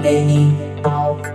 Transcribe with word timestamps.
Talk. 0.00 1.28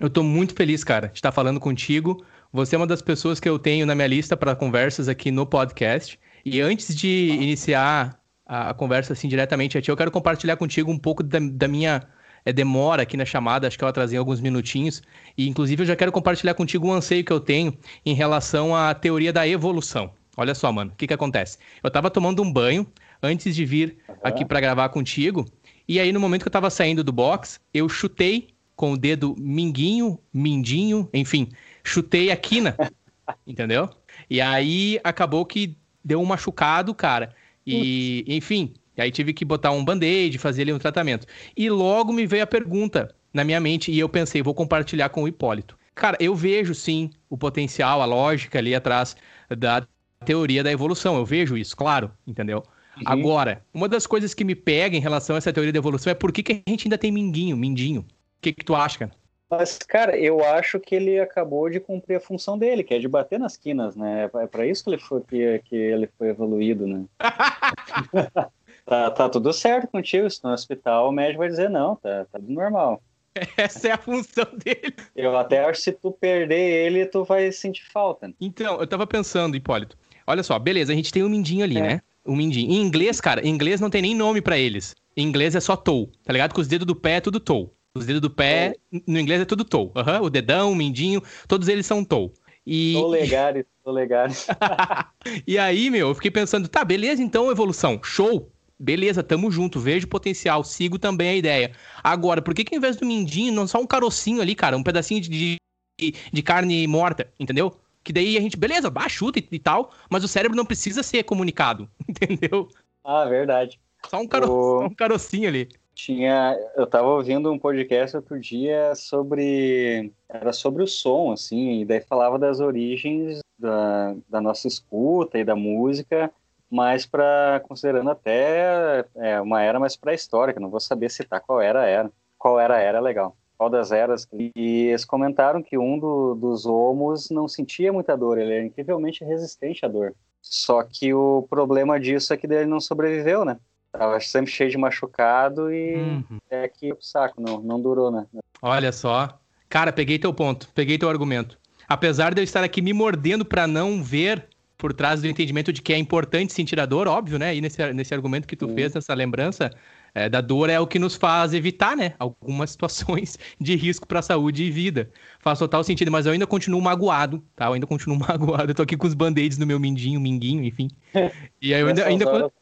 Eu 0.00 0.10
tô 0.10 0.24
muito 0.24 0.54
feliz, 0.54 0.82
cara, 0.82 1.06
de 1.06 1.18
estar 1.18 1.30
falando 1.30 1.60
contigo. 1.60 2.24
Você 2.52 2.74
é 2.74 2.78
uma 2.78 2.84
das 2.84 3.00
pessoas 3.00 3.38
que 3.38 3.48
eu 3.48 3.60
tenho 3.60 3.86
na 3.86 3.94
minha 3.94 4.08
lista 4.08 4.36
para 4.36 4.56
conversas 4.56 5.06
aqui 5.06 5.30
no 5.30 5.46
podcast. 5.46 6.18
E 6.44 6.60
antes 6.60 6.96
de 6.96 7.28
iniciar 7.28 8.20
a, 8.44 8.70
a 8.70 8.74
conversa 8.74 9.12
assim 9.12 9.28
diretamente 9.28 9.78
a 9.78 9.82
ti, 9.82 9.88
eu 9.88 9.96
quero 9.96 10.10
compartilhar 10.10 10.56
contigo 10.56 10.90
um 10.90 10.98
pouco 10.98 11.22
da, 11.22 11.38
da 11.38 11.68
minha 11.68 12.08
é, 12.48 12.52
demora 12.52 13.02
aqui 13.02 13.14
na 13.14 13.26
chamada, 13.26 13.66
acho 13.66 13.76
que 13.76 13.84
eu 13.84 13.88
atrasei 13.88 14.18
alguns 14.18 14.40
minutinhos. 14.40 15.02
E 15.36 15.46
inclusive 15.46 15.82
eu 15.82 15.86
já 15.86 15.94
quero 15.94 16.10
compartilhar 16.10 16.54
contigo 16.54 16.88
um 16.88 16.92
anseio 16.94 17.22
que 17.22 17.30
eu 17.30 17.38
tenho 17.38 17.76
em 18.06 18.14
relação 18.14 18.74
à 18.74 18.94
teoria 18.94 19.30
da 19.30 19.46
evolução. 19.46 20.10
Olha 20.34 20.54
só, 20.54 20.72
mano, 20.72 20.90
o 20.92 20.96
que 20.96 21.06
que 21.06 21.12
acontece? 21.12 21.58
Eu 21.82 21.90
tava 21.90 22.10
tomando 22.10 22.42
um 22.42 22.50
banho 22.50 22.86
antes 23.22 23.54
de 23.54 23.66
vir 23.66 23.98
aqui 24.22 24.46
para 24.46 24.60
gravar 24.60 24.88
contigo, 24.88 25.44
e 25.86 26.00
aí 26.00 26.10
no 26.10 26.20
momento 26.20 26.42
que 26.42 26.48
eu 26.48 26.52
tava 26.52 26.70
saindo 26.70 27.04
do 27.04 27.12
box, 27.12 27.60
eu 27.74 27.86
chutei 27.86 28.48
com 28.74 28.92
o 28.92 28.96
dedo 28.96 29.34
minguinho, 29.36 30.18
mindinho, 30.32 31.06
enfim, 31.12 31.50
chutei 31.84 32.30
a 32.30 32.36
quina, 32.36 32.76
entendeu? 33.46 33.90
E 34.30 34.40
aí 34.40 34.98
acabou 35.04 35.44
que 35.44 35.76
deu 36.02 36.20
um 36.20 36.24
machucado, 36.24 36.94
cara. 36.94 37.34
E, 37.66 38.24
enfim, 38.26 38.72
aí 39.00 39.10
tive 39.10 39.32
que 39.32 39.44
botar 39.44 39.70
um 39.70 39.84
band-aid, 39.84 40.38
fazer 40.38 40.62
ali 40.62 40.72
um 40.72 40.78
tratamento. 40.78 41.26
E 41.56 41.68
logo 41.70 42.12
me 42.12 42.26
veio 42.26 42.42
a 42.42 42.46
pergunta 42.46 43.14
na 43.32 43.44
minha 43.44 43.60
mente 43.60 43.92
e 43.92 43.98
eu 43.98 44.08
pensei, 44.08 44.42
vou 44.42 44.54
compartilhar 44.54 45.08
com 45.08 45.22
o 45.22 45.28
Hipólito. 45.28 45.78
Cara, 45.94 46.16
eu 46.20 46.34
vejo 46.34 46.74
sim 46.74 47.10
o 47.28 47.36
potencial, 47.36 48.00
a 48.00 48.04
lógica 48.04 48.58
ali 48.58 48.74
atrás 48.74 49.16
da 49.50 49.86
teoria 50.24 50.62
da 50.62 50.70
evolução. 50.70 51.16
Eu 51.16 51.24
vejo 51.24 51.56
isso, 51.56 51.76
claro, 51.76 52.10
entendeu? 52.26 52.62
Agora, 53.04 53.62
uma 53.72 53.88
das 53.88 54.06
coisas 54.06 54.34
que 54.34 54.44
me 54.44 54.54
pega 54.54 54.96
em 54.96 55.00
relação 55.00 55.36
a 55.36 55.38
essa 55.38 55.52
teoria 55.52 55.72
da 55.72 55.78
evolução 55.78 56.10
é 56.10 56.14
por 56.14 56.32
que, 56.32 56.42
que 56.42 56.62
a 56.66 56.70
gente 56.70 56.86
ainda 56.86 56.98
tem 56.98 57.12
minguinho, 57.12 57.56
mindinho. 57.56 58.00
O 58.00 58.04
que, 58.40 58.52
que 58.52 58.64
tu 58.64 58.74
acha, 58.74 58.98
cara? 58.98 59.12
Mas, 59.50 59.78
cara, 59.78 60.16
eu 60.16 60.44
acho 60.44 60.78
que 60.78 60.94
ele 60.94 61.18
acabou 61.18 61.70
de 61.70 61.80
cumprir 61.80 62.16
a 62.16 62.20
função 62.20 62.58
dele, 62.58 62.84
que 62.84 62.92
é 62.92 62.98
de 62.98 63.08
bater 63.08 63.38
nas 63.38 63.56
quinas, 63.56 63.96
né? 63.96 64.28
É 64.34 64.46
para 64.46 64.66
isso 64.66 64.84
que 64.84 64.90
ele 64.90 64.98
foi, 64.98 65.22
que, 65.22 65.58
que 65.64 65.74
ele 65.74 66.08
foi 66.18 66.28
evoluído, 66.28 66.86
né? 66.86 67.04
tá, 68.88 69.10
tá 69.10 69.28
tudo 69.28 69.52
certo 69.52 69.88
contigo, 69.88 70.28
se 70.30 70.42
no 70.42 70.50
hospital 70.52 71.08
o 71.08 71.12
médico 71.12 71.38
vai 71.38 71.48
dizer 71.48 71.68
não, 71.70 71.96
tá, 71.96 72.24
tá 72.30 72.38
tudo 72.38 72.52
normal. 72.52 73.02
Essa 73.56 73.88
é 73.88 73.92
a 73.92 73.98
função 73.98 74.46
dele. 74.64 74.94
Eu 75.14 75.36
até 75.36 75.60
acho 75.64 75.78
que 75.78 75.84
se 75.84 75.92
tu 75.92 76.10
perder 76.10 76.58
ele, 76.86 77.06
tu 77.06 77.24
vai 77.24 77.52
sentir 77.52 77.84
falta. 77.92 78.32
Então, 78.40 78.80
eu 78.80 78.86
tava 78.86 79.06
pensando, 79.06 79.56
Hipólito. 79.56 79.96
Olha 80.26 80.42
só, 80.42 80.58
beleza, 80.58 80.92
a 80.92 80.96
gente 80.96 81.12
tem 81.12 81.22
um 81.22 81.28
mindinho 81.28 81.64
ali, 81.64 81.78
É. 81.78 81.80
né? 81.82 82.00
O 82.24 82.34
mindinho. 82.36 82.70
Em 82.72 82.80
inglês, 82.82 83.20
cara, 83.20 83.40
em 83.46 83.48
inglês 83.50 83.80
não 83.80 83.88
tem 83.88 84.02
nem 84.02 84.14
nome 84.14 84.40
pra 84.42 84.58
eles. 84.58 84.94
Em 85.16 85.22
inglês 85.26 85.54
é 85.54 85.60
só 85.60 85.76
toe, 85.76 86.08
tá 86.24 86.32
ligado? 86.32 86.52
Com 86.52 86.60
os 86.60 86.68
dedos 86.68 86.86
do 86.86 86.94
pé 86.96 87.12
é 87.16 87.20
tudo 87.20 87.40
toe. 87.40 87.70
Os 87.94 88.04
dedos 88.04 88.20
do 88.20 88.28
pé, 88.30 88.74
no 89.06 89.18
inglês 89.18 89.40
é 89.40 89.44
tudo 89.44 89.64
toe. 89.64 89.90
Aham, 89.96 90.20
O 90.22 90.30
dedão, 90.30 90.72
o 90.72 90.76
mindinho, 90.76 91.22
todos 91.46 91.68
eles 91.68 91.86
são 91.86 92.04
toe. 92.04 92.30
E, 92.66 92.92
Polegares, 92.94 93.64
polegares. 93.82 94.46
e 95.46 95.58
aí, 95.58 95.88
meu, 95.90 96.08
eu 96.08 96.14
fiquei 96.14 96.30
pensando, 96.30 96.68
tá, 96.68 96.84
beleza, 96.84 97.22
então, 97.22 97.50
evolução, 97.50 97.98
show. 98.02 98.50
Beleza, 98.78 99.22
tamo 99.24 99.50
junto, 99.50 99.80
vejo 99.80 100.06
potencial, 100.06 100.62
sigo 100.62 100.98
também 100.98 101.30
a 101.30 101.34
ideia. 101.36 101.72
Agora, 102.02 102.40
por 102.40 102.54
que 102.54 102.64
que 102.64 102.74
ao 102.74 102.78
invés 102.78 102.96
do 102.96 103.04
mindinho, 103.04 103.52
não 103.52 103.66
só 103.66 103.80
um 103.80 103.86
carocinho 103.86 104.40
ali, 104.40 104.54
cara, 104.54 104.76
um 104.76 104.82
pedacinho 104.84 105.20
de, 105.20 105.56
de, 105.98 106.14
de 106.32 106.42
carne 106.42 106.86
morta, 106.86 107.28
entendeu? 107.40 107.74
Que 108.04 108.12
daí 108.12 108.36
a 108.38 108.40
gente, 108.40 108.56
beleza, 108.56 108.88
bah, 108.88 109.08
chuta 109.08 109.40
e, 109.40 109.48
e 109.50 109.58
tal, 109.58 109.90
mas 110.08 110.22
o 110.22 110.28
cérebro 110.28 110.56
não 110.56 110.64
precisa 110.64 111.02
ser 111.02 111.24
comunicado, 111.24 111.88
entendeu? 112.08 112.68
Ah, 113.02 113.24
verdade. 113.24 113.80
Só 114.08 114.20
um, 114.20 114.28
caro, 114.28 114.46
O- 114.50 114.78
só 114.80 114.86
um 114.86 114.94
carocinho 114.94 115.48
ali. 115.48 115.68
Tinha, 115.92 116.56
eu 116.76 116.86
tava 116.86 117.08
ouvindo 117.08 117.50
um 117.50 117.58
podcast 117.58 118.16
outro 118.16 118.38
dia 118.38 118.94
sobre, 118.94 120.12
era 120.28 120.52
sobre 120.52 120.84
o 120.84 120.86
som, 120.86 121.32
assim, 121.32 121.80
e 121.80 121.84
daí 121.84 122.00
falava 122.00 122.38
das 122.38 122.60
origens 122.60 123.40
da, 123.58 124.14
da 124.28 124.40
nossa 124.40 124.68
escuta 124.68 125.36
e 125.40 125.44
da 125.44 125.56
música, 125.56 126.30
mas 126.70 127.06
para 127.06 127.60
considerando 127.66 128.10
até 128.10 129.04
é, 129.16 129.40
uma 129.40 129.62
era 129.62 129.78
mais 129.80 129.96
pré-histórica, 129.96 130.60
não 130.60 130.70
vou 130.70 130.80
saber 130.80 131.10
citar 131.10 131.40
qual 131.40 131.60
era 131.60 131.82
a 131.82 131.86
era. 131.86 132.10
Qual 132.38 132.58
era 132.60 132.76
a 132.76 132.80
era 132.80 133.00
legal. 133.00 133.36
Qual 133.56 133.68
das 133.68 133.90
eras? 133.90 134.28
E 134.32 134.52
eles 134.88 135.04
comentaram 135.04 135.62
que 135.62 135.76
um 135.76 135.98
do- 135.98 136.34
dos 136.36 136.64
homos 136.66 137.28
não 137.30 137.48
sentia 137.48 137.92
muita 137.92 138.16
dor, 138.16 138.38
ele 138.38 138.52
era 138.54 138.64
incrivelmente 138.64 139.24
resistente 139.24 139.84
à 139.84 139.88
dor. 139.88 140.14
Só 140.40 140.82
que 140.84 141.12
o 141.12 141.46
problema 141.50 141.98
disso 141.98 142.32
é 142.32 142.36
que 142.36 142.46
ele 142.46 142.64
não 142.66 142.80
sobreviveu, 142.80 143.44
né? 143.44 143.58
Tava 143.90 144.20
sempre 144.20 144.50
cheio 144.52 144.70
de 144.70 144.78
machucado 144.78 145.72
e 145.72 145.96
Uhum. 145.96 146.38
é 146.50 146.68
que 146.68 146.92
o 146.92 146.98
saco 147.00 147.40
não, 147.40 147.58
não 147.60 147.80
durou, 147.80 148.10
né? 148.10 148.26
Olha 148.62 148.92
só. 148.92 149.38
Cara, 149.68 149.92
peguei 149.92 150.18
teu 150.18 150.32
ponto, 150.32 150.68
peguei 150.74 150.96
teu 150.96 151.08
argumento. 151.10 151.58
Apesar 151.88 152.32
de 152.34 152.40
eu 152.40 152.44
estar 152.44 152.62
aqui 152.62 152.80
me 152.80 152.92
mordendo 152.92 153.44
pra 153.44 153.66
não 153.66 154.02
ver 154.02 154.46
por 154.78 154.94
trás 154.94 155.20
do 155.20 155.26
entendimento 155.26 155.72
de 155.72 155.82
que 155.82 155.92
é 155.92 155.98
importante 155.98 156.52
sentir 156.52 156.78
a 156.78 156.86
dor, 156.86 157.08
óbvio, 157.08 157.36
né? 157.36 157.54
E 157.54 157.60
nesse, 157.60 157.92
nesse 157.92 158.14
argumento 158.14 158.46
que 158.46 158.54
tu 158.54 158.68
Sim. 158.68 158.74
fez, 158.76 158.94
nessa 158.94 159.12
lembrança 159.12 159.70
é, 160.14 160.28
da 160.28 160.40
dor, 160.40 160.70
é 160.70 160.78
o 160.78 160.86
que 160.86 161.00
nos 161.00 161.16
faz 161.16 161.52
evitar, 161.52 161.96
né? 161.96 162.14
Algumas 162.16 162.70
situações 162.78 163.36
de 163.60 163.74
risco 163.74 164.06
pra 164.06 164.22
saúde 164.22 164.62
e 164.62 164.70
vida. 164.70 165.10
Faz 165.40 165.58
total 165.58 165.82
sentido, 165.82 166.12
mas 166.12 166.26
eu 166.26 166.32
ainda 166.32 166.46
continuo 166.46 166.80
magoado, 166.80 167.44
tá? 167.56 167.66
Eu 167.66 167.72
ainda 167.72 167.88
continuo 167.88 168.16
magoado. 168.26 168.70
Eu 168.70 168.74
tô 168.74 168.82
aqui 168.82 168.96
com 168.96 169.08
os 169.08 169.14
band-aids 169.14 169.58
no 169.58 169.66
meu 169.66 169.80
mindinho, 169.80 170.20
minguinho, 170.20 170.62
enfim. 170.62 170.88
E 171.60 171.74
aí 171.74 171.80
eu 171.80 171.88
ainda. 171.88 172.06
Ainda... 172.06 172.28
horas? 172.30 172.52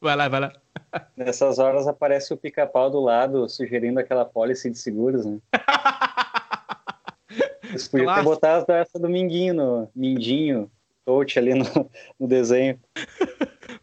Vai 0.00 0.16
lá, 0.16 0.28
vai 0.28 0.40
lá. 0.40 0.52
Nessas 1.16 1.60
horas 1.60 1.86
aparece 1.86 2.34
o 2.34 2.36
pica-pau 2.36 2.90
do 2.90 2.98
lado 2.98 3.48
sugerindo 3.48 4.00
aquela 4.00 4.24
pólice 4.24 4.68
de 4.68 4.76
seguros, 4.76 5.24
né? 5.24 5.38
Eles 7.68 7.86
podiam 7.86 8.12
ter 8.12 8.22
botado 8.24 8.72
essa 8.72 8.98
do 8.98 9.08
Minguinho, 9.08 9.54
no 9.54 9.88
Mindinho, 9.94 10.68
coach 11.04 11.38
ali 11.38 11.54
no, 11.54 11.64
no 12.18 12.26
desenho. 12.26 12.78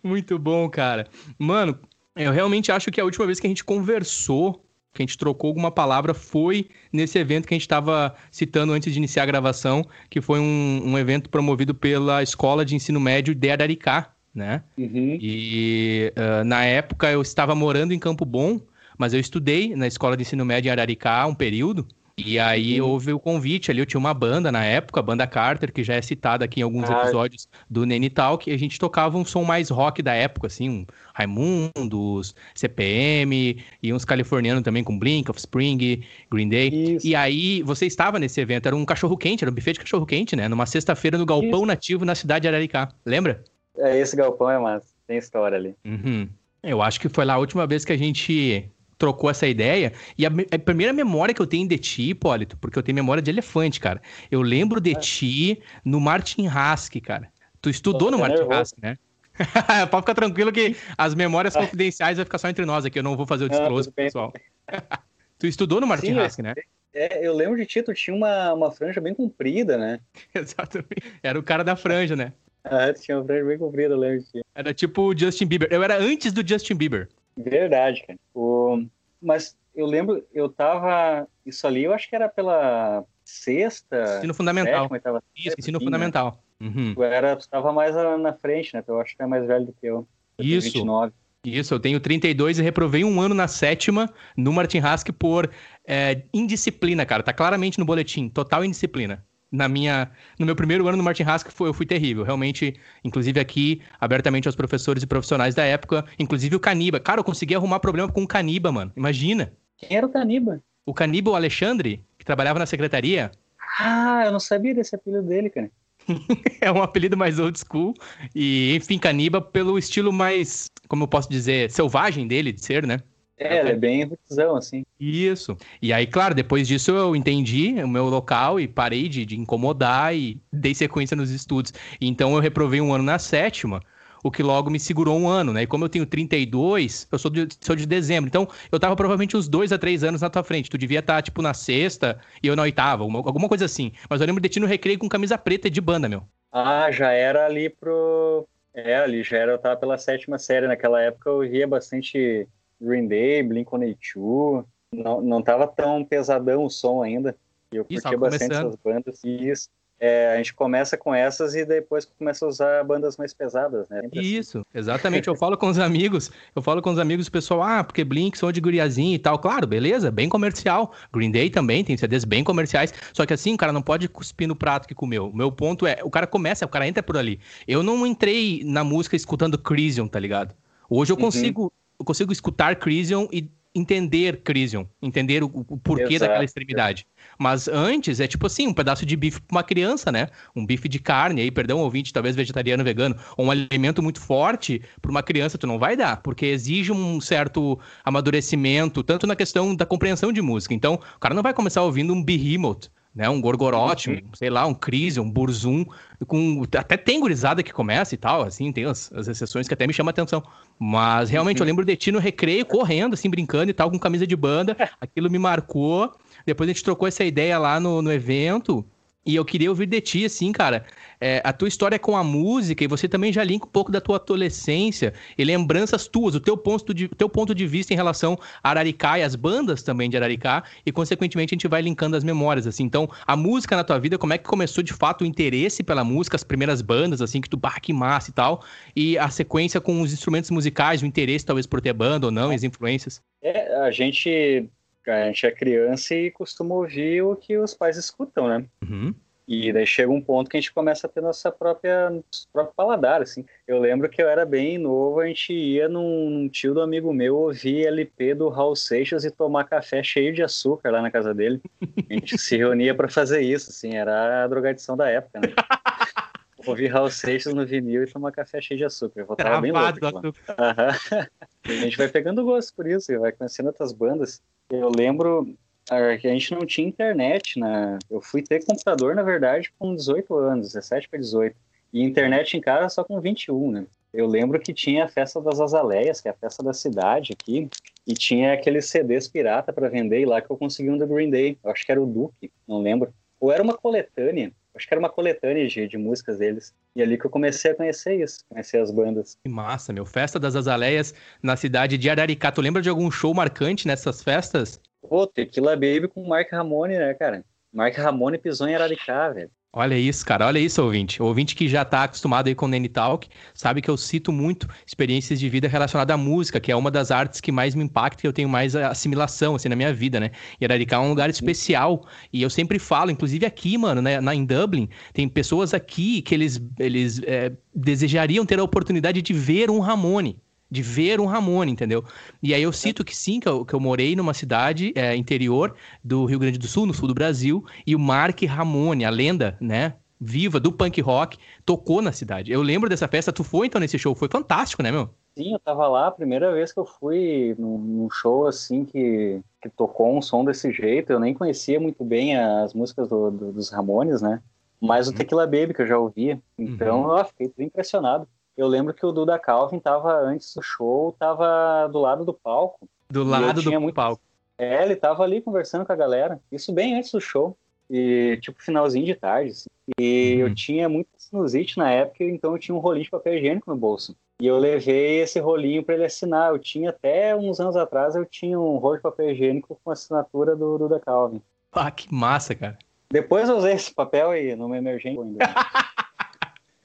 Muito 0.03 0.37
bom, 0.37 0.69
cara. 0.69 1.07
Mano, 1.37 1.77
eu 2.15 2.31
realmente 2.31 2.71
acho 2.71 2.91
que 2.91 2.99
a 2.99 3.05
última 3.05 3.25
vez 3.25 3.39
que 3.39 3.47
a 3.47 3.49
gente 3.49 3.63
conversou, 3.63 4.65
que 4.93 5.01
a 5.01 5.05
gente 5.05 5.17
trocou 5.17 5.49
alguma 5.49 5.71
palavra, 5.71 6.13
foi 6.13 6.69
nesse 6.91 7.19
evento 7.19 7.47
que 7.47 7.53
a 7.53 7.55
gente 7.55 7.63
estava 7.63 8.15
citando 8.31 8.73
antes 8.73 8.91
de 8.91 8.97
iniciar 8.97 9.23
a 9.23 9.27
gravação, 9.27 9.85
que 10.09 10.21
foi 10.21 10.39
um, 10.39 10.81
um 10.83 10.97
evento 10.97 11.29
promovido 11.29 11.75
pela 11.75 12.23
Escola 12.23 12.65
de 12.65 12.75
Ensino 12.75 12.99
Médio 12.99 13.35
de 13.35 13.49
Araricá, 13.49 14.13
né? 14.33 14.63
Uhum. 14.77 15.17
E 15.21 16.11
ah, 16.15 16.43
na 16.43 16.63
época 16.63 17.11
eu 17.11 17.21
estava 17.21 17.53
morando 17.53 17.93
em 17.93 17.99
Campo 17.99 18.25
Bom, 18.25 18.59
mas 18.97 19.13
eu 19.13 19.19
estudei 19.19 19.75
na 19.75 19.87
Escola 19.87 20.17
de 20.17 20.23
Ensino 20.23 20.43
Médio 20.43 20.69
em 20.69 20.71
Araricá 20.71 21.25
um 21.27 21.35
período. 21.35 21.87
E 22.19 22.39
aí 22.39 22.81
Uhum. 22.81 22.89
houve 22.89 23.13
o 23.13 23.19
convite 23.19 23.69
ali, 23.69 23.79
eu 23.79 23.85
tinha 23.85 23.99
uma 23.99 24.13
banda 24.13 24.51
na 24.51 24.65
época, 24.65 24.99
a 24.99 25.03
banda 25.03 25.27
Carter, 25.27 25.71
que 25.71 25.83
já 25.83 25.93
é 25.93 26.01
citada 26.01 26.43
aqui 26.45 26.61
em 26.61 26.63
alguns 26.63 26.89
Ah. 26.89 27.01
episódios 27.03 27.47
do 27.69 27.85
Nene 27.85 28.09
Talk, 28.09 28.49
e 28.49 28.53
a 28.53 28.57
gente 28.57 28.79
tocava 28.79 29.15
um 29.19 29.23
som 29.23 29.43
mais 29.43 29.69
rock 29.69 30.01
da 30.01 30.15
época, 30.15 30.47
assim, 30.47 30.67
um 30.67 30.85
Raimundos, 31.13 32.33
CPM, 32.55 33.63
e 33.83 33.93
uns 33.93 34.03
californianos 34.03 34.63
também 34.63 34.83
com 34.83 34.97
Blink, 34.97 35.29
Offspring, 35.29 36.03
Green 36.31 36.49
Day. 36.49 36.69
Isso. 36.95 37.05
E 37.05 37.15
aí, 37.15 37.61
você 37.61 37.85
estava 37.85 38.17
nesse 38.17 38.41
evento, 38.41 38.65
era 38.65 38.75
um 38.75 38.83
cachorro-quente, 38.85 39.43
era 39.43 39.51
um 39.51 39.53
buffet 39.53 39.73
de 39.73 39.79
cachorro-quente, 39.81 40.35
né? 40.35 40.47
Numa 40.47 40.65
sexta-feira 40.65 41.19
no 41.19 41.25
Galpão 41.25 41.67
Nativo 41.67 42.03
na 42.03 42.15
cidade 42.15 42.43
de 42.43 42.47
Araricá. 42.47 42.89
Lembra? 43.05 43.43
É, 43.77 43.99
esse 43.99 44.15
galpão 44.15 44.49
é 44.49 44.57
massa, 44.57 44.87
tem 45.07 45.19
história 45.19 45.55
ali. 45.55 45.75
Uhum. 45.85 46.27
Eu 46.63 46.81
acho 46.81 46.99
que 46.99 47.09
foi 47.09 47.25
lá 47.25 47.35
a 47.35 47.37
última 47.37 47.67
vez 47.67 47.85
que 47.85 47.93
a 47.93 47.97
gente 47.97 48.67
trocou 48.97 49.29
essa 49.29 49.47
ideia. 49.47 49.93
E 50.17 50.25
a, 50.25 50.29
a 50.29 50.59
primeira 50.59 50.91
memória 50.91 51.33
que 51.33 51.41
eu 51.41 51.47
tenho 51.47 51.67
de 51.67 51.77
ti, 51.77 52.09
Hipólito, 52.09 52.57
porque 52.57 52.77
eu 52.77 52.83
tenho 52.83 52.95
memória 52.95 53.21
de 53.21 53.29
elefante, 53.29 53.79
cara. 53.79 54.01
Eu 54.31 54.41
lembro 54.41 54.81
de 54.81 54.95
ti 54.95 55.61
no 55.83 55.99
Martin 55.99 56.47
Hask, 56.47 56.95
cara. 57.01 57.31
Tu 57.61 57.69
estudou 57.69 58.11
no 58.11 58.17
até 58.17 58.27
Martin 58.27 58.43
nervoso. 58.43 58.61
Hask, 58.61 58.77
né? 58.81 58.97
Pode 59.91 60.01
ficar 60.03 60.15
tranquilo 60.15 60.51
que 60.51 60.75
as 60.97 61.13
memórias 61.13 61.53
confidenciais 61.53 62.17
vai 62.17 62.25
ficar 62.25 62.37
só 62.37 62.49
entre 62.49 62.65
nós 62.65 62.85
aqui. 62.85 62.99
Eu 62.99 63.03
não 63.03 63.15
vou 63.15 63.25
fazer 63.25 63.45
o 63.45 63.49
disclose, 63.49 63.91
pessoal. 63.91 64.33
tu 65.37 65.45
estudou 65.45 65.79
no 65.79 65.87
Martin 65.87 66.07
Sim, 66.07 66.19
Hask, 66.19 66.39
né? 66.39 66.53
É, 66.93 67.25
eu 67.25 67.35
lembro 67.35 67.55
de 67.57 67.65
ti, 67.65 67.83
tu 67.83 67.93
tinha 67.93 68.15
uma, 68.15 68.53
uma 68.53 68.71
franja 68.71 68.99
bem 68.99 69.13
comprida, 69.13 69.77
né? 69.77 69.99
Exatamente. 70.33 71.03
Era 71.21 71.37
o 71.37 71.43
cara 71.43 71.63
da 71.63 71.75
franja, 71.75 72.15
né? 72.15 72.33
Ah, 72.63 72.91
tinha 72.91 73.17
uma 73.17 73.25
franja 73.25 73.45
bem 73.45 73.57
comprida, 73.57 73.93
eu 73.93 73.99
lembro 73.99 74.19
de 74.19 74.25
ti. 74.31 74.41
Era 74.55 74.73
tipo 74.73 75.03
o 75.03 75.17
Justin 75.17 75.45
Bieber. 75.45 75.67
Eu 75.71 75.83
era 75.83 75.97
antes 75.97 76.33
do 76.33 76.45
Justin 76.45 76.75
Bieber. 76.75 77.07
Verdade, 77.37 78.03
cara. 78.05 78.19
O... 78.33 78.83
Mas 79.21 79.55
eu 79.75 79.85
lembro, 79.85 80.25
eu 80.33 80.49
tava. 80.49 81.27
Isso 81.45 81.65
ali 81.67 81.83
eu 81.83 81.93
acho 81.93 82.09
que 82.09 82.15
era 82.15 82.27
pela 82.27 83.03
sexta. 83.23 84.17
Ensino 84.17 84.33
fundamental. 84.33 84.81
sétima, 84.81 84.93
oitava 84.95 85.23
Isso, 85.35 85.55
ensino 85.57 85.77
assim, 85.77 85.85
né? 85.85 85.91
fundamental. 85.91 86.43
Uhum. 86.59 86.95
Tu 86.95 87.03
era, 87.03 87.35
tu 87.35 87.47
tava 87.47 87.71
mais 87.71 87.95
na 87.95 88.33
frente, 88.33 88.73
né? 88.73 88.81
Tu- 88.81 88.91
Eu 88.91 88.99
acho 88.99 89.15
que 89.15 89.21
é 89.21 89.27
mais 89.27 89.45
velho 89.45 89.67
do 89.67 89.73
que 89.73 89.85
eu. 89.85 90.07
Eu 90.37 90.43
tenho 90.43 90.57
Isso. 90.57 90.71
29. 90.73 91.13
Isso, 91.45 91.73
eu 91.73 91.79
tenho 91.79 91.99
32 91.99 92.59
e 92.59 92.61
reprovei 92.63 93.05
um 93.05 93.21
ano 93.21 93.33
na 93.33 93.47
sétima 93.47 94.11
no 94.35 94.51
Martin 94.51 94.79
Hask 94.79 95.07
por 95.17 95.49
é, 95.87 96.23
indisciplina, 96.33 97.05
cara. 97.05 97.23
Tá 97.23 97.31
claramente 97.31 97.79
no 97.79 97.85
boletim, 97.85 98.27
total 98.27 98.65
indisciplina. 98.65 99.23
Na 99.51 99.69
minha, 99.69 100.11
no 100.37 100.45
meu 100.45 100.55
primeiro 100.55 100.87
ano 100.87 100.97
no 100.97 101.03
Martin 101.03 101.23
Hask 101.23 101.49
foi, 101.51 101.69
eu 101.69 101.73
fui 101.73 101.85
terrível. 101.85 102.23
Realmente, 102.23 102.75
inclusive 103.03 103.39
aqui, 103.39 103.81
abertamente 103.99 104.47
aos 104.47 104.55
professores 104.55 105.03
e 105.03 105.07
profissionais 105.07 105.55
da 105.55 105.63
época, 105.63 106.05
inclusive 106.19 106.55
o 106.55 106.59
Caniba. 106.59 106.99
Cara, 106.99 107.19
eu 107.21 107.23
consegui 107.23 107.55
arrumar 107.55 107.79
problema 107.79 108.11
com 108.11 108.23
o 108.23 108.27
Caniba, 108.27 108.71
mano. 108.71 108.91
Imagina. 108.95 109.53
Quem 109.77 109.97
era 109.97 110.05
o 110.05 110.09
Caniba? 110.09 110.61
O 110.85 110.93
Caniba, 110.93 111.31
o 111.31 111.35
Alexandre, 111.35 112.03
que 112.17 112.25
trabalhava 112.25 112.59
na 112.59 112.65
secretaria. 112.65 113.31
Ah, 113.79 114.23
eu 114.25 114.31
não 114.31 114.39
sabia 114.39 114.73
desse 114.73 114.95
apelido 114.95 115.23
dele, 115.23 115.49
cara. 115.49 115.71
é 116.61 116.71
um 116.71 116.81
apelido 116.81 117.15
mais 117.15 117.39
old 117.39 117.57
school. 117.57 117.93
E, 118.35 118.75
enfim, 118.75 118.97
Caniba 118.97 119.41
pelo 119.41 119.77
estilo 119.77 120.11
mais, 120.11 120.69
como 120.87 121.03
eu 121.03 121.07
posso 121.07 121.29
dizer, 121.29 121.69
selvagem 121.71 122.27
dele 122.27 122.51
de 122.51 122.63
ser, 122.63 122.85
né? 122.85 122.99
É, 123.37 123.59
ele 123.59 123.69
é 123.69 123.75
bem 123.75 124.03
rootzão, 124.03 124.55
assim. 124.55 124.83
Isso. 124.99 125.55
E 125.81 125.93
aí, 125.93 126.07
claro, 126.07 126.33
depois 126.33 126.67
disso 126.67 126.91
eu 126.91 127.15
entendi 127.15 127.75
o 127.83 127.87
meu 127.87 128.05
local 128.05 128.59
e 128.59 128.67
parei 128.67 129.07
de, 129.07 129.25
de 129.25 129.39
incomodar 129.39 130.15
e 130.15 130.41
dei 130.51 130.73
sequência 130.73 131.15
nos 131.15 131.29
estudos. 131.29 131.71
Então 132.01 132.33
eu 132.33 132.39
reprovei 132.39 132.81
um 132.81 132.93
ano 132.93 133.03
na 133.03 133.19
sétima 133.19 133.81
o 134.23 134.31
que 134.31 134.43
logo 134.43 134.69
me 134.69 134.79
segurou 134.79 135.17
um 135.17 135.27
ano, 135.27 135.53
né? 135.53 135.63
E 135.63 135.67
como 135.67 135.85
eu 135.85 135.89
tenho 135.89 136.05
32, 136.05 137.07
eu 137.11 137.17
sou 137.17 137.31
de, 137.31 137.47
sou 137.61 137.75
de 137.75 137.85
dezembro. 137.85 138.27
Então, 138.27 138.47
eu 138.71 138.79
tava 138.79 138.95
provavelmente 138.95 139.37
uns 139.37 139.47
dois 139.47 139.71
a 139.71 139.77
três 139.77 140.03
anos 140.03 140.21
na 140.21 140.29
tua 140.29 140.43
frente. 140.43 140.69
Tu 140.69 140.77
devia 140.77 140.99
estar, 140.99 141.15
tá, 141.15 141.21
tipo, 141.21 141.41
na 141.41 141.53
sexta 141.53 142.19
e 142.41 142.47
eu 142.47 142.55
na 142.55 142.63
oitava, 142.63 143.03
uma, 143.03 143.19
alguma 143.19 143.47
coisa 143.47 143.65
assim. 143.65 143.91
Mas 144.09 144.19
eu 144.19 144.27
lembro 144.27 144.41
de 144.41 144.49
ti 144.49 144.59
no 144.59 144.67
recreio 144.67 144.99
com 144.99 145.07
camisa 145.07 145.37
preta 145.37 145.69
de 145.69 145.81
banda, 145.81 146.09
meu. 146.09 146.23
Ah, 146.51 146.91
já 146.91 147.11
era 147.11 147.45
ali 147.45 147.69
pro. 147.69 148.47
É, 148.73 148.97
ali 148.97 149.23
já 149.23 149.37
era, 149.37 149.51
eu 149.53 149.57
tava 149.57 149.77
pela 149.77 149.97
sétima 149.97 150.37
série. 150.37 150.67
Naquela 150.67 151.01
época 151.01 151.29
eu 151.29 151.39
via 151.39 151.67
bastante 151.67 152.47
Green 152.79 153.07
Day, 153.07 153.43
Blink-182. 153.43 154.65
Não, 154.91 155.21
não 155.21 155.41
tava 155.41 155.67
tão 155.67 156.03
pesadão 156.03 156.63
o 156.63 156.69
som 156.69 157.03
ainda. 157.03 157.35
E 157.71 157.77
eu 157.77 157.85
curtia 157.85 158.17
bastante 158.17 158.53
essas 158.53 158.75
bandas. 158.75 159.23
Isso. 159.23 159.69
É, 159.99 160.33
a 160.33 160.37
gente 160.37 160.53
começa 160.53 160.95
com 160.95 161.13
essas 161.13 161.55
e 161.55 161.65
depois 161.65 162.05
começa 162.05 162.45
a 162.45 162.47
usar 162.47 162.83
bandas 162.83 163.17
mais 163.17 163.33
pesadas, 163.33 163.89
né? 163.89 164.01
Assim. 164.05 164.19
Isso, 164.19 164.59
assim. 164.59 164.77
exatamente. 164.77 165.27
Eu 165.27 165.35
falo 165.35 165.57
com 165.57 165.67
os 165.67 165.79
amigos, 165.79 166.31
eu 166.55 166.61
falo 166.61 166.83
com 166.83 166.91
os 166.91 166.99
amigos, 166.99 167.25
o 167.25 167.31
pessoal, 167.31 167.63
ah, 167.63 167.83
porque 167.83 168.03
Blink 168.03 168.37
são 168.37 168.51
de 168.51 168.61
guriazinho 168.61 169.15
e 169.15 169.19
tal. 169.19 169.39
Claro, 169.39 169.65
beleza, 169.65 170.11
bem 170.11 170.29
comercial. 170.29 170.93
Green 171.11 171.31
Day 171.31 171.49
também 171.49 171.83
tem 171.83 171.97
CDs 171.97 172.25
bem 172.25 172.43
comerciais. 172.43 172.93
Só 173.11 173.25
que 173.25 173.33
assim, 173.33 173.55
o 173.55 173.57
cara 173.57 173.73
não 173.73 173.81
pode 173.81 174.07
cuspir 174.07 174.47
no 174.47 174.55
prato 174.55 174.87
que 174.87 174.93
comeu. 174.93 175.29
O 175.29 175.35
meu 175.35 175.51
ponto 175.51 175.87
é, 175.87 175.97
o 176.03 176.11
cara 176.11 176.27
começa, 176.27 176.63
o 176.63 176.69
cara 176.69 176.87
entra 176.87 177.01
por 177.01 177.17
ali. 177.17 177.39
Eu 177.67 177.81
não 177.81 178.05
entrei 178.05 178.61
na 178.63 178.83
música 178.83 179.15
escutando 179.15 179.57
Crisium, 179.57 180.07
tá 180.07 180.19
ligado? 180.19 180.53
Hoje 180.87 181.11
eu 181.11 181.15
uhum. 181.15 181.23
consigo, 181.23 181.63
uhum. 181.63 181.71
Eu 181.99 182.05
consigo 182.05 182.31
escutar 182.31 182.75
Crisium 182.75 183.27
e 183.31 183.49
entender 183.77 184.41
Crisium, 184.41 184.87
entender 185.01 185.43
o, 185.43 185.47
o 185.67 185.77
porquê 185.77 186.15
Exato. 186.15 186.19
daquela 186.19 186.43
extremidade. 186.43 187.05
Mas 187.37 187.67
antes 187.67 188.19
é 188.19 188.27
tipo 188.27 188.47
assim, 188.47 188.67
um 188.67 188.73
pedaço 188.73 189.05
de 189.05 189.15
bife 189.15 189.39
para 189.41 189.55
uma 189.55 189.63
criança, 189.63 190.11
né? 190.11 190.29
Um 190.55 190.65
bife 190.65 190.89
de 190.89 190.99
carne 190.99 191.41
aí, 191.41 191.51
perdão, 191.51 191.79
ouvinte, 191.79 192.11
talvez 192.11 192.35
vegetariano, 192.35 192.83
vegano, 192.83 193.15
ou 193.35 193.45
um 193.45 193.51
alimento 193.51 194.01
muito 194.01 194.19
forte 194.19 194.81
para 195.01 195.11
uma 195.11 195.21
criança 195.21 195.57
tu 195.57 195.67
não 195.67 195.77
vai 195.77 195.95
dar, 195.95 196.17
porque 196.17 196.47
exige 196.47 196.91
um 196.91 197.21
certo 197.21 197.79
amadurecimento, 198.03 199.03
tanto 199.03 199.27
na 199.27 199.35
questão 199.35 199.75
da 199.75 199.85
compreensão 199.85 200.31
de 200.31 200.41
música. 200.41 200.73
Então, 200.73 200.95
o 200.95 201.19
cara 201.19 201.35
não 201.35 201.43
vai 201.43 201.53
começar 201.53 201.83
ouvindo 201.83 202.13
um 202.13 202.23
Behemoth, 202.23 202.89
né? 203.17 203.27
Um 203.27 203.41
Gorgoroth, 203.41 204.05
uhum. 204.05 204.13
um, 204.13 204.35
sei 204.35 204.47
lá, 204.47 204.67
um 204.67 204.75
Crisium, 204.75 205.23
um 205.23 205.31
Burzum, 205.31 205.83
com 206.27 206.63
até 206.77 206.95
tem 206.95 207.19
gurizada 207.19 207.63
que 207.63 207.73
começa 207.73 208.13
e 208.13 208.17
tal, 208.17 208.43
assim, 208.43 208.71
tem 208.71 208.85
as, 208.85 209.11
as 209.11 209.27
exceções 209.27 209.67
que 209.67 209.73
até 209.73 209.87
me 209.87 209.91
chamam 209.91 210.09
a 210.09 210.11
atenção. 210.11 210.43
Mas 210.77 211.27
realmente 211.31 211.57
uhum. 211.57 211.63
eu 211.63 211.67
lembro 211.67 211.83
de 211.83 211.95
ti 211.95 212.11
no 212.11 212.19
recreio, 212.19 212.63
correndo, 212.63 213.15
assim, 213.15 213.27
brincando 213.27 213.71
e 213.71 213.73
tal, 213.73 213.89
com 213.89 213.97
camisa 213.97 214.27
de 214.27 214.35
banda. 214.35 214.77
Aquilo 215.01 215.31
me 215.31 215.39
marcou. 215.39 216.15
Depois 216.45 216.69
a 216.69 216.73
gente 216.73 216.83
trocou 216.83 217.07
essa 217.07 217.23
ideia 217.23 217.57
lá 217.57 217.79
no, 217.79 218.03
no 218.03 218.11
evento. 218.11 218.85
E 219.27 219.35
eu 219.35 219.43
queria 219.43 219.69
ouvir 219.69 219.87
de 219.87 219.99
ti, 219.99 220.23
assim, 220.23 220.53
cara, 220.53 220.85
é, 221.19 221.41
a 221.43 221.51
tua 221.51 221.67
história 221.67 221.99
com 221.99 222.15
a 222.15 222.23
música, 222.23 222.81
e 222.81 222.87
você 222.87 223.09
também 223.09 223.33
já 223.33 223.43
linka 223.43 223.65
um 223.65 223.69
pouco 223.69 223.91
da 223.91 223.99
tua 223.99 224.15
adolescência 224.15 225.13
e 225.37 225.43
lembranças 225.43 226.07
tuas, 226.07 226.33
o 226.33 226.39
teu 226.39 226.55
ponto 226.55 226.93
de, 226.93 227.09
teu 227.09 227.27
ponto 227.27 227.53
de 227.53 227.67
vista 227.67 227.93
em 227.93 227.97
relação 227.97 228.39
a 228.63 228.69
Araricá 228.69 229.19
e 229.19 229.23
as 229.23 229.35
bandas 229.35 229.83
também 229.83 230.09
de 230.09 230.15
Araricá, 230.15 230.63
e 230.85 230.93
consequentemente 230.93 231.53
a 231.53 231.55
gente 231.55 231.67
vai 231.67 231.81
linkando 231.81 232.15
as 232.15 232.23
memórias, 232.23 232.65
assim. 232.65 232.85
Então, 232.85 233.09
a 233.25 233.35
música 233.35 233.75
na 233.75 233.83
tua 233.83 233.99
vida, 233.99 234.17
como 234.17 234.31
é 234.31 234.37
que 234.37 234.45
começou 234.45 234.81
de 234.81 234.93
fato 234.93 235.25
o 235.25 235.27
interesse 235.27 235.83
pela 235.83 236.05
música, 236.05 236.37
as 236.37 236.43
primeiras 236.45 236.81
bandas, 236.81 237.21
assim, 237.21 237.41
que 237.41 237.49
tu, 237.49 237.57
bah, 237.57 237.81
que 237.81 237.91
massa 237.91 238.29
e 238.29 238.33
tal, 238.33 238.63
e 238.95 239.17
a 239.17 239.29
sequência 239.29 239.81
com 239.81 239.99
os 240.01 240.13
instrumentos 240.13 240.49
musicais, 240.51 241.01
o 241.01 241.05
interesse 241.05 241.45
talvez 241.45 241.67
por 241.67 241.81
ter 241.81 241.91
banda 241.91 242.27
ou 242.27 242.31
não, 242.31 242.53
e 242.53 242.55
as 242.55 242.63
influências? 242.63 243.21
É, 243.41 243.75
a 243.81 243.91
gente 243.91 244.69
a 245.09 245.25
gente 245.25 245.45
é 245.45 245.51
criança 245.51 246.15
e 246.15 246.31
costuma 246.31 246.75
ouvir 246.75 247.21
o 247.21 247.35
que 247.35 247.57
os 247.57 247.73
pais 247.73 247.97
escutam, 247.97 248.47
né? 248.47 248.65
Uhum. 248.81 249.13
E 249.47 249.71
daí 249.71 249.87
chega 249.87 250.11
um 250.11 250.19
ponto 250.19 250.49
que 250.49 250.57
a 250.57 250.59
gente 250.59 250.73
começa 250.73 251.07
a 251.07 251.09
ter 251.09 251.21
nossa 251.21 251.49
própria 251.49 252.09
nosso 252.09 252.49
próprio 252.51 252.75
paladar, 252.75 253.21
assim. 253.21 253.45
Eu 253.65 253.79
lembro 253.79 254.09
que 254.09 254.21
eu 254.21 254.27
era 254.27 254.45
bem 254.45 254.77
novo, 254.77 255.21
a 255.21 255.27
gente 255.27 255.53
ia 255.53 255.87
num, 255.87 256.29
num 256.29 256.49
tio 256.49 256.73
do 256.73 256.81
amigo 256.81 257.13
meu 257.13 257.37
ouvir 257.37 257.87
LP 257.87 258.35
do 258.35 258.49
Raul 258.49 258.75
Seixas 258.75 259.23
e 259.23 259.31
tomar 259.31 259.63
café 259.63 260.03
cheio 260.03 260.33
de 260.33 260.43
açúcar 260.43 260.91
lá 260.91 261.01
na 261.01 261.09
casa 261.09 261.33
dele. 261.33 261.61
A 262.09 262.13
gente 262.13 262.37
se 262.37 262.57
reunia 262.57 262.93
para 262.93 263.07
fazer 263.07 263.39
isso, 263.39 263.69
assim, 263.69 263.95
era 263.95 264.43
a 264.43 264.47
drogadição 264.47 264.97
da 264.97 265.09
época, 265.09 265.39
né? 265.39 265.47
ouvir 266.65 266.87
Raul 266.87 267.09
Seixas 267.09 267.53
no 267.53 267.65
vinil 267.65 268.03
e 268.03 268.11
tomar 268.11 268.33
café 268.33 268.59
cheio 268.59 268.77
de 268.77 268.83
açúcar. 268.83 269.21
Eu 269.21 269.25
voltava 269.25 269.61
bem 269.61 269.71
louco. 269.71 270.05
Uhum. 270.05 270.33
a 271.63 271.71
gente 271.71 271.97
vai 271.97 272.09
pegando 272.09 272.43
gosto 272.43 272.75
por 272.75 272.85
isso, 272.85 273.17
vai 273.19 273.31
conhecendo 273.31 273.67
outras 273.67 273.93
bandas. 273.93 274.41
Eu 274.69 274.89
lembro 274.89 275.55
ah, 275.89 276.17
que 276.17 276.27
a 276.27 276.31
gente 276.31 276.51
não 276.53 276.65
tinha 276.65 276.87
internet, 276.87 277.59
né? 277.59 277.97
Eu 278.09 278.21
fui 278.21 278.41
ter 278.41 278.65
computador, 278.65 279.15
na 279.15 279.23
verdade, 279.23 279.71
com 279.79 279.95
18 279.95 280.35
anos, 280.35 280.73
17 280.73 281.07
para 281.07 281.19
18. 281.19 281.55
E 281.93 282.03
internet 282.03 282.57
em 282.57 282.61
casa 282.61 282.89
só 282.89 283.03
com 283.03 283.19
21, 283.21 283.71
né? 283.71 283.87
Eu 284.13 284.27
lembro 284.27 284.59
que 284.59 284.73
tinha 284.73 285.05
a 285.05 285.07
festa 285.07 285.39
das 285.41 285.61
Azaleias, 285.61 286.19
que 286.19 286.27
é 286.27 286.31
a 286.31 286.33
festa 286.33 286.63
da 286.63 286.73
cidade 286.73 287.33
aqui, 287.33 287.69
e 288.05 288.13
tinha 288.13 288.53
aqueles 288.53 288.87
CDs 288.87 289.27
pirata 289.27 289.71
para 289.71 289.89
vender, 289.89 290.21
e 290.21 290.25
lá 290.25 290.41
que 290.41 290.51
eu 290.51 290.57
consegui 290.57 290.89
um 290.89 290.97
do 290.97 291.07
Green 291.07 291.29
Day. 291.29 291.57
Eu 291.63 291.71
acho 291.71 291.85
que 291.85 291.91
era 291.91 292.01
o 292.01 292.05
Duke, 292.05 292.51
não 292.67 292.81
lembro. 292.81 293.13
Ou 293.39 293.51
era 293.51 293.63
uma 293.63 293.77
coletânea, 293.77 294.51
acho 294.77 294.87
que 294.87 294.93
era 294.93 294.99
uma 294.99 295.09
coletânea 295.09 295.67
de, 295.67 295.87
de 295.87 295.97
músicas 295.97 296.37
deles. 296.37 296.73
E 296.95 297.01
ali 297.01 297.17
que 297.17 297.25
eu 297.25 297.29
comecei 297.29 297.71
a 297.71 297.75
conhecer 297.75 298.21
isso, 298.21 298.45
conhecer 298.47 298.79
as 298.79 298.91
bandas. 298.91 299.37
Que 299.43 299.49
massa, 299.49 299.91
meu. 299.91 300.05
Festa 300.05 300.39
das 300.39 300.55
Azaleias 300.55 301.13
na 301.41 301.57
cidade 301.57 301.97
de 301.97 302.09
Araricá. 302.09 302.51
Tu 302.51 302.61
lembra 302.61 302.81
de 302.81 302.89
algum 302.89 303.11
show 303.11 303.33
marcante 303.33 303.87
nessas 303.87 304.23
festas? 304.23 304.79
Pô, 305.01 305.27
Tequila 305.27 305.75
Baby 305.75 306.07
com 306.07 306.21
o 306.21 306.29
Mark 306.29 306.51
Ramone, 306.51 306.97
né, 306.97 307.13
cara? 307.13 307.43
Mark 307.73 307.95
Ramone 307.95 308.37
pisou 308.37 308.67
em 308.67 308.75
Araricá, 308.75 309.29
velho. 309.29 309.51
Olha 309.79 309.95
isso, 309.95 310.25
cara. 310.25 310.47
Olha 310.47 310.57
isso, 310.57 310.81
ouvinte. 310.81 311.21
O 311.21 311.25
ouvinte 311.27 311.55
que 311.55 311.69
já 311.69 311.83
está 311.83 312.05
acostumado 312.05 312.47
aí 312.47 312.55
com 312.55 312.65
o 312.65 312.67
Nene 312.67 312.89
Talk 312.89 313.29
sabe 313.53 313.79
que 313.79 313.87
eu 313.87 313.95
cito 313.95 314.31
muito 314.31 314.67
experiências 314.83 315.39
de 315.39 315.47
vida 315.47 315.67
relacionadas 315.67 316.15
à 316.15 316.17
música, 316.17 316.59
que 316.59 316.71
é 316.71 316.75
uma 316.75 316.89
das 316.89 317.11
artes 317.11 317.39
que 317.39 317.51
mais 317.51 317.75
me 317.75 317.83
impacta, 317.83 318.21
que 318.21 318.27
eu 318.27 318.33
tenho 318.33 318.49
mais 318.49 318.75
assimilação, 318.75 319.53
assim, 319.53 319.69
na 319.69 319.75
minha 319.75 319.93
vida, 319.93 320.19
né? 320.19 320.31
E 320.59 320.65
Araricá 320.65 320.95
é 320.95 320.99
um 320.99 321.09
lugar 321.09 321.29
especial. 321.29 322.07
E 322.33 322.41
eu 322.41 322.49
sempre 322.49 322.79
falo, 322.79 323.11
inclusive 323.11 323.45
aqui, 323.45 323.77
mano, 323.77 324.01
né, 324.01 324.19
na, 324.19 324.33
em 324.33 324.43
Dublin, 324.43 324.89
tem 325.13 325.29
pessoas 325.29 325.75
aqui 325.75 326.23
que 326.23 326.33
eles, 326.33 326.59
eles 326.79 327.21
é, 327.27 327.51
desejariam 327.75 328.47
ter 328.47 328.57
a 328.57 328.63
oportunidade 328.63 329.21
de 329.21 329.31
ver 329.31 329.69
um 329.69 329.77
Ramone 329.77 330.41
de 330.69 330.81
ver 330.81 331.19
um 331.19 331.25
Ramone, 331.25 331.71
entendeu? 331.71 332.03
E 332.43 332.53
aí 332.53 332.61
eu 332.61 332.71
cito 332.71 333.03
que 333.03 333.15
sim, 333.15 333.39
que 333.39 333.47
eu, 333.47 333.65
que 333.65 333.73
eu 333.73 333.79
morei 333.79 334.15
numa 334.15 334.33
cidade 334.33 334.91
é, 334.95 335.15
interior 335.15 335.75
do 336.03 336.25
Rio 336.25 336.39
Grande 336.39 336.57
do 336.57 336.67
Sul, 336.67 336.85
no 336.85 336.93
sul 336.93 337.07
do 337.07 337.13
Brasil, 337.13 337.63
e 337.85 337.95
o 337.95 337.99
Mark 337.99 338.41
Ramone, 338.43 339.05
a 339.05 339.09
lenda, 339.09 339.57
né? 339.59 339.93
Viva 340.19 340.59
do 340.59 340.71
punk 340.71 340.99
rock, 340.99 341.37
tocou 341.63 342.01
na 342.01 342.11
cidade. 342.11 342.51
Eu 342.51 342.61
lembro 342.61 342.89
dessa 342.89 343.07
festa, 343.07 343.31
tu 343.31 343.43
foi 343.43 343.67
então 343.67 343.79
nesse 343.79 343.99
show, 343.99 344.15
foi 344.15 344.27
fantástico, 344.27 344.81
né, 344.81 344.91
meu? 344.91 345.09
Sim, 345.37 345.53
eu 345.53 345.59
tava 345.59 345.87
lá, 345.87 346.07
a 346.07 346.11
primeira 346.11 346.51
vez 346.51 346.73
que 346.73 346.79
eu 346.79 346.85
fui 346.85 347.55
num, 347.59 347.77
num 347.77 348.09
show 348.09 348.47
assim 348.47 348.83
que, 348.83 349.39
que 349.61 349.69
tocou 349.69 350.17
um 350.17 350.21
som 350.21 350.43
desse 350.43 350.71
jeito, 350.71 351.11
eu 351.11 351.19
nem 351.19 351.35
conhecia 351.35 351.79
muito 351.79 352.03
bem 352.03 352.35
as 352.35 352.73
músicas 352.73 353.07
do, 353.07 353.29
do, 353.29 353.51
dos 353.51 353.69
Ramones, 353.69 354.19
né? 354.19 354.41
Mas 354.81 355.07
o 355.07 355.11
uhum. 355.11 355.17
Tequila 355.17 355.45
Baby 355.45 355.75
que 355.75 355.83
eu 355.83 355.87
já 355.87 355.97
ouvia, 355.97 356.39
então 356.57 357.03
uhum. 357.03 357.17
eu 357.19 357.25
fiquei 357.25 357.51
impressionado 357.59 358.27
eu 358.57 358.67
lembro 358.67 358.93
que 358.93 359.05
o 359.05 359.11
Duda 359.11 359.37
Calvin 359.37 359.79
tava 359.79 360.13
antes 360.19 360.53
do 360.55 360.63
show, 360.63 361.15
tava 361.19 361.87
do 361.87 361.99
lado 361.99 362.25
do 362.25 362.33
palco. 362.33 362.89
Do 363.07 363.23
lado 363.23 363.61
do 363.61 363.79
muito... 363.79 363.95
palco. 363.95 364.21
É, 364.57 364.83
ele 364.83 364.95
tava 364.95 365.23
ali 365.23 365.39
conversando 365.39 365.85
com 365.85 365.93
a 365.93 365.95
galera. 365.95 366.41
Isso 366.51 366.73
bem 366.73 366.97
antes 366.97 367.11
do 367.11 367.21
show. 367.21 367.55
E, 367.89 368.37
tipo, 368.41 368.61
finalzinho 368.61 369.05
de 369.05 369.13
tarde. 369.13 369.51
Assim. 369.51 369.69
E 369.99 370.33
uhum. 370.35 370.47
eu 370.47 370.55
tinha 370.55 370.89
muita 370.89 371.11
sinusite 371.17 371.77
na 371.77 371.91
época, 371.91 372.23
então 372.23 372.53
eu 372.53 372.59
tinha 372.59 372.75
um 372.75 372.79
rolinho 372.79 373.05
de 373.05 373.11
papel 373.11 373.35
higiênico 373.35 373.69
no 373.69 373.77
bolso. 373.77 374.15
E 374.41 374.47
eu 374.47 374.57
levei 374.57 375.21
esse 375.21 375.39
rolinho 375.39 375.83
para 375.83 375.95
ele 375.95 376.05
assinar. 376.05 376.51
Eu 376.51 376.59
tinha 376.59 376.89
até 376.89 377.35
uns 377.35 377.59
anos 377.59 377.75
atrás, 377.75 378.15
eu 378.15 378.25
tinha 378.25 378.59
um 378.59 378.77
rolo 378.77 378.97
de 378.97 379.03
papel 379.03 379.29
higiênico 379.29 379.79
com 379.83 379.91
assinatura 379.91 380.55
do 380.55 380.77
Duda 380.77 380.99
Calvin. 380.99 381.41
Ah, 381.71 381.91
que 381.91 382.11
massa, 382.13 382.55
cara. 382.55 382.77
Depois 383.09 383.47
eu 383.47 383.57
usei 383.57 383.73
esse 383.73 383.93
papel 383.93 384.31
aí 384.31 384.55
numa 384.55 384.77
emergência 384.77 385.21
ainda. 385.21 385.45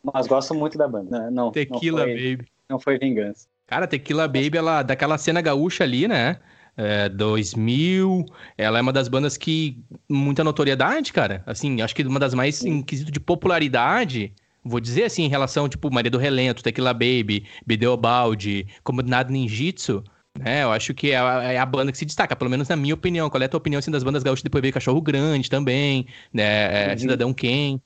Mas 0.03 0.27
gosto 0.27 0.55
muito 0.55 0.77
da 0.77 0.89
banda. 0.89 1.31
Não, 1.31 1.51
Tequila 1.53 2.01
não 2.01 2.07
foi, 2.07 2.15
Baby. 2.15 2.47
Não 2.69 2.81
foi 2.81 2.99
vingança. 2.99 3.47
Cara, 3.67 3.87
Tequila 3.87 4.27
Baby, 4.27 4.59
ela, 4.59 4.83
daquela 4.83 5.17
cena 5.17 5.41
gaúcha 5.41 5.85
ali, 5.85 6.09
né? 6.09 6.39
É, 6.77 7.09
2000, 7.11 8.25
ela 8.57 8.79
é 8.79 8.83
uma 8.83 8.93
das 8.93 9.07
bandas 9.07 9.37
que 9.37 9.79
muita 10.09 10.43
notoriedade, 10.43 11.13
cara. 11.13 11.43
Assim, 11.47 11.83
acho 11.83 11.95
que 11.95 12.03
uma 12.03 12.19
das 12.19 12.35
mais 12.35 12.65
em 12.65 12.83
quesito 12.83 13.13
de 13.13 13.21
popularidade, 13.21 14.33
vou 14.65 14.81
dizer 14.81 15.05
assim, 15.05 15.25
em 15.25 15.29
relação, 15.29 15.69
tipo, 15.69 15.93
Maria 15.93 16.11
do 16.11 16.19
Relento, 16.19 16.63
Tequila 16.63 16.95
Baby, 16.95 17.47
Bideobaldi, 17.67 18.67
Comunidade 18.83 19.31
Ninjitsu, 19.31 20.03
né? 20.39 20.63
Eu 20.63 20.73
acho 20.73 20.95
que 20.95 21.11
é 21.11 21.19
a, 21.19 21.53
é 21.53 21.59
a, 21.59 21.67
banda 21.67 21.93
que 21.93 21.99
se 21.99 22.07
destaca, 22.07 22.35
pelo 22.35 22.51
menos 22.51 22.69
na 22.69 22.77
minha 22.77 22.95
opinião. 22.95 23.29
Qual 23.29 23.43
é 23.43 23.45
a 23.45 23.49
tua 23.49 23.59
opinião, 23.59 23.79
assim, 23.79 23.91
das 23.91 24.03
bandas 24.03 24.23
gaúchas? 24.23 24.43
Depois 24.43 24.63
veio 24.63 24.73
Cachorro 24.73 25.01
Grande 25.01 25.51
também, 25.51 26.07
né? 26.33 26.93
É, 26.93 26.97
Cidadão 26.97 27.35
Quem. 27.35 27.81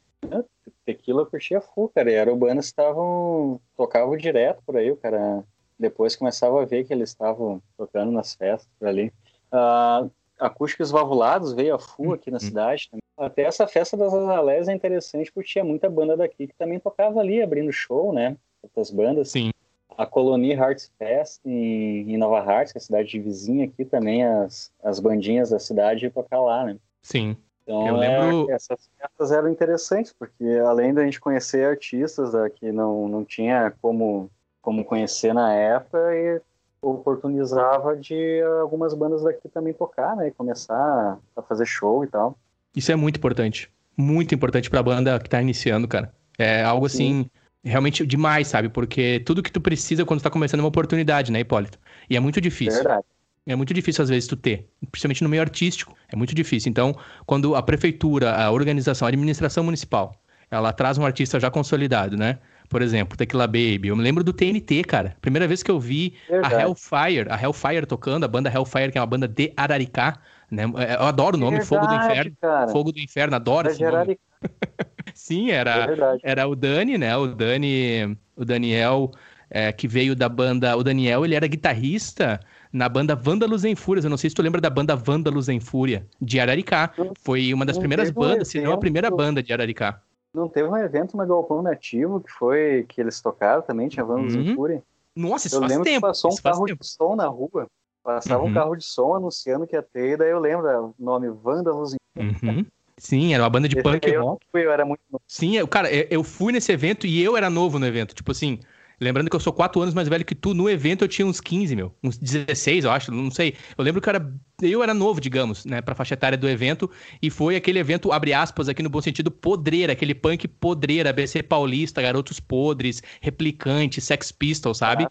Tequila 0.86 1.22
eu 1.22 1.26
curtia 1.26 1.60
full, 1.60 1.90
cara. 1.90 2.10
E 2.10 2.18
Arubanas 2.18 2.66
estavam... 2.66 3.60
Tocavam 3.76 4.16
direto 4.16 4.62
por 4.64 4.76
aí, 4.76 4.90
o 4.90 4.96
cara... 4.96 5.44
Depois 5.78 6.16
começava 6.16 6.62
a 6.62 6.64
ver 6.64 6.84
que 6.84 6.94
eles 6.94 7.10
estavam 7.10 7.60
tocando 7.76 8.10
nas 8.10 8.34
festas 8.34 8.66
por 8.78 8.88
ali. 8.88 9.12
Uh, 9.52 10.10
Acústicos 10.40 10.90
Valvulados 10.90 11.52
veio 11.52 11.74
a 11.74 11.78
full 11.78 12.14
aqui 12.14 12.30
na 12.30 12.36
uhum. 12.36 12.40
cidade. 12.40 12.90
Até 13.14 13.42
essa 13.42 13.66
festa 13.66 13.94
das 13.94 14.14
Azalés 14.14 14.68
é 14.68 14.72
interessante 14.72 15.30
porque 15.30 15.50
tinha 15.50 15.64
muita 15.64 15.90
banda 15.90 16.16
daqui 16.16 16.46
que 16.46 16.54
também 16.54 16.80
tocava 16.80 17.20
ali, 17.20 17.42
abrindo 17.42 17.70
show, 17.70 18.10
né? 18.10 18.38
Outras 18.62 18.90
bandas. 18.90 19.30
Sim 19.30 19.50
a 19.96 20.06
Colonie 20.06 20.52
Hearts 20.52 20.92
Fest 20.98 21.40
em, 21.44 22.12
em 22.12 22.16
Nova 22.16 22.40
Hartz, 22.40 22.72
que 22.72 22.78
é 22.78 22.80
a 22.80 22.82
cidade 22.82 23.18
vizinha 23.18 23.64
aqui, 23.64 23.84
também 23.84 24.24
as, 24.24 24.72
as 24.82 25.00
bandinhas 25.00 25.50
da 25.50 25.58
cidade 25.58 26.10
tocar 26.10 26.40
lá, 26.40 26.64
né? 26.64 26.76
Sim. 27.02 27.36
Então, 27.66 27.86
eu 27.88 27.96
lembro... 27.96 28.50
É, 28.50 28.54
essas 28.54 28.88
festas 28.96 29.32
eram 29.32 29.48
interessantes, 29.48 30.14
porque 30.16 30.44
além 30.64 30.94
da 30.94 31.04
gente 31.04 31.20
conhecer 31.20 31.66
artistas 31.66 32.32
é, 32.32 32.48
que 32.48 32.70
não, 32.70 33.08
não 33.08 33.24
tinha 33.24 33.72
como, 33.82 34.30
como 34.62 34.84
conhecer 34.84 35.34
na 35.34 35.52
época, 35.52 35.98
e 36.14 36.40
oportunizava 36.80 37.96
de 37.96 38.40
algumas 38.60 38.94
bandas 38.94 39.24
daqui 39.24 39.48
também 39.48 39.72
tocar, 39.72 40.14
né? 40.14 40.28
E 40.28 40.30
começar 40.30 41.18
a 41.36 41.42
fazer 41.42 41.66
show 41.66 42.04
e 42.04 42.06
tal. 42.06 42.38
Isso 42.74 42.92
é 42.92 42.96
muito 42.96 43.16
importante. 43.16 43.68
Muito 43.96 44.32
importante 44.32 44.70
pra 44.70 44.82
banda 44.82 45.18
que 45.18 45.28
tá 45.28 45.42
iniciando, 45.42 45.88
cara. 45.88 46.14
É 46.38 46.62
algo 46.62 46.86
assim... 46.86 47.24
Sim 47.24 47.30
realmente 47.66 48.06
demais, 48.06 48.46
sabe? 48.46 48.68
Porque 48.68 49.20
tudo 49.26 49.42
que 49.42 49.50
tu 49.50 49.60
precisa 49.60 50.04
quando 50.04 50.20
tu 50.20 50.22
tá 50.22 50.30
começando 50.30 50.60
é 50.60 50.62
uma 50.62 50.68
oportunidade, 50.68 51.32
né, 51.32 51.40
Hipólito? 51.40 51.78
E 52.08 52.16
é 52.16 52.20
muito 52.20 52.40
difícil. 52.40 52.80
Verdade. 52.80 53.04
É 53.46 53.54
muito 53.54 53.72
difícil, 53.72 54.02
às 54.02 54.08
vezes, 54.08 54.26
tu 54.26 54.34
ter, 54.36 54.68
principalmente 54.90 55.22
no 55.22 55.28
meio 55.28 55.40
artístico. 55.40 55.94
É 56.08 56.16
muito 56.16 56.34
difícil. 56.34 56.68
Então, 56.68 56.96
quando 57.24 57.54
a 57.54 57.62
prefeitura, 57.62 58.34
a 58.34 58.50
organização, 58.50 59.06
a 59.06 59.08
administração 59.08 59.62
municipal, 59.62 60.20
ela 60.50 60.72
traz 60.72 60.98
um 60.98 61.06
artista 61.06 61.38
já 61.38 61.48
consolidado, 61.48 62.16
né? 62.16 62.38
Por 62.68 62.82
exemplo, 62.82 63.16
Tequila 63.16 63.46
Baby. 63.46 63.88
Eu 63.88 63.96
me 63.96 64.02
lembro 64.02 64.24
do 64.24 64.32
TNT, 64.32 64.82
cara. 64.82 65.16
Primeira 65.20 65.46
vez 65.46 65.62
que 65.62 65.70
eu 65.70 65.78
vi 65.78 66.14
Verdade. 66.28 66.54
a 66.56 66.60
Hellfire, 66.62 67.26
a 67.30 67.40
Hellfire 67.40 67.86
tocando, 67.86 68.24
a 68.24 68.28
banda 68.28 68.52
Hellfire, 68.52 68.90
que 68.90 68.98
é 68.98 69.00
uma 69.00 69.06
banda 69.06 69.28
de 69.28 69.52
Araricá, 69.56 70.18
né? 70.50 70.64
Eu 70.64 71.06
adoro 71.06 71.36
o 71.36 71.40
nome, 71.40 71.58
Verdade, 71.58 71.68
Fogo 71.68 71.86
do 71.86 71.94
Inferno. 71.94 72.36
Cara. 72.40 72.68
Fogo 72.68 72.92
do 72.92 72.98
Inferno, 72.98 73.36
adoro 73.36 73.68
esse 73.68 73.84
nome. 73.84 74.18
Sim, 75.14 75.50
era, 75.50 75.86
é 76.22 76.30
era 76.30 76.48
o 76.48 76.56
Dani, 76.56 76.98
né? 76.98 77.16
O 77.16 77.28
Dani, 77.28 78.18
o 78.34 78.44
Daniel, 78.44 79.12
é, 79.48 79.72
que 79.72 79.86
veio 79.86 80.16
da 80.16 80.28
banda. 80.28 80.76
O 80.76 80.82
Daniel, 80.82 81.24
ele 81.24 81.36
era 81.36 81.46
guitarrista 81.46 82.40
na 82.76 82.88
banda 82.88 83.16
Vândalos 83.16 83.64
em 83.64 83.74
Fúrias. 83.74 84.04
Eu 84.04 84.10
não 84.10 84.18
sei 84.18 84.28
se 84.28 84.36
tu 84.36 84.42
lembra 84.42 84.60
da 84.60 84.68
banda 84.68 84.94
Vândalos 84.94 85.48
em 85.48 85.58
Fúria, 85.58 86.06
de 86.20 86.38
Araricá. 86.38 86.92
Foi 87.22 87.52
uma 87.54 87.64
das 87.64 87.78
primeiras 87.78 88.10
bandas, 88.10 88.48
um 88.48 88.50
se 88.50 88.60
não 88.60 88.72
a 88.72 88.78
primeira 88.78 89.10
banda 89.10 89.42
de 89.42 89.52
Araricá. 89.52 90.00
Não 90.34 90.48
teve 90.48 90.68
um 90.68 90.76
evento 90.76 91.16
no 91.16 91.26
Galpão 91.26 91.62
Nativo 91.62 92.20
que 92.20 92.30
foi 92.30 92.84
que 92.86 93.00
eles 93.00 93.20
tocaram 93.20 93.62
também, 93.62 93.88
tinha 93.88 94.04
Vândalos 94.04 94.34
uhum. 94.34 94.42
em 94.42 94.54
Fúria. 94.54 94.82
Nossa, 95.16 95.46
isso 95.46 95.56
eu 95.56 95.60
faz 95.60 95.72
lembro 95.72 95.84
tempo. 95.84 96.00
Que 96.00 96.06
passou 96.08 96.30
um 96.30 96.36
carro 96.36 96.66
de 96.66 96.76
som 96.82 97.16
na 97.16 97.26
rua. 97.26 97.66
Passava 98.04 98.42
uhum. 98.42 98.50
um 98.50 98.54
carro 98.54 98.76
de 98.76 98.84
som 98.84 99.14
anunciando 99.14 99.66
que 99.66 99.74
ia 99.74 99.82
ter, 99.82 100.10
e 100.10 100.16
daí 100.18 100.30
eu 100.30 100.38
lembro 100.38 100.68
o 100.68 100.94
nome 100.98 101.30
Vândalos 101.30 101.94
em 101.94 102.34
Fúria. 102.34 102.54
Uhum. 102.54 102.66
Sim, 102.98 103.34
era 103.34 103.42
uma 103.42 103.50
banda 103.50 103.68
de 103.68 103.76
Esse 103.76 103.82
punk 103.82 104.06
eu 104.06 104.22
rock. 104.22 104.46
Fui, 104.50 104.64
eu 104.64 104.72
era 104.72 104.84
muito 104.84 105.00
novo. 105.10 105.22
Sim, 105.26 105.56
eu, 105.56 105.66
cara, 105.66 105.90
eu 105.90 106.22
fui 106.22 106.52
nesse 106.52 106.72
evento 106.72 107.06
e 107.06 107.22
eu 107.22 107.36
era 107.36 107.48
novo 107.50 107.78
no 107.78 107.86
evento. 107.86 108.14
Tipo 108.14 108.32
assim, 108.32 108.60
lembrando 109.00 109.28
que 109.28 109.36
eu 109.36 109.40
sou 109.40 109.52
quatro 109.52 109.80
anos 109.80 109.94
mais 109.94 110.08
velho 110.08 110.24
que 110.24 110.34
tu, 110.34 110.54
no 110.54 110.68
evento 110.68 111.04
eu 111.04 111.08
tinha 111.08 111.26
uns 111.26 111.40
15, 111.40 111.76
meu. 111.76 111.94
Uns 112.02 112.18
16, 112.18 112.84
eu 112.84 112.90
acho, 112.90 113.12
não 113.12 113.30
sei. 113.30 113.56
Eu 113.76 113.84
lembro 113.84 114.00
que 114.00 114.08
eu 114.08 114.14
era, 114.14 114.34
eu 114.62 114.82
era 114.82 114.94
novo, 114.94 115.20
digamos, 115.20 115.64
né, 115.64 115.80
pra 115.80 115.94
faixa 115.94 116.14
etária 116.14 116.38
do 116.38 116.48
evento. 116.48 116.90
E 117.20 117.30
foi 117.30 117.56
aquele 117.56 117.78
evento, 117.78 118.12
abre 118.12 118.32
aspas, 118.32 118.68
aqui 118.68 118.82
no 118.82 118.90
bom 118.90 119.00
sentido, 119.00 119.30
podreira, 119.30 119.92
aquele 119.92 120.14
punk 120.14 120.48
podreira, 120.48 121.10
ABC 121.10 121.42
Paulista, 121.42 122.02
Garotos 122.02 122.40
Podres, 122.40 123.02
Replicante, 123.20 124.00
Sex 124.00 124.32
Pistols, 124.32 124.78
sabe? 124.78 125.06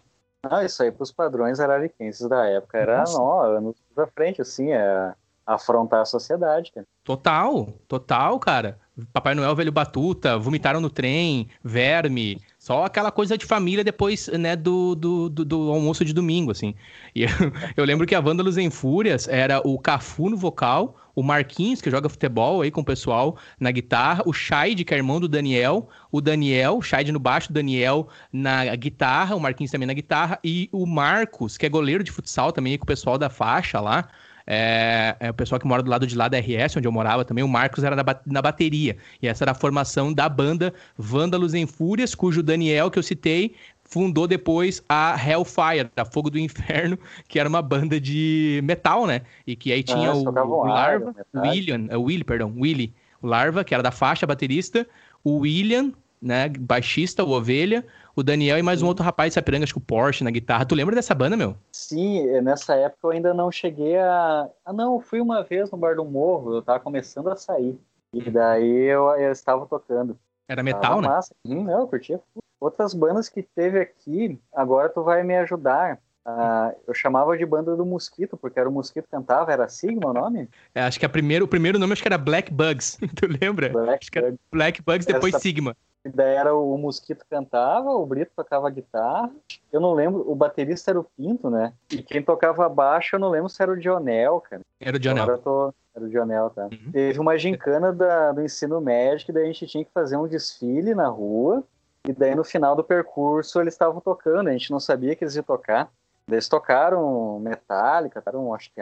Ah, 0.50 0.64
isso 0.64 0.82
aí 0.82 0.92
pros 0.92 1.10
padrões 1.10 1.58
arariquenses 1.58 2.28
da 2.28 2.46
época 2.46 2.78
era, 2.78 3.04
ó, 3.08 3.56
anos 3.56 3.76
pra 3.94 4.06
frente, 4.06 4.40
assim, 4.40 4.72
é 4.72 5.12
afrontar 5.46 6.00
a 6.00 6.04
sociedade, 6.04 6.72
cara. 6.72 6.86
Total, 7.04 7.66
total, 7.86 8.38
cara. 8.40 8.78
Papai 9.12 9.34
Noel, 9.34 9.54
velho 9.54 9.70
batuta, 9.70 10.38
vomitaram 10.38 10.80
no 10.80 10.90
trem, 10.90 11.48
verme, 11.62 12.40
só 12.66 12.84
aquela 12.84 13.12
coisa 13.12 13.38
de 13.38 13.46
família 13.46 13.84
depois, 13.84 14.26
né, 14.26 14.56
do, 14.56 14.96
do, 14.96 15.28
do, 15.28 15.44
do 15.44 15.70
almoço 15.70 16.04
de 16.04 16.12
domingo, 16.12 16.50
assim. 16.50 16.74
E 17.14 17.22
eu, 17.22 17.28
eu, 17.76 17.84
lembro 17.84 18.04
que 18.04 18.12
a 18.12 18.20
Vândalos 18.20 18.58
em 18.58 18.68
Fúrias 18.70 19.28
era 19.28 19.60
o 19.64 19.78
Cafu 19.78 20.28
no 20.28 20.36
vocal, 20.36 20.96
o 21.14 21.22
Marquinhos, 21.22 21.80
que 21.80 21.88
joga 21.88 22.08
futebol 22.08 22.62
aí 22.62 22.72
com 22.72 22.80
o 22.80 22.84
pessoal 22.84 23.36
na 23.60 23.70
guitarra, 23.70 24.24
o 24.26 24.32
Shaid, 24.32 24.84
que 24.84 24.92
é 24.92 24.96
irmão 24.96 25.20
do 25.20 25.28
Daniel, 25.28 25.88
o 26.10 26.20
Daniel, 26.20 26.78
o 26.78 26.82
Shaid 26.82 27.12
no 27.12 27.20
baixo, 27.20 27.50
o 27.50 27.52
Daniel 27.52 28.08
na 28.32 28.74
guitarra, 28.74 29.36
o 29.36 29.40
Marquinhos 29.40 29.70
também 29.70 29.86
na 29.86 29.94
guitarra, 29.94 30.36
e 30.42 30.68
o 30.72 30.84
Marcos, 30.86 31.56
que 31.56 31.66
é 31.66 31.68
goleiro 31.68 32.02
de 32.02 32.10
futsal 32.10 32.50
também 32.50 32.76
com 32.76 32.82
o 32.82 32.88
pessoal 32.88 33.16
da 33.16 33.30
faixa 33.30 33.80
lá. 33.80 34.08
É, 34.46 35.16
é, 35.18 35.30
o 35.30 35.34
pessoal 35.34 35.58
que 35.58 35.66
mora 35.66 35.82
do 35.82 35.90
lado 35.90 36.06
de 36.06 36.16
lá 36.16 36.28
da 36.28 36.38
RS, 36.38 36.76
onde 36.76 36.86
eu 36.86 36.92
morava 36.92 37.24
também, 37.24 37.42
o 37.42 37.48
Marcos 37.48 37.82
era 37.82 37.96
na, 37.96 38.04
na 38.24 38.40
bateria. 38.40 38.96
E 39.20 39.26
essa 39.26 39.42
era 39.42 39.50
a 39.50 39.54
formação 39.54 40.12
da 40.12 40.28
banda 40.28 40.72
Vândalos 40.96 41.52
em 41.52 41.66
Fúrias, 41.66 42.14
cujo 42.14 42.42
Daniel, 42.42 42.90
que 42.90 42.98
eu 42.98 43.02
citei, 43.02 43.56
fundou 43.82 44.26
depois 44.26 44.82
a 44.88 45.16
Hellfire, 45.16 45.90
a 45.96 46.04
Fogo 46.04 46.30
do 46.30 46.38
Inferno, 46.38 46.98
que 47.26 47.40
era 47.40 47.48
uma 47.48 47.60
banda 47.62 48.00
de 48.00 48.60
metal, 48.62 49.06
né? 49.06 49.22
E 49.46 49.56
que 49.56 49.72
aí 49.72 49.82
tinha 49.82 50.10
ah, 50.10 50.14
o, 50.14 50.28
o 50.28 50.64
Larva, 50.64 51.14
o 51.34 51.40
William, 51.40 51.88
o 51.96 52.02
Willy, 52.02 52.24
perdão, 52.24 52.54
Willy, 52.56 52.94
o 53.20 53.26
Larva, 53.26 53.64
que 53.64 53.74
era 53.74 53.82
da 53.82 53.90
faixa 53.90 54.26
baterista, 54.26 54.86
o 55.24 55.38
William, 55.38 55.92
né, 56.26 56.48
baixista, 56.48 57.22
o 57.22 57.30
Ovelha, 57.30 57.86
o 58.16 58.22
Daniel 58.22 58.58
e 58.58 58.62
mais 58.62 58.82
um 58.82 58.86
outro 58.86 59.04
rapaz 59.04 59.30
de 59.30 59.34
Sapiranga, 59.34 59.64
acho 59.64 59.74
que 59.74 59.78
o 59.78 59.82
Porsche 59.82 60.24
na 60.24 60.30
guitarra. 60.30 60.66
Tu 60.66 60.74
lembra 60.74 60.94
dessa 60.94 61.14
banda, 61.14 61.36
meu? 61.36 61.54
Sim, 61.70 62.40
nessa 62.40 62.74
época 62.74 63.06
eu 63.06 63.10
ainda 63.10 63.32
não 63.32 63.50
cheguei 63.52 63.96
a. 63.96 64.48
Ah, 64.64 64.72
não, 64.72 64.94
eu 64.94 65.00
fui 65.00 65.20
uma 65.20 65.42
vez 65.44 65.70
no 65.70 65.78
Bar 65.78 65.94
do 65.94 66.04
Morro, 66.04 66.56
eu 66.56 66.62
tava 66.62 66.80
começando 66.80 67.28
a 67.28 67.36
sair. 67.36 67.78
E 68.12 68.30
daí 68.30 68.90
eu, 68.90 69.08
eu 69.10 69.30
estava 69.30 69.66
tocando. 69.66 70.18
Era 70.48 70.62
metal, 70.62 71.00
né? 71.00 71.08
Massa. 71.08 71.34
Hum, 71.44 71.64
não, 71.64 71.80
eu 71.80 71.86
curtia. 71.86 72.20
Outras 72.58 72.94
bandas 72.94 73.28
que 73.28 73.42
teve 73.42 73.78
aqui, 73.78 74.40
agora 74.52 74.88
tu 74.88 75.02
vai 75.02 75.22
me 75.22 75.36
ajudar. 75.36 76.00
Uh, 76.26 76.74
eu 76.88 76.94
chamava 76.94 77.38
de 77.38 77.46
banda 77.46 77.76
do 77.76 77.86
Mosquito, 77.86 78.36
porque 78.36 78.58
era 78.58 78.68
o 78.68 78.72
Mosquito 78.72 79.04
que 79.04 79.10
cantava, 79.12 79.52
era 79.52 79.68
Sigma 79.68 80.10
o 80.10 80.12
nome? 80.12 80.48
É, 80.74 80.82
acho 80.82 80.98
que 80.98 81.06
a 81.06 81.08
primeiro, 81.08 81.44
o 81.44 81.48
primeiro 81.48 81.78
nome 81.78 81.92
acho 81.92 82.02
que 82.02 82.08
era 82.08 82.18
Black 82.18 82.52
Bugs, 82.52 82.98
tu 83.14 83.28
lembra? 83.40 83.68
Black, 83.68 84.08
era 84.12 84.34
Black 84.50 84.82
Bugs, 84.82 85.06
depois 85.06 85.34
Essa... 85.34 85.42
Sigma. 85.42 85.76
Daí 86.14 86.34
era 86.34 86.54
o 86.54 86.76
Mosquito 86.76 87.24
cantava, 87.28 87.90
o 87.90 88.06
Brito 88.06 88.32
tocava 88.34 88.70
guitarra. 88.70 89.30
Eu 89.72 89.80
não 89.80 89.92
lembro, 89.92 90.30
o 90.30 90.34
baterista 90.34 90.90
era 90.90 91.00
o 91.00 91.04
Pinto, 91.04 91.50
né? 91.50 91.72
E 91.90 92.02
quem 92.02 92.22
tocava 92.22 92.68
baixo, 92.68 93.16
eu 93.16 93.20
não 93.20 93.28
lembro 93.28 93.48
se 93.48 93.62
era 93.62 93.72
o 93.72 93.76
Dionel, 93.76 94.40
cara. 94.40 94.62
Era 94.80 94.96
o 94.96 95.00
Dionel. 95.00 95.22
Agora 95.22 95.38
eu 95.38 95.42
tô... 95.42 95.74
Era 95.94 96.04
o 96.04 96.08
Dionel, 96.10 96.50
tá? 96.50 96.64
Uhum. 96.64 96.92
Teve 96.92 97.18
uma 97.18 97.38
gincana 97.38 97.90
da, 97.90 98.30
do 98.30 98.42
ensino 98.42 98.80
médio, 98.82 99.24
que 99.24 99.32
daí 99.32 99.44
a 99.44 99.46
gente 99.46 99.66
tinha 99.66 99.84
que 99.84 99.90
fazer 99.92 100.18
um 100.18 100.28
desfile 100.28 100.94
na 100.94 101.08
rua. 101.08 101.64
E 102.06 102.12
daí 102.12 102.34
no 102.34 102.44
final 102.44 102.76
do 102.76 102.84
percurso 102.84 103.60
eles 103.60 103.74
estavam 103.74 104.00
tocando, 104.00 104.48
a 104.48 104.52
gente 104.52 104.70
não 104.70 104.78
sabia 104.78 105.16
que 105.16 105.24
eles 105.24 105.34
iam 105.34 105.42
tocar. 105.42 105.90
Eles 106.30 106.48
tocaram 106.48 107.38
Metallica, 107.40 108.20
tocaram, 108.20 108.52
acho 108.52 108.70
que 108.72 108.80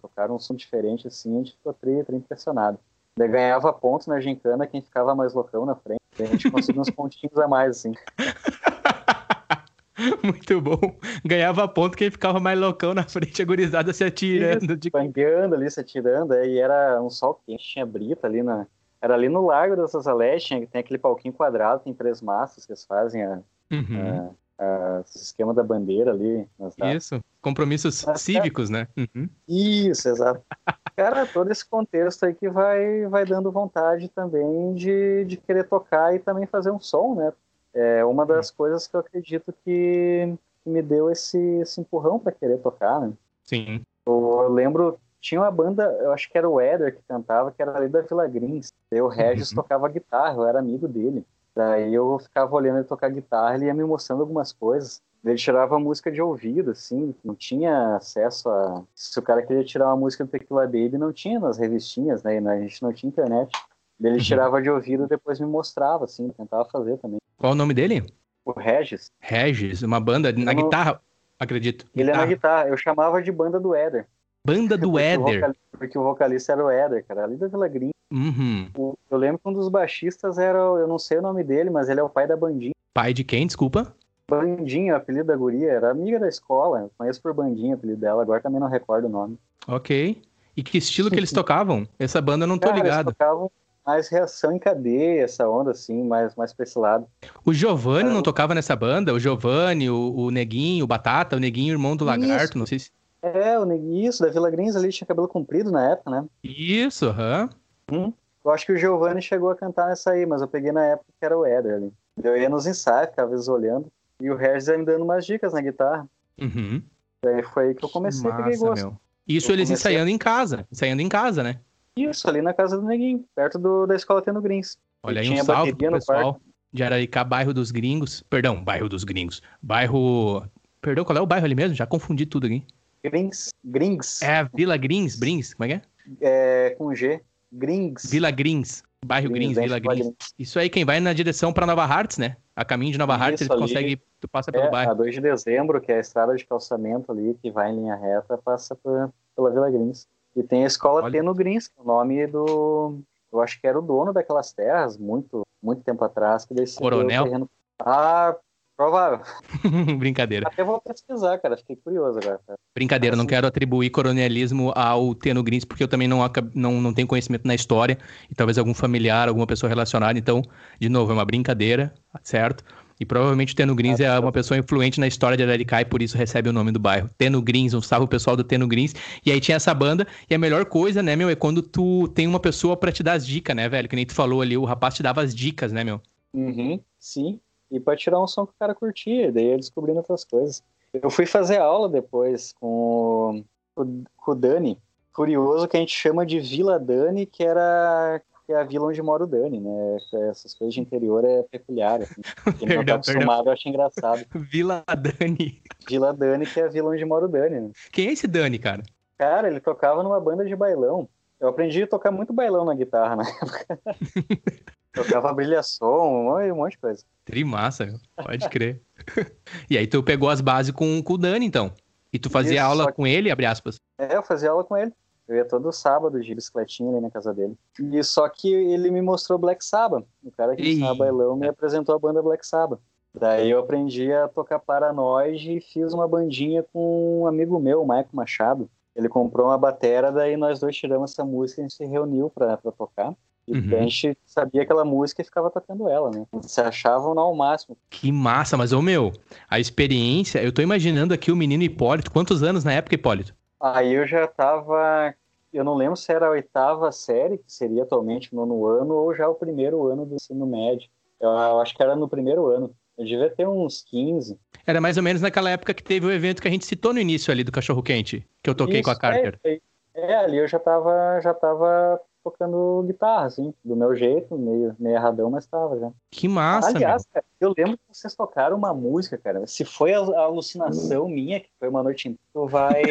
tocaram 0.00 0.36
um 0.36 0.38
som 0.38 0.54
diferente 0.54 1.08
assim, 1.08 1.34
a 1.34 1.38
gente 1.38 1.52
ficou 1.52 1.72
tri, 1.72 2.04
tri 2.04 2.16
impressionado. 2.16 2.78
Daí 3.18 3.28
ganhava 3.28 3.72
pontos 3.72 4.06
na 4.06 4.20
gincana 4.20 4.66
quem 4.66 4.80
ficava 4.80 5.14
mais 5.14 5.34
loucão 5.34 5.66
na 5.66 5.74
frente. 5.74 6.00
A 6.18 6.24
gente 6.24 6.50
conseguiu 6.50 6.82
uns 6.82 6.90
pontinhos 6.90 7.36
a 7.38 7.46
mais, 7.46 7.78
assim. 7.78 7.92
Muito 10.22 10.60
bom. 10.60 10.96
Ganhava 11.24 11.68
ponto 11.68 11.96
quem 11.96 12.10
ficava 12.10 12.40
mais 12.40 12.58
loucão 12.58 12.94
na 12.94 13.04
frente, 13.04 13.42
a 13.42 13.44
gurizada 13.44 13.92
se 13.92 14.02
atirando. 14.02 14.76
de... 14.76 14.90
Pangueando 14.90 15.54
ali, 15.54 15.70
se 15.70 15.80
atirando. 15.80 16.32
Aí 16.32 16.58
era 16.58 17.00
um 17.02 17.10
sol 17.10 17.40
quente, 17.46 17.64
tinha 17.64 17.86
brita 17.86 18.26
ali 18.26 18.42
na... 18.42 18.66
Era 19.00 19.14
ali 19.14 19.28
no 19.28 19.46
Largo 19.46 19.76
das 19.76 19.94
Azalés, 19.94 20.42
tinha, 20.44 20.66
tem 20.66 20.80
aquele 20.80 20.98
palquinho 20.98 21.34
quadrado, 21.34 21.82
tem 21.82 21.92
três 21.92 22.22
massas 22.22 22.64
que 22.64 22.72
eles 22.72 22.84
fazem 22.84 23.24
a, 23.24 23.40
uhum. 23.72 24.32
A, 24.62 24.98
o 25.00 25.18
esquema 25.18 25.52
da 25.52 25.62
bandeira 25.62 26.12
ali. 26.12 26.46
Isso, 26.94 27.20
compromissos 27.40 28.04
Mas, 28.04 28.20
cívicos, 28.20 28.70
né? 28.70 28.88
Uhum. 28.96 29.28
Isso, 29.48 30.08
exato. 30.08 30.42
Cara, 30.96 31.26
todo 31.26 31.50
esse 31.50 31.64
contexto 31.68 32.24
aí 32.24 32.34
que 32.34 32.48
vai, 32.48 33.06
vai 33.06 33.24
dando 33.24 33.50
vontade 33.50 34.08
também 34.08 34.74
de, 34.74 35.24
de 35.24 35.36
querer 35.36 35.64
tocar 35.64 36.14
e 36.14 36.18
também 36.18 36.46
fazer 36.46 36.70
um 36.70 36.80
som, 36.80 37.14
né? 37.14 37.32
É 37.74 38.04
uma 38.04 38.26
das 38.26 38.50
coisas 38.50 38.86
que 38.86 38.94
eu 38.94 39.00
acredito 39.00 39.54
que 39.64 40.36
que 40.62 40.70
me 40.70 40.80
deu 40.80 41.10
esse, 41.10 41.38
esse 41.60 41.80
empurrão 41.80 42.18
para 42.18 42.32
querer 42.32 42.58
tocar, 42.58 43.00
né? 43.00 43.12
Sim. 43.44 43.82
Eu, 44.06 44.40
eu, 44.42 44.48
lembro, 44.48 44.98
tinha 45.20 45.40
uma 45.40 45.50
banda, 45.50 45.84
eu 46.00 46.12
acho 46.12 46.30
que 46.30 46.38
era 46.38 46.48
o 46.48 46.60
Éder 46.60 46.96
que 46.96 47.02
cantava, 47.02 47.52
que 47.52 47.60
era 47.60 47.76
ali 47.76 47.88
da 47.88 48.00
Vila 48.02 48.26
Grins. 48.28 48.72
Daí 48.90 49.00
o 49.00 49.08
Regis 49.08 49.50
uhum. 49.50 49.56
tocava 49.56 49.88
guitarra, 49.88 50.36
eu 50.36 50.46
era 50.46 50.60
amigo 50.60 50.86
dele. 50.86 51.24
Daí 51.54 51.92
eu 51.92 52.18
ficava 52.18 52.54
olhando 52.54 52.78
ele 52.78 52.84
tocar 52.84 53.10
guitarra, 53.10 53.54
ele 53.54 53.66
ia 53.66 53.74
me 53.74 53.84
mostrando 53.84 54.20
algumas 54.20 54.52
coisas. 54.52 55.02
Ele 55.24 55.36
tirava 55.36 55.78
música 55.78 56.10
de 56.10 56.20
ouvido, 56.20 56.72
assim, 56.72 57.14
não 57.24 57.34
tinha 57.34 57.96
acesso 57.96 58.48
a. 58.48 58.82
Se 58.94 59.16
o 59.18 59.22
cara 59.22 59.42
queria 59.42 59.62
tirar 59.62 59.86
uma 59.86 59.96
música 59.96 60.24
do 60.24 60.30
Tequila 60.30 60.66
Baby, 60.66 60.98
não 60.98 61.12
tinha 61.12 61.38
nas 61.38 61.58
revistinhas, 61.58 62.24
né? 62.24 62.38
A 62.38 62.60
gente 62.60 62.82
não 62.82 62.92
tinha 62.92 63.08
internet. 63.08 63.52
Ele 64.00 64.16
uhum. 64.16 64.20
tirava 64.20 64.60
de 64.60 64.68
ouvido 64.68 65.04
e 65.04 65.08
depois 65.08 65.38
me 65.38 65.46
mostrava, 65.46 66.06
assim, 66.06 66.28
tentava 66.30 66.64
fazer 66.64 66.96
também. 66.98 67.18
Qual 67.36 67.52
o 67.52 67.54
nome 67.56 67.72
dele? 67.72 68.02
O 68.44 68.52
Regis. 68.52 69.12
Regis, 69.20 69.82
uma 69.82 70.00
banda 70.00 70.32
na 70.32 70.52
não... 70.52 70.64
guitarra, 70.64 71.00
acredito. 71.38 71.86
Ele 71.94 72.06
guitarra. 72.06 72.22
é 72.22 72.26
na 72.26 72.34
guitarra, 72.34 72.68
eu 72.68 72.76
chamava 72.76 73.22
de 73.22 73.30
banda 73.30 73.60
do 73.60 73.74
Éder. 73.76 74.08
Banda 74.44 74.76
do 74.76 74.90
porque 74.90 75.04
Éder? 75.04 75.20
O 75.20 75.40
vocal... 75.40 75.54
Porque 75.70 75.98
o 75.98 76.02
vocalista 76.02 76.52
era 76.52 76.64
o 76.64 76.70
Éder, 76.70 77.04
cara, 77.06 77.24
ali 77.24 77.36
da 77.36 77.46
Vila 77.46 77.68
Green. 77.68 77.90
Uhum. 78.12 78.68
Eu 79.10 79.16
lembro 79.16 79.38
que 79.38 79.48
um 79.48 79.52
dos 79.54 79.70
baixistas 79.70 80.36
era, 80.36 80.58
eu 80.58 80.86
não 80.86 80.98
sei 80.98 81.18
o 81.18 81.22
nome 81.22 81.42
dele, 81.42 81.70
mas 81.70 81.88
ele 81.88 81.98
é 81.98 82.02
o 82.02 82.10
pai 82.10 82.26
da 82.26 82.36
Bandinha. 82.36 82.74
Pai 82.92 83.14
de 83.14 83.24
quem, 83.24 83.46
desculpa? 83.46 83.94
Bandinha, 84.28 84.96
apelido 84.96 85.26
da 85.26 85.36
guria, 85.36 85.70
era 85.70 85.90
amiga 85.90 86.20
da 86.20 86.28
escola, 86.28 86.90
conheço 86.98 87.22
por 87.22 87.32
Bandinha 87.32 87.74
apelido 87.74 88.00
dela, 88.00 88.22
agora 88.22 88.40
também 88.40 88.60
não 88.60 88.68
recordo 88.68 89.06
o 89.06 89.10
nome. 89.10 89.38
Ok. 89.66 90.20
E 90.54 90.62
que 90.62 90.76
estilo 90.76 91.10
que 91.10 91.16
eles 91.16 91.32
tocavam? 91.32 91.88
Essa 91.98 92.20
banda 92.20 92.44
eu 92.44 92.48
não 92.48 92.58
tô 92.58 92.68
Cara, 92.68 92.78
ligado. 92.80 93.08
Eles 93.08 93.16
tocavam 93.18 93.50
mais 93.84 94.08
reação 94.08 94.52
em 94.52 94.58
cadeia, 94.58 95.22
essa 95.22 95.48
onda 95.48 95.70
assim, 95.72 96.04
mais, 96.04 96.36
mais 96.36 96.52
pra 96.52 96.64
esse 96.64 96.78
lado. 96.78 97.06
O 97.44 97.52
Giovanni 97.52 98.10
não 98.10 98.22
tocava 98.22 98.54
nessa 98.54 98.76
banda? 98.76 99.12
O 99.12 99.18
Giovanni, 99.18 99.90
o, 99.90 100.14
o 100.14 100.30
Neguinho, 100.30 100.84
o 100.84 100.88
Batata, 100.88 101.36
o 101.36 101.40
Neguinho, 101.40 101.72
irmão 101.72 101.96
do 101.96 102.04
Lagarto, 102.04 102.44
isso. 102.44 102.58
não 102.58 102.66
sei 102.66 102.78
se... 102.78 102.90
É, 103.22 103.58
o 103.58 103.64
Neguinho, 103.64 104.08
isso, 104.08 104.22
da 104.22 104.30
Vila 104.30 104.50
Grins 104.50 104.76
ali, 104.76 104.90
tinha 104.90 105.06
cabelo 105.06 105.28
comprido 105.28 105.70
na 105.70 105.90
época, 105.92 106.10
né? 106.10 106.24
Isso, 106.44 107.06
aham. 107.06 107.42
Uhum. 107.42 107.61
Hum, 107.90 108.12
eu 108.44 108.50
acho 108.50 108.66
que 108.66 108.72
o 108.72 108.76
Giovanni 108.76 109.22
chegou 109.22 109.50
a 109.50 109.56
cantar 109.56 109.88
nessa 109.88 110.10
aí, 110.10 110.26
mas 110.26 110.42
eu 110.42 110.48
peguei 110.48 110.72
na 110.72 110.84
época 110.84 111.06
que 111.18 111.24
era 111.24 111.36
o 111.36 111.46
Éder 111.46 111.76
ali. 111.76 111.92
Eu 112.22 112.36
ia 112.36 112.48
nos 112.48 112.66
ensaios, 112.66 113.10
ficava 113.10 113.30
vezes 113.30 113.48
olhando. 113.48 113.90
E 114.20 114.30
o 114.30 114.36
Regis 114.36 114.68
ia 114.68 114.78
me 114.78 114.84
dando 114.84 115.04
umas 115.04 115.24
dicas 115.24 115.52
na 115.52 115.60
guitarra. 115.60 116.06
Uhum. 116.40 116.82
Daí 117.24 117.42
foi 117.42 117.68
aí 117.68 117.74
que 117.74 117.84
eu 117.84 117.88
comecei 117.88 118.28
Massa, 118.28 118.42
a 118.42 118.44
pegar 118.44 118.58
gosto. 118.58 118.86
Meu. 118.86 118.96
Isso 119.26 119.50
eu 119.50 119.54
eles 119.54 119.68
comecei... 119.68 119.92
ensaiando 119.92 120.10
em 120.10 120.18
casa, 120.18 120.66
ensaiando 120.70 121.02
em 121.02 121.08
casa, 121.08 121.42
né? 121.42 121.60
Isso, 121.96 122.28
ali 122.28 122.40
na 122.40 122.54
casa 122.54 122.76
do 122.76 122.86
Neguinho, 122.86 123.24
perto 123.34 123.58
do, 123.58 123.86
da 123.86 123.94
escola 123.94 124.22
Tendo 124.22 124.40
Grins. 124.40 124.76
Olha 125.02 125.20
aí 125.20 125.30
um 125.30 125.44
salve 125.44 125.74
pro 125.74 125.92
pessoal 125.92 126.40
de 126.72 126.82
Araricá, 126.82 127.22
bairro 127.22 127.52
dos 127.52 127.70
gringos. 127.70 128.22
Perdão, 128.22 128.62
bairro 128.62 128.88
dos 128.88 129.04
gringos. 129.04 129.42
Bairro... 129.60 130.44
Perdão, 130.80 131.04
qual 131.04 131.16
é 131.16 131.20
o 131.20 131.26
bairro 131.26 131.44
ali 131.44 131.54
mesmo? 131.54 131.74
Já 131.74 131.86
confundi 131.86 132.26
tudo 132.26 132.46
aqui. 132.46 132.64
Grins. 133.04 133.50
Grins. 133.64 134.22
É 134.22 134.38
a 134.38 134.42
Vila 134.44 134.76
Grins, 134.76 135.16
Brins, 135.16 135.54
como 135.54 135.64
é 135.64 135.68
que 135.68 135.74
é? 135.74 135.82
É, 136.20 136.70
com 136.70 136.94
G. 136.94 137.20
Grins. 137.52 138.10
Vila 138.10 138.30
Grins. 138.30 138.82
Bairro 139.04 139.30
Grins, 139.30 139.54
Grins 139.54 139.64
Vila 139.64 139.78
Grins. 139.78 140.14
Isso 140.38 140.58
aí, 140.58 140.70
quem 140.70 140.84
vai 140.84 141.00
na 141.00 141.12
direção 141.12 141.52
para 141.52 141.66
Nova 141.66 141.84
Hartz, 141.84 142.18
né? 142.18 142.36
A 142.54 142.64
caminho 142.64 142.92
de 142.92 142.98
Nova 142.98 143.14
Hartz, 143.14 143.40
ele 143.40 143.50
consegue, 143.50 144.00
tu 144.20 144.28
passa 144.28 144.52
pelo 144.52 144.64
é, 144.64 144.70
bairro. 144.70 144.92
A 144.92 144.94
2 144.94 145.14
de 145.14 145.20
dezembro, 145.20 145.80
que 145.80 145.90
é 145.90 145.96
a 145.96 146.00
estrada 146.00 146.36
de 146.36 146.44
calçamento 146.44 147.10
ali, 147.10 147.36
que 147.42 147.50
vai 147.50 147.70
em 147.70 147.76
linha 147.76 147.96
reta, 147.96 148.38
passa 148.38 148.76
por, 148.76 149.12
pela 149.34 149.50
Vila 149.50 149.70
Grins. 149.70 150.06
E 150.36 150.42
tem 150.42 150.64
a 150.64 150.66
escola 150.66 151.02
Olha. 151.02 151.12
Teno 151.12 151.34
Grins, 151.34 151.68
que 151.68 151.74
é 151.78 151.82
o 151.82 151.86
nome 151.86 152.26
do. 152.26 153.00
Eu 153.32 153.40
acho 153.40 153.60
que 153.60 153.66
era 153.66 153.78
o 153.78 153.82
dono 153.82 154.12
daquelas 154.12 154.52
terras, 154.52 154.96
muito, 154.96 155.42
muito 155.62 155.82
tempo 155.82 156.04
atrás, 156.04 156.44
que 156.44 156.54
decidiu 156.54 156.82
Coronel. 156.82 157.24
Terreno... 157.24 157.50
Ah, 157.80 158.36
provável. 158.82 159.20
Brincadeira. 159.98 160.48
Até 160.48 160.64
vou 160.64 160.80
pesquisar, 160.80 161.38
cara. 161.38 161.56
Fiquei 161.56 161.76
curioso 161.76 162.18
agora. 162.18 162.40
Cara. 162.44 162.58
Brincadeira, 162.74 163.14
assim... 163.14 163.22
não 163.22 163.26
quero 163.26 163.46
atribuir 163.46 163.90
coronelismo 163.90 164.72
ao 164.74 165.14
Teno 165.14 165.42
Grins, 165.42 165.64
porque 165.64 165.84
eu 165.84 165.88
também 165.88 166.08
não, 166.08 166.18
não, 166.54 166.80
não 166.80 166.92
tenho 166.92 167.06
conhecimento 167.06 167.46
na 167.46 167.54
história, 167.54 167.96
e 168.28 168.34
talvez 168.34 168.58
algum 168.58 168.74
familiar, 168.74 169.28
alguma 169.28 169.46
pessoa 169.46 169.68
relacionada. 169.68 170.18
Então, 170.18 170.42
de 170.80 170.88
novo, 170.88 171.12
é 171.12 171.14
uma 171.14 171.24
brincadeira, 171.24 171.94
certo? 172.24 172.64
E 172.98 173.04
provavelmente 173.04 173.52
o 173.52 173.56
Teno 173.56 173.74
Grins 173.74 173.98
é 173.98 174.16
uma 174.18 174.30
pessoa 174.30 174.58
influente 174.58 175.00
na 175.00 175.06
história 175.06 175.36
de 175.36 175.42
Araricá 175.42 175.80
e 175.80 175.84
por 175.84 176.02
isso 176.02 176.16
recebe 176.16 176.48
o 176.48 176.52
nome 176.52 176.70
do 176.70 176.78
bairro. 176.78 177.10
Teno 177.18 177.40
Grins, 177.40 177.74
um 177.74 177.82
salve 177.82 178.04
o 178.04 178.08
pessoal 178.08 178.36
do 178.36 178.44
Teno 178.44 178.66
Grins. 178.68 178.94
E 179.24 179.32
aí 179.32 179.40
tinha 179.40 179.56
essa 179.56 179.74
banda, 179.74 180.06
e 180.28 180.34
a 180.34 180.38
melhor 180.38 180.64
coisa, 180.66 181.02
né, 181.02 181.16
meu, 181.16 181.28
é 181.28 181.34
quando 181.34 181.62
tu 181.62 182.08
tem 182.08 182.26
uma 182.26 182.38
pessoa 182.38 182.76
para 182.76 182.92
te 182.92 183.02
dar 183.02 183.14
as 183.14 183.26
dicas, 183.26 183.56
né, 183.56 183.68
velho? 183.68 183.88
Que 183.88 183.96
nem 183.96 184.06
tu 184.06 184.14
falou 184.14 184.40
ali, 184.40 184.56
o 184.56 184.64
rapaz 184.64 184.94
te 184.94 185.02
dava 185.02 185.22
as 185.22 185.34
dicas, 185.34 185.72
né, 185.72 185.82
meu? 185.82 186.00
Uhum, 186.34 186.80
sim. 186.98 187.40
E 187.72 187.80
pra 187.80 187.96
tirar 187.96 188.22
um 188.22 188.26
som 188.26 188.44
que 188.46 188.52
o 188.52 188.58
cara 188.58 188.74
curtia, 188.74 189.32
daí 189.32 189.46
eu 189.46 189.56
descobrindo 189.56 189.98
outras 189.98 190.24
coisas. 190.24 190.62
Eu 190.92 191.08
fui 191.08 191.24
fazer 191.24 191.56
aula 191.56 191.88
depois 191.88 192.52
com 192.60 193.42
o, 193.74 193.84
com 194.16 194.32
o 194.32 194.34
Dani. 194.34 194.78
Curioso 195.14 195.66
que 195.66 195.76
a 195.78 195.80
gente 195.80 195.94
chama 195.94 196.26
de 196.26 196.38
Vila 196.38 196.78
Dani, 196.78 197.24
que 197.24 197.42
era 197.42 198.20
que 198.46 198.52
é 198.52 198.56
a 198.56 198.64
vila 198.64 198.86
onde 198.86 199.00
mora 199.00 199.24
o 199.24 199.26
Dani, 199.26 199.60
né? 199.60 199.96
Essas 200.30 200.54
coisas 200.54 200.74
de 200.74 200.80
interior 200.80 201.24
é 201.24 201.42
peculiar. 201.44 202.02
Assim. 202.02 202.20
Quem 202.58 202.68
perdão, 202.68 202.76
não 202.76 202.84
tá 202.84 202.94
acostumado 202.94 203.50
acha 203.50 203.68
engraçado. 203.68 204.26
Vila 204.34 204.84
Dani. 204.86 205.62
Vila 205.88 206.12
Dani, 206.12 206.44
que 206.44 206.60
é 206.60 206.64
a 206.64 206.68
vila 206.68 206.90
onde 206.90 207.04
mora 207.04 207.24
o 207.24 207.28
Dani. 207.28 207.60
Né? 207.60 207.70
Quem 207.90 208.08
é 208.08 208.12
esse 208.12 208.26
Dani, 208.26 208.58
cara? 208.58 208.82
Cara, 209.16 209.48
ele 209.48 209.60
tocava 209.60 210.02
numa 210.02 210.20
banda 210.20 210.44
de 210.44 210.56
bailão. 210.56 211.08
Eu 211.40 211.48
aprendi 211.48 211.82
a 211.82 211.86
tocar 211.86 212.10
muito 212.10 212.32
bailão 212.32 212.64
na 212.64 212.74
guitarra 212.74 213.16
na 213.16 213.24
época. 213.28 213.78
tocava 214.92 215.32
brilha-som, 215.32 216.30
um 216.50 216.56
monte 216.56 216.72
de 216.72 216.78
coisa. 216.78 217.04
Trimassa, 217.24 217.86
meu. 217.86 217.98
pode 218.16 218.48
crer. 218.48 218.80
e 219.70 219.78
aí 219.78 219.86
tu 219.86 220.02
pegou 220.02 220.28
as 220.28 220.40
bases 220.40 220.72
com, 220.72 221.02
com 221.02 221.14
o 221.14 221.18
Dani, 221.18 221.46
então? 221.46 221.72
E 222.12 222.18
tu 222.18 222.28
fazia 222.28 222.56
Isso, 222.56 222.64
aula 222.64 222.86
que... 222.86 222.92
com 222.92 223.06
ele, 223.06 223.30
abre 223.30 223.46
aspas? 223.46 223.76
É, 223.98 224.16
eu 224.16 224.22
fazia 224.22 224.50
aula 224.50 224.64
com 224.64 224.76
ele. 224.76 224.92
Eu 225.26 225.36
ia 225.36 225.44
todo 225.44 225.72
sábado 225.72 226.20
de 226.20 226.34
bicicletinha 226.34 226.90
ali 226.90 227.00
na 227.00 227.10
casa 227.10 227.32
dele. 227.32 227.56
E 227.78 228.02
só 228.02 228.28
que 228.28 228.52
ele 228.52 228.90
me 228.90 229.00
mostrou 229.00 229.38
Black 229.38 229.64
Sabbath. 229.64 230.04
O 230.22 230.30
cara 230.32 230.54
que 230.54 230.68
ensinava 230.68 230.96
bailão 230.96 231.36
me 231.36 231.48
apresentou 231.48 231.94
a 231.94 231.98
banda 231.98 232.20
Black 232.20 232.46
Sabbath. 232.46 232.80
Daí 233.14 233.50
eu 233.50 233.60
aprendi 233.60 234.12
a 234.12 234.26
tocar 234.26 234.58
Paranoide 234.58 235.58
e 235.58 235.60
fiz 235.60 235.92
uma 235.92 236.08
bandinha 236.08 236.64
com 236.72 237.22
um 237.22 237.26
amigo 237.26 237.58
meu, 237.60 237.82
o 237.82 237.86
Maico 237.86 238.14
Machado. 238.16 238.68
Ele 238.96 239.08
comprou 239.08 239.46
uma 239.46 239.56
batera, 239.56 240.10
daí 240.10 240.36
nós 240.36 240.60
dois 240.60 240.76
tiramos 240.76 241.12
essa 241.12 241.24
música 241.24 241.60
e 241.60 241.64
a 241.64 241.68
gente 241.68 241.76
se 241.76 241.84
reuniu 241.84 242.28
pra 242.28 242.56
tocar. 242.56 243.14
E 243.46 243.58
uhum. 243.58 243.76
a 243.76 243.82
gente 243.82 244.16
sabia 244.24 244.62
aquela 244.62 244.84
música 244.84 245.20
e 245.20 245.24
ficava 245.24 245.50
tocando 245.50 245.88
ela, 245.88 246.10
né? 246.10 246.24
Se 246.42 246.60
achavam 246.60 247.18
ao 247.18 247.34
máximo. 247.34 247.76
Que 247.90 248.12
massa, 248.12 248.56
mas 248.56 248.72
ô 248.72 248.80
meu, 248.80 249.12
a 249.50 249.58
experiência, 249.58 250.42
eu 250.42 250.52
tô 250.52 250.62
imaginando 250.62 251.12
aqui 251.12 251.32
o 251.32 251.36
menino 251.36 251.62
Hipólito, 251.62 252.10
quantos 252.10 252.42
anos 252.42 252.62
na 252.62 252.72
época, 252.72 252.94
Hipólito? 252.94 253.34
Aí 253.60 253.92
eu 253.92 254.06
já 254.06 254.26
tava. 254.26 255.14
Eu 255.52 255.64
não 255.64 255.74
lembro 255.74 255.96
se 255.96 256.10
era 256.10 256.26
a 256.26 256.30
oitava 256.30 256.90
série, 256.92 257.38
que 257.38 257.52
seria 257.52 257.82
atualmente 257.82 258.32
o 258.32 258.36
nono 258.36 258.66
ano, 258.66 258.94
ou 258.94 259.14
já 259.14 259.28
o 259.28 259.34
primeiro 259.34 259.86
ano 259.86 260.06
do 260.06 260.14
ensino 260.14 260.46
médio. 260.46 260.88
Eu, 261.20 261.30
eu 261.30 261.60
acho 261.60 261.74
que 261.74 261.82
era 261.82 261.94
no 261.94 262.08
primeiro 262.08 262.46
ano. 262.46 262.74
Eu 262.96 263.04
devia 263.04 263.30
ter 263.30 263.46
uns 263.46 263.82
15. 263.82 264.38
Era 264.66 264.80
mais 264.80 264.96
ou 264.96 265.02
menos 265.02 265.20
naquela 265.20 265.50
época 265.50 265.74
que 265.74 265.82
teve 265.82 266.06
o 266.06 266.12
evento 266.12 266.40
que 266.40 266.48
a 266.48 266.50
gente 266.50 266.64
citou 266.64 266.92
no 266.92 267.00
início 267.00 267.32
ali 267.32 267.42
do 267.42 267.52
Cachorro 267.52 267.82
Quente, 267.82 268.26
que 268.42 268.48
eu 268.48 268.54
toquei 268.54 268.80
Isso, 268.80 268.84
com 268.84 268.90
a 268.90 268.96
Carter. 268.96 269.38
É, 269.44 269.60
é, 269.94 270.16
ali 270.16 270.38
eu 270.38 270.48
já 270.48 270.58
tava, 270.58 271.20
já 271.22 271.34
tava 271.34 272.00
tocando 272.22 272.84
guitarra, 272.86 273.26
assim, 273.26 273.52
do 273.64 273.76
meu 273.76 273.94
jeito, 273.94 274.36
meio, 274.36 274.74
meio 274.78 274.96
erradão, 274.96 275.30
mas 275.30 275.46
tava 275.46 275.78
já. 275.78 275.90
Que 276.10 276.28
massa, 276.28 276.68
Aliás, 276.68 277.04
cara, 277.12 277.24
eu 277.40 277.54
lembro 277.56 277.76
que 277.76 277.84
vocês 277.92 278.14
tocaram 278.14 278.56
uma 278.56 278.72
música, 278.72 279.18
cara. 279.18 279.46
Se 279.46 279.64
foi 279.64 279.92
a, 279.92 279.98
alucinação 279.98 281.08
minha, 281.08 281.40
que 281.40 281.48
foi 281.58 281.68
uma 281.68 281.82
noite 281.82 282.08
inteira, 282.08 282.22
tu 282.32 282.46
vai, 282.46 282.82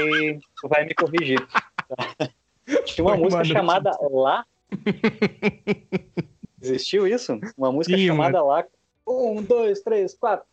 tu 0.61 0.67
vai 0.67 0.85
me 0.85 0.93
corrigir. 0.93 1.39
Tinha 2.85 3.05
uma 3.05 3.13
foi 3.13 3.23
música 3.23 3.37
uma 3.37 3.45
chamada 3.45 3.91
Lá. 4.09 4.45
Existiu 6.61 7.07
isso? 7.07 7.39
Uma 7.57 7.71
música 7.71 7.97
Sim, 7.97 8.07
chamada 8.07 8.43
Lá. 8.43 8.65
Um, 9.07 9.41
dois, 9.41 9.81
três, 9.81 10.13
quatro. 10.13 10.45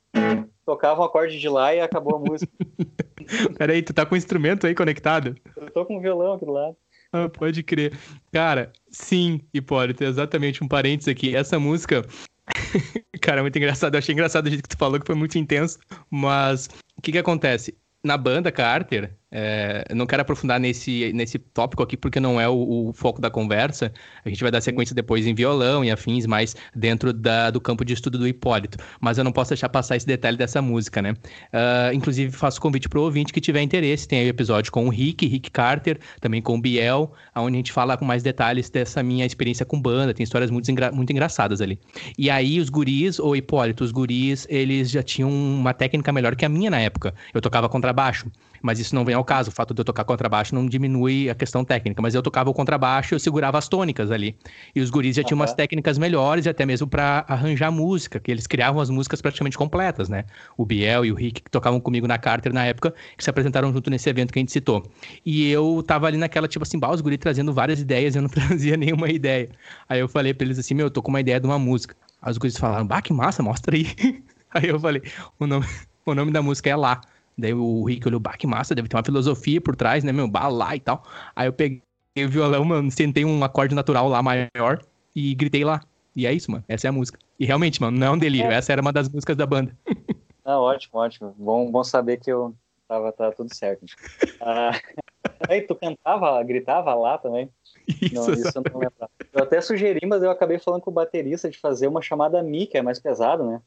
Tocava 0.65 1.01
um 1.01 1.05
acorde 1.05 1.39
de 1.39 1.49
lá 1.49 1.75
e 1.75 1.81
acabou 1.81 2.17
a 2.17 2.19
música. 2.19 2.53
Peraí, 3.59 3.83
tu 3.83 3.93
tá 3.93 4.05
com 4.07 4.15
o 4.15 4.19
instrumento 4.19 4.67
aí 4.67 4.75
conectado? 4.75 5.37
Eu 5.57 5.71
tô 5.71 5.85
com 5.85 5.97
um 5.97 6.01
violão 6.01 6.35
aqui 6.35 6.45
do 6.45 6.53
lado. 6.53 6.77
Ah, 7.13 7.29
pode 7.29 7.63
crer. 7.63 7.99
Cara, 8.33 8.73
sim, 8.91 9.41
Hipólito, 9.53 10.05
exatamente 10.05 10.63
um 10.63 10.69
parênteses 10.69 11.09
aqui. 11.09 11.35
Essa 11.35 11.59
música. 11.59 12.07
Cara, 13.21 13.43
muito 13.43 13.57
engraçado. 13.57 13.95
Eu 13.95 13.99
achei 13.99 14.13
engraçado 14.13 14.47
o 14.47 14.51
jeito 14.51 14.63
que 14.63 14.69
tu 14.69 14.79
falou, 14.79 15.01
que 15.01 15.07
foi 15.07 15.15
muito 15.15 15.39
intenso. 15.39 15.79
Mas 16.11 16.69
o 16.97 17.03
que 17.03 17.13
que 17.13 17.19
acontece? 17.19 17.77
Na 18.03 18.17
banda 18.17 18.53
Carter, 18.53 19.19
é, 19.31 19.85
não 19.95 20.07
quero 20.07 20.23
aprofundar 20.23 20.59
nesse, 20.59 21.13
nesse 21.13 21.39
tópico 21.39 21.83
aqui 21.83 21.97
porque 21.99 22.19
não 22.19 22.41
é 22.41 22.49
o, 22.49 22.89
o, 22.89 22.93
foco 22.95 23.21
da 23.21 23.31
conversa. 23.31 23.93
A 24.25 24.29
gente 24.29 24.41
vai 24.43 24.51
dar 24.51 24.61
sequência 24.61 24.95
depois 24.95 25.27
em 25.27 25.35
violão 25.35 25.85
e 25.85 25.91
afins, 25.91 26.25
mais 26.27 26.57
dentro 26.75 27.13
da, 27.13 27.51
do 27.51 27.61
campo 27.61 27.85
de 27.85 27.93
estudo 27.93 28.17
do 28.19 28.27
Hipólito. 28.27 28.79
Mas 29.01 29.19
eu 29.19 29.25
não 29.25 29.33
posso 29.33 29.51
deixar 29.51 29.69
passar 29.69 29.97
esse 29.97 30.07
detalhe 30.07 30.37
dessa 30.37 30.63
música, 30.63 31.03
né? 31.03 31.13
Uh, 31.13 31.93
inclusive, 31.93 32.33
faço 32.33 32.61
convite 32.61 32.89
para 32.89 32.99
o 32.99 33.03
ouvinte 33.03 33.33
que 33.33 33.41
tiver 33.41 33.61
interesse. 33.61 34.09
Tem 34.09 34.21
aí 34.21 34.27
o 34.27 34.31
episódio 34.31 34.73
com 34.73 34.87
o 34.87 34.89
Rick, 34.89 35.27
Rick 35.27 35.51
Carter, 35.51 35.99
também 36.21 36.41
com 36.41 36.57
o 36.57 36.61
Biel, 36.61 37.13
onde 37.37 37.57
a 37.57 37.59
gente 37.59 37.73
fala 37.73 37.97
com 37.97 38.05
mais 38.05 38.23
detalhes 38.23 38.71
dessa 38.71 39.03
minha 39.03 39.27
experiência 39.27 39.67
com 39.67 39.81
banda. 39.81 40.15
Tem 40.15 40.25
histórias 40.25 40.51
muito, 40.51 40.71
engra 40.71 40.91
muito 40.91 41.13
engraçadas 41.13 41.61
ali. 41.61 41.79
E 42.17 42.31
aí, 42.31 42.59
os 42.59 42.71
guris, 42.71 43.19
ou 43.19 43.37
Hipólito, 43.37 43.85
os 43.85 43.93
guris, 43.93 44.47
eles 44.49 44.91
já 44.91 45.03
tinham 45.03 45.31
uma 45.31 45.75
técnica 45.75 46.13
melhor 46.13 46.35
que 46.35 46.47
a 46.47 46.49
minha 46.49 46.71
na 46.71 46.81
época. 46.81 47.15
Eu 47.35 47.43
tocava 47.43 47.69
contrabaixo. 47.89 48.31
Mas 48.61 48.81
isso 48.81 48.93
não 48.93 49.05
vem 49.05 49.15
ao 49.15 49.25
caso. 49.25 49.51
O 49.51 49.53
fato 49.53 49.73
de 49.73 49.81
eu 49.81 49.85
tocar 49.85 50.05
contrabaixo 50.05 50.53
não 50.53 50.67
diminui 50.67 51.31
a 51.31 51.35
questão 51.35 51.65
técnica. 51.65 52.03
Mas 52.03 52.15
eu 52.15 52.23
tocava 52.23 52.51
o 52.51 52.55
contrabaixo 52.55 53.15
e 53.15 53.17
eu 53.17 53.21
segurava 53.21 53.57
as 53.57 53.69
tônicas 53.69 54.11
ali. 54.11 54.37
E 54.75 54.81
os 54.81 54.91
guris 54.91 55.15
já 55.15 55.23
tinham 55.23 55.37
uhum. 55.37 55.43
umas 55.43 55.55
técnicas 55.55 55.97
melhores, 55.97 56.47
até 56.47 56.67
mesmo 56.67 56.87
para 56.87 57.25
arranjar 57.29 57.71
música, 57.71 58.19
que 58.19 58.31
eles 58.31 58.49
criavam 58.49 58.81
as 58.81 58.91
músicas 58.91 59.23
praticamente 59.23 59.57
completas, 59.57 60.09
né? 60.09 60.25
O 60.57 60.67
Biel 60.67 61.05
e 61.05 61.13
o 61.13 61.15
Rick, 61.15 61.43
que 61.43 61.51
tocavam 61.51 61.81
comigo 61.81 62.09
na 62.09 62.19
Carter 62.19 62.53
na 62.53 62.65
época, 62.65 62.93
que 63.17 63.23
se 63.23 63.31
apresentaram 63.31 63.73
junto 63.73 63.91
nesse 63.91 64.11
evento 64.11 64.33
que 64.33 64.41
a 64.41 64.43
gente 64.43 64.53
citou. 64.53 64.83
E 65.25 65.49
eu 65.49 65.83
tava 65.87 66.09
ali 66.09 66.19
naquela, 66.19 66.49
tipo 66.49 66.65
assim, 66.65 66.79
bah, 66.79 66.91
os 66.91 67.01
guris 67.01 67.19
trazendo 67.19 67.53
várias 67.53 67.81
ideias 67.81 68.17
e 68.17 68.19
eu 68.19 68.23
não 68.23 68.29
trazia 68.31 68.77
nenhuma 68.77 69.09
ideia. 69.09 69.49
Aí 69.89 70.01
eu 70.01 70.09
falei 70.09 70.35
pra 70.35 70.45
eles 70.45 70.59
assim, 70.59 70.75
meu, 70.75 70.87
eu 70.87 70.91
tô 70.91 71.01
com 71.01 71.11
uma 71.11 71.21
ideia 71.21 71.39
de 71.39 71.47
uma 71.47 71.61
música. 71.61 71.95
Aí 72.21 72.33
os 72.33 72.39
guris 72.39 72.57
falaram, 72.57 72.85
bah, 72.85 73.01
que 73.01 73.13
massa, 73.13 73.41
mostra 73.41 73.77
aí. 73.77 73.87
aí 74.51 74.67
eu 74.69 74.81
falei, 74.81 75.03
o 75.39 75.47
nome, 75.47 75.67
o 76.05 76.13
nome 76.13 76.33
da 76.33 76.43
música 76.43 76.69
é 76.69 76.75
Lá. 76.75 77.01
Daí 77.39 77.55
o 77.55 77.85
Rick 77.85 78.07
olhou, 78.09 78.19
bah, 78.19 78.37
que 78.37 78.47
massa, 78.47 78.75
deve 78.75 78.89
ter 78.89 78.97
uma 78.97 79.05
filosofia 79.05 79.61
por 79.61 79.77
trás, 79.77 80.03
né, 80.03 80.13
meu, 80.13 80.27
bah, 80.27 80.49
lá 80.49 80.75
e 80.75 80.81
tal. 80.81 81.05
Aí 81.37 81.47
eu 81.47 81.53
peguei 81.53 81.81
o 82.17 82.29
violão, 82.29 82.65
mano, 82.65 82.91
sentei 82.91 83.25
um 83.25 83.45
acorde 83.45 83.75
natural 83.75 84.09
lá 84.09 84.21
maior 84.23 84.81
e 85.15 85.35
gritei 85.35 85.65
lá. 85.65 85.81
E 86.17 86.27
é 86.27 86.33
isso, 86.33 86.51
mano, 86.51 86.65
essa 86.67 86.89
é 86.89 86.91
a 86.91 86.93
música. 86.93 87.19
E 87.39 87.47
realmente, 87.47 87.81
mano, 87.81 87.97
não 87.97 88.07
é 88.09 88.11
um 88.11 88.19
delírio, 88.19 88.51
é. 88.51 88.55
essa 88.57 88.73
era 88.73 88.83
uma 88.83 88.93
das 88.93 89.09
músicas 89.09 89.37
da 89.37 89.47
banda. 89.47 89.77
Ah, 90.45 90.59
ótimo, 90.59 90.99
ótimo. 90.99 91.35
Bom, 91.37 91.71
bom 91.71 91.85
saber 91.85 92.17
que 92.17 92.33
eu 92.33 92.55
tava, 92.89 93.13
tava 93.13 93.33
tudo 93.33 93.55
certo. 93.55 93.85
Ah, 94.41 94.71
aí 95.47 95.61
tu 95.61 95.75
cantava, 95.75 96.43
gritava 96.43 96.95
lá 96.95 97.19
também? 97.19 97.51
Isso, 97.87 98.15
não, 98.15 98.33
isso 98.33 98.57
eu 98.57 98.63
não 98.73 98.81
lembrava. 98.81 99.11
Eu 99.31 99.43
até 99.43 99.61
sugeri, 99.61 100.07
mas 100.07 100.23
eu 100.23 100.31
acabei 100.31 100.59
falando 100.59 100.81
com 100.81 100.91
o 100.91 100.95
baterista 100.95 101.51
de 101.51 101.59
fazer 101.59 101.87
uma 101.87 102.01
chamada 102.01 102.43
Mi, 102.43 102.67
que 102.67 102.79
é 102.79 102.83
mais 102.83 102.99
pesado, 102.99 103.45
né? 103.45 103.61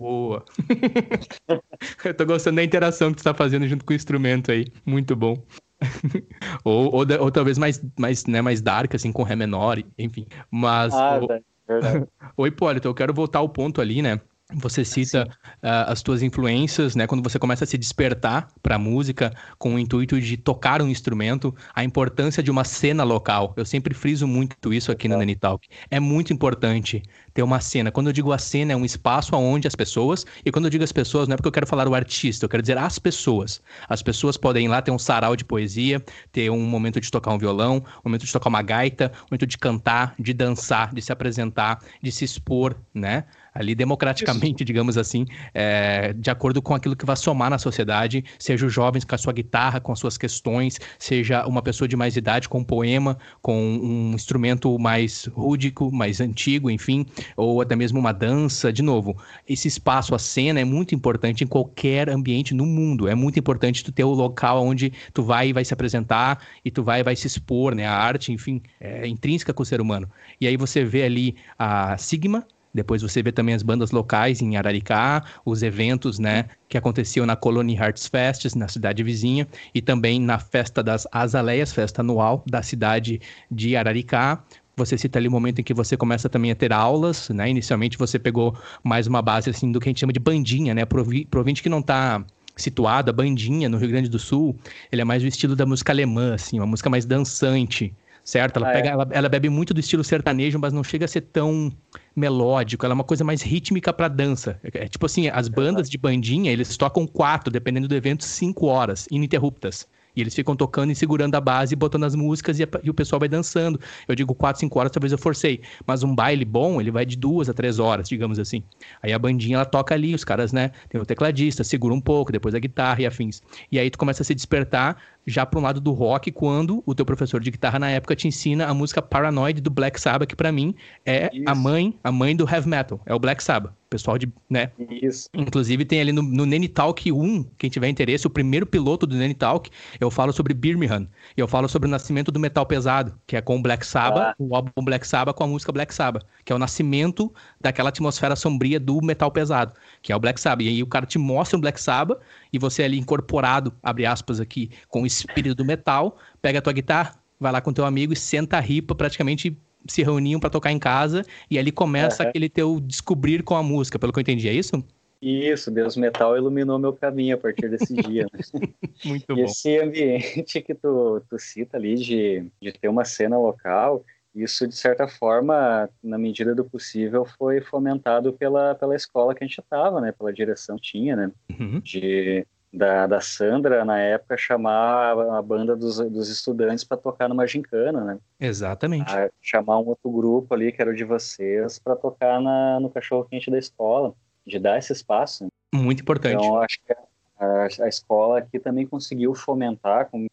Boa. 0.00 0.42
eu 2.02 2.14
tô 2.14 2.24
gostando 2.24 2.56
da 2.56 2.64
interação 2.64 3.10
que 3.10 3.18
tu 3.18 3.24
tá 3.24 3.34
fazendo 3.34 3.68
junto 3.68 3.84
com 3.84 3.92
o 3.92 3.96
instrumento 3.96 4.50
aí. 4.50 4.64
Muito 4.86 5.14
bom. 5.14 5.44
ou, 6.64 6.86
ou, 6.86 7.06
ou, 7.20 7.30
talvez 7.30 7.58
mais, 7.58 7.82
mais, 7.98 8.24
né, 8.24 8.40
mais 8.40 8.62
dark, 8.62 8.94
assim, 8.94 9.12
com 9.12 9.22
Ré 9.22 9.36
menor, 9.36 9.78
enfim. 9.98 10.26
Mas. 10.50 10.94
Ah, 10.94 11.20
o... 11.20 11.28
Verdade. 11.68 12.06
Oi, 12.34 12.48
Hipólito, 12.48 12.88
eu 12.88 12.94
quero 12.94 13.12
voltar 13.12 13.40
ao 13.40 13.48
ponto 13.50 13.78
ali, 13.78 14.00
né? 14.00 14.18
Você 14.54 14.84
cita 14.84 15.28
uh, 15.62 15.86
as 15.86 16.02
tuas 16.02 16.22
influências, 16.22 16.96
né? 16.96 17.06
Quando 17.06 17.22
você 17.22 17.38
começa 17.38 17.64
a 17.64 17.66
se 17.66 17.78
despertar 17.78 18.48
para 18.62 18.74
a 18.76 18.78
música 18.78 19.32
com 19.58 19.74
o 19.74 19.78
intuito 19.78 20.20
de 20.20 20.36
tocar 20.36 20.82
um 20.82 20.88
instrumento, 20.88 21.54
a 21.74 21.84
importância 21.84 22.42
de 22.42 22.50
uma 22.50 22.64
cena 22.64 23.04
local. 23.04 23.54
Eu 23.56 23.64
sempre 23.64 23.94
friso 23.94 24.26
muito 24.26 24.72
isso 24.72 24.90
aqui 24.90 25.08
no 25.08 25.16
Nani 25.16 25.36
Talk. 25.36 25.68
É 25.90 26.00
muito 26.00 26.32
importante 26.32 27.02
ter 27.32 27.42
uma 27.42 27.60
cena. 27.60 27.90
Quando 27.90 28.08
eu 28.08 28.12
digo 28.12 28.32
a 28.32 28.38
cena, 28.38 28.72
é 28.72 28.76
um 28.76 28.84
espaço 28.84 29.36
onde 29.36 29.68
as 29.68 29.74
pessoas, 29.74 30.26
e 30.44 30.50
quando 30.50 30.64
eu 30.64 30.70
digo 30.70 30.82
as 30.82 30.92
pessoas, 30.92 31.28
não 31.28 31.34
é 31.34 31.36
porque 31.36 31.48
eu 31.48 31.52
quero 31.52 31.66
falar 31.66 31.86
o 31.86 31.94
artista, 31.94 32.44
eu 32.44 32.48
quero 32.48 32.62
dizer 32.62 32.76
as 32.76 32.98
pessoas. 32.98 33.62
As 33.88 34.02
pessoas 34.02 34.36
podem 34.36 34.66
ir 34.66 34.68
lá 34.68 34.82
ter 34.82 34.90
um 34.90 34.98
sarau 34.98 35.36
de 35.36 35.44
poesia, 35.44 36.02
ter 36.32 36.50
um 36.50 36.60
momento 36.60 37.00
de 37.00 37.10
tocar 37.10 37.32
um 37.32 37.38
violão, 37.38 37.76
um 38.04 38.08
momento 38.08 38.26
de 38.26 38.32
tocar 38.32 38.48
uma 38.48 38.62
gaita, 38.62 39.12
um 39.14 39.26
momento 39.30 39.46
de 39.46 39.58
cantar, 39.58 40.14
de 40.18 40.32
dançar, 40.32 40.92
de 40.92 41.00
se 41.00 41.12
apresentar, 41.12 41.80
de 42.02 42.10
se 42.10 42.24
expor, 42.24 42.76
né? 42.92 43.24
Ali 43.60 43.74
democraticamente, 43.74 44.62
Isso. 44.62 44.64
digamos 44.64 44.96
assim, 44.96 45.26
é, 45.54 46.12
de 46.14 46.30
acordo 46.30 46.62
com 46.62 46.74
aquilo 46.74 46.96
que 46.96 47.04
vai 47.04 47.16
somar 47.16 47.50
na 47.50 47.58
sociedade, 47.58 48.24
seja 48.38 48.66
os 48.66 48.72
jovens 48.72 49.04
com 49.04 49.14
a 49.14 49.18
sua 49.18 49.32
guitarra, 49.32 49.80
com 49.80 49.92
as 49.92 49.98
suas 49.98 50.16
questões, 50.16 50.78
seja 50.98 51.46
uma 51.46 51.62
pessoa 51.62 51.86
de 51.86 51.96
mais 51.96 52.16
idade 52.16 52.48
com 52.48 52.60
um 52.60 52.64
poema, 52.64 53.18
com 53.42 53.56
um 53.56 54.12
instrumento 54.14 54.78
mais 54.78 55.26
rúdico, 55.26 55.92
mais 55.92 56.20
antigo, 56.20 56.70
enfim, 56.70 57.06
ou 57.36 57.60
até 57.60 57.76
mesmo 57.76 57.98
uma 57.98 58.12
dança. 58.12 58.72
De 58.72 58.82
novo, 58.82 59.16
esse 59.48 59.68
espaço, 59.68 60.14
a 60.14 60.18
cena 60.18 60.60
é 60.60 60.64
muito 60.64 60.94
importante 60.94 61.44
em 61.44 61.46
qualquer 61.46 62.08
ambiente 62.08 62.54
no 62.54 62.64
mundo. 62.64 63.08
É 63.08 63.14
muito 63.14 63.38
importante 63.38 63.84
tu 63.84 63.92
ter 63.92 64.04
o 64.04 64.12
local 64.12 64.64
onde 64.64 64.92
tu 65.12 65.22
vai 65.22 65.48
e 65.48 65.52
vai 65.52 65.64
se 65.64 65.74
apresentar 65.74 66.42
e 66.64 66.70
tu 66.70 66.82
vai 66.82 67.00
e 67.00 67.02
vai 67.02 67.14
se 67.14 67.26
expor, 67.26 67.74
né? 67.74 67.86
A 67.86 67.94
arte, 67.94 68.32
enfim, 68.32 68.62
é 68.80 69.06
intrínseca 69.06 69.52
com 69.52 69.62
o 69.62 69.66
ser 69.66 69.80
humano. 69.80 70.08
E 70.40 70.46
aí 70.46 70.56
você 70.56 70.82
vê 70.84 71.02
ali 71.02 71.36
a 71.58 71.96
Sigma, 71.98 72.46
depois 72.72 73.02
você 73.02 73.22
vê 73.22 73.32
também 73.32 73.54
as 73.54 73.62
bandas 73.62 73.90
locais 73.90 74.40
em 74.40 74.56
Araricá, 74.56 75.24
os 75.44 75.62
eventos, 75.62 76.18
né, 76.18 76.46
que 76.68 76.78
aconteciam 76.78 77.26
na 77.26 77.36
Colony 77.36 77.74
Hearts 77.76 78.06
Fest, 78.06 78.54
na 78.54 78.68
cidade 78.68 79.02
vizinha, 79.02 79.46
e 79.74 79.82
também 79.82 80.20
na 80.20 80.38
Festa 80.38 80.82
das 80.82 81.06
Azaleias, 81.10 81.72
festa 81.72 82.02
anual 82.02 82.44
da 82.46 82.62
cidade 82.62 83.20
de 83.50 83.76
Araricá. 83.76 84.42
Você 84.76 84.96
cita 84.96 85.18
ali 85.18 85.28
o 85.28 85.30
momento 85.30 85.60
em 85.60 85.64
que 85.64 85.74
você 85.74 85.96
começa 85.96 86.28
também 86.28 86.50
a 86.50 86.54
ter 86.54 86.72
aulas, 86.72 87.28
né? 87.30 87.50
Inicialmente 87.50 87.98
você 87.98 88.18
pegou 88.18 88.56
mais 88.82 89.06
uma 89.06 89.20
base 89.20 89.50
assim 89.50 89.70
do 89.70 89.78
que 89.78 89.88
a 89.88 89.90
gente 89.90 90.00
chama 90.00 90.12
de 90.12 90.20
bandinha, 90.20 90.72
né? 90.72 90.84
Pro 90.84 91.04
ouvinte 91.36 91.62
que 91.62 91.68
não 91.68 91.80
está 91.80 92.24
situado, 92.56 93.10
a 93.10 93.12
bandinha 93.12 93.68
no 93.68 93.78
Rio 93.78 93.88
Grande 93.88 94.08
do 94.08 94.18
Sul, 94.18 94.56
ele 94.90 95.02
é 95.02 95.04
mais 95.04 95.22
o 95.22 95.26
estilo 95.26 95.56
da 95.56 95.66
música 95.66 95.92
alemã, 95.92 96.34
assim, 96.34 96.58
uma 96.58 96.66
música 96.66 96.88
mais 96.88 97.04
dançante, 97.04 97.92
certo? 98.24 98.56
Ela, 98.58 98.70
ah, 98.70 98.72
pega, 98.72 98.88
é. 98.88 98.92
ela, 98.92 99.08
ela, 99.10 99.28
bebe 99.28 99.48
muito 99.48 99.74
do 99.74 99.80
estilo 99.80 100.04
sertanejo, 100.04 100.58
mas 100.58 100.72
não 100.72 100.84
chega 100.84 101.04
a 101.04 101.08
ser 101.08 101.22
tão 101.22 101.72
melódico. 102.14 102.84
Ela 102.84 102.92
é 102.92 102.96
uma 102.96 103.04
coisa 103.04 103.24
mais 103.24 103.42
rítmica 103.42 103.92
para 103.92 104.08
dança. 104.08 104.60
É, 104.62 104.84
é, 104.84 104.88
tipo 104.88 105.06
assim, 105.06 105.28
as 105.28 105.48
bandas 105.48 105.88
de 105.88 105.98
bandinha, 105.98 106.52
eles 106.52 106.76
tocam 106.76 107.06
quatro, 107.06 107.50
dependendo 107.50 107.88
do 107.88 107.94
evento, 107.94 108.24
cinco 108.24 108.66
horas, 108.66 109.06
ininterruptas. 109.10 109.86
E 110.14 110.20
eles 110.20 110.34
ficam 110.34 110.56
tocando 110.56 110.90
e 110.90 110.94
segurando 110.94 111.34
a 111.34 111.40
base, 111.40 111.76
botando 111.76 112.04
as 112.04 112.14
músicas 112.14 112.58
e, 112.58 112.64
a, 112.64 112.68
e, 112.82 112.90
o 112.90 112.94
pessoal 112.94 113.20
vai 113.20 113.28
dançando. 113.28 113.80
Eu 114.08 114.14
digo 114.14 114.34
quatro, 114.34 114.60
cinco 114.60 114.78
horas, 114.78 114.90
talvez 114.90 115.12
eu 115.12 115.18
forcei. 115.18 115.60
Mas 115.86 116.02
um 116.02 116.14
baile 116.14 116.44
bom, 116.44 116.80
ele 116.80 116.90
vai 116.90 117.06
de 117.06 117.16
duas 117.16 117.48
a 117.48 117.54
três 117.54 117.78
horas, 117.78 118.08
digamos 118.08 118.38
assim. 118.38 118.62
Aí 119.02 119.12
a 119.12 119.18
bandinha, 119.18 119.56
ela 119.56 119.64
toca 119.64 119.94
ali, 119.94 120.14
os 120.14 120.24
caras, 120.24 120.52
né? 120.52 120.72
Tem 120.88 121.00
o 121.00 121.06
tecladista, 121.06 121.62
segura 121.62 121.94
um 121.94 122.00
pouco, 122.00 122.32
depois 122.32 122.54
a 122.54 122.58
guitarra 122.58 123.02
e 123.02 123.06
afins. 123.06 123.40
E 123.70 123.78
aí 123.78 123.88
tu 123.90 123.98
começa 123.98 124.22
a 124.22 124.24
se 124.24 124.34
despertar 124.34 124.96
já 125.26 125.44
para 125.46 125.58
um 125.58 125.62
lado 125.62 125.80
do 125.80 125.92
rock, 125.92 126.30
quando 126.30 126.82
o 126.86 126.94
teu 126.94 127.04
professor 127.04 127.40
de 127.40 127.50
guitarra 127.50 127.78
na 127.78 127.90
época 127.90 128.16
te 128.16 128.26
ensina 128.26 128.66
a 128.66 128.74
música 128.74 129.02
Paranoid 129.02 129.60
do 129.60 129.70
Black 129.70 130.00
Sabbath, 130.00 130.28
que 130.28 130.36
para 130.36 130.50
mim 130.50 130.74
é 131.04 131.30
Isso. 131.32 131.44
a 131.46 131.54
mãe, 131.54 131.98
a 132.02 132.10
mãe 132.12 132.34
do 132.34 132.48
heavy 132.48 132.68
metal, 132.68 133.00
é 133.06 133.14
o 133.14 133.18
Black 133.18 133.42
Sabbath. 133.42 133.72
Pessoal 133.90 134.16
de, 134.16 134.32
né? 134.48 134.70
Isso. 134.88 135.28
Inclusive 135.34 135.84
tem 135.84 136.00
ali 136.00 136.12
no, 136.12 136.22
no 136.22 136.46
Nene 136.46 136.68
Talk 136.68 137.10
1, 137.10 137.44
quem 137.58 137.68
tiver 137.68 137.88
interesse, 137.88 138.24
o 138.24 138.30
primeiro 138.30 138.64
piloto 138.64 139.04
do 139.04 139.16
Nene 139.16 139.34
Talk, 139.34 139.68
eu 139.98 140.08
falo 140.12 140.32
sobre 140.32 140.54
Birmingham. 140.54 141.08
E 141.36 141.40
eu 141.40 141.48
falo 141.48 141.68
sobre 141.68 141.88
o 141.88 141.90
nascimento 141.90 142.30
do 142.30 142.38
metal 142.38 142.64
pesado, 142.64 143.18
que 143.26 143.36
é 143.36 143.40
com 143.40 143.56
o 143.56 143.62
Black 143.62 143.84
Sabbath, 143.84 144.28
ah. 144.28 144.34
o 144.38 144.54
álbum 144.54 144.84
Black 144.84 145.04
Sabbath 145.04 145.34
com 145.34 145.42
a 145.42 145.48
música 145.48 145.72
Black 145.72 145.92
Sabbath, 145.92 146.24
que 146.44 146.52
é 146.52 146.56
o 146.56 146.58
nascimento 146.58 147.34
daquela 147.60 147.90
atmosfera 147.90 148.34
sombria 148.34 148.80
do 148.80 149.00
metal 149.02 149.30
pesado, 149.30 149.74
que 150.00 150.12
é 150.12 150.16
o 150.16 150.20
Black 150.20 150.40
Sabbath. 150.40 150.64
E 150.64 150.68
aí 150.68 150.82
o 150.82 150.86
cara 150.86 151.04
te 151.04 151.18
mostra 151.18 151.58
o 151.58 151.60
Black 151.60 151.80
Sabbath 151.80 152.20
e 152.52 152.58
você 152.58 152.82
é 152.82 152.84
ali 152.86 152.98
incorporado, 152.98 153.72
abre 153.82 154.06
aspas 154.06 154.40
aqui, 154.40 154.70
com 154.88 155.02
o 155.02 155.06
espírito 155.06 155.54
do 155.54 155.64
metal, 155.64 156.16
pega 156.40 156.58
a 156.58 156.62
tua 156.62 156.72
guitarra, 156.72 157.14
vai 157.38 157.52
lá 157.52 157.60
com 157.60 157.72
teu 157.72 157.84
amigo 157.84 158.12
e 158.12 158.16
senta 158.16 158.56
a 158.56 158.60
ripa 158.60 158.94
praticamente 158.94 159.56
se 159.86 160.02
reuniam 160.02 160.38
para 160.38 160.50
tocar 160.50 160.70
em 160.72 160.78
casa 160.78 161.24
e 161.50 161.58
ali 161.58 161.72
começa 161.72 162.22
uhum. 162.22 162.28
aquele 162.28 162.48
teu 162.48 162.80
descobrir 162.80 163.42
com 163.42 163.54
a 163.56 163.62
música, 163.62 163.98
pelo 163.98 164.12
que 164.12 164.18
eu 164.18 164.22
entendi, 164.22 164.48
é 164.48 164.52
isso? 164.52 164.84
Isso, 165.22 165.70
Deus 165.70 165.96
Metal 165.96 166.34
iluminou 166.34 166.78
meu 166.78 166.94
caminho 166.94 167.34
a 167.34 167.38
partir 167.38 167.68
desse 167.68 167.92
dia. 168.08 168.26
Né? 168.32 168.68
Muito 169.04 169.32
e 169.32 169.34
bom. 169.34 169.44
esse 169.44 169.78
ambiente 169.78 170.62
que 170.62 170.74
tu, 170.74 171.22
tu 171.28 171.38
cita 171.38 171.76
ali 171.76 171.94
de, 171.96 172.46
de 172.60 172.72
ter 172.72 172.88
uma 172.88 173.04
cena 173.04 173.38
local, 173.38 174.04
isso 174.34 174.66
de 174.66 174.74
certa 174.74 175.08
forma, 175.08 175.88
na 176.02 176.18
medida 176.18 176.54
do 176.54 176.64
possível, 176.64 177.24
foi 177.24 177.60
fomentado 177.60 178.32
pela, 178.32 178.74
pela 178.74 178.94
escola 178.94 179.34
que 179.34 179.42
a 179.42 179.46
gente 179.46 179.60
estava, 179.60 180.00
né? 180.00 180.12
Pela 180.12 180.32
direção 180.32 180.76
que 180.76 180.82
tinha, 180.82 181.16
né? 181.16 181.32
Uhum. 181.58 181.80
De 181.80 182.46
da, 182.72 183.06
da 183.06 183.20
Sandra, 183.20 183.84
na 183.84 183.98
época, 183.98 184.36
chamar 184.36 185.18
a 185.18 185.42
banda 185.42 185.74
dos, 185.74 185.98
dos 185.98 186.28
estudantes 186.28 186.84
para 186.84 186.96
tocar 186.96 187.28
numa 187.28 187.46
gincana, 187.46 188.04
né? 188.04 188.18
Exatamente. 188.38 189.12
A 189.12 189.28
chamar 189.42 189.78
um 189.80 189.88
outro 189.88 190.10
grupo 190.10 190.54
ali, 190.54 190.70
que 190.70 190.80
era 190.80 190.90
o 190.90 190.94
de 190.94 191.04
vocês, 191.04 191.78
para 191.78 191.96
tocar 191.96 192.40
na, 192.40 192.78
no 192.78 192.88
cachorro-quente 192.88 193.50
da 193.50 193.58
escola, 193.58 194.14
de 194.46 194.58
dar 194.58 194.78
esse 194.78 194.92
espaço. 194.92 195.44
Né? 195.44 195.50
Muito 195.74 196.02
importante. 196.02 196.36
Então, 196.36 196.62
acho 196.62 196.80
que 196.86 196.92
a, 197.38 197.84
a, 197.84 197.88
escola 197.88 198.38
aqui 198.38 198.58
também 198.58 198.86
conseguiu 198.86 199.34
fomentar, 199.34 200.08
com, 200.08 200.28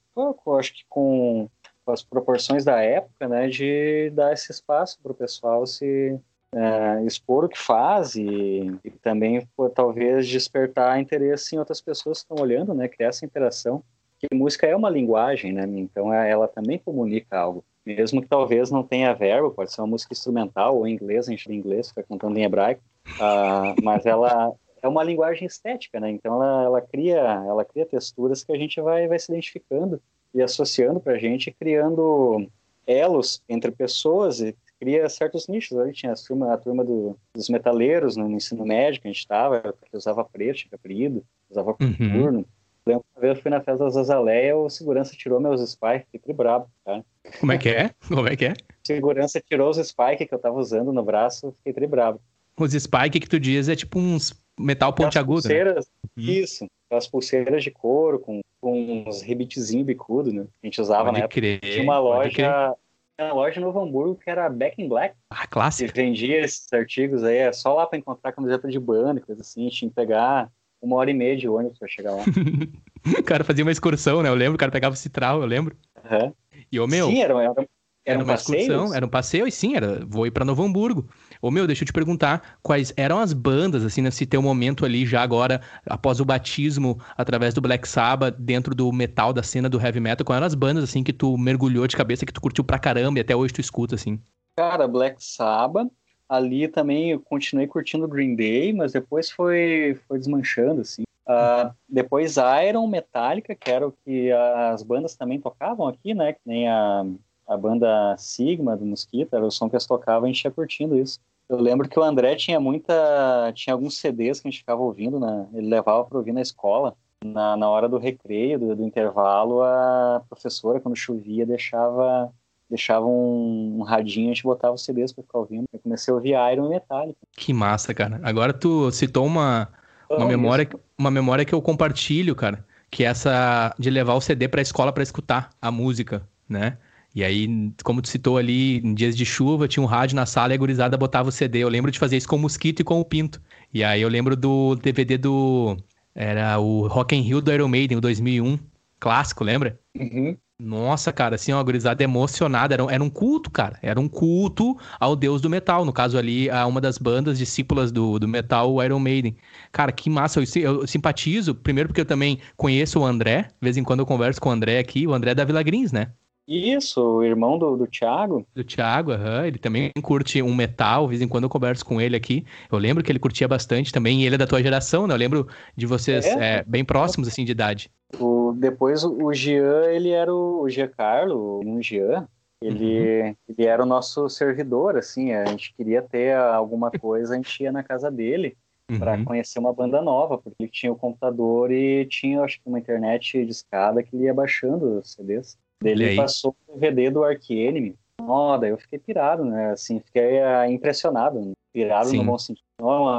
acho 0.58 0.74
que 0.74 0.84
com 0.88 1.50
as 1.92 2.04
proporções 2.04 2.64
da 2.66 2.82
época, 2.82 3.28
né, 3.28 3.48
de 3.48 4.12
dar 4.14 4.34
esse 4.34 4.52
espaço 4.52 5.00
para 5.02 5.12
o 5.12 5.16
pessoal 5.16 5.66
se 5.66 6.20
é, 6.54 7.04
expor 7.06 7.46
o 7.46 7.50
que 7.50 7.58
faz 7.58 8.16
e, 8.16 8.72
e 8.84 8.92
também 9.02 9.46
talvez 9.76 10.28
despertar 10.28 11.00
interesse 11.00 11.56
em 11.56 11.60
outras 11.60 11.82
pessoas 11.82 12.20
que 12.20 12.26
estão 12.26 12.44
olhando, 12.44 12.74
né? 12.74 12.88
Criar 12.88 13.10
essa 13.10 13.26
interação. 13.26 13.84
Que 14.20 14.34
música 14.34 14.66
é 14.66 14.76
uma 14.76 14.90
linguagem, 14.90 15.54
né? 15.54 15.64
Então 15.68 16.14
é, 16.14 16.30
ela 16.30 16.48
também 16.48 16.80
comunica 16.80 17.38
algo. 17.38 17.64
Mesmo 17.86 18.22
que 18.22 18.28
talvez 18.28 18.72
não 18.72 18.84
tenha 18.84 19.14
verbo, 19.14 19.52
pode 19.52 19.72
ser 19.72 19.82
uma 19.82 19.88
música 19.88 20.14
instrumental 20.14 20.78
ou 20.78 20.88
em 20.88 20.94
inglês, 20.94 21.28
a 21.28 21.32
gente 21.32 21.52
em 21.52 21.56
inglês, 21.56 21.90
fica 21.90 22.04
cantando 22.04 22.38
em 22.38 22.44
hebraico, 22.44 22.82
uh, 23.16 23.82
mas 23.82 24.06
ela 24.06 24.54
é 24.82 24.88
uma 24.88 25.04
linguagem 25.04 25.48
estética, 25.48 26.00
né? 26.00 26.10
Então 26.12 26.36
ela, 26.36 26.64
ela 26.64 26.82
cria 26.82 27.20
ela 27.20 27.64
cria 27.64 27.86
texturas 27.86 28.44
que 28.44 28.52
a 28.52 28.58
gente 28.58 28.82
vai 28.82 29.08
vai 29.08 29.18
se 29.20 29.32
identificando 29.32 30.02
e 30.38 30.44
associando 30.44 31.00
para 31.00 31.14
a 31.14 31.18
gente, 31.18 31.52
criando 31.52 32.48
elos 32.86 33.42
entre 33.50 33.72
pessoas 33.72 34.40
e 34.40 34.56
cria 34.80 35.10
certos 35.10 35.48
nichos. 35.48 35.78
A 35.80 35.88
gente 35.88 36.02
tinha 36.02 36.14
a 36.14 36.16
turma, 36.16 36.54
a 36.54 36.58
turma 36.58 36.86
do, 36.86 37.18
dos 37.34 37.50
metaleiros 37.50 38.16
no 38.16 38.30
ensino 38.32 38.64
médio 38.64 39.02
que 39.02 39.08
a 39.08 39.12
gente 39.12 39.20
estava, 39.20 39.62
que 39.62 39.98
usava 39.98 40.24
preto, 40.24 40.60
tinha 40.60 40.72
caprido, 40.72 41.26
usava 41.50 41.74
coturno. 41.74 42.40
Uhum. 42.40 42.46
Lembro 42.86 43.06
uma 43.16 43.22
vez 43.22 43.36
eu 43.36 43.42
fui 43.42 43.52
na 43.52 43.60
festa 43.60 43.84
da 43.84 43.90
Zazaleia, 43.90 44.56
o 44.56 44.70
segurança 44.70 45.16
tirou 45.18 45.42
meus 45.42 45.60
spikes, 45.70 46.08
fiquei 46.12 46.34
brabo, 46.34 46.70
cara. 46.86 47.04
Como 47.40 47.52
é 47.52 47.58
que 47.58 47.70
é? 47.70 47.92
Como 48.08 48.28
é 48.28 48.36
que 48.36 48.46
é? 48.46 48.54
Segurança 48.86 49.42
tirou 49.42 49.72
os 49.72 49.78
spikes 49.78 50.28
que 50.28 50.34
eu 50.34 50.40
tava 50.40 50.58
usando 50.58 50.94
no 50.94 51.04
braço, 51.04 51.52
fiquei 51.58 51.74
tri 51.74 51.88
brabo. 51.88 52.22
Os 52.58 52.72
spikes 52.72 53.20
que 53.20 53.28
tu 53.28 53.40
diz 53.40 53.68
é 53.68 53.76
tipo 53.76 54.00
uns 54.00 54.34
metal 54.58 54.94
pontiagudo, 54.94 55.50
né? 55.50 55.76
Isso, 56.16 56.66
as 56.90 57.08
pulseiras 57.08 57.64
de 57.64 57.72
couro 57.72 58.20
com 58.20 58.40
uns 58.62 59.22
rebitezinhos 59.22 59.86
bicudo, 59.86 60.34
né? 60.34 60.46
A 60.64 60.66
gente 60.66 60.82
usava 60.82 61.06
pode 61.06 61.20
na 61.20 61.26
época. 61.26 61.36
Crer, 61.36 61.60
Tinha 61.60 61.84
uma 61.84 62.00
loja 62.00 62.76
uma 63.20 63.34
loja 63.34 63.60
no 63.60 63.68
Novo 63.68 63.80
Hamburgo 63.80 64.16
que 64.16 64.30
era 64.30 64.48
Back 64.50 64.82
in 64.82 64.88
Black. 64.88 65.16
Ah, 65.30 65.48
clássico. 65.48 65.92
Que 65.92 65.96
vendia 65.96 66.40
esses 66.40 66.72
artigos 66.72 67.24
aí, 67.24 67.38
é 67.38 67.52
só 67.52 67.74
lá 67.74 67.88
para 67.88 67.98
encontrar 67.98 68.32
camiseta 68.32 68.68
de 68.68 68.80
banda 68.80 69.20
e 69.20 69.24
coisa 69.24 69.42
assim. 69.42 69.68
Tinha 69.70 69.90
que 69.90 69.96
pegar 69.96 70.50
uma 70.82 70.96
hora 70.98 71.10
e 71.10 71.14
meia 71.14 71.36
de 71.36 71.50
ônibus 71.50 71.80
pra 71.80 71.88
chegar 71.88 72.12
lá. 72.12 72.24
o 73.20 73.24
cara 73.24 73.44
fazia 73.44 73.66
uma 73.66 73.72
excursão, 73.72 74.22
né? 74.22 74.30
Eu 74.30 74.36
lembro, 74.36 74.56
o 74.56 74.60
cara 74.60 74.72
pegava 74.72 74.94
o 74.94 74.98
citral, 74.98 75.42
eu 75.42 75.48
lembro. 75.48 75.76
Uhum. 76.04 76.34
E 76.72 76.80
o 76.80 76.88
meu. 76.88 77.08
Sim, 77.08 77.22
era, 77.22 77.34
era, 77.34 77.54
era, 77.58 77.68
era 78.06 78.24
uma 78.24 78.36
excursão, 78.36 78.94
era 78.94 79.06
um 79.06 79.10
passeio, 79.10 79.48
e 79.48 79.52
sim, 79.52 79.76
era, 79.76 80.06
vou 80.06 80.28
ir 80.28 80.32
pra 80.32 80.46
Novo 80.46 80.64
Hamburgo. 80.64 81.10
Ô 81.42 81.52
meu, 81.52 81.68
deixa 81.68 81.84
eu 81.84 81.86
te 81.86 81.94
perguntar, 81.94 82.58
quais 82.62 82.94
eram 82.96 83.20
as 83.20 83.34
bandas, 83.34 83.86
assim, 83.86 84.02
nesse 84.02 84.26
teu 84.26 84.42
momento 84.42 84.86
ali, 84.86 85.06
já 85.06 85.22
agora, 85.22 85.62
após 85.86 86.20
o 86.20 86.26
batismo, 86.26 87.00
através 87.18 87.54
do 87.54 87.62
Black 87.62 87.88
Sabbath, 87.88 88.36
dentro 88.38 88.74
do 88.74 88.92
metal, 88.92 89.34
da 89.34 89.44
cena 89.44 89.70
do 89.70 89.80
heavy 89.80 90.00
metal, 90.00 90.26
quais 90.26 90.38
eram 90.38 90.48
as 90.48 90.56
bandas, 90.56 90.84
assim, 90.84 91.04
que 91.04 91.14
tu 91.14 91.38
mergulhou 91.38 91.88
de 91.88 91.96
cabeça, 91.96 92.26
que 92.26 92.34
tu 92.34 92.42
curtiu 92.42 92.64
pra 92.64 92.80
caramba 92.80 93.20
e 93.20 93.22
até 93.22 93.36
hoje 93.36 93.54
tu 93.54 93.62
escuta, 93.62 93.96
assim? 93.96 94.20
Cara, 94.56 94.88
Black 94.88 95.24
Sabbath, 95.24 95.90
ali 96.28 96.68
também 96.68 97.12
eu 97.12 97.20
continuei 97.20 97.68
curtindo 97.68 98.08
Green 98.08 98.36
Day, 98.36 98.74
mas 98.74 98.92
depois 98.92 99.30
foi, 99.30 100.00
foi 100.08 100.18
desmanchando, 100.18 100.82
assim. 100.82 101.04
Uh, 101.28 101.74
depois 101.90 102.38
Iron, 102.68 102.88
Metallica, 102.88 103.54
que 103.54 103.70
era 103.70 103.86
o 103.86 103.92
que 103.92 104.32
as 104.32 104.82
bandas 104.82 105.16
também 105.16 105.40
tocavam 105.40 105.88
aqui, 105.88 106.14
né? 106.14 106.34
Que 106.34 106.40
nem 106.46 106.70
a, 106.70 107.06
a 107.48 107.58
banda 107.58 108.16
Sigma 108.18 108.78
do 108.78 108.86
Mosquito, 108.86 109.36
era 109.36 109.46
o 109.46 109.52
som 109.52 109.70
que 109.70 109.76
eles 109.76 109.86
tocavam, 109.86 110.24
a 110.24 110.32
gente 110.32 110.44
ia 110.44 110.52
curtindo 110.52 110.98
isso. 110.98 111.20
Eu 111.50 111.60
lembro 111.60 111.88
que 111.88 111.98
o 111.98 112.04
André 112.04 112.36
tinha 112.36 112.60
muita. 112.60 113.52
tinha 113.54 113.74
alguns 113.74 113.98
CDs 113.98 114.40
que 114.40 114.48
a 114.48 114.52
gente 114.52 114.60
ficava 114.60 114.82
ouvindo, 114.82 115.20
né? 115.20 115.48
Ele 115.54 115.68
levava 115.68 116.04
para 116.04 116.18
ouvir 116.18 116.34
na 116.34 116.42
escola. 116.42 116.96
Na, 117.24 117.58
na 117.58 117.68
hora 117.68 117.90
do 117.90 117.98
recreio, 117.98 118.60
do, 118.60 118.76
do 118.76 118.86
intervalo, 118.86 119.64
a 119.64 120.22
professora, 120.30 120.80
quando 120.80 120.96
chovia, 120.96 121.48
deixava 121.48 122.32
deixava 122.70 123.06
um, 123.06 123.80
um 123.80 123.84
radinho, 123.84 124.30
a 124.30 124.34
gente 124.34 124.44
botava 124.44 124.74
os 124.74 124.84
CDs 124.84 125.14
para 125.14 125.24
ficar 125.24 125.40
ouvindo. 125.40 125.66
Eu 125.72 125.80
comecei 125.80 126.12
a 126.12 126.16
ouvir 126.16 126.36
Iron 126.52 126.68
e 126.68 126.70
Metallica. 126.70 127.18
Que 127.36 127.54
massa, 127.54 127.94
cara. 127.94 128.20
Agora 128.24 128.54
tu 128.54 128.92
citou 128.92 129.26
uma, 129.26 129.70
uma, 130.10 130.26
memória, 130.26 130.70
uma 130.98 131.10
memória 131.10 131.46
que 131.46 131.56
eu 131.56 131.62
compartilho, 131.62 132.36
cara, 132.36 132.66
que 132.92 133.04
é 133.04 133.08
essa 133.08 133.74
de 133.80 133.90
levar 133.90 134.16
o 134.16 134.22
CD 134.22 134.48
para 134.48 134.62
a 134.62 134.64
escola 134.64 134.92
para 134.92 135.04
escutar 135.04 135.50
a 135.62 135.72
música, 135.72 136.28
né? 136.48 136.78
E 137.18 137.24
aí, 137.24 137.74
como 137.84 138.00
tu 138.00 138.10
citou 138.10 138.38
ali, 138.38 138.78
em 138.78 138.94
dias 138.94 139.18
de 139.18 139.26
chuva, 139.26 139.68
tinha 139.68 139.82
um 139.82 139.88
rádio 139.88 140.16
na 140.16 140.28
sala 140.28 140.54
e 140.54 140.56
a 140.56 140.58
gurizada 140.60 140.96
botava 140.96 141.30
o 141.30 141.32
CD. 141.32 141.58
Eu 141.58 141.68
lembro 141.68 141.90
de 141.90 141.98
fazer 141.98 142.16
isso 142.16 142.28
com 142.28 142.36
o 142.36 142.40
Mosquito 142.40 142.82
e 142.82 142.84
com 142.84 143.00
o 143.00 143.04
Pinto. 143.04 143.42
E 143.74 143.84
aí 143.84 144.04
eu 144.04 144.08
lembro 144.08 144.36
do 144.36 144.76
DVD 144.76 145.18
do... 145.18 145.76
Era 146.14 146.60
o 146.60 146.86
Rock 146.86 147.16
in 147.16 147.22
Rio 147.22 147.42
do 147.42 147.52
Iron 147.52 147.70
Maiden, 147.70 147.98
o 147.98 148.02
2001. 148.02 148.60
Clássico, 149.00 149.44
lembra? 149.44 149.80
Uhum. 150.00 150.38
Nossa, 150.60 151.12
cara, 151.12 151.34
assim, 151.34 151.52
uma 151.52 151.64
gurizada 151.64 152.04
emocionada. 152.04 152.76
Era 152.76 152.86
um, 152.86 152.90
era 152.92 153.04
um 153.04 153.10
culto, 153.10 153.50
cara. 153.50 153.80
Era 153.82 154.00
um 154.00 154.08
culto 154.08 154.78
ao 155.00 155.16
deus 155.16 155.42
do 155.42 155.50
metal. 155.50 155.84
No 155.86 155.94
caso 155.94 156.20
ali, 156.20 156.52
a 156.52 156.68
uma 156.68 156.80
das 156.80 157.00
bandas 157.00 157.40
discípulas 157.40 157.92
do, 157.92 158.20
do 158.20 158.28
metal, 158.28 158.72
o 158.72 158.84
Iron 158.84 159.00
Maiden. 159.00 159.36
Cara, 159.72 159.92
que 159.92 160.08
massa. 160.08 160.40
Eu, 160.40 160.46
eu, 160.82 160.86
simpatizo, 160.86 161.56
primeiro 161.56 161.90
porque 161.90 162.02
eu 162.02 162.06
também 162.06 162.38
conheço 162.56 163.00
o 163.00 163.06
André. 163.06 163.42
De 163.42 163.58
vez 163.60 163.76
em 163.76 163.84
quando 163.84 164.02
eu 164.02 164.06
converso 164.06 164.40
com 164.40 164.50
o 164.50 164.52
André 164.52 164.78
aqui. 164.78 165.08
O 165.08 165.16
André 165.16 165.32
é 165.32 165.36
da 165.36 165.44
Vila 165.44 165.64
Grins, 165.64 165.92
né? 165.92 166.12
Isso, 166.48 167.02
o 167.02 167.24
irmão 167.24 167.58
do, 167.58 167.76
do 167.76 167.86
Thiago. 167.86 168.48
Do 168.56 168.64
Thiago, 168.64 169.12
aham. 169.12 169.46
Ele 169.46 169.58
também 169.58 169.92
curte 170.02 170.42
um 170.42 170.56
metal, 170.56 171.04
de 171.04 171.10
vez 171.10 171.22
em 171.22 171.28
quando 171.28 171.44
eu 171.44 171.50
converso 171.50 171.86
com 171.86 172.00
ele 172.00 172.16
aqui. 172.16 172.46
Eu 172.72 172.78
lembro 172.78 173.04
que 173.04 173.12
ele 173.12 173.20
curtia 173.20 173.48
bastante 173.48 173.92
também, 173.92 174.22
e 174.22 174.26
ele 174.26 174.36
é 174.36 174.38
da 174.38 174.48
tua 174.48 174.64
geração, 174.64 175.06
né? 175.06 175.14
Eu 175.14 175.18
lembro 175.18 175.48
de 175.76 175.86
vocês 175.86 176.26
é? 176.26 176.60
É, 176.60 176.64
bem 176.64 176.86
próximos, 176.86 177.28
assim, 177.28 177.44
de 177.44 177.52
idade. 177.52 177.92
O, 178.18 178.54
depois 178.56 179.04
o 179.04 179.34
Jean, 179.34 179.86
ele 179.92 180.12
era 180.12 180.34
o, 180.34 180.62
o 180.62 180.70
Giancarlo, 180.70 181.60
o 181.60 181.82
Jean, 181.82 182.26
ele, 182.62 183.22
uhum. 183.22 183.36
ele 183.50 183.68
era 183.68 183.84
o 183.84 183.86
nosso 183.86 184.30
servidor, 184.30 184.98
assim, 184.98 185.34
a 185.34 185.46
gente 185.46 185.74
queria 185.76 186.02
ter 186.02 186.36
alguma 186.36 186.90
coisa, 186.90 187.34
a 187.34 187.36
gente 187.36 187.62
ia 187.62 187.72
na 187.72 187.84
casa 187.84 188.10
dele 188.10 188.58
uhum. 188.90 188.98
para 188.98 189.24
conhecer 189.24 189.60
uma 189.60 189.74
banda 189.74 190.02
nova, 190.02 190.38
porque 190.38 190.64
ele 190.64 190.72
tinha 190.72 190.92
o 190.92 190.96
computador 190.96 191.72
e 191.72 192.06
tinha, 192.06 192.42
acho 192.42 192.58
que, 192.58 192.68
uma 192.68 192.80
internet 192.80 193.44
de 193.46 193.52
escada 193.52 194.02
que 194.02 194.16
ele 194.16 194.26
ia 194.26 194.34
baixando 194.34 195.00
os 195.00 195.14
CDs. 195.14 195.58
Ele 195.84 196.16
passou 196.16 196.56
o 196.68 196.74
DVD 196.74 197.10
do 197.10 197.24
Ark 197.24 197.50
Enemy. 197.50 197.96
Oh, 198.22 198.58
daí 198.58 198.72
eu 198.72 198.78
fiquei 198.78 199.00
pirado, 199.00 199.46
né? 199.46 199.72
Assim, 199.72 200.00
fiquei 200.00 200.42
uh, 200.42 200.66
impressionado, 200.70 201.40
né? 201.40 201.54
pirado 201.78 202.10
Sim. 202.10 202.18
no 202.18 202.24
bom 202.24 202.38
sentido. 202.40 202.66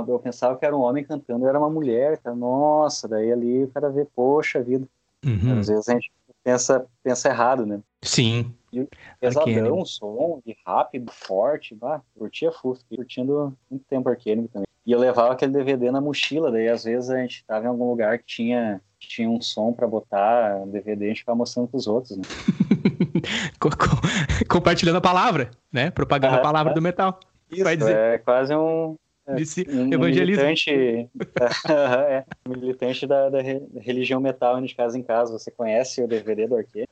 Eu 0.08 0.18
pensava 0.18 0.56
que 0.56 0.64
era 0.64 0.76
um 0.76 0.80
homem 0.80 1.04
cantando, 1.04 1.46
era 1.46 1.58
uma 1.58 1.70
mulher, 1.70 2.18
cara. 2.18 2.34
Nossa, 2.34 3.06
daí 3.06 3.30
ali 3.30 3.64
o 3.64 3.68
cara 3.68 3.88
vê, 3.88 4.04
poxa 4.04 4.60
vida. 4.60 4.86
Uhum. 5.24 5.60
Às 5.60 5.68
vezes 5.68 5.88
a 5.88 5.92
gente 5.94 6.10
pensa, 6.42 6.86
pensa 7.02 7.28
errado, 7.28 7.64
né? 7.64 7.80
Sim. 8.02 8.52
E 8.72 8.86
pesadão, 9.20 9.84
som, 9.84 10.40
e 10.44 10.56
rápido, 10.66 11.10
forte, 11.12 11.74
bah, 11.74 12.02
curtia 12.18 12.50
full, 12.50 12.76
curtindo 12.94 13.56
muito 13.70 13.84
tempo 13.88 14.08
Arcane 14.08 14.48
também. 14.48 14.66
E 14.84 14.92
eu 14.92 14.98
levava 14.98 15.32
aquele 15.32 15.52
DVD 15.52 15.90
na 15.90 16.00
mochila, 16.00 16.50
daí 16.50 16.68
às 16.68 16.84
vezes 16.84 17.10
a 17.10 17.18
gente 17.18 17.44
tava 17.44 17.64
em 17.64 17.68
algum 17.68 17.88
lugar 17.88 18.18
que 18.18 18.26
tinha, 18.26 18.80
tinha 19.06 19.28
um 19.28 19.40
som 19.40 19.72
para 19.72 19.86
botar 19.86 20.64
DVD, 20.66 21.04
a 21.04 21.08
gente 21.08 21.20
ficava 21.20 21.36
mostrando 21.36 21.68
pros 21.68 21.86
outros, 21.86 22.16
né? 22.16 22.24
Compartilhando 24.48 24.96
a 24.96 25.00
palavra, 25.00 25.50
né? 25.72 25.90
Propagando 25.90 26.36
a 26.36 26.40
palavra 26.40 26.74
do 26.74 26.82
metal. 26.82 27.18
Isso, 27.50 27.88
é 27.88 28.18
quase 28.18 28.54
um, 28.54 28.96
é, 29.28 29.72
um 29.72 29.92
evangelismo. 29.92 30.42
Militante, 30.42 30.70
é, 30.70 32.24
militante 32.48 33.06
da, 33.06 33.28
da, 33.28 33.40
religião 33.80 34.20
metal 34.20 34.60
de 34.62 34.74
casa 34.74 34.98
em 34.98 35.02
casa. 35.02 35.32
Você 35.32 35.50
conhece 35.50 36.02
o 36.02 36.08
DVD 36.08 36.46
do 36.46 36.56
Arquê? 36.56 36.86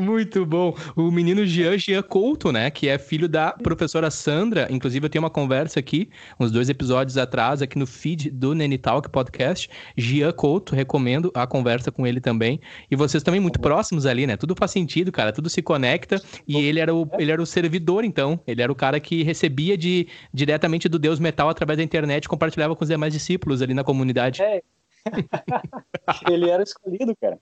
Muito 0.00 0.46
bom. 0.46 0.74
O 0.94 1.10
menino 1.10 1.44
Jean, 1.44 1.76
Jean 1.76 2.02
Couto, 2.02 2.52
né? 2.52 2.70
Que 2.70 2.88
é 2.88 2.98
filho 2.98 3.28
da 3.28 3.52
professora 3.52 4.10
Sandra. 4.10 4.68
Inclusive, 4.70 5.04
eu 5.04 5.10
tenho 5.10 5.24
uma 5.24 5.30
conversa 5.30 5.80
aqui, 5.80 6.08
uns 6.38 6.52
dois 6.52 6.68
episódios 6.68 7.18
atrás, 7.18 7.60
aqui 7.60 7.78
no 7.78 7.86
feed 7.86 8.30
do 8.30 8.54
Nene 8.54 8.78
Talk 8.78 9.10
Podcast. 9.10 9.68
Jean 9.96 10.32
Couto, 10.32 10.74
recomendo 10.74 11.30
a 11.34 11.46
conversa 11.46 11.90
com 11.90 12.06
ele 12.06 12.20
também. 12.20 12.60
E 12.90 12.96
vocês 12.96 13.22
também 13.22 13.40
muito 13.40 13.60
próximos 13.60 14.06
ali, 14.06 14.26
né? 14.26 14.36
Tudo 14.36 14.54
faz 14.56 14.70
sentido, 14.70 15.10
cara. 15.10 15.32
Tudo 15.32 15.50
se 15.50 15.60
conecta. 15.60 16.22
E 16.46 16.56
ele 16.56 16.78
era 16.78 16.94
o, 16.94 17.08
ele 17.18 17.32
era 17.32 17.42
o 17.42 17.46
servidor, 17.46 18.04
então. 18.04 18.40
Ele 18.46 18.62
era 18.62 18.70
o 18.70 18.76
cara 18.76 19.00
que 19.00 19.22
recebia 19.22 19.76
de, 19.76 20.06
diretamente 20.32 20.88
do 20.88 20.98
Deus 20.98 21.18
Metal 21.18 21.48
através 21.48 21.71
da 21.76 21.82
internet 21.82 22.24
e 22.24 22.28
compartilhava 22.28 22.74
com 22.76 22.82
os 22.82 22.88
demais 22.88 23.12
discípulos 23.12 23.62
ali 23.62 23.74
na 23.74 23.84
comunidade. 23.84 24.42
É. 24.42 24.62
ele 26.30 26.48
era 26.48 26.62
escolhido, 26.62 27.14
cara. 27.16 27.38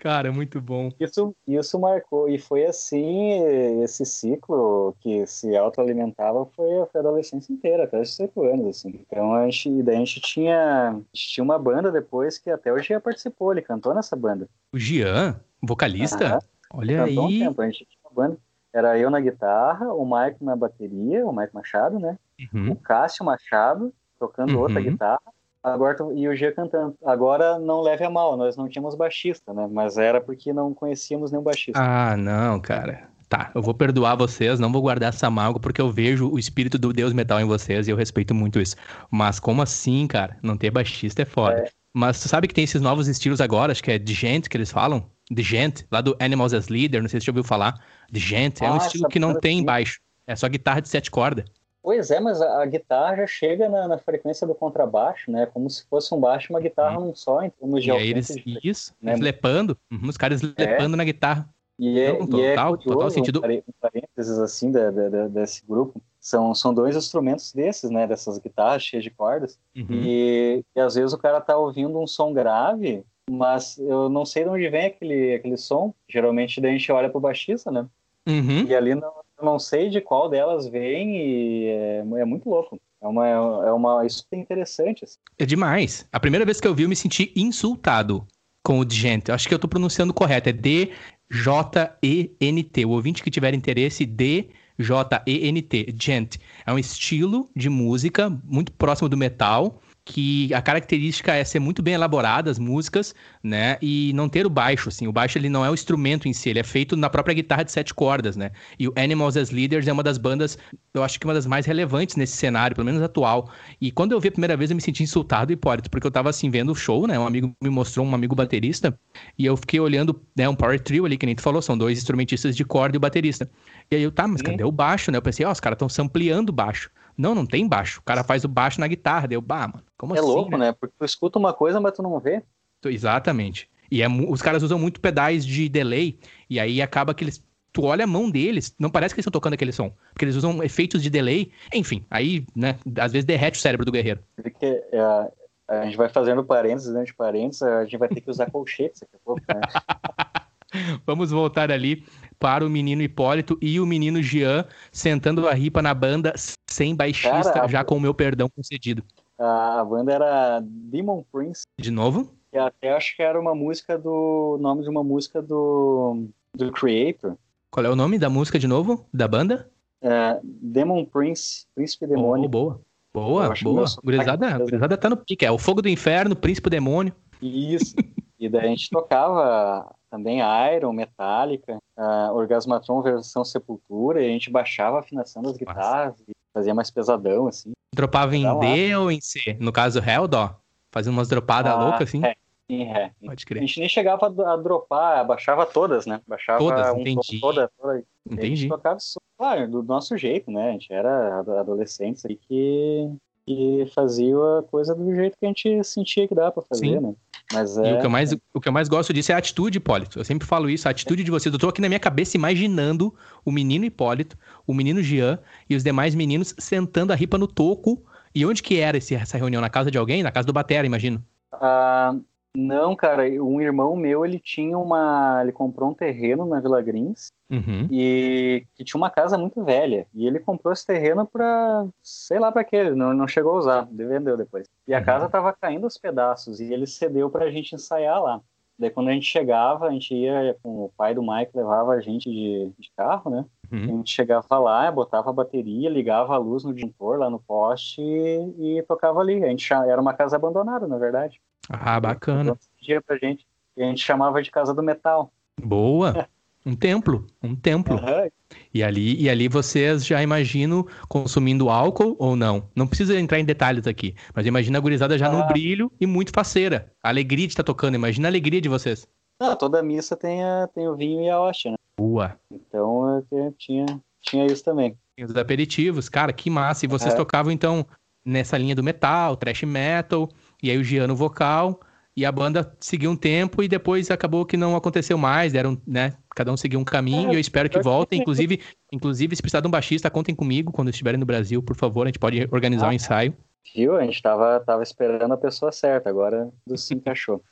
Cara, 0.00 0.32
muito 0.32 0.62
bom. 0.62 0.90
Isso, 0.98 1.34
isso 1.46 1.78
marcou, 1.78 2.26
e 2.26 2.38
foi 2.38 2.64
assim, 2.64 3.82
esse 3.82 4.06
ciclo 4.06 4.96
que 4.98 5.26
se 5.26 5.54
autoalimentava 5.54 6.46
foi, 6.56 6.68
foi 6.90 7.00
a 7.00 7.00
adolescência 7.00 7.52
inteira, 7.52 7.84
até 7.84 8.00
os 8.00 8.08
18 8.08 8.44
anos, 8.44 8.66
assim. 8.68 8.98
Então, 9.06 9.34
a 9.34 9.44
gente, 9.44 9.82
daí 9.82 9.96
a 9.96 9.98
gente 9.98 10.20
tinha, 10.22 10.88
a 10.88 10.94
gente 11.14 11.28
tinha 11.28 11.44
uma 11.44 11.58
banda 11.58 11.92
depois 11.92 12.38
que 12.38 12.48
até 12.48 12.72
o 12.72 12.78
Jean 12.78 12.98
participou, 12.98 13.52
ele 13.52 13.60
cantou 13.60 13.92
nessa 13.92 14.16
banda. 14.16 14.48
O 14.72 14.78
Jean? 14.78 15.38
Vocalista? 15.62 16.38
Olha 16.72 17.04
Cantou 17.04 17.26
aí. 17.26 17.36
Um 17.36 17.46
tempo, 17.48 17.60
a 17.60 17.66
gente 17.66 17.84
tinha 17.84 18.00
uma 18.02 18.14
banda. 18.14 18.38
Era 18.72 18.98
eu 18.98 19.10
na 19.10 19.20
guitarra, 19.20 19.92
o 19.92 20.04
Mike 20.04 20.44
na 20.44 20.54
bateria, 20.54 21.26
o 21.26 21.32
Mike 21.32 21.54
Machado, 21.54 21.98
né? 21.98 22.16
Uhum. 22.52 22.72
O 22.72 22.76
Cássio 22.76 23.24
Machado 23.24 23.92
tocando 24.18 24.54
uhum. 24.54 24.60
outra 24.60 24.80
guitarra 24.80 25.20
Agora, 25.62 25.96
e 26.14 26.26
o 26.26 26.34
G 26.34 26.52
cantando. 26.52 26.96
Agora 27.04 27.58
não 27.58 27.82
leve 27.82 28.04
a 28.04 28.10
mal, 28.10 28.36
nós 28.36 28.56
não 28.56 28.68
tínhamos 28.68 28.94
baixista, 28.94 29.52
né? 29.52 29.68
Mas 29.70 29.98
era 29.98 30.20
porque 30.20 30.52
não 30.52 30.72
conhecíamos 30.72 31.30
nenhum 31.30 31.42
baixista. 31.42 31.78
Ah, 31.78 32.16
não, 32.16 32.58
cara. 32.58 33.08
Tá, 33.28 33.52
eu 33.54 33.62
vou 33.62 33.74
perdoar 33.74 34.16
vocês, 34.16 34.58
não 34.58 34.72
vou 34.72 34.82
guardar 34.82 35.10
essa 35.10 35.30
mágoa, 35.30 35.60
porque 35.60 35.80
eu 35.80 35.88
vejo 35.88 36.28
o 36.28 36.38
espírito 36.38 36.76
do 36.76 36.92
Deus 36.92 37.12
Metal 37.12 37.38
em 37.40 37.44
vocês 37.44 37.86
e 37.86 37.90
eu 37.90 37.96
respeito 37.96 38.34
muito 38.34 38.60
isso. 38.60 38.74
Mas 39.08 39.38
como 39.38 39.62
assim, 39.62 40.06
cara? 40.06 40.36
Não 40.42 40.56
ter 40.56 40.70
baixista 40.70 41.22
é 41.22 41.24
foda. 41.24 41.58
É. 41.58 41.68
Mas 41.92 42.20
tu 42.20 42.28
sabe 42.28 42.48
que 42.48 42.54
tem 42.54 42.64
esses 42.64 42.80
novos 42.80 43.06
estilos 43.06 43.40
agora, 43.40 43.70
acho 43.70 43.84
que 43.84 43.92
é 43.92 43.98
de 43.98 44.14
gente 44.14 44.48
que 44.48 44.56
eles 44.56 44.72
falam? 44.72 45.08
De 45.30 45.42
gente, 45.42 45.86
lá 45.92 46.00
do 46.00 46.16
Animals 46.18 46.54
as 46.54 46.68
Leader, 46.68 47.02
não 47.02 47.08
sei 47.08 47.20
se 47.20 47.24
você 47.24 47.26
já 47.26 47.32
ouviu 47.32 47.44
falar. 47.44 47.80
De 48.10 48.18
gente, 48.18 48.64
é 48.64 48.70
um 48.70 48.74
ah, 48.74 48.78
estilo 48.78 49.08
que 49.08 49.18
não 49.18 49.38
tem 49.38 49.64
baixo. 49.64 50.00
É 50.26 50.34
só 50.34 50.48
guitarra 50.48 50.80
de 50.80 50.88
sete 50.88 51.10
cordas. 51.10 51.44
Pois 51.82 52.10
é, 52.10 52.20
mas 52.20 52.42
a, 52.42 52.62
a 52.62 52.66
guitarra 52.66 53.16
já 53.16 53.26
chega 53.26 53.68
na, 53.68 53.88
na, 53.88 53.98
frequência 53.98 54.46
do 54.46 54.54
contrabaixo, 54.54 55.30
né? 55.30 55.46
Como 55.46 55.68
se 55.70 55.86
fosse 55.88 56.14
um 56.14 56.20
baixo 56.20 56.48
e 56.50 56.54
uma 56.54 56.60
guitarra 56.60 57.00
num 57.00 57.14
só, 57.14 57.42
em 57.42 57.50
termos 57.50 57.82
de 57.82 57.88
e 57.88 57.92
aí 57.92 58.10
eles, 58.10 58.36
Isso, 58.62 58.94
né? 59.00 59.12
eles 59.12 59.22
lepando, 59.22 59.78
uhum, 59.90 60.08
os 60.08 60.16
caras 60.16 60.42
é. 60.42 60.46
lepando 60.58 60.96
na 60.96 61.04
guitarra. 61.04 61.48
E 61.78 61.98
é, 61.98 62.12
Não, 62.12 62.26
total, 62.26 62.38
e 62.38 62.44
é 62.44 62.56
curioso, 62.56 62.84
total 62.84 63.10
sentido. 63.10 63.38
Um 63.38 63.72
parênteses 63.80 64.38
assim 64.38 64.70
da, 64.70 64.90
da, 64.90 65.28
desse 65.28 65.64
grupo. 65.66 66.02
São, 66.20 66.54
são 66.54 66.74
dois 66.74 66.94
instrumentos 66.94 67.54
desses, 67.54 67.90
né? 67.90 68.06
Dessas 68.06 68.38
guitarras 68.38 68.82
cheias 68.82 69.02
de 69.02 69.10
cordas. 69.10 69.58
Uhum. 69.74 69.86
E, 69.88 70.62
e, 70.76 70.80
às 70.80 70.94
vezes 70.94 71.14
o 71.14 71.18
cara 71.18 71.40
tá 71.40 71.56
ouvindo 71.56 71.98
um 71.98 72.06
som 72.06 72.34
grave, 72.34 73.02
mas 73.30 73.78
eu 73.78 74.10
não 74.10 74.26
sei 74.26 74.44
de 74.44 74.50
onde 74.50 74.68
vem 74.68 74.86
aquele, 74.88 75.34
aquele 75.36 75.56
som. 75.56 75.94
Geralmente 76.06 76.60
daí 76.60 76.72
a 76.72 76.76
gente 76.76 76.92
olha 76.92 77.08
pro 77.08 77.18
baixista, 77.18 77.70
né? 77.70 77.86
Uhum. 78.28 78.66
E 78.66 78.74
ali 78.74 78.94
não, 78.94 79.12
não 79.42 79.58
sei 79.58 79.88
de 79.88 80.00
qual 80.00 80.28
delas 80.28 80.68
vem 80.68 81.16
e 81.16 81.66
é, 81.66 81.98
é 81.98 82.24
muito 82.24 82.48
louco. 82.48 82.80
É 83.02 83.06
uma, 83.06 83.26
é 83.26 83.72
uma, 83.72 84.06
isso 84.06 84.26
é 84.30 84.36
interessante. 84.36 85.04
Assim. 85.04 85.16
É 85.38 85.46
demais. 85.46 86.06
A 86.12 86.20
primeira 86.20 86.44
vez 86.44 86.60
que 86.60 86.68
eu 86.68 86.74
vi, 86.74 86.82
eu 86.82 86.88
me 86.88 86.96
senti 86.96 87.32
insultado 87.34 88.26
com 88.62 88.78
o 88.78 88.88
gente. 88.88 89.32
Acho 89.32 89.48
que 89.48 89.54
eu 89.54 89.58
tô 89.58 89.66
pronunciando 89.66 90.12
correto. 90.12 90.50
É 90.50 90.52
D 90.52 90.92
J-E-N-T. 91.30 92.84
O 92.84 92.90
ouvinte 92.90 93.22
que 93.22 93.30
tiver 93.30 93.54
interesse, 93.54 94.04
D. 94.04 94.50
J-E-N-T, 94.78 95.94
Gent. 96.00 96.36
É 96.66 96.72
um 96.72 96.78
estilo 96.78 97.48
de 97.54 97.68
música 97.68 98.30
muito 98.44 98.72
próximo 98.72 99.08
do 99.08 99.16
metal, 99.16 99.80
que 100.10 100.52
a 100.52 100.60
característica 100.60 101.32
é 101.32 101.44
ser 101.44 101.60
muito 101.60 101.82
bem 101.82 101.94
elaboradas 101.94 102.50
as 102.50 102.58
músicas, 102.58 103.14
né? 103.42 103.78
E 103.80 104.12
não 104.12 104.28
ter 104.28 104.44
o 104.44 104.50
baixo, 104.50 104.88
assim. 104.88 105.06
O 105.06 105.12
baixo 105.12 105.38
ele 105.38 105.48
não 105.48 105.64
é 105.64 105.70
o 105.70 105.74
instrumento 105.74 106.26
em 106.26 106.32
si, 106.32 106.50
ele 106.50 106.58
é 106.58 106.64
feito 106.64 106.96
na 106.96 107.08
própria 107.08 107.32
guitarra 107.32 107.62
de 107.62 107.70
sete 107.70 107.94
cordas, 107.94 108.36
né? 108.36 108.50
E 108.78 108.88
o 108.88 108.92
Animals 108.96 109.36
as 109.36 109.50
Leaders 109.50 109.86
é 109.86 109.92
uma 109.92 110.02
das 110.02 110.18
bandas, 110.18 110.58
eu 110.92 111.04
acho 111.04 111.18
que 111.20 111.26
uma 111.26 111.32
das 111.32 111.46
mais 111.46 111.64
relevantes 111.64 112.16
nesse 112.16 112.36
cenário, 112.36 112.74
pelo 112.74 112.84
menos 112.84 113.00
atual. 113.00 113.50
E 113.80 113.92
quando 113.92 114.12
eu 114.12 114.20
vi 114.20 114.28
a 114.28 114.32
primeira 114.32 114.56
vez, 114.56 114.70
eu 114.70 114.74
me 114.74 114.82
senti 114.82 115.04
insultado, 115.04 115.52
Hipólito, 115.52 115.88
porque 115.88 116.06
eu 116.06 116.10
tava 116.10 116.28
assim 116.28 116.50
vendo 116.50 116.72
o 116.72 116.74
show, 116.74 117.06
né? 117.06 117.16
Um 117.16 117.26
amigo 117.26 117.54
me 117.62 117.70
mostrou, 117.70 118.04
um 118.04 118.14
amigo 118.14 118.34
baterista, 118.34 118.98
e 119.38 119.46
eu 119.46 119.56
fiquei 119.56 119.78
olhando, 119.78 120.20
né, 120.36 120.48
um 120.48 120.56
power 120.56 120.80
trio 120.80 121.06
ali, 121.06 121.16
que 121.16 121.26
nem 121.26 121.36
tu 121.36 121.42
falou, 121.42 121.62
são 121.62 121.78
dois 121.78 121.98
instrumentistas 121.98 122.56
de 122.56 122.64
corda 122.64 122.96
e 122.96 122.98
o 122.98 123.00
baterista. 123.00 123.48
E 123.90 123.94
aí 123.94 124.02
eu, 124.02 124.10
tá, 124.10 124.26
mas 124.26 124.42
cadê 124.42 124.64
o 124.64 124.72
baixo, 124.72 125.12
né? 125.12 125.18
Eu 125.18 125.22
pensei, 125.22 125.46
ó, 125.46 125.50
oh, 125.50 125.52
os 125.52 125.60
caras 125.60 125.76
estão 125.76 125.88
sampleando 125.88 126.50
o 126.50 126.54
baixo. 126.54 126.90
Não, 127.20 127.34
não 127.34 127.44
tem 127.44 127.68
baixo. 127.68 128.00
O 128.00 128.02
cara 128.02 128.24
faz 128.24 128.44
o 128.44 128.48
baixo 128.48 128.80
na 128.80 128.88
guitarra. 128.88 129.28
Deu, 129.28 129.42
bah, 129.42 129.68
mano. 129.68 129.84
Como 129.98 130.14
é 130.14 130.18
assim? 130.18 130.26
É 130.26 130.32
louco, 130.32 130.50
né? 130.52 130.68
né? 130.68 130.72
Porque 130.72 130.94
tu 130.98 131.04
escuta 131.04 131.38
uma 131.38 131.52
coisa, 131.52 131.78
mas 131.78 131.92
tu 131.92 132.02
não 132.02 132.18
vê. 132.18 132.42
Exatamente. 132.84 133.68
E 133.90 134.02
é, 134.02 134.08
os 134.08 134.40
caras 134.40 134.62
usam 134.62 134.78
muito 134.78 135.00
pedais 135.00 135.44
de 135.44 135.68
delay. 135.68 136.18
E 136.48 136.58
aí 136.58 136.80
acaba 136.80 137.12
que 137.12 137.24
eles. 137.24 137.44
Tu 137.72 137.84
olha 137.84 138.04
a 138.04 138.06
mão 138.06 138.28
deles, 138.28 138.74
não 138.80 138.90
parece 138.90 139.14
que 139.14 139.20
eles 139.20 139.26
estão 139.26 139.38
tocando 139.38 139.52
aquele 139.52 139.70
som. 139.70 139.94
Porque 140.12 140.24
eles 140.24 140.34
usam 140.34 140.62
efeitos 140.62 141.02
de 141.02 141.10
delay. 141.10 141.52
Enfim, 141.72 142.04
aí, 142.10 142.44
né? 142.56 142.78
Às 142.98 143.12
vezes 143.12 143.24
derrete 143.24 143.58
o 143.58 143.62
cérebro 143.62 143.84
do 143.84 143.92
guerreiro. 143.92 144.20
Porque 144.34 144.82
é, 144.90 145.30
a 145.68 145.84
gente 145.84 145.96
vai 145.96 146.08
fazendo 146.08 146.42
parênteses 146.42 146.88
dentro 146.88 147.06
de 147.06 147.14
parênteses, 147.14 147.62
a 147.62 147.84
gente 147.84 147.96
vai 147.96 148.08
ter 148.08 148.20
que 148.22 148.30
usar 148.30 148.48
colchetes 148.50 149.00
daqui 149.00 149.14
a 149.14 149.18
pouco, 149.24 149.42
né? 149.46 149.60
Vamos 151.06 151.30
voltar 151.30 151.70
ali 151.70 152.04
para 152.40 152.66
o 152.66 152.70
menino 152.70 153.02
Hipólito 153.02 153.58
e 153.60 153.78
o 153.78 153.86
menino 153.86 154.22
Jean 154.22 154.64
sentando 154.90 155.46
a 155.46 155.52
ripa 155.52 155.82
na 155.82 155.92
banda 155.92 156.32
sem 156.68 156.96
baixista, 156.96 157.52
Cara, 157.52 157.68
já 157.68 157.84
com 157.84 157.96
o 157.96 158.00
meu 158.00 158.14
perdão 158.14 158.48
concedido. 158.48 159.04
A 159.38 159.84
banda 159.84 160.12
era 160.12 160.60
Demon 160.62 161.22
Prince. 161.30 161.64
De 161.78 161.90
novo? 161.90 162.34
E 162.52 162.58
até 162.58 162.92
acho 162.92 163.14
que 163.14 163.22
era 163.22 163.38
uma 163.38 163.54
música 163.54 163.96
do. 163.96 164.58
nome 164.60 164.82
de 164.82 164.88
uma 164.88 165.04
música 165.04 165.40
do. 165.40 166.24
do 166.56 166.72
Creator. 166.72 167.36
Qual 167.70 167.86
é 167.86 167.88
o 167.88 167.94
nome 167.94 168.18
da 168.18 168.28
música 168.28 168.58
de 168.58 168.66
novo? 168.66 169.06
Da 169.14 169.28
banda? 169.28 169.70
É, 170.02 170.40
Demon 170.42 171.04
Prince, 171.04 171.66
Príncipe 171.74 172.06
Demônio. 172.06 172.46
Oh, 172.46 172.48
boa. 172.48 172.80
Boa, 173.12 173.54
boa. 173.62 173.86
Gurizada, 174.02 174.58
gurizada 174.58 174.96
tá 174.96 175.10
no 175.10 175.16
pique. 175.16 175.44
É 175.44 175.50
o 175.50 175.58
Fogo 175.58 175.82
do 175.82 175.88
Inferno, 175.88 176.34
Príncipe 176.34 176.70
Demônio. 176.70 177.12
Isso. 177.42 177.94
e 178.38 178.48
daí 178.48 178.66
a 178.66 178.68
gente 178.68 178.88
tocava 178.88 179.94
também 180.10 180.40
Iron, 180.76 180.92
Metallica, 180.92 181.78
uh, 181.96 182.34
Orgasmatron 182.34 183.02
versão 183.02 183.44
Sepultura, 183.44 184.22
e 184.22 184.26
a 184.26 184.30
gente 184.30 184.50
baixava 184.50 184.96
a 184.96 185.00
afinação 185.00 185.42
das 185.42 185.56
guitarras 185.56 186.18
e 186.28 186.32
fazia 186.52 186.74
mais 186.74 186.90
pesadão, 186.90 187.46
assim. 187.46 187.72
Dropava 187.94 188.36
em 188.36 188.42
D 188.60 188.96
ou 188.96 189.10
em 189.10 189.20
C? 189.20 189.56
No 189.60 189.72
caso, 189.72 190.00
Ré 190.00 190.18
ou 190.20 190.28
Dó? 190.28 190.54
Fazia 190.92 191.12
umas 191.12 191.28
dropadas 191.28 191.72
ah, 191.72 191.76
loucas, 191.76 192.08
assim? 192.08 192.24
É, 192.24 192.34
em 192.68 192.84
Ré. 192.84 193.12
Pode 193.24 193.46
crer. 193.46 193.62
A 193.62 193.66
gente 193.66 193.80
nem 193.80 193.88
chegava 193.88 194.26
a, 194.26 194.56
dropar, 194.56 195.26
baixava 195.26 195.64
todas, 195.64 196.06
né? 196.06 196.20
Baixava 196.26 196.58
todas, 196.58 196.92
um 196.92 197.00
entendi. 197.00 197.40
toda, 197.40 197.70
toda. 197.80 198.02
Entendi. 198.26 198.52
A 198.52 198.56
gente 198.56 198.68
tocava, 198.68 198.98
claro, 199.38 199.68
do 199.68 199.82
nosso 199.82 200.16
jeito, 200.16 200.50
né? 200.50 200.70
A 200.70 200.72
gente 200.72 200.92
era 200.92 201.38
adolescentes 201.38 202.24
aí 202.24 202.36
que 202.36 203.10
e 203.46 203.84
fazia 203.94 204.36
a 204.36 204.62
coisa 204.62 204.94
do 204.94 205.12
jeito 205.12 205.36
que 205.36 205.44
a 205.44 205.48
gente 205.48 205.82
sentia 205.82 206.28
que 206.28 206.34
dá 206.34 206.52
para 206.52 206.62
fazer, 206.62 206.86
Sim. 206.86 207.00
né? 207.00 207.14
Mas 207.52 207.76
é... 207.76 207.90
E 207.90 207.94
o 207.94 208.00
que, 208.00 208.06
eu 208.06 208.10
mais, 208.10 208.32
o 208.54 208.60
que 208.60 208.68
eu 208.68 208.72
mais 208.72 208.88
gosto 208.88 209.12
disso 209.12 209.32
é 209.32 209.34
a 209.34 209.38
atitude, 209.38 209.78
Hipólito. 209.78 210.18
Eu 210.18 210.24
sempre 210.24 210.46
falo 210.46 210.70
isso, 210.70 210.86
a 210.86 210.90
atitude 210.90 211.24
de 211.24 211.30
vocês. 211.30 211.52
Eu 211.52 211.58
tô 211.58 211.68
aqui 211.68 211.80
na 211.80 211.88
minha 211.88 212.00
cabeça 212.00 212.36
imaginando 212.36 213.14
o 213.44 213.50
menino 213.50 213.84
Hipólito, 213.84 214.36
o 214.66 214.72
menino 214.72 215.02
Jean 215.02 215.38
e 215.68 215.74
os 215.74 215.82
demais 215.82 216.14
meninos 216.14 216.54
sentando 216.58 217.12
a 217.12 217.16
ripa 217.16 217.36
no 217.36 217.46
toco. 217.46 218.02
E 218.34 218.46
onde 218.46 218.62
que 218.62 218.78
era 218.78 218.98
esse, 218.98 219.14
essa 219.14 219.36
reunião? 219.36 219.60
Na 219.60 219.70
casa 219.70 219.90
de 219.90 219.98
alguém? 219.98 220.22
Na 220.22 220.30
casa 220.30 220.46
do 220.46 220.52
Batera, 220.52 220.86
imagino. 220.86 221.24
Ah, 221.52 222.14
não, 222.56 222.96
cara, 222.96 223.22
um 223.42 223.60
irmão 223.60 223.94
meu, 223.94 224.24
ele 224.24 224.38
tinha 224.38 224.76
uma. 224.76 225.40
Ele 225.42 225.52
comprou 225.52 225.90
um 225.90 225.94
terreno 225.94 226.44
na 226.44 226.60
Vila 226.60 226.82
Grins 226.82 227.28
uhum. 227.48 227.86
e 227.90 228.66
que 228.74 228.82
tinha 228.82 228.98
uma 228.98 229.10
casa 229.10 229.38
muito 229.38 229.62
velha. 229.62 230.06
E 230.12 230.26
ele 230.26 230.40
comprou 230.40 230.72
esse 230.72 230.84
terreno 230.84 231.24
pra. 231.26 231.86
sei 232.02 232.40
lá 232.40 232.50
pra 232.50 232.64
quê, 232.64 232.90
não, 232.90 233.14
não 233.14 233.28
chegou 233.28 233.54
a 233.54 233.58
usar, 233.58 233.88
vendeu 233.90 234.36
depois. 234.36 234.66
E 234.86 234.92
a 234.92 234.98
uhum. 234.98 235.04
casa 235.04 235.28
tava 235.28 235.52
caindo 235.52 235.84
aos 235.84 235.96
pedaços 235.96 236.60
e 236.60 236.72
ele 236.72 236.86
cedeu 236.88 237.30
pra 237.30 237.50
gente 237.50 237.74
ensaiar 237.74 238.20
lá. 238.20 238.40
Daí 238.76 238.90
quando 238.90 239.10
a 239.10 239.12
gente 239.12 239.26
chegava, 239.26 239.86
a 239.86 239.90
gente 239.90 240.14
ia 240.14 240.56
com 240.62 240.86
o 240.86 240.92
pai 240.96 241.14
do 241.14 241.22
Mike, 241.22 241.54
levava 241.54 241.92
a 241.92 242.00
gente 242.00 242.30
de, 242.30 242.72
de 242.78 242.90
carro, 242.96 243.30
né? 243.30 243.44
Uhum. 243.70 243.84
A 243.84 243.86
gente 243.98 244.10
chegava 244.10 244.58
lá, 244.58 244.90
botava 244.90 245.30
a 245.30 245.34
bateria, 245.34 245.88
ligava 245.88 246.34
a 246.34 246.38
luz 246.38 246.64
no 246.64 246.72
disjuntor 246.72 247.18
lá 247.18 247.30
no 247.30 247.38
poste 247.38 248.00
e, 248.00 248.78
e 248.78 248.82
tocava 248.84 249.20
ali. 249.20 249.44
A 249.44 249.48
gente 249.48 249.72
era 249.72 250.00
uma 250.00 250.14
casa 250.14 250.34
abandonada, 250.34 250.88
na 250.88 250.98
verdade. 250.98 251.40
Ah, 251.70 252.00
bacana. 252.00 252.58
Dia 252.82 253.00
pra 253.00 253.16
gente. 253.16 253.46
E 253.76 253.82
a 253.82 253.86
gente 253.86 254.02
chamava 254.02 254.42
de 254.42 254.50
Casa 254.50 254.74
do 254.74 254.82
Metal. 254.82 255.32
Boa! 255.58 256.28
Um 256.64 256.76
templo, 256.76 257.26
um 257.42 257.56
templo. 257.56 257.96
Uhum. 257.96 258.28
E 258.74 258.82
ali, 258.82 259.18
e 259.18 259.30
ali 259.30 259.48
vocês 259.48 260.04
já 260.04 260.22
imagino 260.22 260.86
consumindo 261.08 261.70
álcool 261.70 262.14
ou 262.18 262.36
não? 262.36 262.68
Não 262.76 262.86
precisa 262.86 263.18
entrar 263.18 263.40
em 263.40 263.44
detalhes 263.46 263.86
aqui, 263.86 264.14
mas 264.34 264.44
imagina 264.44 264.76
a 264.76 264.80
gurizada 264.80 265.16
já 265.16 265.28
ah. 265.28 265.32
no 265.32 265.46
brilho 265.46 265.90
e 265.98 266.06
muito 266.06 266.32
faceira. 266.34 266.92
A 267.02 267.08
alegria 267.08 267.46
de 267.46 267.54
estar 267.54 267.62
tá 267.62 267.66
tocando, 267.66 267.94
imagina 267.94 268.28
a 268.28 268.30
alegria 268.30 268.60
de 268.60 268.68
vocês. 268.68 269.08
Ah, 269.40 269.56
toda 269.56 269.82
missa 269.82 270.14
tem, 270.14 270.44
a, 270.44 270.68
tem 270.74 270.86
o 270.86 270.94
vinho 270.94 271.22
e 271.22 271.30
a 271.30 271.40
hóstia, 271.40 271.70
né? 271.70 271.76
Boa. 271.96 272.38
Então 272.52 273.24
eu 273.32 273.54
tinha, 273.56 273.86
tinha 274.20 274.44
isso 274.44 274.62
também. 274.62 274.98
Os 275.18 275.34
aperitivos, 275.36 276.10
cara, 276.10 276.30
que 276.30 276.50
massa. 276.50 276.84
E 276.84 276.88
vocês 276.88 277.14
é. 277.14 277.16
tocavam 277.16 277.50
então 277.50 277.86
nessa 278.22 278.58
linha 278.58 278.74
do 278.74 278.82
metal, 278.82 279.34
thrash 279.34 279.62
metal, 279.62 280.28
e 280.62 280.70
aí 280.70 280.78
o 280.78 280.84
Giano 280.84 281.14
vocal, 281.14 281.80
e 282.16 282.24
a 282.24 282.32
banda 282.32 282.76
seguiu 282.80 283.10
um 283.10 283.16
tempo 283.16 283.62
e 283.62 283.68
depois 283.68 284.10
acabou 284.10 284.44
que 284.44 284.56
não 284.56 284.76
aconteceu 284.76 285.16
mais, 285.16 285.52
deram, 285.52 285.80
né, 285.86 286.14
cada 286.34 286.52
um 286.52 286.56
seguiu 286.56 286.80
um 286.80 286.84
caminho, 286.84 287.30
é, 287.30 287.32
e 287.32 287.36
eu 287.36 287.40
espero 287.40 287.68
que 287.68 287.80
voltem, 287.80 288.20
inclusive, 288.20 288.60
inclusive 288.92 289.36
se 289.36 289.42
precisar 289.42 289.60
de 289.60 289.68
um 289.68 289.70
baixista, 289.70 290.10
contem 290.10 290.34
comigo 290.34 290.72
quando 290.72 290.90
estiverem 290.90 291.18
no 291.18 291.26
Brasil, 291.26 291.62
por 291.62 291.76
favor, 291.76 292.02
a 292.02 292.08
gente 292.08 292.18
pode 292.18 292.48
organizar 292.50 292.86
ah, 292.86 292.90
um 292.90 292.92
ensaio. 292.92 293.34
Viu? 293.74 293.96
A 293.96 294.04
gente 294.04 294.20
tava, 294.20 294.60
tava 294.60 294.82
esperando 294.82 295.32
a 295.32 295.36
pessoa 295.36 295.70
certa, 295.70 296.10
agora 296.10 296.50
se 296.76 296.94
encaixou. 296.94 297.42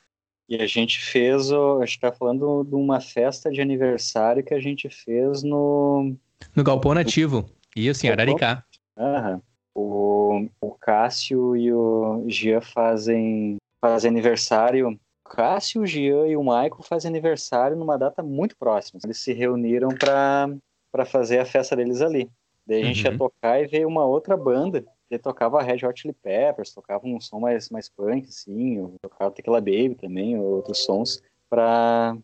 E 0.47 0.55
a 0.55 0.65
gente 0.65 0.99
fez, 0.99 1.51
o, 1.51 1.79
a 1.79 1.85
gente 1.85 1.99
tá 1.99 2.11
falando 2.11 2.63
de 2.63 2.75
uma 2.75 2.99
festa 2.99 3.51
de 3.51 3.61
aniversário 3.61 4.43
que 4.43 4.53
a 4.53 4.59
gente 4.59 4.89
fez 4.89 5.43
no... 5.43 6.15
No 6.55 6.63
Galpão 6.63 6.93
Nativo, 6.93 7.45
isso, 7.75 8.05
em 8.05 8.09
Araricá. 8.09 8.63
Aham. 8.97 9.41
O, 9.81 10.49
o 10.59 10.71
Cássio 10.71 11.55
e 11.55 11.71
o 11.71 12.23
Gia 12.27 12.59
fazem, 12.59 13.57
fazem 13.79 14.09
aniversário. 14.09 14.89
O 14.89 15.29
Cássio, 15.29 15.81
o 15.81 15.85
Gia 15.85 16.27
e 16.27 16.35
o 16.35 16.43
Michael 16.43 16.83
fazem 16.83 17.09
aniversário 17.09 17.77
numa 17.77 17.97
data 17.97 18.21
muito 18.21 18.57
próxima. 18.57 18.99
Eles 19.03 19.19
se 19.19 19.31
reuniram 19.31 19.89
para 19.89 21.05
fazer 21.05 21.39
a 21.39 21.45
festa 21.45 21.75
deles 21.75 22.01
ali. 22.01 22.29
Daí 22.67 22.81
a 22.81 22.85
gente 22.85 23.05
uhum. 23.05 23.11
ia 23.11 23.17
tocar 23.17 23.61
e 23.61 23.67
veio 23.67 23.87
uma 23.87 24.05
outra 24.05 24.35
banda 24.35 24.85
que 25.09 25.17
tocava 25.17 25.63
Red 25.63 25.85
Hot 25.85 25.99
Chili 25.99 26.13
Peppers, 26.13 26.71
tocava 26.71 27.07
um 27.07 27.19
som 27.19 27.39
mais, 27.39 27.69
mais 27.69 27.89
punk, 27.89 28.27
assim, 28.27 28.93
tocava 29.01 29.31
Tequila 29.31 29.59
Baby 29.59 29.95
também, 29.95 30.37
outros 30.37 30.83
sons, 30.83 31.23
para 31.49 32.15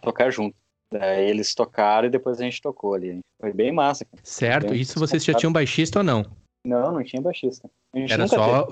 tocar 0.00 0.30
junto. 0.32 0.56
Daí 0.90 1.30
eles 1.30 1.54
tocaram 1.54 2.08
e 2.08 2.10
depois 2.10 2.40
a 2.40 2.44
gente 2.44 2.60
tocou 2.60 2.94
ali. 2.94 3.20
Foi 3.40 3.52
bem 3.52 3.70
massa. 3.70 4.04
Cara. 4.04 4.20
Certo. 4.24 4.70
Bem 4.70 4.80
Isso 4.80 4.98
vocês 4.98 5.24
já 5.24 5.34
tinham 5.34 5.52
baixista 5.52 6.00
ou 6.00 6.04
não? 6.04 6.41
Não, 6.64 6.92
não 6.92 7.02
tinha 7.02 7.20
baixista. 7.20 7.68
Era 7.94 8.26
só. 8.26 8.68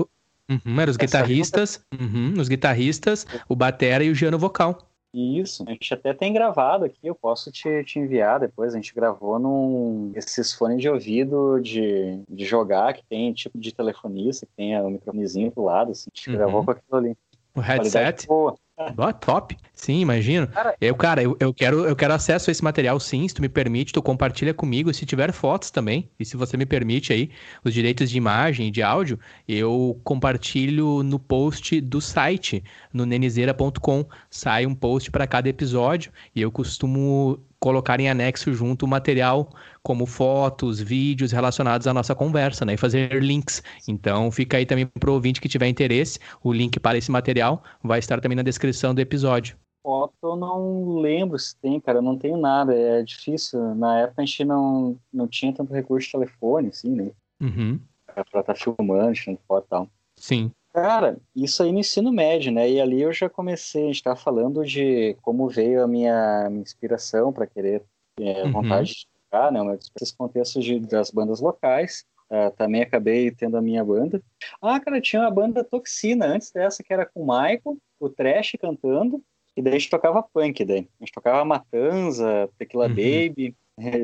Uhum, 0.48 0.80
eram 0.80 0.90
os 0.90 0.96
guitarristas, 0.96 1.84
uhum, 1.92 2.34
os 2.36 2.48
guitarristas, 2.48 3.24
o 3.48 3.54
batera 3.54 4.02
e 4.02 4.10
o 4.10 4.14
Giano 4.14 4.36
vocal. 4.36 4.90
Isso, 5.12 5.64
a 5.66 5.72
gente 5.72 5.92
até 5.92 6.14
tem 6.14 6.32
gravado 6.32 6.84
aqui, 6.84 6.98
eu 7.02 7.14
posso 7.16 7.50
te, 7.50 7.82
te 7.84 7.98
enviar 7.98 8.38
depois. 8.38 8.72
A 8.72 8.76
gente 8.76 8.94
gravou 8.94 9.38
num 9.38 10.12
esses 10.14 10.52
fones 10.52 10.80
de 10.80 10.88
ouvido 10.88 11.60
de, 11.60 12.20
de 12.28 12.44
jogar, 12.44 12.94
que 12.94 13.04
tem 13.04 13.32
tipo 13.32 13.58
de 13.58 13.72
telefonista, 13.72 14.46
que 14.46 14.52
tem 14.56 14.80
o 14.80 14.90
microfonezinho 14.90 15.50
do 15.50 15.62
lado, 15.62 15.90
assim. 15.92 16.10
A 16.12 16.16
gente 16.16 16.30
uhum. 16.30 16.36
gravou 16.36 16.64
com 16.64 16.70
aquilo 16.70 16.96
ali. 16.96 17.16
O 17.54 17.60
headset. 17.60 18.26
Boa. 18.26 18.56
Oh, 18.96 19.12
top. 19.12 19.56
Sim, 19.74 20.00
imagino. 20.00 20.46
Cara, 20.48 20.74
eu, 20.80 20.94
cara, 20.94 21.22
eu, 21.22 21.36
eu, 21.38 21.52
quero, 21.52 21.84
eu 21.86 21.94
quero 21.94 22.14
acesso 22.14 22.48
a 22.48 22.52
esse 22.52 22.64
material 22.64 22.98
sim, 22.98 23.28
se 23.28 23.34
tu 23.34 23.42
me 23.42 23.48
permite, 23.48 23.92
tu 23.92 24.02
compartilha 24.02 24.54
comigo, 24.54 24.92
se 24.94 25.04
tiver 25.04 25.32
fotos 25.32 25.70
também, 25.70 26.10
e 26.18 26.24
se 26.24 26.36
você 26.36 26.56
me 26.56 26.64
permite 26.64 27.12
aí, 27.12 27.30
os 27.62 27.74
direitos 27.74 28.10
de 28.10 28.16
imagem 28.16 28.68
e 28.68 28.70
de 28.70 28.82
áudio, 28.82 29.18
eu 29.46 30.00
compartilho 30.02 31.02
no 31.02 31.18
post 31.18 31.78
do 31.80 32.00
site, 32.00 32.64
no 32.92 33.04
nenizeira.com, 33.04 34.06
sai 34.30 34.64
um 34.64 34.74
post 34.74 35.10
para 35.10 35.26
cada 35.26 35.48
episódio, 35.48 36.10
e 36.34 36.40
eu 36.40 36.50
costumo 36.50 37.38
colocar 37.58 38.00
em 38.00 38.08
anexo 38.08 38.52
junto 38.54 38.86
o 38.86 38.88
material 38.88 39.52
como 39.82 40.06
fotos, 40.06 40.80
vídeos 40.80 41.32
relacionados 41.32 41.86
à 41.86 41.94
nossa 41.94 42.14
conversa, 42.14 42.64
né? 42.64 42.74
E 42.74 42.76
fazer 42.76 43.22
links. 43.22 43.62
Então 43.88 44.30
fica 44.30 44.56
aí 44.56 44.66
também 44.66 44.86
para 44.86 45.10
o 45.10 45.14
ouvinte 45.14 45.40
que 45.40 45.48
tiver 45.48 45.68
interesse, 45.68 46.18
o 46.42 46.52
link 46.52 46.78
para 46.78 46.98
esse 46.98 47.10
material 47.10 47.62
vai 47.82 47.98
estar 47.98 48.20
também 48.20 48.36
na 48.36 48.42
descrição 48.42 48.94
do 48.94 49.00
episódio. 49.00 49.56
Foto 49.82 50.14
eu 50.22 50.36
não 50.36 50.98
lembro 50.98 51.38
se 51.38 51.56
tem, 51.56 51.80
cara, 51.80 51.98
eu 51.98 52.02
não 52.02 52.18
tenho 52.18 52.36
nada, 52.36 52.74
é 52.74 53.02
difícil. 53.02 53.74
Na 53.74 54.00
época 54.00 54.22
a 54.22 54.24
gente 54.24 54.44
não, 54.44 54.96
não 55.12 55.26
tinha 55.26 55.52
tanto 55.52 55.72
recurso 55.72 56.06
de 56.06 56.12
telefone, 56.12 56.68
assim, 56.68 56.90
né? 56.90 57.10
Uhum. 57.40 57.80
Pra 58.06 58.22
estar 58.22 58.42
tá 58.42 58.54
filmando, 58.54 59.14
tirando 59.14 59.38
foto 59.48 59.64
e 59.64 59.68
tal. 59.70 59.88
Sim. 60.16 60.52
Cara, 60.72 61.18
isso 61.34 61.62
aí 61.62 61.72
no 61.72 61.80
ensino 61.80 62.12
médio, 62.12 62.52
né? 62.52 62.70
E 62.70 62.80
ali 62.80 63.00
eu 63.00 63.12
já 63.12 63.28
comecei, 63.28 63.84
a 63.84 63.86
gente 63.86 63.96
estava 63.96 64.16
falando 64.16 64.64
de 64.64 65.16
como 65.22 65.48
veio 65.48 65.82
a 65.82 65.88
minha, 65.88 66.48
minha 66.48 66.62
inspiração 66.62 67.32
para 67.32 67.46
querer, 67.46 67.82
é, 68.20 68.44
uhum. 68.44 68.52
vontade 68.52 68.90
de 68.90 69.06
tocar, 69.30 69.52
né? 69.52 69.60
Esses 69.96 70.12
contextos 70.12 70.64
de, 70.64 70.80
das 70.80 71.10
bandas 71.10 71.40
locais. 71.40 72.04
Uh, 72.30 72.50
também 72.56 72.82
acabei 72.82 73.30
tendo 73.32 73.56
a 73.56 73.62
minha 73.62 73.84
banda. 73.84 74.22
Ah, 74.62 74.78
cara, 74.78 75.00
tinha 75.00 75.22
uma 75.22 75.30
banda 75.30 75.64
Toxina 75.64 76.26
antes 76.26 76.52
dessa, 76.52 76.82
que 76.82 76.92
era 76.92 77.04
com 77.04 77.22
o 77.22 77.26
Michael, 77.26 77.76
o 77.98 78.08
Trash 78.08 78.52
cantando, 78.60 79.20
e 79.56 79.62
daí 79.62 79.74
a 79.74 79.78
gente 79.78 79.90
tocava 79.90 80.22
punk 80.22 80.64
daí. 80.64 80.88
A 81.00 81.04
gente 81.04 81.12
tocava 81.12 81.44
Matanza, 81.44 82.48
Tequila 82.56 82.86
uhum. 82.86 82.90
Baby. 82.90 83.56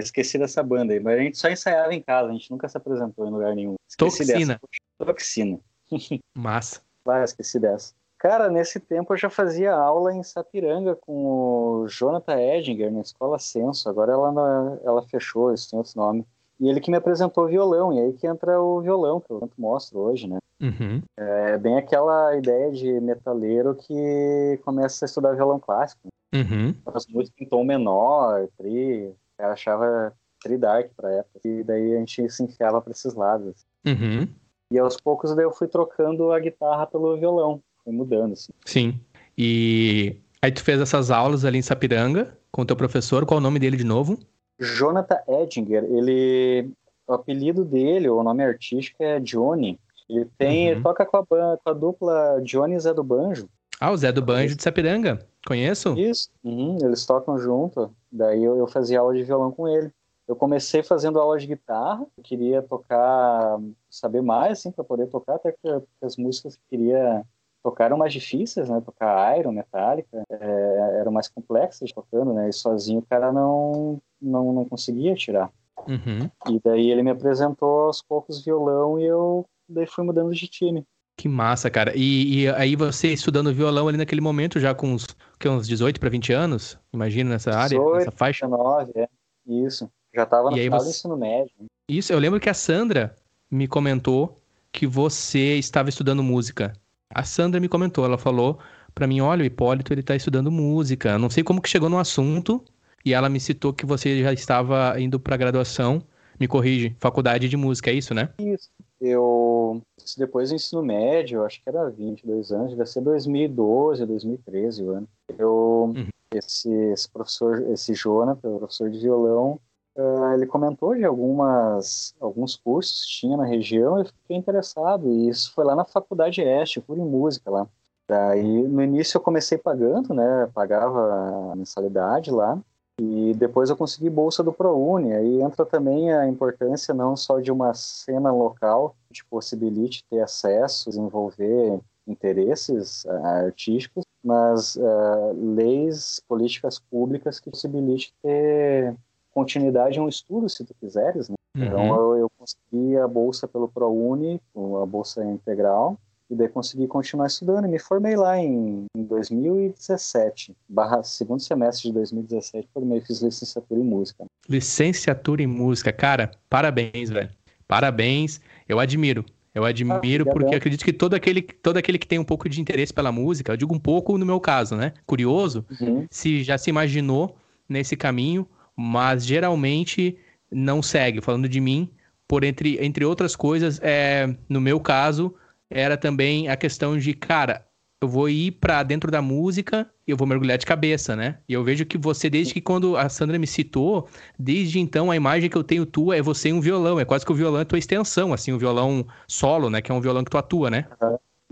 Esqueci 0.03 0.39
dessa 0.39 0.61
banda 0.63 0.93
aí, 0.93 0.99
mas 0.99 1.19
a 1.19 1.23
gente 1.23 1.39
só 1.39 1.49
ensaiava 1.49 1.95
em 1.95 2.03
casa, 2.03 2.31
a 2.31 2.33
gente 2.33 2.51
nunca 2.51 2.69
se 2.69 2.77
apresentou 2.77 3.29
em 3.29 3.31
lugar 3.31 3.55
nenhum. 3.55 3.77
Esqueci 3.89 4.27
Toxina. 4.27 4.55
Dessa. 4.55 5.13
Toxina. 5.13 5.61
Massa. 6.35 6.81
Ah, 7.07 7.23
esqueci 7.23 7.61
dessa. 7.61 7.95
Cara, 8.19 8.49
nesse 8.49 8.81
tempo 8.81 9.13
eu 9.13 9.19
já 9.19 9.29
fazia 9.29 9.75
aula 9.75 10.13
em 10.13 10.23
Sapiranga 10.23 10.97
com 10.97 11.83
o 11.83 11.89
Jonathan 11.89 12.39
Edinger, 12.39 12.91
na 12.91 13.01
Escola 13.01 13.39
Senso. 13.39 13.89
Agora 13.89 14.13
ela, 14.13 14.81
ela 14.83 15.03
fechou, 15.03 15.53
isso 15.53 15.71
tem 15.71 15.79
outro 15.79 15.93
nome. 15.97 16.27
E 16.59 16.69
ele 16.69 16.81
que 16.81 16.91
me 16.91 16.97
apresentou 16.97 17.47
violão, 17.47 17.93
e 17.93 18.01
aí 18.01 18.13
que 18.15 18.27
entra 18.27 18.61
o 18.61 18.81
violão, 18.81 19.21
que 19.21 19.31
eu 19.31 19.41
tanto 19.41 19.61
mostro 19.61 19.99
hoje, 19.99 20.27
né? 20.27 20.39
Uhum. 20.61 21.03
É 21.17 21.59
bem 21.59 21.77
aquela 21.77 22.35
ideia 22.35 22.73
de 22.73 22.99
metaleiro 23.01 23.75
que 23.75 24.59
começa 24.65 25.05
a 25.05 25.07
estudar 25.07 25.35
violão 25.35 25.61
clássico. 25.61 26.09
Uhum. 26.35 26.75
As 26.87 27.07
músicas 27.07 27.41
em 27.41 27.49
tom 27.49 27.63
menor, 27.65 28.49
tri, 28.57 29.15
eu 29.39 29.47
achava 29.47 30.15
tri 30.43 30.57
dark 30.57 30.91
pra 30.97 31.13
época. 31.13 31.41
E 31.45 31.63
daí 31.63 31.95
a 31.95 31.99
gente 31.99 32.29
se 32.31 32.43
enfiava 32.43 32.81
pra 32.81 32.93
esses 32.93 33.15
lados. 33.15 33.67
Uhum. 33.87 34.27
E 34.71 34.79
aos 34.79 34.97
poucos 34.97 35.35
daí 35.35 35.45
eu 35.45 35.53
fui 35.53 35.69
trocando 35.69 36.33
a 36.33 36.41
guitarra 36.41 36.87
pelo 36.87 37.19
violão, 37.19 37.61
fui 37.87 37.95
mudando, 37.95 38.33
assim. 38.33 38.53
Sim. 38.65 39.01
E 39.39 40.17
aí 40.43 40.51
tu 40.51 40.63
fez 40.63 40.81
essas 40.81 41.11
aulas 41.11 41.45
ali 41.45 41.59
em 41.59 41.63
Sapiranga 41.63 42.37
com 42.51 42.63
o 42.63 42.67
teu 42.67 42.75
professor, 42.75 43.25
qual 43.25 43.39
é 43.39 43.41
o 43.41 43.43
nome 43.43 43.61
dele 43.61 43.77
de 43.77 43.85
novo? 43.85 44.19
Jonathan 44.59 45.19
Edinger, 45.29 45.85
ele... 45.85 46.71
O 47.07 47.13
apelido 47.13 47.65
dele, 47.65 48.09
o 48.09 48.21
nome 48.25 48.43
artístico 48.43 49.01
é 49.01 49.21
Johnny. 49.21 49.79
Ele 50.11 50.29
tem, 50.37 50.67
uhum. 50.67 50.73
ele 50.73 50.83
toca 50.83 51.07
com 51.07 51.19
a, 51.19 51.25
com 51.25 51.61
a 51.65 51.73
dupla 51.73 52.41
Johnny 52.43 52.79
Zé 52.81 52.93
do 52.93 53.05
Banjo. 53.05 53.49
Ah, 53.79 53.93
o 53.93 53.97
Zé 53.97 54.11
do 54.11 54.23
Banjo 54.23 54.57
de 54.57 54.63
Sapiranga. 54.63 55.25
Conheço? 55.47 55.97
Isso, 55.97 56.29
uhum, 56.43 56.79
eles 56.83 57.07
tocam 57.07 57.39
junto. 57.39 57.95
Daí 58.11 58.43
eu, 58.43 58.57
eu 58.57 58.67
fazia 58.67 58.99
aula 58.99 59.15
de 59.15 59.23
violão 59.23 59.53
com 59.53 59.69
ele. 59.69 59.93
Eu 60.27 60.35
comecei 60.35 60.83
fazendo 60.83 61.21
aula 61.21 61.39
de 61.39 61.47
guitarra, 61.47 62.05
eu 62.19 62.25
queria 62.25 62.61
tocar, 62.61 63.61
saber 63.89 64.23
mais, 64.23 64.59
assim, 64.59 64.73
para 64.73 64.83
poder 64.83 65.07
tocar, 65.07 65.37
até 65.37 65.53
que 65.53 65.83
as 66.03 66.17
músicas 66.17 66.57
que 66.57 66.63
eu 66.63 66.79
queria 66.79 67.25
tocar 67.67 67.87
eram 67.87 67.99
mais 67.99 68.13
difíceis, 68.13 68.69
né? 68.69 68.81
Tocar 68.81 69.37
Iron, 69.37 69.51
Metallica, 69.51 70.23
é, 70.31 71.01
eram 71.01 71.11
mais 71.11 71.27
complexas 71.27 71.91
tocando, 71.91 72.33
né? 72.33 72.49
E 72.49 72.53
sozinho 72.53 73.01
o 73.01 73.07
cara 73.07 73.33
não, 73.33 74.01
não, 74.23 74.53
não 74.53 74.65
conseguia 74.65 75.17
tirar. 75.17 75.51
Uhum. 75.89 76.31
E 76.49 76.61
daí 76.65 76.93
ele 76.93 77.03
me 77.03 77.11
apresentou 77.11 77.87
aos 77.87 78.01
poucos 78.01 78.45
violão 78.45 79.01
e 79.01 79.05
eu 79.05 79.45
daí 79.69 79.85
fui 79.85 80.05
mudando 80.05 80.33
de 80.33 80.47
time. 80.47 80.85
Que 81.19 81.29
massa, 81.29 81.69
cara. 81.69 81.93
E, 81.97 82.43
e, 82.43 82.49
aí 82.51 82.77
você 82.77 83.13
estudando 83.13 83.53
violão 83.53 83.89
ali 83.89 83.99
naquele 83.99 84.21
momento, 84.21 84.61
já 84.61 84.73
com 84.73 84.93
uns, 84.93 85.07
que, 85.41 85.49
uns 85.49 85.67
18 85.67 85.99
para 85.99 86.09
20 86.09 86.33
anos, 86.33 86.79
imagina, 86.93 87.31
nessa 87.31 87.51
área, 87.51 87.79
18, 87.79 87.97
nessa 87.97 88.11
faixa? 88.13 88.47
19, 88.47 88.93
é. 88.95 89.09
Isso. 89.45 89.91
Já 90.15 90.23
estava 90.23 90.51
no 90.51 90.57
final 90.57 90.79
você... 90.79 90.85
do 90.85 90.91
ensino 90.91 91.17
médio. 91.17 91.53
Isso, 91.89 92.13
eu 92.13 92.19
lembro 92.21 92.39
que 92.39 92.49
a 92.49 92.55
Sandra 92.55 93.17
me 93.51 93.67
comentou 93.67 94.41
que 94.71 94.87
você 94.87 95.57
estava 95.57 95.89
estudando 95.89 96.23
música. 96.23 96.73
A 97.15 97.23
Sandra 97.23 97.61
me 97.61 97.69
comentou, 97.69 98.05
ela 98.05 98.19
falou 98.19 98.59
para 98.95 99.07
mim, 99.07 99.21
olha, 99.21 99.43
o 99.43 99.47
Hipólito, 99.47 99.93
ele 99.93 100.03
tá 100.03 100.17
estudando 100.17 100.51
música. 100.51 101.19
Não 101.19 101.29
sei 101.29 101.45
como 101.45 101.61
que 101.61 101.69
chegou 101.69 101.91
no 101.91 101.99
assunto, 101.99 102.65
e 103.05 103.13
ela 103.13 103.29
me 103.29 103.39
citou 103.39 103.73
que 103.73 103.85
você 103.85 104.23
já 104.23 104.33
estava 104.33 104.99
indo 104.99 105.21
para 105.21 105.37
graduação, 105.37 106.03
me 106.41 106.49
corrige, 106.49 106.97
faculdade 106.99 107.49
de 107.49 107.57
música, 107.57 107.91
é 107.91 107.95
isso, 107.95 108.15
né? 108.15 108.31
Isso. 108.39 108.71
Eu, 109.01 109.83
depois 110.17 110.49
do 110.49 110.57
ensino 110.57 110.83
médio, 110.83 111.45
acho 111.45 111.63
que 111.63 111.69
era 111.69 111.91
22 111.91 112.51
anos, 112.51 112.71
devia 112.71 112.87
ser 112.87 113.03
2012, 113.03 114.07
2013 114.07 114.83
o 114.83 114.91
ano. 114.91 115.09
Eu, 115.39 115.93
uhum. 115.95 116.09
esse, 116.35 116.73
esse 116.93 117.09
professor, 117.11 117.63
esse 117.71 117.95
Jonathan, 117.95 118.57
professor 118.57 118.91
de 118.91 118.99
violão, 118.99 119.61
Uh, 119.97 120.35
ele 120.35 120.47
comentou 120.47 120.95
de 120.95 121.05
algumas, 121.07 122.15
alguns 122.21 122.55
cursos 122.55 123.03
que 123.07 123.21
tinha 123.21 123.37
na 123.37 123.47
região 123.47 123.97
e 123.97 124.03
eu 124.03 124.07
fiquei 124.07 124.37
interessado. 124.37 125.11
E 125.11 125.29
isso 125.29 125.53
foi 125.55 125.65
lá 125.65 125.75
na 125.75 125.87
Faculdade 125.87 126.43
Este, 126.43 126.83
fui 126.83 126.99
em 126.99 127.05
música 127.05 127.51
lá. 127.51 127.67
Daí, 128.07 128.69
no 128.69 128.83
início 128.83 129.17
eu 129.17 129.23
comecei 129.23 129.57
pagando, 129.57 130.13
né? 130.13 130.49
Pagava 130.55 131.53
a 131.53 131.57
mensalidade 131.57 132.31
lá. 132.31 132.59
E 133.01 133.35
depois 133.35 133.69
eu 133.69 133.77
consegui 133.77 134.11
bolsa 134.11 134.43
do 134.43 134.53
ProUni. 134.53 135.13
Aí 135.15 135.43
entra 135.43 135.65
também 135.65 136.13
a 136.13 136.29
importância 136.29 136.95
não 136.95 137.17
só 137.17 137.41
de 137.41 137.51
uma 137.51 137.73
cena 137.75 138.31
local 138.31 138.95
que 139.13 139.25
possibilite 139.25 140.05
ter 140.11 140.21
acesso, 140.21 140.91
desenvolver 140.91 141.81
interesses 142.07 143.05
uh, 143.07 143.27
artísticos, 143.27 144.05
mas 144.23 144.77
uh, 144.77 145.33
leis, 145.35 146.21
políticas 146.29 146.79
públicas 146.79 147.41
que 147.41 147.51
possibilite 147.51 148.15
ter 148.23 148.95
continuidade 149.37 149.99
é 149.99 150.03
um 150.03 150.09
estudo, 150.09 150.49
se 150.49 150.65
tu 150.65 150.75
quiseres, 150.81 151.29
né? 151.29 151.37
Então, 151.55 151.79
uhum. 151.79 151.85
Então 151.85 151.97
eu, 151.97 152.17
eu, 152.21 152.31
consegui 152.39 152.97
a 152.97 153.07
bolsa 153.07 153.47
pelo 153.47 153.69
ProUni, 153.69 154.41
a 154.83 154.87
bolsa 154.87 155.23
integral, 155.25 155.99
e 156.31 156.35
daí 156.35 156.49
consegui 156.49 156.87
continuar 156.87 157.27
estudando. 157.27 157.67
E 157.67 157.69
me 157.69 157.79
formei 157.79 158.17
lá 158.17 158.39
em, 158.39 158.87
em 158.97 159.05
2017, 159.05 160.57
barra, 160.67 161.03
segundo 161.03 161.41
semestre 161.41 161.89
de 161.89 161.95
2017, 161.95 162.67
formei, 162.73 163.01
fiz 163.03 163.21
licenciatura 163.21 163.79
em 163.79 163.85
música. 163.85 164.25
Licenciatura 164.49 165.43
em 165.43 165.47
música, 165.47 165.93
cara, 165.93 166.31
parabéns, 166.49 167.11
velho. 167.11 167.31
Parabéns, 167.69 168.41
eu 168.67 168.81
admiro. 168.81 169.23
Eu 169.55 169.65
admiro 169.65 170.29
ah, 170.29 170.33
porque 170.33 170.55
acredito 170.55 170.85
que 170.85 170.93
todo 170.93 171.15
aquele, 171.15 171.43
todo 171.43 171.79
aquele 171.79 171.99
que 171.99 172.07
tem 172.07 172.19
um 172.19 172.25
pouco 172.25 172.49
de 172.49 172.61
interesse 172.61 172.93
pela 172.93 173.11
música, 173.11 173.53
eu 173.53 173.57
digo 173.57 173.75
um 173.75 173.79
pouco 173.79 174.17
no 174.17 174.25
meu 174.25 174.39
caso, 174.39 174.77
né? 174.77 174.93
Curioso, 175.07 175.65
uhum. 175.81 176.07
se 176.11 176.43
já 176.43 176.59
se 176.59 176.69
imaginou 176.71 177.37
nesse 177.69 177.97
caminho 177.97 178.47
mas 178.77 179.25
geralmente 179.25 180.19
não 180.51 180.83
segue. 180.83 181.21
Falando 181.21 181.49
de 181.49 181.61
mim, 181.61 181.91
por 182.29 182.45
entre, 182.45 182.85
entre 182.85 183.05
outras 183.05 183.35
coisas, 183.35 183.81
é, 183.83 184.35
no 184.49 184.61
meu 184.61 184.79
caso, 184.79 185.35
era 185.71 185.97
também 185.97 186.49
a 186.49 186.57
questão 186.57 186.99
de, 186.99 187.15
cara, 187.15 187.67
eu 188.01 188.09
vou 188.09 188.29
ir 188.29 188.53
para 188.53 188.83
dentro 188.83 189.11
da 189.11 189.23
música 189.23 189.89
e 190.07 190.11
eu 190.11 190.17
vou 190.17 190.27
mergulhar 190.27 190.59
de 190.59 190.67
cabeça, 190.67 191.17
né? 191.17 191.39
E 191.49 191.55
eu 191.55 191.65
vejo 191.65 191.87
que 191.87 191.97
você, 191.97 192.29
desde 192.29 192.53
que 192.53 192.61
quando 192.61 192.97
a 192.97 193.09
Sandra 193.09 193.39
me 193.39 193.47
citou, 193.47 194.07
desde 194.39 194.79
então 194.79 195.11
a 195.11 195.17
imagem 195.17 195.49
que 195.49 195.57
eu 195.57 195.65
tenho 195.65 195.87
tua 195.87 196.17
é 196.17 196.23
você 196.23 196.51
em 196.51 196.53
um 196.53 196.61
violão. 196.61 197.01
É 197.01 197.05
quase 197.05 197.25
que 197.25 197.33
o 197.33 197.35
violão 197.35 197.61
é 197.61 197.65
tua 197.65 197.79
extensão, 197.79 198.33
assim, 198.33 198.53
o 198.53 198.59
violão 198.59 199.07
solo, 199.27 199.71
né? 199.71 199.81
Que 199.81 199.91
é 199.91 199.95
um 199.95 200.01
violão 200.01 200.23
que 200.23 200.31
tu 200.31 200.39
atua, 200.39 200.71
né? 200.71 200.87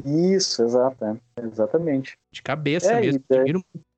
Isso, 0.04 0.62
exato, 0.62 1.04
é. 1.04 1.16
exatamente. 1.42 2.18
De 2.30 2.42
cabeça 2.42 2.92
é, 2.92 3.00
mesmo. 3.00 3.22
Daí, 3.28 3.54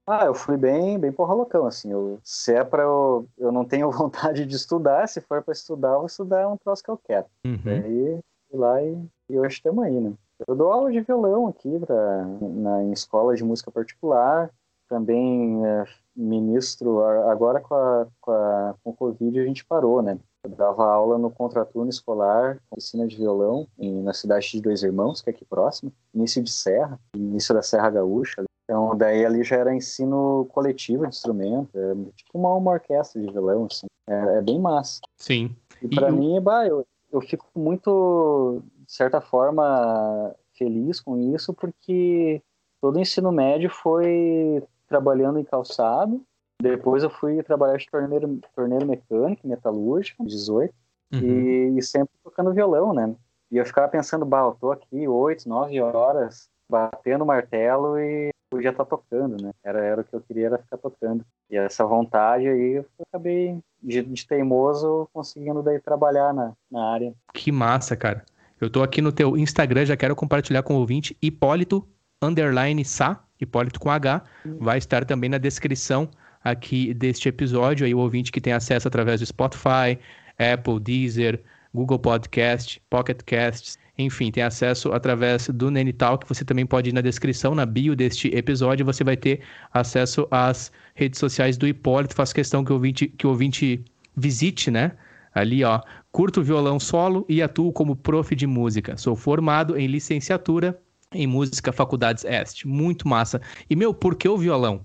Ah, 0.06 0.26
eu 0.26 0.34
fui 0.34 0.56
bem, 0.56 0.98
bem 0.98 1.10
porra 1.10 1.34
loucão, 1.34 1.66
assim. 1.66 1.90
Eu, 1.90 2.18
se 2.22 2.54
é 2.54 2.62
pra 2.62 2.84
eu. 2.84 3.26
Eu 3.36 3.50
não 3.50 3.64
tenho 3.64 3.90
vontade 3.92 4.46
de 4.46 4.54
estudar, 4.54 5.08
se 5.08 5.20
for 5.20 5.42
pra 5.42 5.52
estudar, 5.52 5.94
eu 5.94 5.98
vou 5.98 6.06
estudar 6.06 6.48
um 6.48 6.56
troço 6.56 6.82
que 6.82 6.90
eu 6.90 6.96
quero. 6.96 7.26
Uhum. 7.44 7.60
Daí 7.64 8.20
fui 8.48 8.58
lá 8.58 8.82
e, 8.82 9.04
e 9.28 9.38
hoje 9.38 9.56
estamos 9.56 9.84
aí, 9.84 10.00
né? 10.00 10.12
Eu 10.46 10.54
dou 10.54 10.70
aula 10.70 10.92
de 10.92 11.00
violão 11.00 11.48
aqui 11.48 11.78
pra, 11.80 12.24
na, 12.40 12.84
em 12.84 12.92
escola 12.92 13.34
de 13.34 13.42
música 13.42 13.70
particular. 13.70 14.50
Também 14.88 15.66
é, 15.66 15.84
ministro, 16.14 17.02
agora 17.02 17.60
com, 17.60 17.74
a, 17.74 18.06
com, 18.20 18.30
a, 18.30 18.74
com 18.84 18.90
o 18.90 18.94
Covid 18.94 19.40
a 19.40 19.44
gente 19.44 19.64
parou, 19.64 20.00
né? 20.00 20.16
Eu 20.44 20.50
dava 20.50 20.84
aula 20.84 21.18
no 21.18 21.28
contraturno 21.28 21.90
escolar, 21.90 22.58
oficina 22.70 23.04
de 23.06 23.16
violão, 23.16 23.66
em, 23.76 24.00
na 24.02 24.12
cidade 24.12 24.48
de 24.48 24.60
Dois 24.60 24.84
Irmãos, 24.84 25.20
que 25.20 25.28
é 25.28 25.32
aqui 25.32 25.44
próximo, 25.44 25.92
início 26.14 26.40
de 26.40 26.52
Serra, 26.52 27.00
início 27.16 27.52
da 27.52 27.62
Serra 27.62 27.90
Gaúcha. 27.90 28.44
Então, 28.66 28.96
daí 28.96 29.24
ali 29.24 29.44
já 29.44 29.56
era 29.56 29.74
ensino 29.74 30.44
coletivo 30.52 31.04
de 31.04 31.10
instrumento, 31.10 31.70
é 31.78 31.94
tipo 32.16 32.36
uma, 32.36 32.52
uma 32.54 32.72
orquestra 32.72 33.20
de 33.20 33.30
violão, 33.30 33.68
assim. 33.70 33.86
É, 34.08 34.38
é 34.38 34.42
bem 34.42 34.60
massa. 34.60 35.00
Sim. 35.16 35.54
E 35.80 35.88
para 35.88 36.10
mim, 36.10 36.40
bah, 36.40 36.66
eu, 36.66 36.84
eu 37.12 37.20
fico 37.20 37.46
muito, 37.54 38.60
de 38.84 38.92
certa 38.92 39.20
forma, 39.20 40.34
feliz 40.58 41.00
com 41.00 41.16
isso, 41.32 41.54
porque 41.54 42.42
todo 42.80 42.96
o 42.96 43.00
ensino 43.00 43.30
médio 43.30 43.70
foi 43.70 44.62
trabalhando 44.88 45.38
em 45.38 45.44
calçado, 45.44 46.20
depois 46.60 47.04
eu 47.04 47.10
fui 47.10 47.42
trabalhar 47.44 47.76
de 47.76 47.86
torneiro, 47.88 48.40
torneiro 48.54 48.86
mecânico, 48.86 49.46
metalúrgico, 49.46 50.24
18, 50.24 50.74
uhum. 51.12 51.20
e, 51.20 51.78
e, 51.78 51.82
sempre 51.82 52.14
tocando 52.24 52.52
violão, 52.52 52.92
né? 52.92 53.14
E 53.50 53.58
eu 53.58 53.66
ficava 53.66 53.88
pensando, 53.88 54.24
bah, 54.24 54.40
eu 54.40 54.56
tô 54.58 54.72
aqui 54.72 55.06
8, 55.06 55.48
9 55.48 55.80
horas 55.80 56.48
batendo 56.68 57.24
martelo 57.24 57.98
e 57.98 58.30
podia 58.50 58.70
estar 58.70 58.84
tá 58.84 58.90
tocando, 58.90 59.42
né? 59.42 59.52
Era, 59.64 59.84
era 59.84 60.00
o 60.00 60.04
que 60.04 60.14
eu 60.14 60.20
queria, 60.20 60.46
era 60.46 60.58
ficar 60.58 60.78
tocando. 60.78 61.24
E 61.50 61.56
essa 61.56 61.84
vontade 61.84 62.48
aí, 62.48 62.74
eu 62.74 62.86
acabei, 63.08 63.58
de, 63.82 64.02
de 64.02 64.26
teimoso, 64.26 65.08
conseguindo 65.12 65.62
daí 65.62 65.80
trabalhar 65.80 66.32
na, 66.32 66.52
na 66.70 66.92
área. 66.92 67.14
Que 67.32 67.52
massa, 67.52 67.96
cara. 67.96 68.24
Eu 68.60 68.70
tô 68.70 68.82
aqui 68.82 69.02
no 69.02 69.12
teu 69.12 69.36
Instagram, 69.36 69.84
já 69.84 69.96
quero 69.96 70.16
compartilhar 70.16 70.62
com 70.62 70.74
o 70.74 70.78
ouvinte, 70.78 71.16
Hipólito, 71.20 71.86
underline 72.22 72.84
Sá, 72.84 73.22
Hipólito 73.40 73.78
com 73.78 73.90
H, 73.90 74.22
vai 74.58 74.78
estar 74.78 75.04
também 75.04 75.28
na 75.28 75.38
descrição 75.38 76.08
aqui 76.42 76.94
deste 76.94 77.28
episódio. 77.28 77.84
Aí 77.84 77.94
o 77.94 77.98
ouvinte 77.98 78.32
que 78.32 78.40
tem 78.40 78.52
acesso 78.52 78.88
através 78.88 79.20
do 79.20 79.26
Spotify, 79.26 79.98
Apple, 80.38 80.80
Deezer, 80.80 81.42
Google 81.74 81.98
Podcast, 81.98 82.80
Pocket 82.88 83.20
Casts, 83.24 83.78
enfim, 83.98 84.30
tem 84.30 84.42
acesso 84.42 84.92
através 84.92 85.48
do 85.48 85.70
Nenital, 85.70 86.18
que 86.18 86.28
você 86.28 86.44
também 86.44 86.66
pode 86.66 86.90
ir 86.90 86.92
na 86.92 87.00
descrição, 87.00 87.54
na 87.54 87.64
bio 87.64 87.96
deste 87.96 88.28
episódio, 88.28 88.84
você 88.84 89.02
vai 89.02 89.16
ter 89.16 89.40
acesso 89.72 90.28
às 90.30 90.70
redes 90.94 91.18
sociais 91.18 91.56
do 91.56 91.66
Hipólito. 91.66 92.14
Faço 92.14 92.34
questão 92.34 92.64
que 92.64 92.70
o 92.70 92.74
ouvinte, 92.74 93.08
que 93.08 93.26
ouvinte 93.26 93.84
visite, 94.14 94.70
né? 94.70 94.92
Ali, 95.34 95.64
ó, 95.64 95.80
curto 96.12 96.42
violão 96.42 96.78
solo 96.80 97.24
e 97.28 97.42
atuo 97.42 97.72
como 97.72 97.96
prof 97.96 98.34
de 98.34 98.46
música. 98.46 98.96
Sou 98.96 99.16
formado 99.16 99.78
em 99.78 99.86
licenciatura 99.86 100.78
em 101.12 101.26
música 101.26 101.72
Faculdades 101.72 102.24
Este. 102.24 102.66
Muito 102.66 103.08
massa. 103.08 103.40
E, 103.68 103.76
meu, 103.76 103.94
por 103.94 104.16
que 104.16 104.28
o 104.28 104.36
violão? 104.36 104.84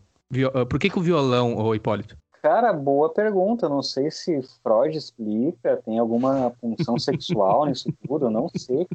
Ah, 0.54 0.66
por 0.66 0.80
que, 0.80 0.90
que 0.90 1.00
o 1.00 1.02
violão, 1.02 1.56
ô 1.58 1.76
Hipólito? 1.76 2.21
Cara, 2.42 2.74
boa 2.74 3.14
pergunta. 3.14 3.70
Não 3.70 3.84
sei 3.84 4.10
se 4.10 4.42
Freud 4.64 4.98
explica, 4.98 5.78
tem 5.78 6.00
alguma 6.00 6.52
função 6.60 6.98
sexual 6.98 7.66
nisso 7.68 7.94
tudo, 8.06 8.26
eu 8.26 8.32
não 8.32 8.50
sei. 8.56 8.88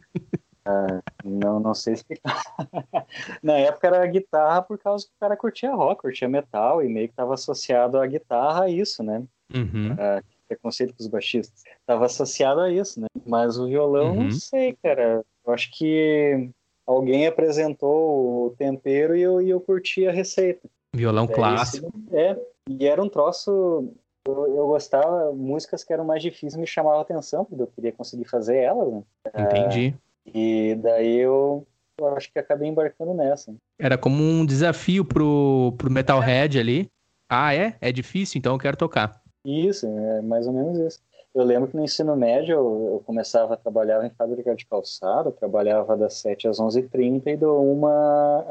Uh, 0.66 1.00
não, 1.24 1.60
não 1.60 1.74
sei 1.74 1.94
explicar. 1.94 2.42
Na 3.40 3.54
época 3.54 3.86
era 3.86 4.02
a 4.02 4.06
guitarra 4.06 4.62
por 4.62 4.76
causa 4.78 5.06
que 5.06 5.12
o 5.12 5.20
cara 5.20 5.36
curtia 5.36 5.72
rock, 5.72 6.02
curtia 6.02 6.28
metal 6.28 6.82
e 6.82 6.88
meio 6.88 7.06
que 7.06 7.12
estava 7.12 7.34
associado 7.34 7.98
a 7.98 8.06
guitarra 8.06 8.64
a 8.64 8.68
isso, 8.68 9.02
né? 9.02 9.22
Uhum. 9.54 9.92
Uh, 9.92 10.24
preconceito 10.48 10.94
com 10.94 11.02
os 11.02 11.08
baixistas. 11.08 11.62
Estava 11.80 12.06
associado 12.06 12.60
a 12.60 12.70
isso, 12.70 13.00
né? 13.00 13.06
Mas 13.24 13.58
o 13.58 13.66
violão, 13.66 14.16
uhum. 14.16 14.24
não 14.24 14.30
sei, 14.32 14.76
cara. 14.82 15.24
Eu 15.46 15.52
acho 15.52 15.70
que 15.70 16.50
alguém 16.84 17.28
apresentou 17.28 18.46
o 18.46 18.50
tempero 18.58 19.16
e 19.16 19.22
eu, 19.22 19.40
e 19.40 19.50
eu 19.50 19.60
curti 19.60 20.06
a 20.06 20.12
receita. 20.12 20.68
Violão 20.92 21.24
é 21.24 21.28
clássico. 21.28 21.92
é, 22.12 22.36
e 22.68 22.86
era 22.86 23.02
um 23.02 23.08
troço. 23.08 23.92
Eu, 24.26 24.56
eu, 24.56 24.66
gostava, 24.66 25.32
músicas 25.32 25.84
que 25.84 25.92
eram 25.92 26.04
mais 26.04 26.20
difíceis 26.20 26.56
me 26.56 26.66
chamavam 26.66 26.98
a 26.98 27.02
atenção, 27.02 27.44
porque 27.44 27.62
eu 27.62 27.68
queria 27.68 27.92
conseguir 27.92 28.24
fazer 28.24 28.56
elas, 28.56 28.92
né? 28.92 29.02
Entendi. 29.38 29.94
É, 30.26 30.30
e 30.38 30.74
daí 30.74 31.16
eu, 31.16 31.64
eu, 31.98 32.08
acho 32.08 32.32
que 32.32 32.38
acabei 32.38 32.68
embarcando 32.68 33.14
nessa. 33.14 33.54
Era 33.78 33.96
como 33.96 34.20
um 34.22 34.44
desafio 34.44 35.04
pro, 35.04 35.74
pro 35.78 35.90
Metalhead 35.90 36.58
é. 36.58 36.60
ali. 36.60 36.90
Ah, 37.28 37.54
é? 37.54 37.76
É 37.80 37.92
difícil, 37.92 38.38
então 38.38 38.54
eu 38.54 38.58
quero 38.58 38.76
tocar. 38.76 39.20
Isso, 39.44 39.86
é 39.86 40.20
mais 40.22 40.46
ou 40.46 40.52
menos 40.52 40.78
isso. 40.78 41.00
Eu 41.36 41.44
lembro 41.44 41.68
que 41.68 41.76
no 41.76 41.84
ensino 41.84 42.16
médio 42.16 42.54
eu, 42.54 42.88
eu 42.94 43.02
começava 43.04 43.54
a 43.54 43.56
trabalhar 43.58 44.04
em 44.04 44.10
fábrica 44.10 44.56
de 44.56 44.64
calçado, 44.64 45.30
trabalhava 45.30 45.94
das 45.94 46.14
7 46.14 46.48
às 46.48 46.58
11h30 46.58 47.26
e 47.26 47.36
do 47.36 47.60
1 47.60 47.86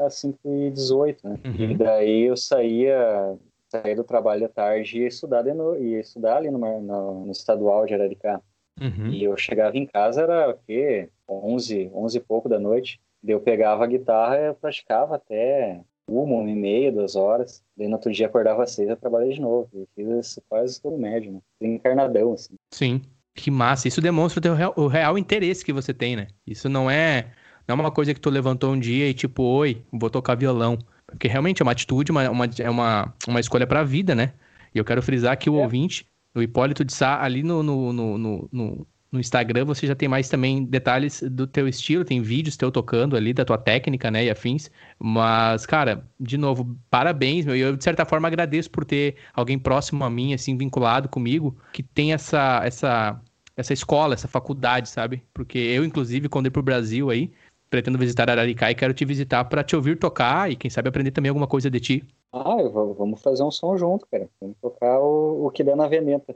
às 0.06 0.14
5h18, 0.22 1.16
né? 1.24 1.38
Uhum. 1.44 1.70
E 1.72 1.74
daí 1.74 2.22
eu 2.22 2.36
saía, 2.36 3.36
saía 3.82 3.96
do 3.96 4.04
trabalho 4.04 4.46
à 4.46 4.48
tarde 4.48 4.98
e 4.98 5.02
ia 5.02 5.08
estudar, 5.08 5.42
de 5.42 5.52
no, 5.52 5.76
ia 5.76 6.00
estudar 6.00 6.38
ali 6.38 6.50
no, 6.50 6.58
no, 6.58 7.26
no 7.26 7.32
estadual 7.32 7.86
de 7.86 7.94
Araricá. 7.94 8.40
Uhum. 8.80 9.08
E 9.10 9.24
eu 9.24 9.36
chegava 9.36 9.76
em 9.76 9.86
casa, 9.86 10.22
era 10.22 10.50
o 10.50 10.58
quê? 10.66 11.08
11, 11.28 11.90
11 11.94 12.18
e 12.18 12.20
pouco 12.20 12.48
da 12.48 12.58
noite. 12.58 13.00
Daí 13.22 13.34
eu 13.34 13.40
pegava 13.40 13.84
a 13.84 13.86
guitarra 13.86 14.36
e 14.36 14.54
praticava 14.54 15.16
até 15.16 15.80
uma, 16.08 16.36
uma 16.36 16.50
e 16.50 16.54
meia, 16.54 16.92
duas 16.92 17.16
horas. 17.16 17.62
Daí 17.76 17.88
no 17.88 17.94
outro 17.94 18.12
dia 18.12 18.26
acordava 18.26 18.62
às 18.62 18.72
seis 18.72 18.88
e 18.88 18.96
trabalhei 18.96 19.32
de 19.32 19.40
novo. 19.40 19.68
E 19.74 19.86
fiz 19.94 20.08
isso 20.26 20.42
quase 20.48 20.80
todo 20.80 20.96
médio, 20.96 21.32
né? 21.32 21.40
Encarnadão, 21.60 22.32
assim. 22.32 22.54
Sim. 22.72 23.02
Que 23.34 23.50
massa. 23.50 23.88
Isso 23.88 24.00
demonstra 24.00 24.38
o, 24.38 24.42
teu 24.42 24.54
real, 24.54 24.72
o 24.76 24.86
real 24.86 25.18
interesse 25.18 25.64
que 25.64 25.72
você 25.72 25.92
tem, 25.92 26.16
né? 26.16 26.28
Isso 26.46 26.68
não 26.68 26.90
é, 26.90 27.32
não 27.68 27.76
é 27.76 27.80
uma 27.80 27.90
coisa 27.90 28.14
que 28.14 28.20
tu 28.20 28.30
levantou 28.30 28.72
um 28.72 28.78
dia 28.78 29.08
e 29.08 29.14
tipo, 29.14 29.42
oi, 29.42 29.82
vou 29.92 30.08
tocar 30.08 30.34
violão. 30.36 30.78
Porque 31.06 31.28
realmente 31.28 31.62
é 31.62 31.64
uma 31.64 31.72
atitude, 31.72 32.10
uma, 32.10 32.28
uma, 32.30 32.50
é 32.58 32.70
uma, 32.70 33.14
uma 33.26 33.40
escolha 33.40 33.66
pra 33.66 33.82
vida, 33.82 34.14
né? 34.14 34.32
E 34.74 34.78
eu 34.78 34.84
quero 34.84 35.02
frisar 35.02 35.36
que 35.38 35.48
o 35.48 35.58
é. 35.58 35.62
ouvinte, 35.62 36.06
o 36.34 36.42
Hipólito 36.42 36.84
de 36.84 36.92
Sá, 36.92 37.22
ali 37.22 37.42
no, 37.42 37.62
no, 37.62 37.92
no, 37.92 38.48
no 38.52 38.86
no 39.16 39.20
Instagram 39.20 39.64
você 39.64 39.86
já 39.86 39.94
tem 39.94 40.08
mais 40.08 40.28
também 40.28 40.64
detalhes 40.64 41.22
do 41.22 41.46
teu 41.46 41.66
estilo, 41.68 42.04
tem 42.04 42.20
vídeos 42.20 42.56
teu 42.56 42.70
tocando 42.70 43.16
ali, 43.16 43.32
da 43.32 43.44
tua 43.44 43.58
técnica, 43.58 44.10
né, 44.10 44.24
e 44.24 44.30
afins. 44.30 44.70
Mas, 44.98 45.66
cara, 45.66 46.06
de 46.18 46.36
novo, 46.36 46.76
parabéns, 46.90 47.44
meu. 47.44 47.56
E 47.56 47.60
eu, 47.60 47.76
de 47.76 47.82
certa 47.82 48.04
forma, 48.04 48.28
agradeço 48.28 48.70
por 48.70 48.84
ter 48.84 49.16
alguém 49.32 49.58
próximo 49.58 50.04
a 50.04 50.10
mim, 50.10 50.34
assim, 50.34 50.56
vinculado 50.56 51.08
comigo, 51.08 51.56
que 51.72 51.82
tem 51.82 52.12
essa, 52.12 52.62
essa, 52.64 53.20
essa 53.56 53.72
escola, 53.72 54.14
essa 54.14 54.28
faculdade, 54.28 54.88
sabe? 54.88 55.22
Porque 55.32 55.58
eu, 55.58 55.84
inclusive, 55.84 56.28
quando 56.28 56.46
ir 56.46 56.50
pro 56.50 56.62
Brasil 56.62 57.10
aí, 57.10 57.32
pretendo 57.68 57.98
visitar 57.98 58.30
Araricá 58.30 58.70
e 58.70 58.74
quero 58.74 58.94
te 58.94 59.04
visitar 59.04 59.44
para 59.44 59.64
te 59.64 59.74
ouvir 59.74 59.98
tocar 59.98 60.50
e, 60.50 60.56
quem 60.56 60.70
sabe, 60.70 60.88
aprender 60.88 61.10
também 61.10 61.28
alguma 61.28 61.46
coisa 61.46 61.70
de 61.70 61.80
ti. 61.80 62.04
Ah, 62.32 62.62
vou, 62.70 62.94
vamos 62.94 63.22
fazer 63.22 63.42
um 63.42 63.50
som 63.50 63.76
junto, 63.76 64.06
cara. 64.10 64.28
Vamos 64.40 64.56
tocar 64.60 64.98
o, 65.00 65.46
o 65.46 65.50
que 65.50 65.64
der 65.64 65.76
na 65.76 65.88
veneta. 65.88 66.34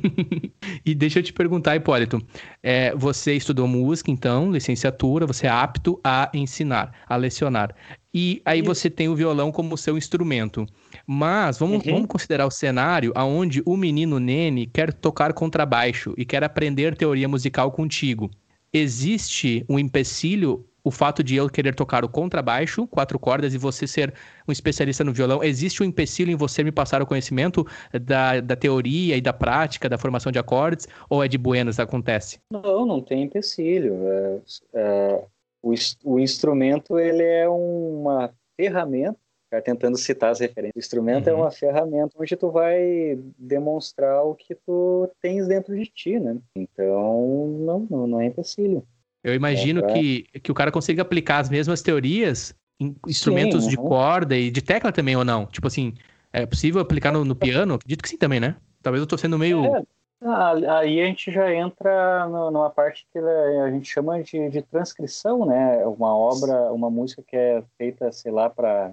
e 0.84 0.94
deixa 0.94 1.20
eu 1.20 1.22
te 1.22 1.32
perguntar, 1.32 1.74
Hipólito. 1.76 2.20
É, 2.62 2.94
você 2.94 3.34
estudou 3.34 3.66
música, 3.66 4.10
então, 4.10 4.50
licenciatura, 4.50 5.26
você 5.26 5.46
é 5.46 5.50
apto 5.50 5.98
a 6.04 6.30
ensinar, 6.34 6.92
a 7.08 7.16
lecionar. 7.16 7.74
E 8.14 8.42
aí 8.44 8.60
Isso. 8.60 8.66
você 8.66 8.90
tem 8.90 9.08
o 9.08 9.16
violão 9.16 9.50
como 9.50 9.78
seu 9.78 9.96
instrumento. 9.96 10.66
Mas 11.06 11.58
vamos, 11.58 11.84
uhum. 11.86 11.94
vamos 11.94 12.08
considerar 12.08 12.46
o 12.46 12.50
cenário 12.50 13.12
onde 13.16 13.62
o 13.64 13.76
menino 13.76 14.20
Nene 14.20 14.66
quer 14.66 14.92
tocar 14.92 15.32
contrabaixo 15.32 16.12
e 16.18 16.24
quer 16.24 16.44
aprender 16.44 16.94
teoria 16.94 17.28
musical 17.28 17.72
contigo. 17.72 18.30
Existe 18.72 19.64
um 19.68 19.78
empecilho 19.78 20.66
o 20.84 20.90
fato 20.90 21.22
de 21.22 21.36
eu 21.36 21.48
querer 21.48 21.74
tocar 21.74 22.04
o 22.04 22.08
contrabaixo, 22.08 22.86
quatro 22.86 23.18
cordas, 23.18 23.54
e 23.54 23.58
você 23.58 23.86
ser 23.86 24.12
um 24.48 24.52
especialista 24.52 25.04
no 25.04 25.12
violão, 25.12 25.42
existe 25.42 25.82
um 25.82 25.86
empecilho 25.86 26.32
em 26.32 26.36
você 26.36 26.64
me 26.64 26.72
passar 26.72 27.00
o 27.00 27.06
conhecimento 27.06 27.64
da, 27.92 28.40
da 28.40 28.56
teoria 28.56 29.16
e 29.16 29.20
da 29.20 29.32
prática, 29.32 29.88
da 29.88 29.98
formação 29.98 30.32
de 30.32 30.38
acordes, 30.38 30.88
ou 31.08 31.22
é 31.22 31.28
de 31.28 31.38
buenas 31.38 31.78
acontece? 31.78 32.40
Não, 32.50 32.84
não 32.84 33.00
tem 33.00 33.22
empecilho. 33.22 33.94
É, 34.08 34.40
é, 34.74 35.24
o, 35.62 35.72
o 36.04 36.18
instrumento, 36.18 36.98
ele 36.98 37.22
é 37.22 37.48
uma 37.48 38.32
ferramenta 38.56 39.21
tentando 39.60 39.98
citar 39.98 40.30
as 40.30 40.40
referências. 40.40 40.74
O 40.74 40.78
instrumento 40.78 41.28
é 41.28 41.32
uhum. 41.32 41.40
é 41.40 41.42
uma 41.42 41.50
ferramenta 41.50 42.16
onde 42.18 42.36
tu 42.36 42.50
vai 42.50 43.18
demonstrar 43.36 44.24
o 44.24 44.34
que 44.34 44.54
tu 44.54 45.08
tens 45.20 45.46
dentro 45.46 45.76
de 45.76 45.84
ti, 45.86 46.18
né? 46.18 46.38
Então, 46.56 47.58
não, 47.58 47.86
não, 47.90 48.06
não 48.06 48.20
é 48.20 48.26
empecilho. 48.26 48.86
Eu 49.22 49.34
imagino 49.34 49.84
é, 49.84 49.92
que, 49.92 50.22
que 50.40 50.50
o 50.50 50.54
cara 50.54 50.72
consiga 50.72 51.02
aplicar 51.02 51.38
as 51.38 51.50
mesmas 51.50 51.82
teorias 51.82 52.54
em 52.80 52.96
instrumentos 53.06 53.64
sim, 53.64 53.70
de 53.70 53.76
uhum. 53.76 53.88
corda 53.88 54.36
e 54.36 54.50
de 54.50 54.62
tecla 54.62 54.90
também, 54.90 55.16
ou 55.16 55.24
não? 55.24 55.46
Tipo 55.46 55.66
assim, 55.68 55.94
é 56.32 56.46
possível 56.46 56.80
aplicar 56.80 57.12
no, 57.12 57.24
no 57.24 57.36
piano? 57.36 57.74
Acredito 57.74 58.02
que 58.02 58.08
sim 58.08 58.16
também, 58.16 58.40
né? 58.40 58.56
Talvez 58.82 59.00
eu 59.00 59.06
tô 59.06 59.16
sendo 59.16 59.38
meio... 59.38 59.64
É, 59.66 59.82
aí 60.68 61.00
a 61.00 61.06
gente 61.06 61.32
já 61.32 61.52
entra 61.52 62.28
numa 62.28 62.70
parte 62.70 63.06
que 63.12 63.18
a 63.18 63.70
gente 63.70 63.88
chama 63.88 64.22
de, 64.22 64.50
de 64.50 64.62
transcrição, 64.62 65.44
né? 65.44 65.84
Uma 65.84 66.16
obra, 66.16 66.72
uma 66.72 66.88
música 66.88 67.22
que 67.26 67.36
é 67.36 67.62
feita, 67.76 68.10
sei 68.12 68.30
lá, 68.30 68.48
para 68.48 68.92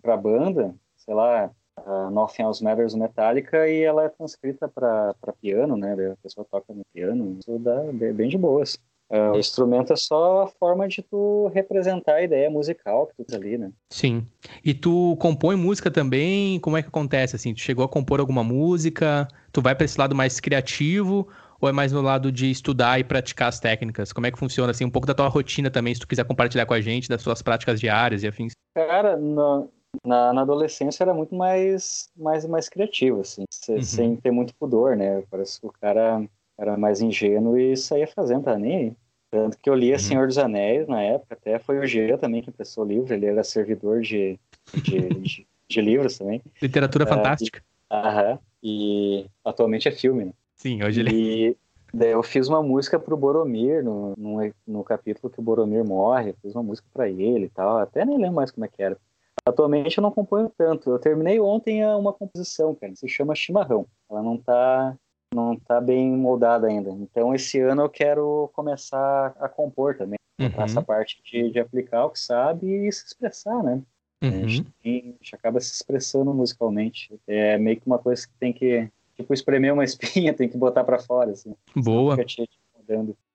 para 0.00 0.16
banda, 0.16 0.74
sei 0.96 1.14
lá, 1.14 1.50
uh, 1.78 2.10
Nothing 2.10 2.42
Else 2.42 2.62
Matters 2.62 2.94
Metallica 2.94 3.68
e 3.68 3.82
ela 3.82 4.04
é 4.04 4.08
transcrita 4.08 4.68
para 4.68 5.14
piano, 5.40 5.76
né? 5.76 5.92
A 6.12 6.16
pessoa 6.22 6.46
toca 6.50 6.72
no 6.72 6.82
piano, 6.92 7.38
isso 7.38 7.58
dá 7.58 7.82
bem 8.12 8.28
de 8.28 8.38
boas. 8.38 8.78
Uh, 9.10 9.32
o 9.32 9.38
instrumento 9.38 9.92
é 9.92 9.96
só 9.96 10.42
a 10.42 10.46
forma 10.46 10.88
de 10.88 11.02
tu 11.02 11.48
representar 11.54 12.14
a 12.14 12.22
ideia 12.22 12.50
musical 12.50 13.06
que 13.06 13.14
tu 13.16 13.24
tá 13.24 13.36
ali, 13.36 13.58
né? 13.58 13.70
Sim. 13.90 14.26
E 14.64 14.72
tu 14.72 15.16
compõe 15.20 15.56
música 15.56 15.90
também? 15.90 16.58
Como 16.60 16.76
é 16.76 16.82
que 16.82 16.88
acontece 16.88 17.36
assim? 17.36 17.52
Tu 17.52 17.60
chegou 17.60 17.84
a 17.84 17.88
compor 17.88 18.18
alguma 18.18 18.42
música? 18.42 19.28
Tu 19.52 19.60
vai 19.60 19.74
para 19.74 19.84
esse 19.84 19.98
lado 19.98 20.14
mais 20.14 20.40
criativo 20.40 21.28
ou 21.60 21.68
é 21.68 21.72
mais 21.72 21.92
no 21.92 22.00
lado 22.00 22.30
de 22.30 22.50
estudar 22.50 22.98
e 22.98 23.04
praticar 23.04 23.48
as 23.48 23.60
técnicas? 23.60 24.12
Como 24.12 24.26
é 24.26 24.30
que 24.30 24.38
funciona 24.38 24.70
assim? 24.70 24.84
Um 24.84 24.90
pouco 24.90 25.06
da 25.06 25.14
tua 25.14 25.28
rotina 25.28 25.70
também, 25.70 25.94
se 25.94 26.00
tu 26.00 26.08
quiser 26.08 26.24
compartilhar 26.24 26.66
com 26.66 26.74
a 26.74 26.80
gente 26.80 27.08
das 27.08 27.22
suas 27.22 27.42
práticas 27.42 27.80
diárias 27.80 28.22
e 28.22 28.28
afins. 28.28 28.52
Cara, 28.74 29.16
no, 29.16 29.70
na, 30.04 30.32
na, 30.32 30.42
adolescência 30.42 31.04
era 31.04 31.14
muito 31.14 31.34
mais 31.34 32.08
mais 32.16 32.46
mais 32.46 32.68
criativo 32.68 33.20
assim, 33.20 33.44
sem, 33.50 33.76
uhum. 33.76 33.82
sem 33.82 34.16
ter 34.16 34.30
muito 34.30 34.54
pudor, 34.54 34.96
né? 34.96 35.22
Parece 35.30 35.60
que 35.60 35.66
o 35.66 35.72
cara 35.72 36.24
era 36.58 36.76
mais 36.76 37.00
ingênuo 37.00 37.58
e 37.58 37.76
saía 37.76 38.06
fazendo, 38.06 38.44
tá 38.44 38.58
nem 38.58 38.76
aí. 38.76 38.92
Tanto 39.30 39.58
que 39.58 39.68
eu 39.68 39.74
lia 39.74 39.94
uhum. 39.94 39.98
Senhor 39.98 40.26
dos 40.28 40.38
Anéis 40.38 40.86
na 40.86 41.02
época, 41.02 41.34
até 41.34 41.58
foi 41.58 41.78
o 41.78 41.86
Jean 41.86 42.16
também 42.16 42.40
que 42.40 42.50
emprestou 42.50 42.84
o 42.84 42.86
livro, 42.86 43.12
ele 43.12 43.26
era 43.26 43.42
servidor 43.42 44.00
de, 44.00 44.38
de, 44.74 45.08
de, 45.08 45.46
de 45.68 45.80
livros 45.80 46.18
também. 46.18 46.40
Literatura 46.62 47.04
uh, 47.04 47.08
fantástica. 47.08 47.62
Aham, 47.90 48.38
e 48.62 49.26
atualmente 49.44 49.88
é 49.88 49.92
filme, 49.92 50.26
né? 50.26 50.32
Sim, 50.64 50.82
hoje 50.82 51.00
ele... 51.00 51.10
E 51.12 51.56
daí 51.92 52.12
eu 52.12 52.22
fiz 52.22 52.48
uma 52.48 52.62
música 52.62 52.98
pro 52.98 53.16
Boromir, 53.18 53.84
no, 53.84 54.14
no, 54.16 54.54
no 54.66 54.82
capítulo 54.82 55.30
que 55.30 55.38
o 55.38 55.42
Boromir 55.42 55.84
morre, 55.84 56.30
eu 56.30 56.36
fiz 56.40 56.54
uma 56.54 56.62
música 56.62 56.88
para 56.90 57.06
ele 57.08 57.44
e 57.44 57.50
tal, 57.50 57.76
até 57.76 58.02
nem 58.04 58.16
lembro 58.16 58.36
mais 58.36 58.50
como 58.50 58.64
é 58.64 58.68
que 58.68 58.82
era. 58.82 58.98
Atualmente 59.44 59.98
eu 59.98 60.02
não 60.02 60.10
componho 60.10 60.50
tanto. 60.56 60.90
Eu 60.90 60.98
terminei 60.98 61.38
ontem 61.38 61.84
uma 61.84 62.14
composição, 62.14 62.74
cara, 62.74 62.96
se 62.96 63.06
chama 63.06 63.34
Chimarrão. 63.34 63.86
Ela 64.10 64.22
não 64.22 64.38
tá 64.38 64.96
não 65.34 65.58
tá 65.58 65.80
bem 65.80 66.16
moldada 66.16 66.66
ainda. 66.66 66.90
Então 66.90 67.34
esse 67.34 67.60
ano 67.60 67.82
eu 67.82 67.90
quero 67.90 68.50
começar 68.54 69.34
a 69.38 69.48
compor 69.48 69.96
também. 69.98 70.18
Uhum. 70.40 70.48
Essa 70.62 70.80
parte 70.80 71.20
de, 71.24 71.50
de, 71.50 71.60
aplicar 71.60 72.06
o 72.06 72.10
que 72.10 72.18
sabe 72.18 72.66
e 72.66 72.90
se 72.90 73.04
expressar, 73.04 73.62
né? 73.62 73.82
Uhum. 74.22 74.44
A, 74.44 74.48
gente, 74.48 74.72
a, 74.82 74.88
gente, 74.88 75.34
acaba 75.34 75.60
se 75.60 75.74
expressando 75.74 76.32
musicalmente. 76.32 77.20
É 77.26 77.58
meio 77.58 77.78
que 77.78 77.86
uma 77.86 77.98
coisa 77.98 78.26
que 78.26 78.32
tem 78.40 78.52
que, 78.52 78.88
tipo, 79.16 79.32
espremer 79.32 79.72
uma 79.72 79.84
espinha, 79.84 80.32
tem 80.34 80.48
que 80.48 80.56
botar 80.56 80.84
para 80.84 80.98
fora, 80.98 81.32
assim. 81.32 81.54
Boa. 81.74 82.16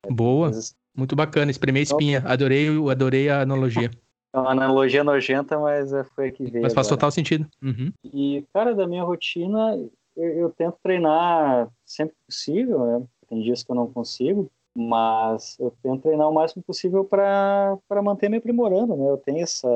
Boa. 0.09 0.51
Muito 0.95 1.15
bacana, 1.15 1.51
espremer 1.51 1.81
a 1.81 1.83
então, 1.83 1.97
espinha. 1.97 2.23
Adorei, 2.25 2.67
adorei 2.89 3.29
a 3.29 3.41
analogia. 3.41 3.89
É 4.33 4.37
uma 4.37 4.51
analogia 4.51 5.03
nojenta, 5.03 5.57
mas 5.57 5.91
é, 5.91 6.03
foi 6.03 6.27
a 6.27 6.31
que 6.31 6.43
veio. 6.43 6.61
Mas 6.61 6.73
faz 6.73 6.87
agora. 6.87 6.97
total 6.97 7.11
sentido. 7.11 7.47
Uhum. 7.61 7.91
E, 8.03 8.45
cara, 8.53 8.75
da 8.75 8.85
minha 8.85 9.03
rotina, 9.03 9.75
eu, 10.15 10.29
eu, 10.33 10.49
tento 10.51 10.77
treinar 10.83 11.67
sempre 11.85 12.15
que 12.15 12.25
possível, 12.27 12.85
né? 12.85 13.05
Tem 13.27 13.41
dias 13.41 13.63
que 13.63 13.71
eu 13.71 13.75
não 13.75 13.91
consigo, 13.91 14.51
mas 14.75 15.57
eu 15.59 15.73
tento 15.81 16.03
treinar 16.03 16.29
o 16.29 16.33
máximo 16.33 16.61
possível 16.61 17.03
para 17.03 17.79
manter 18.03 18.29
me 18.29 18.37
aprimorando, 18.37 18.95
né? 18.95 19.09
Eu 19.09 19.17
tenho 19.17 19.39
essa, 19.39 19.67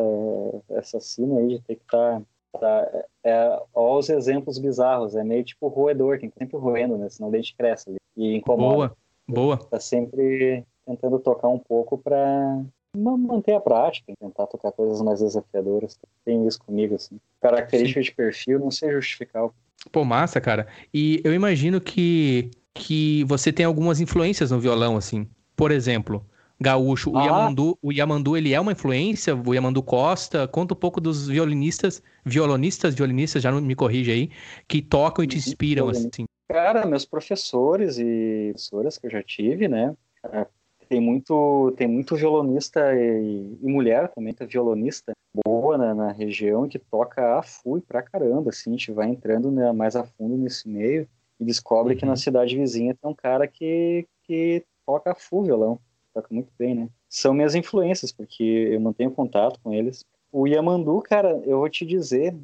essa 0.70 1.00
cena 1.00 1.40
aí 1.40 1.48
de 1.48 1.62
ter 1.62 1.76
que 1.76 1.84
estar. 1.84 2.20
Tá, 2.20 2.22
tá, 2.60 3.06
é, 3.24 3.62
olha 3.74 4.00
os 4.00 4.10
exemplos 4.10 4.58
bizarros, 4.58 5.16
é 5.16 5.24
meio 5.24 5.44
tipo 5.44 5.68
roedor, 5.68 6.20
tem 6.20 6.30
que 6.30 6.38
sempre 6.38 6.58
roendo, 6.58 6.98
né? 6.98 7.10
Senão 7.10 7.30
o 7.30 7.32
dente 7.32 7.56
cresce 7.56 7.90
ali 7.90 7.98
e 8.16 8.36
incomoda. 8.36 8.96
Boa, 9.28 9.58
boa. 9.58 9.58
Tá 9.58 9.80
sempre 9.80 10.64
tentando 10.86 11.20
tocar 11.20 11.48
um 11.48 11.60
pouco 11.60 11.98
para 11.98 12.64
manter 12.96 13.54
a 13.54 13.60
prática, 13.60 14.14
tentar 14.20 14.48
tocar 14.48 14.72
coisas 14.72 15.02
mais 15.02 15.20
desafiadoras. 15.20 15.98
Tem 16.24 16.46
isso 16.48 16.60
comigo, 16.64 16.96
assim. 16.96 17.20
Característica 17.42 18.02
Sim. 18.02 18.06
de 18.06 18.16
perfil 18.16 18.60
não 18.60 18.72
sei 18.72 18.92
justificar. 18.92 19.50
Pô, 19.92 20.06
massa, 20.06 20.40
cara. 20.40 20.68
E 20.94 21.22
eu 21.24 21.34
imagino 21.34 21.82
que, 21.82 22.52
que 22.74 23.24
você 23.26 23.52
tem 23.52 23.66
algumas 23.66 24.00
influências 24.00 24.52
no 24.52 24.60
violão, 24.60 24.96
assim. 24.96 25.28
Por 25.56 25.72
exemplo, 25.72 26.26
gaúcho, 26.64 27.12
ah. 27.16 27.22
o 27.22 27.26
Yamandu, 27.26 27.78
o 27.82 27.92
Yamandu, 27.92 28.38
ele 28.38 28.54
é 28.54 28.60
uma 28.60 28.72
influência, 28.72 29.36
o 29.36 29.54
Yamandu 29.54 29.84
Costa, 29.84 30.48
conta 30.48 30.74
um 30.74 30.78
pouco 30.78 31.02
dos 31.02 31.28
violinistas, 31.28 32.02
violonistas, 32.26 32.96
violinistas, 32.96 33.44
já 33.44 33.52
não 33.52 33.62
me 33.62 33.76
corrige 33.76 34.12
aí, 34.12 34.30
que 34.68 34.82
tocam 34.82 35.24
e 35.24 35.28
te 35.28 35.36
uhum. 35.36 35.40
inspiram, 35.40 35.90
assim. 35.90 36.26
Cara, 36.50 36.86
meus 36.86 37.06
professores 37.06 37.98
e 38.00 38.50
professoras 38.52 38.98
que 38.98 39.08
eu 39.08 39.12
já 39.12 39.22
tive, 39.22 39.68
né, 39.68 39.96
tem 40.88 41.02
muito 41.02 41.74
tem 41.76 41.88
muito 41.88 42.16
violonista 42.16 42.94
e, 42.94 43.58
e 43.62 43.68
mulher 43.68 44.10
também 44.10 44.34
tá 44.34 44.46
violonista 44.46 45.14
boa 45.44 45.78
na, 45.78 45.96
na, 45.96 46.12
região 46.12 46.68
que 46.68 46.78
toca 46.78 47.40
a 47.40 47.42
full 47.42 47.82
pra 47.82 48.04
caramba 48.04 48.52
assim 48.52 48.70
a 48.70 48.74
gente 48.74 48.92
vai 48.92 49.10
entrando 49.10 49.50
né, 49.50 49.72
mais 49.72 49.96
a 49.96 50.04
fundo 50.04 50.38
nesse 50.38 50.70
meio 50.70 51.08
e 51.40 51.46
descobre 51.46 51.94
uhum. 51.94 52.00
que 52.00 52.06
na 52.06 52.12
uhum. 52.12 52.18
cidade 52.18 52.56
vizinha 52.56 52.96
tem 52.96 53.10
um 53.10 53.16
cara 53.16 53.48
que 53.48 54.06
que 54.24 54.64
toca 54.86 55.12
a 55.12 55.16
full 55.16 55.44
violão 55.46 55.80
toca 56.14 56.28
muito 56.32 56.52
bem 56.58 56.76
né? 56.76 56.90
São 57.10 57.34
minhas 57.34 57.56
influências 57.56 58.12
porque 58.12 58.44
eu 58.44 58.80
mantenho 58.80 59.12
contato 59.12 59.60
com 59.64 59.74
eles. 59.74 60.06
O 60.32 60.48
Yamandu 60.48 61.02
cara 61.02 61.42
eu 61.46 61.60
vou 61.60 61.70
te 61.70 61.86
dizer 61.86 62.36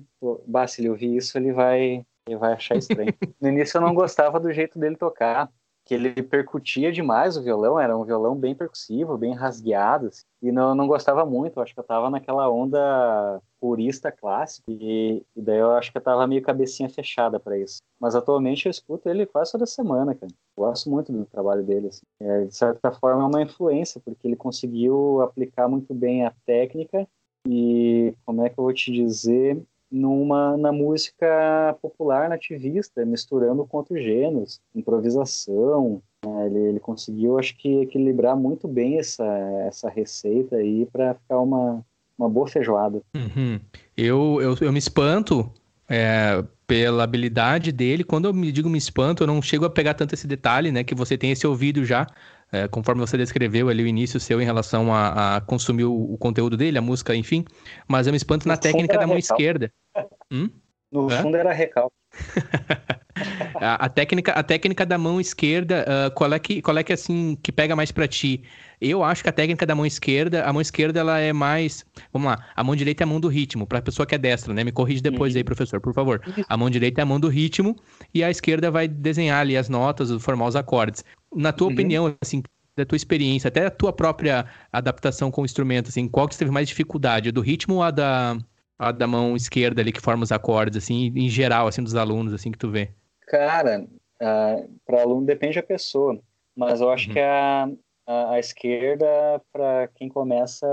bah, 0.48 0.68
se 0.68 0.82
ele 0.82 0.90
ouvir 0.90 1.16
isso 1.16 1.38
ele 1.38 1.52
vai 1.52 2.06
ele 2.28 2.38
vai 2.38 2.54
achar 2.54 2.78
estranho. 2.78 3.14
No 3.42 3.50
início 3.50 3.78
eu 3.78 3.82
não 3.82 3.94
gostava 3.94 4.40
do 4.40 4.52
jeito 4.52 4.78
dele 4.78 4.96
tocar 4.96 5.50
que 5.90 5.96
ele 5.96 6.22
percutia 6.22 6.92
demais 6.92 7.36
o 7.36 7.42
violão, 7.42 7.80
era 7.80 7.98
um 7.98 8.04
violão 8.04 8.36
bem 8.36 8.54
percussivo, 8.54 9.18
bem 9.18 9.34
rasgueado, 9.34 10.10
assim, 10.10 10.22
e 10.40 10.52
não, 10.52 10.76
não 10.76 10.86
gostava 10.86 11.26
muito, 11.26 11.60
acho 11.60 11.74
que 11.74 11.80
eu 11.80 11.84
tava 11.84 12.12
naquela 12.12 12.48
onda 12.48 13.42
purista 13.60 14.12
clássica, 14.12 14.72
e, 14.72 15.26
e 15.36 15.42
daí 15.42 15.58
eu 15.58 15.72
acho 15.72 15.92
que 15.92 15.98
eu 15.98 16.02
tava 16.04 16.28
meio 16.28 16.44
cabecinha 16.44 16.88
fechada 16.88 17.40
para 17.40 17.58
isso. 17.58 17.80
Mas 18.00 18.14
atualmente 18.14 18.68
eu 18.68 18.70
escuto 18.70 19.10
ele 19.10 19.26
quase 19.26 19.52
toda 19.52 19.66
semana, 19.66 20.14
cara. 20.14 20.32
Gosto 20.56 20.92
muito 20.92 21.12
do 21.12 21.26
trabalho 21.26 21.64
dele, 21.64 21.88
assim. 21.88 22.06
é, 22.20 22.46
de 22.46 22.56
certa 22.56 22.92
forma 22.92 23.24
é 23.24 23.26
uma 23.26 23.42
influência, 23.42 24.00
porque 24.06 24.28
ele 24.28 24.36
conseguiu 24.36 25.24
aplicar 25.24 25.68
muito 25.68 25.92
bem 25.96 26.24
a 26.24 26.32
técnica 26.46 27.08
e, 27.48 28.14
como 28.28 28.46
é 28.46 28.50
que 28.50 28.60
eu 28.60 28.64
vou 28.64 28.74
te 28.74 28.92
dizer, 28.92 29.60
numa 29.92 30.56
na 30.58 30.72
música 30.72 31.76
popular 31.82 32.30
nativista, 32.30 33.06
misturando 33.06 33.66
com 33.66 33.78
outros 33.78 34.02
gêneros, 34.04 34.62
improvisação. 34.76 36.02
Né? 36.26 36.46
Ele, 36.46 36.60
ele 36.60 36.80
conseguiu, 36.80 37.40
acho 37.40 37.58
que, 37.58 37.82
equilibrar 37.82 38.36
muito 38.36 38.68
bem 38.68 39.00
essa, 39.00 39.26
essa 39.68 39.90
receita 39.90 40.58
aí 40.58 40.86
para 40.86 41.16
ficar 41.16 41.40
uma, 41.40 41.84
uma 42.18 42.30
boa 42.30 42.48
feijoada. 42.48 43.02
Uhum. 43.16 43.60
Eu, 43.98 44.40
eu, 44.42 44.56
eu 44.62 44.72
me 44.72 44.80
espanto 44.80 45.52
é, 45.90 46.44
pela 46.68 47.04
habilidade 47.04 47.72
dele. 47.72 48.04
Quando 48.04 48.26
eu 48.26 48.34
me 48.34 48.52
digo 48.52 48.70
me 48.70 48.78
espanto, 48.78 49.24
eu 49.24 49.28
não 49.28 49.42
chego 49.42 49.66
a 49.66 49.70
pegar 49.70 49.96
tanto 49.96 50.14
esse 50.14 50.28
detalhe, 50.28 50.72
né? 50.72 50.84
Que 50.84 50.94
você 50.94 51.18
tem 51.18 51.32
esse 51.32 51.48
ouvido 51.48 51.84
já 51.84 52.06
é, 52.52 52.68
conforme 52.68 53.02
você 53.02 53.18
descreveu 53.18 53.70
ali 53.70 53.84
o 53.84 53.88
início 53.88 54.20
seu 54.20 54.42
em 54.42 54.46
relação 54.46 54.94
a, 54.94 55.38
a 55.38 55.42
consumir 55.42 55.86
o, 55.86 56.14
o, 56.14 56.18
conteúdo 56.18 56.58
dele, 56.58 56.78
a 56.78 56.82
música, 56.82 57.16
enfim. 57.16 57.46
Mas 57.88 58.08
eu 58.08 58.14
me 58.14 58.18
espanto 58.18 58.48
no 58.48 58.54
na 58.54 58.58
técnica 58.58 58.98
da 58.98 59.06
mão 59.06 59.16
recalque. 59.16 59.44
esquerda. 59.44 59.74
Hum? 60.32 60.48
No 60.92 61.12
é? 61.12 61.22
fundo 61.24 61.38
era 61.38 61.52
recalque. 61.52 61.96
a, 63.56 63.86
a, 63.86 63.90
técnica, 63.90 64.32
a 64.32 64.44
técnica 64.44 64.86
da 64.86 64.98
mão 64.98 65.20
esquerda, 65.20 65.86
uh, 65.88 66.12
qual 66.12 66.34
é 66.34 66.40
que, 66.40 66.62
qual 66.62 66.78
é 66.78 66.84
que 66.84 66.94
assim 66.94 67.36
que 67.42 67.52
pega 67.52 67.76
mais 67.76 67.92
para 67.92 68.08
ti? 68.08 68.44
Eu 68.82 69.04
acho 69.04 69.22
que 69.22 69.30
a 69.30 69.32
técnica 69.32 69.66
da 69.66 69.76
mão 69.76 69.86
esquerda, 69.86 70.46
a 70.46 70.54
mão 70.54 70.62
esquerda 70.62 71.00
ela 71.00 71.20
é 71.20 71.34
mais, 71.34 71.86
vamos 72.14 72.30
lá, 72.30 72.46
a 72.56 72.64
mão 72.64 72.76
direita 72.76 73.04
é 73.04 73.06
a 73.06 73.08
mão 73.08 73.20
do 73.20 73.28
ritmo, 73.28 73.68
para 73.68 73.80
a 73.80 73.82
pessoa 73.82 74.06
que 74.06 74.16
é 74.16 74.18
destra, 74.18 74.54
né? 74.54 74.64
Me 74.64 74.72
corrige 74.72 75.02
depois 75.02 75.36
aí, 75.36 75.44
professor, 75.44 75.82
por 75.82 75.94
favor. 75.94 76.22
A 76.48 76.56
mão 76.56 76.70
direita 76.70 77.02
é 77.02 77.04
a 77.04 77.06
mão 77.06 77.20
do 77.20 77.28
ritmo 77.28 77.76
e 78.14 78.24
a 78.24 78.30
esquerda 78.30 78.72
vai 78.72 78.88
desenhar 78.88 79.42
ali 79.42 79.58
as 79.58 79.68
notas, 79.68 80.10
formar 80.24 80.48
os 80.48 80.56
acordes. 80.56 81.04
Na 81.34 81.52
tua 81.52 81.68
uhum. 81.68 81.74
opinião, 81.74 82.16
assim, 82.22 82.42
da 82.76 82.86
tua 82.86 82.96
experiência, 82.96 83.48
até 83.48 83.66
a 83.66 83.72
tua 83.72 83.94
própria 83.94 84.46
adaptação 84.72 85.30
com 85.30 85.42
o 85.42 85.46
instrumento, 85.46 85.90
assim, 85.90 86.08
qual 86.08 86.28
que 86.28 86.38
teve 86.38 86.52
mais 86.52 86.68
dificuldade, 86.68 87.32
do 87.32 87.42
ritmo 87.42 87.76
ou 87.76 87.84
a 87.84 87.92
da, 87.92 88.38
a 88.78 88.92
da 88.92 89.06
mão 89.06 89.36
esquerda 89.36 89.82
ali 89.82 89.92
que 89.92 90.02
forma 90.02 90.24
os 90.24 90.32
acordes, 90.32 90.78
assim, 90.78 91.12
em 91.16 91.30
geral, 91.30 91.68
assim, 91.68 91.84
dos 91.84 91.96
alunos, 91.96 92.34
assim, 92.34 92.52
que 92.52 92.58
tu 92.58 92.70
vê? 92.70 92.90
Cara, 93.28 93.86
uh, 94.22 94.70
para 94.86 95.02
aluno 95.02 95.26
depende 95.26 95.56
da 95.56 95.64
pessoa, 95.64 96.20
mas 96.56 96.82
eu 96.82 96.90
acho 96.90 97.08
uhum. 97.08 97.14
que 97.14 97.20
a, 97.20 97.70
a, 98.10 98.32
a 98.32 98.40
esquerda, 98.40 99.06
para 99.54 99.88
quem 99.90 100.10
começa, 100.10 100.68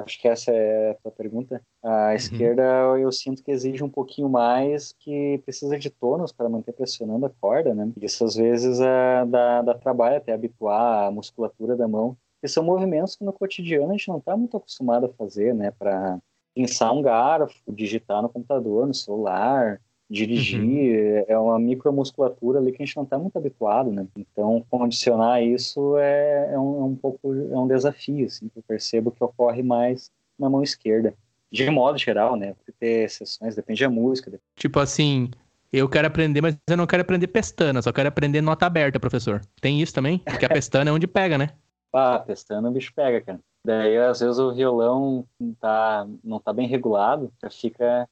acho 0.00 0.20
que 0.20 0.28
essa 0.28 0.52
é 0.52 0.90
a 0.90 0.94
tua 0.96 1.10
pergunta, 1.10 1.62
a 1.82 2.08
uhum. 2.08 2.12
esquerda 2.12 2.62
eu 2.98 3.10
sinto 3.10 3.42
que 3.42 3.50
exige 3.50 3.82
um 3.82 3.88
pouquinho 3.88 4.28
mais, 4.28 4.92
que 5.00 5.38
precisa 5.46 5.78
de 5.78 5.88
tônus 5.88 6.30
para 6.30 6.48
manter 6.48 6.72
pressionando 6.72 7.24
a 7.24 7.30
corda, 7.40 7.74
né? 7.74 7.90
Isso 8.02 8.22
às 8.26 8.34
vezes 8.36 8.80
é, 8.80 9.24
dá, 9.24 9.62
dá 9.62 9.74
trabalho 9.74 10.18
até 10.18 10.34
habituar 10.34 11.06
a 11.06 11.10
musculatura 11.10 11.74
da 11.74 11.88
mão, 11.88 12.18
que 12.42 12.48
são 12.48 12.62
movimentos 12.62 13.16
que 13.16 13.24
no 13.24 13.32
cotidiano 13.32 13.88
a 13.88 13.92
gente 13.92 14.08
não 14.08 14.18
está 14.18 14.36
muito 14.36 14.54
acostumado 14.54 15.06
a 15.06 15.12
fazer, 15.14 15.54
né? 15.54 15.70
Para 15.70 16.18
pinçar 16.54 16.92
um 16.92 17.00
garfo, 17.00 17.56
digitar 17.66 18.20
no 18.20 18.28
computador, 18.28 18.86
no 18.86 18.94
celular, 18.94 19.80
dirigir, 20.14 20.60
uhum. 20.60 21.24
é 21.26 21.38
uma 21.38 21.58
micromusculatura 21.58 22.58
ali 22.58 22.70
que 22.72 22.82
a 22.82 22.86
gente 22.86 22.96
não 22.96 23.02
está 23.02 23.18
muito 23.18 23.36
habituado, 23.36 23.90
né? 23.90 24.06
Então, 24.16 24.64
condicionar 24.70 25.42
isso 25.42 25.96
é, 25.98 26.52
é, 26.52 26.58
um, 26.58 26.80
é 26.80 26.84
um 26.84 26.94
pouco 26.94 27.34
é 27.34 27.58
um 27.58 27.66
desafio, 27.66 28.26
assim, 28.26 28.48
que 28.48 28.58
eu 28.58 28.62
percebo 28.66 29.10
que 29.10 29.22
ocorre 29.22 29.62
mais 29.62 30.10
na 30.38 30.48
mão 30.48 30.62
esquerda. 30.62 31.14
de 31.52 31.68
modo 31.70 31.98
geral, 31.98 32.36
né? 32.36 32.54
Porque 32.54 32.72
ter 32.72 33.04
exceções, 33.04 33.56
depende 33.56 33.82
da 33.82 33.90
música. 33.90 34.30
Depende. 34.30 34.48
Tipo 34.56 34.78
assim, 34.78 35.30
eu 35.72 35.88
quero 35.88 36.06
aprender, 36.06 36.40
mas 36.40 36.56
eu 36.68 36.76
não 36.76 36.86
quero 36.86 37.02
aprender 37.02 37.26
pestana, 37.26 37.82
só 37.82 37.92
quero 37.92 38.08
aprender 38.08 38.40
nota 38.40 38.66
aberta, 38.66 39.00
professor. 39.00 39.40
Tem 39.60 39.80
isso 39.82 39.92
também? 39.92 40.18
Porque 40.18 40.44
a 40.44 40.48
pestana 40.48 40.90
é 40.90 40.92
onde 40.92 41.06
pega, 41.06 41.36
né? 41.36 41.50
Ah, 41.96 42.18
pestana 42.18 42.68
o 42.68 42.72
bicho 42.72 42.92
pega, 42.92 43.20
cara. 43.20 43.38
Daí, 43.64 43.96
às 43.96 44.18
vezes, 44.18 44.40
o 44.40 44.52
violão 44.52 45.24
tá, 45.60 46.04
não 46.24 46.40
tá 46.40 46.52
bem 46.52 46.66
regulado, 46.66 47.32
fica. 47.52 48.08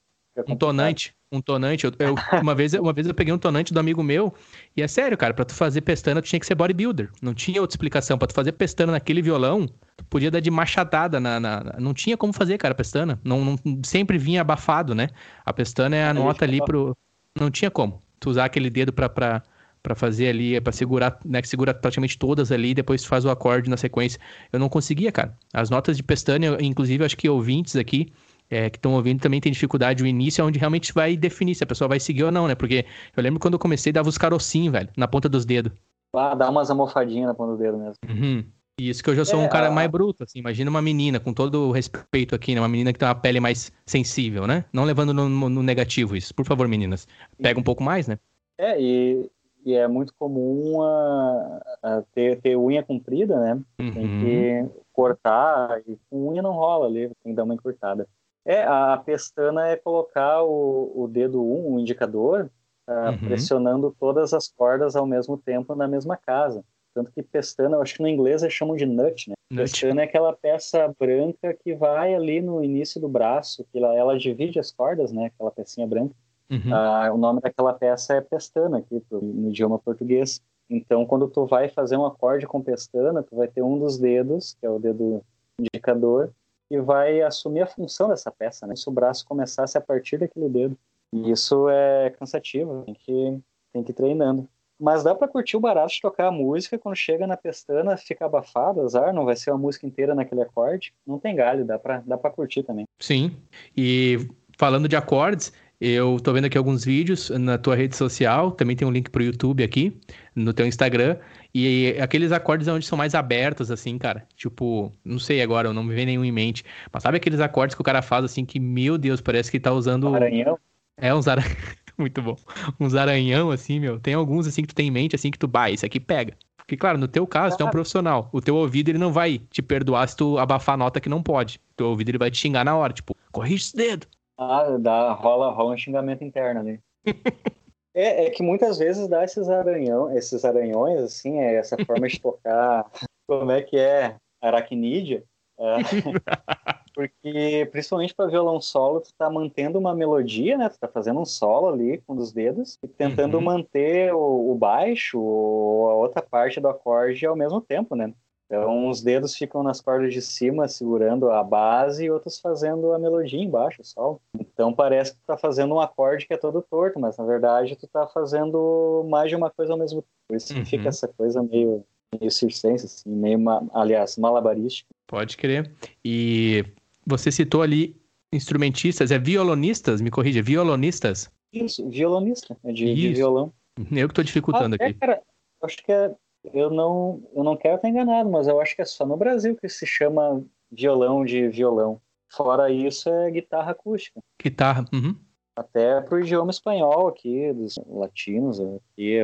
Um 0.48 0.56
tonante, 0.56 1.14
um 1.30 1.40
tonante. 1.40 1.84
Eu, 1.84 1.92
eu, 1.98 2.14
uma, 2.40 2.54
vez, 2.54 2.72
uma 2.74 2.92
vez 2.92 3.06
eu 3.06 3.14
peguei 3.14 3.32
um 3.32 3.38
tonante 3.38 3.72
do 3.72 3.80
amigo 3.80 4.02
meu, 4.02 4.32
e 4.76 4.82
é 4.82 4.88
sério, 4.88 5.16
cara, 5.16 5.34
pra 5.34 5.44
tu 5.44 5.54
fazer 5.54 5.80
pestana, 5.82 6.22
tu 6.22 6.28
tinha 6.28 6.40
que 6.40 6.46
ser 6.46 6.54
bodybuilder. 6.54 7.10
Não 7.20 7.34
tinha 7.34 7.60
outra 7.60 7.74
explicação. 7.74 8.16
Pra 8.16 8.26
tu 8.26 8.34
fazer 8.34 8.52
pestana 8.52 8.92
naquele 8.92 9.20
violão, 9.20 9.66
tu 9.96 10.04
podia 10.06 10.30
dar 10.30 10.40
de 10.40 10.50
machadada 10.50 11.20
na. 11.20 11.38
na 11.38 11.76
não 11.78 11.92
tinha 11.92 12.16
como 12.16 12.32
fazer, 12.32 12.58
cara, 12.58 12.74
pestana. 12.74 13.20
Não, 13.24 13.44
não, 13.44 13.58
sempre 13.84 14.18
vinha 14.18 14.40
abafado, 14.40 14.94
né? 14.94 15.08
A 15.44 15.52
pestana 15.52 15.96
é 15.96 16.04
a 16.04 16.14
nota 16.14 16.44
ali 16.44 16.64
pro. 16.64 16.96
Não 17.38 17.50
tinha 17.50 17.70
como. 17.70 18.02
Tu 18.18 18.30
usar 18.30 18.46
aquele 18.46 18.70
dedo 18.70 18.92
pra. 18.92 19.08
pra 19.08 19.42
para 19.82 19.96
fazer 19.96 20.28
ali, 20.28 20.54
é 20.54 20.60
para 20.60 20.72
segurar, 20.72 21.18
né, 21.24 21.42
que 21.42 21.48
segura 21.48 21.74
praticamente 21.74 22.16
todas 22.16 22.52
ali 22.52 22.70
e 22.70 22.74
depois 22.74 23.04
faz 23.04 23.24
o 23.24 23.30
acorde 23.30 23.68
na 23.68 23.76
sequência. 23.76 24.20
Eu 24.52 24.60
não 24.60 24.68
conseguia, 24.68 25.10
cara. 25.10 25.36
As 25.52 25.70
notas 25.70 25.96
de 25.96 26.04
pestana, 26.04 26.56
inclusive, 26.60 27.04
acho 27.04 27.16
que 27.16 27.28
ouvintes 27.28 27.74
aqui 27.74 28.12
é, 28.52 28.68
que 28.68 28.76
estão 28.76 28.94
ouvindo 28.94 29.20
também 29.20 29.40
tem 29.40 29.50
dificuldade. 29.50 30.02
O 30.02 30.06
início 30.06 30.42
é 30.42 30.44
onde 30.44 30.58
realmente 30.58 30.92
vai 30.92 31.16
definir 31.16 31.54
se 31.54 31.64
a 31.64 31.66
pessoa 31.66 31.88
vai 31.88 31.98
seguir 31.98 32.24
ou 32.24 32.30
não, 32.30 32.46
né? 32.46 32.54
Porque 32.54 32.84
eu 33.16 33.22
lembro 33.22 33.40
quando 33.40 33.54
eu 33.54 33.58
comecei, 33.58 33.92
dava 33.92 34.08
os 34.08 34.18
carocinhos, 34.18 34.72
velho, 34.72 34.88
na 34.96 35.08
ponta 35.08 35.28
dos 35.28 35.44
dedos. 35.44 35.72
Ah, 36.14 36.34
dá 36.34 36.50
umas 36.50 36.70
almofadinhas 36.70 37.26
na 37.26 37.34
ponta 37.34 37.52
do 37.52 37.58
dedo 37.58 37.78
mesmo. 37.78 37.94
Uhum. 38.08 38.44
E 38.78 38.88
isso 38.88 39.02
que 39.02 39.08
eu 39.08 39.14
já 39.14 39.24
sou 39.24 39.40
é, 39.40 39.44
um 39.44 39.48
cara 39.48 39.70
mais 39.70 39.90
bruto, 39.90 40.24
assim. 40.24 40.38
Imagina 40.38 40.70
uma 40.70 40.82
menina, 40.82 41.18
com 41.18 41.32
todo 41.32 41.68
o 41.68 41.72
respeito 41.72 42.34
aqui, 42.34 42.54
né? 42.54 42.60
Uma 42.60 42.68
menina 42.68 42.92
que 42.92 42.98
tem 42.98 43.08
uma 43.08 43.14
pele 43.14 43.40
mais 43.40 43.72
sensível, 43.86 44.46
né? 44.46 44.64
Não 44.72 44.84
levando 44.84 45.14
no, 45.14 45.28
no 45.28 45.62
negativo 45.62 46.14
isso. 46.14 46.34
Por 46.34 46.44
favor, 46.44 46.68
meninas. 46.68 47.08
Pega 47.40 47.58
um 47.58 47.62
pouco 47.62 47.82
mais, 47.82 48.06
né? 48.06 48.18
É, 48.58 48.80
e 48.80 49.30
e 49.64 49.74
é 49.74 49.86
muito 49.86 50.12
comum 50.18 50.82
a, 50.82 51.60
a 51.82 52.02
ter, 52.12 52.40
ter 52.40 52.56
unha 52.56 52.82
comprida, 52.82 53.38
né? 53.38 53.60
Uhum. 53.78 53.92
Tem 53.92 54.20
que 54.20 54.70
cortar, 54.92 55.80
e 55.86 55.96
com 56.10 56.28
unha 56.28 56.42
não 56.42 56.52
rola 56.52 56.86
ali, 56.86 57.08
tem 57.22 57.32
que 57.32 57.34
dar 57.34 57.44
uma 57.44 57.54
encurtada. 57.54 58.08
É, 58.44 58.62
a 58.64 58.96
pestana 58.96 59.68
é 59.68 59.76
colocar 59.76 60.42
o, 60.42 60.92
o 60.94 61.08
dedo 61.08 61.42
1, 61.42 61.44
um, 61.44 61.74
o 61.74 61.80
indicador, 61.80 62.50
uh, 62.88 63.10
uhum. 63.10 63.18
pressionando 63.18 63.94
todas 63.98 64.34
as 64.34 64.48
cordas 64.48 64.96
ao 64.96 65.06
mesmo 65.06 65.38
tempo 65.38 65.74
na 65.74 65.86
mesma 65.86 66.16
casa. 66.16 66.64
Tanto 66.94 67.10
que 67.12 67.22
pestana, 67.22 67.76
eu 67.76 67.82
acho 67.82 67.94
que 67.94 68.02
no 68.02 68.08
inglês 68.08 68.42
eles 68.42 68.54
chamam 68.54 68.76
de 68.76 68.84
nut, 68.84 69.30
né? 69.30 69.34
Nut. 69.50 69.70
Pestana 69.70 70.02
é 70.02 70.04
aquela 70.04 70.32
peça 70.32 70.94
branca 70.98 71.54
que 71.54 71.74
vai 71.74 72.14
ali 72.14 72.40
no 72.40 72.62
início 72.62 73.00
do 73.00 73.08
braço, 73.08 73.64
que 73.72 73.78
ela, 73.78 73.94
ela 73.94 74.18
divide 74.18 74.58
as 74.58 74.72
cordas, 74.72 75.12
né? 75.12 75.26
Aquela 75.26 75.50
pecinha 75.50 75.86
branca. 75.86 76.14
Uhum. 76.50 76.74
Ah, 76.74 77.10
o 77.12 77.16
nome 77.16 77.40
daquela 77.40 77.72
peça 77.72 78.14
é 78.14 78.20
pestana 78.20 78.78
aqui 78.78 79.02
no 79.10 79.48
idioma 79.48 79.78
português. 79.78 80.42
Então, 80.68 81.06
quando 81.06 81.28
tu 81.28 81.46
vai 81.46 81.68
fazer 81.68 81.96
um 81.96 82.04
acorde 82.04 82.46
com 82.46 82.60
pestana, 82.60 83.22
tu 83.22 83.36
vai 83.36 83.48
ter 83.48 83.62
um 83.62 83.78
dos 83.78 83.98
dedos, 83.98 84.56
que 84.60 84.66
é 84.66 84.70
o 84.70 84.78
dedo 84.78 85.22
indicador, 85.58 86.30
que 86.72 86.80
vai 86.80 87.20
assumir 87.20 87.60
a 87.60 87.66
função 87.66 88.08
dessa 88.08 88.30
peça, 88.30 88.66
né? 88.66 88.74
Se 88.74 88.88
o 88.88 88.92
braço 88.92 89.26
começasse 89.26 89.76
a 89.76 89.80
partir 89.80 90.16
daquele 90.16 90.48
dedo. 90.48 90.78
E 91.12 91.30
isso 91.30 91.68
é 91.68 92.08
cansativo, 92.18 92.82
tem 92.86 92.94
que, 92.94 93.38
tem 93.74 93.84
que 93.84 93.90
ir 93.90 93.94
treinando. 93.94 94.48
Mas 94.80 95.04
dá 95.04 95.14
para 95.14 95.28
curtir 95.28 95.54
o 95.54 95.60
barato 95.60 95.92
de 95.92 96.00
tocar 96.00 96.28
a 96.28 96.32
música, 96.32 96.78
quando 96.78 96.96
chega 96.96 97.26
na 97.26 97.36
pestana, 97.36 97.94
fica 97.98 98.24
abafado, 98.24 98.80
azar, 98.80 99.12
não 99.12 99.26
vai 99.26 99.36
ser 99.36 99.50
uma 99.50 99.58
música 99.58 99.86
inteira 99.86 100.14
naquele 100.14 100.40
acorde. 100.40 100.94
Não 101.06 101.18
tem 101.18 101.36
galho, 101.36 101.66
dá 101.66 101.78
para 101.78 102.02
dá 102.06 102.16
pra 102.16 102.30
curtir 102.30 102.62
também. 102.62 102.86
Sim, 102.98 103.36
e 103.76 104.26
falando 104.56 104.88
de 104.88 104.96
acordes, 104.96 105.52
eu 105.78 106.18
tô 106.20 106.32
vendo 106.32 106.46
aqui 106.46 106.56
alguns 106.56 106.86
vídeos 106.86 107.28
na 107.28 107.58
tua 107.58 107.76
rede 107.76 107.96
social, 107.96 108.50
também 108.50 108.74
tem 108.74 108.88
um 108.88 108.90
link 108.90 109.10
pro 109.10 109.22
YouTube 109.22 109.62
aqui, 109.62 110.00
no 110.34 110.54
teu 110.54 110.66
Instagram, 110.66 111.18
e 111.54 111.96
aqueles 112.00 112.32
acordes 112.32 112.66
onde 112.66 112.86
são 112.86 112.96
mais 112.96 113.14
abertos, 113.14 113.70
assim, 113.70 113.98
cara. 113.98 114.26
Tipo, 114.34 114.90
não 115.04 115.18
sei 115.18 115.42
agora, 115.42 115.72
não 115.72 115.84
me 115.84 115.94
vem 115.94 116.06
nenhum 116.06 116.24
em 116.24 116.32
mente. 116.32 116.64
Mas 116.90 117.02
sabe 117.02 117.18
aqueles 117.18 117.40
acordes 117.40 117.74
que 117.74 117.80
o 117.80 117.84
cara 117.84 118.00
faz 118.00 118.24
assim 118.24 118.44
que, 118.44 118.58
meu 118.58 118.96
Deus, 118.96 119.20
parece 119.20 119.50
que 119.50 119.60
tá 119.60 119.72
usando. 119.72 120.14
Aranhão? 120.14 120.58
É, 120.96 121.14
uns 121.14 121.28
aranhão. 121.28 121.50
Muito 121.98 122.22
bom. 122.22 122.36
Uns 122.80 122.94
aranhão, 122.94 123.50
assim, 123.50 123.78
meu. 123.78 124.00
Tem 124.00 124.14
alguns 124.14 124.46
assim 124.46 124.62
que 124.62 124.68
tu 124.68 124.74
tem 124.74 124.88
em 124.88 124.90
mente, 124.90 125.14
assim, 125.14 125.30
que 125.30 125.38
tu, 125.38 125.46
bah, 125.46 125.70
esse 125.70 125.84
aqui 125.84 126.00
pega. 126.00 126.34
Porque, 126.56 126.76
claro, 126.76 126.96
no 126.96 127.06
teu 127.06 127.26
caso, 127.26 127.56
tu 127.56 127.62
é 127.62 127.66
um 127.66 127.70
profissional. 127.70 128.30
O 128.32 128.40
teu 128.40 128.56
ouvido, 128.56 128.88
ele 128.88 128.98
não 128.98 129.12
vai 129.12 129.38
te 129.38 129.60
perdoar 129.60 130.08
se 130.08 130.16
tu 130.16 130.38
abafar 130.38 130.74
a 130.74 130.78
nota 130.78 131.00
que 131.00 131.08
não 131.08 131.22
pode. 131.22 131.60
O 131.72 131.76
teu 131.76 131.88
ouvido, 131.88 132.08
ele 132.08 132.18
vai 132.18 132.30
te 132.30 132.38
xingar 132.38 132.64
na 132.64 132.74
hora. 132.74 132.94
Tipo, 132.94 133.14
corrige 133.30 133.64
esse 133.64 133.76
dedo. 133.76 134.06
Ah, 134.38 134.78
dá, 134.80 135.12
rola, 135.12 135.50
rola 135.52 135.74
um 135.74 135.78
xingamento 135.78 136.24
interno 136.24 136.60
ali. 136.60 136.80
é, 137.94 138.26
é, 138.26 138.30
que 138.30 138.42
muitas 138.42 138.78
vezes 138.78 139.08
dá 139.08 139.24
esses 139.24 139.48
aranhão, 139.48 140.16
esses 140.16 140.44
aranhões, 140.44 141.00
assim, 141.00 141.38
é 141.38 141.56
essa 141.56 141.76
forma 141.84 142.08
de 142.08 142.20
tocar, 142.20 142.90
como 143.26 143.50
é 143.50 143.62
que 143.62 143.78
é, 143.78 144.16
aracnídea. 144.40 145.24
É, 145.58 145.76
porque, 146.94 147.68
principalmente 147.70 148.14
para 148.14 148.30
violão 148.30 148.60
solo, 148.60 149.00
tu 149.00 149.12
tá 149.16 149.30
mantendo 149.30 149.78
uma 149.78 149.94
melodia, 149.94 150.56
né? 150.56 150.68
Tu 150.68 150.78
tá 150.78 150.88
fazendo 150.88 151.20
um 151.20 151.24
solo 151.24 151.68
ali 151.68 151.98
com 152.06 152.14
os 152.16 152.32
dedos 152.32 152.78
e 152.82 152.88
tentando 152.88 153.36
uhum. 153.36 153.44
manter 153.44 154.12
o, 154.14 154.50
o 154.50 154.54
baixo 154.54 155.20
ou 155.20 155.90
a 155.90 155.94
outra 155.94 156.22
parte 156.22 156.60
do 156.60 156.68
acorde 156.68 157.24
ao 157.26 157.36
mesmo 157.36 157.60
tempo, 157.60 157.94
né? 157.94 158.12
Então, 158.46 158.88
os 158.90 159.02
dedos 159.02 159.34
ficam 159.34 159.62
nas 159.62 159.80
cordas 159.80 160.12
de 160.12 160.20
cima, 160.20 160.68
segurando 160.68 161.30
a 161.30 161.42
base, 161.42 162.04
e 162.04 162.10
outros 162.10 162.38
fazendo 162.38 162.92
a 162.92 162.98
melodia 162.98 163.42
embaixo, 163.42 163.82
só. 163.82 164.18
Então, 164.38 164.72
parece 164.74 165.12
que 165.12 165.18
tu 165.18 165.26
tá 165.26 165.38
fazendo 165.38 165.74
um 165.74 165.80
acorde 165.80 166.26
que 166.26 166.34
é 166.34 166.36
todo 166.36 166.60
torto, 166.60 167.00
mas 167.00 167.16
na 167.16 167.24
verdade 167.24 167.76
tu 167.76 167.86
tá 167.86 168.06
fazendo 168.06 169.06
mais 169.08 169.30
de 169.30 169.36
uma 169.36 169.50
coisa 169.50 169.72
ao 169.72 169.78
mesmo 169.78 170.02
tempo. 170.02 170.12
Por 170.28 170.36
isso 170.36 170.54
uhum. 170.54 170.66
fica 170.66 170.88
essa 170.88 171.08
coisa 171.08 171.42
meio, 171.42 171.84
meio 172.18 172.30
circense, 172.30 172.86
assim, 172.86 173.08
meio, 173.08 173.38
aliás, 173.72 174.18
malabarística. 174.18 174.88
Pode 175.06 175.36
crer. 175.36 175.72
E 176.04 176.64
você 177.06 177.30
citou 177.30 177.62
ali 177.62 177.96
instrumentistas, 178.32 179.10
é 179.10 179.18
violonistas? 179.18 180.00
Me 180.00 180.10
corrija, 180.10 180.40
é 180.40 180.42
violonistas? 180.42 181.30
Isso, 181.52 181.88
violonista, 181.88 182.56
é 182.64 182.72
de, 182.72 182.94
de 182.94 183.12
violão. 183.14 183.52
Eu 183.90 184.08
que 184.08 184.14
tô 184.14 184.22
dificultando 184.22 184.76
ah, 184.78 184.84
é, 184.84 184.88
aqui. 184.88 184.98
Cara, 184.98 185.22
acho 185.62 185.76
que 185.78 185.92
é 185.92 186.14
eu 186.52 186.70
não, 186.70 187.22
eu 187.34 187.44
não 187.44 187.56
quero 187.56 187.76
estar 187.76 187.88
enganado, 187.88 188.30
mas 188.30 188.48
eu 188.48 188.60
acho 188.60 188.74
que 188.74 188.82
é 188.82 188.84
só 188.84 189.06
no 189.06 189.16
Brasil 189.16 189.56
que 189.56 189.68
se 189.68 189.86
chama 189.86 190.44
violão 190.70 191.24
de 191.24 191.48
violão. 191.48 192.00
Fora 192.28 192.70
isso, 192.70 193.08
é 193.08 193.30
guitarra 193.30 193.72
acústica. 193.72 194.20
Guitarra, 194.42 194.84
uhum. 194.92 195.14
Até 195.54 196.00
pro 196.00 196.20
idioma 196.20 196.50
espanhol 196.50 197.08
aqui, 197.08 197.52
dos 197.52 197.78
latinos, 197.86 198.58
aqui 198.58 199.18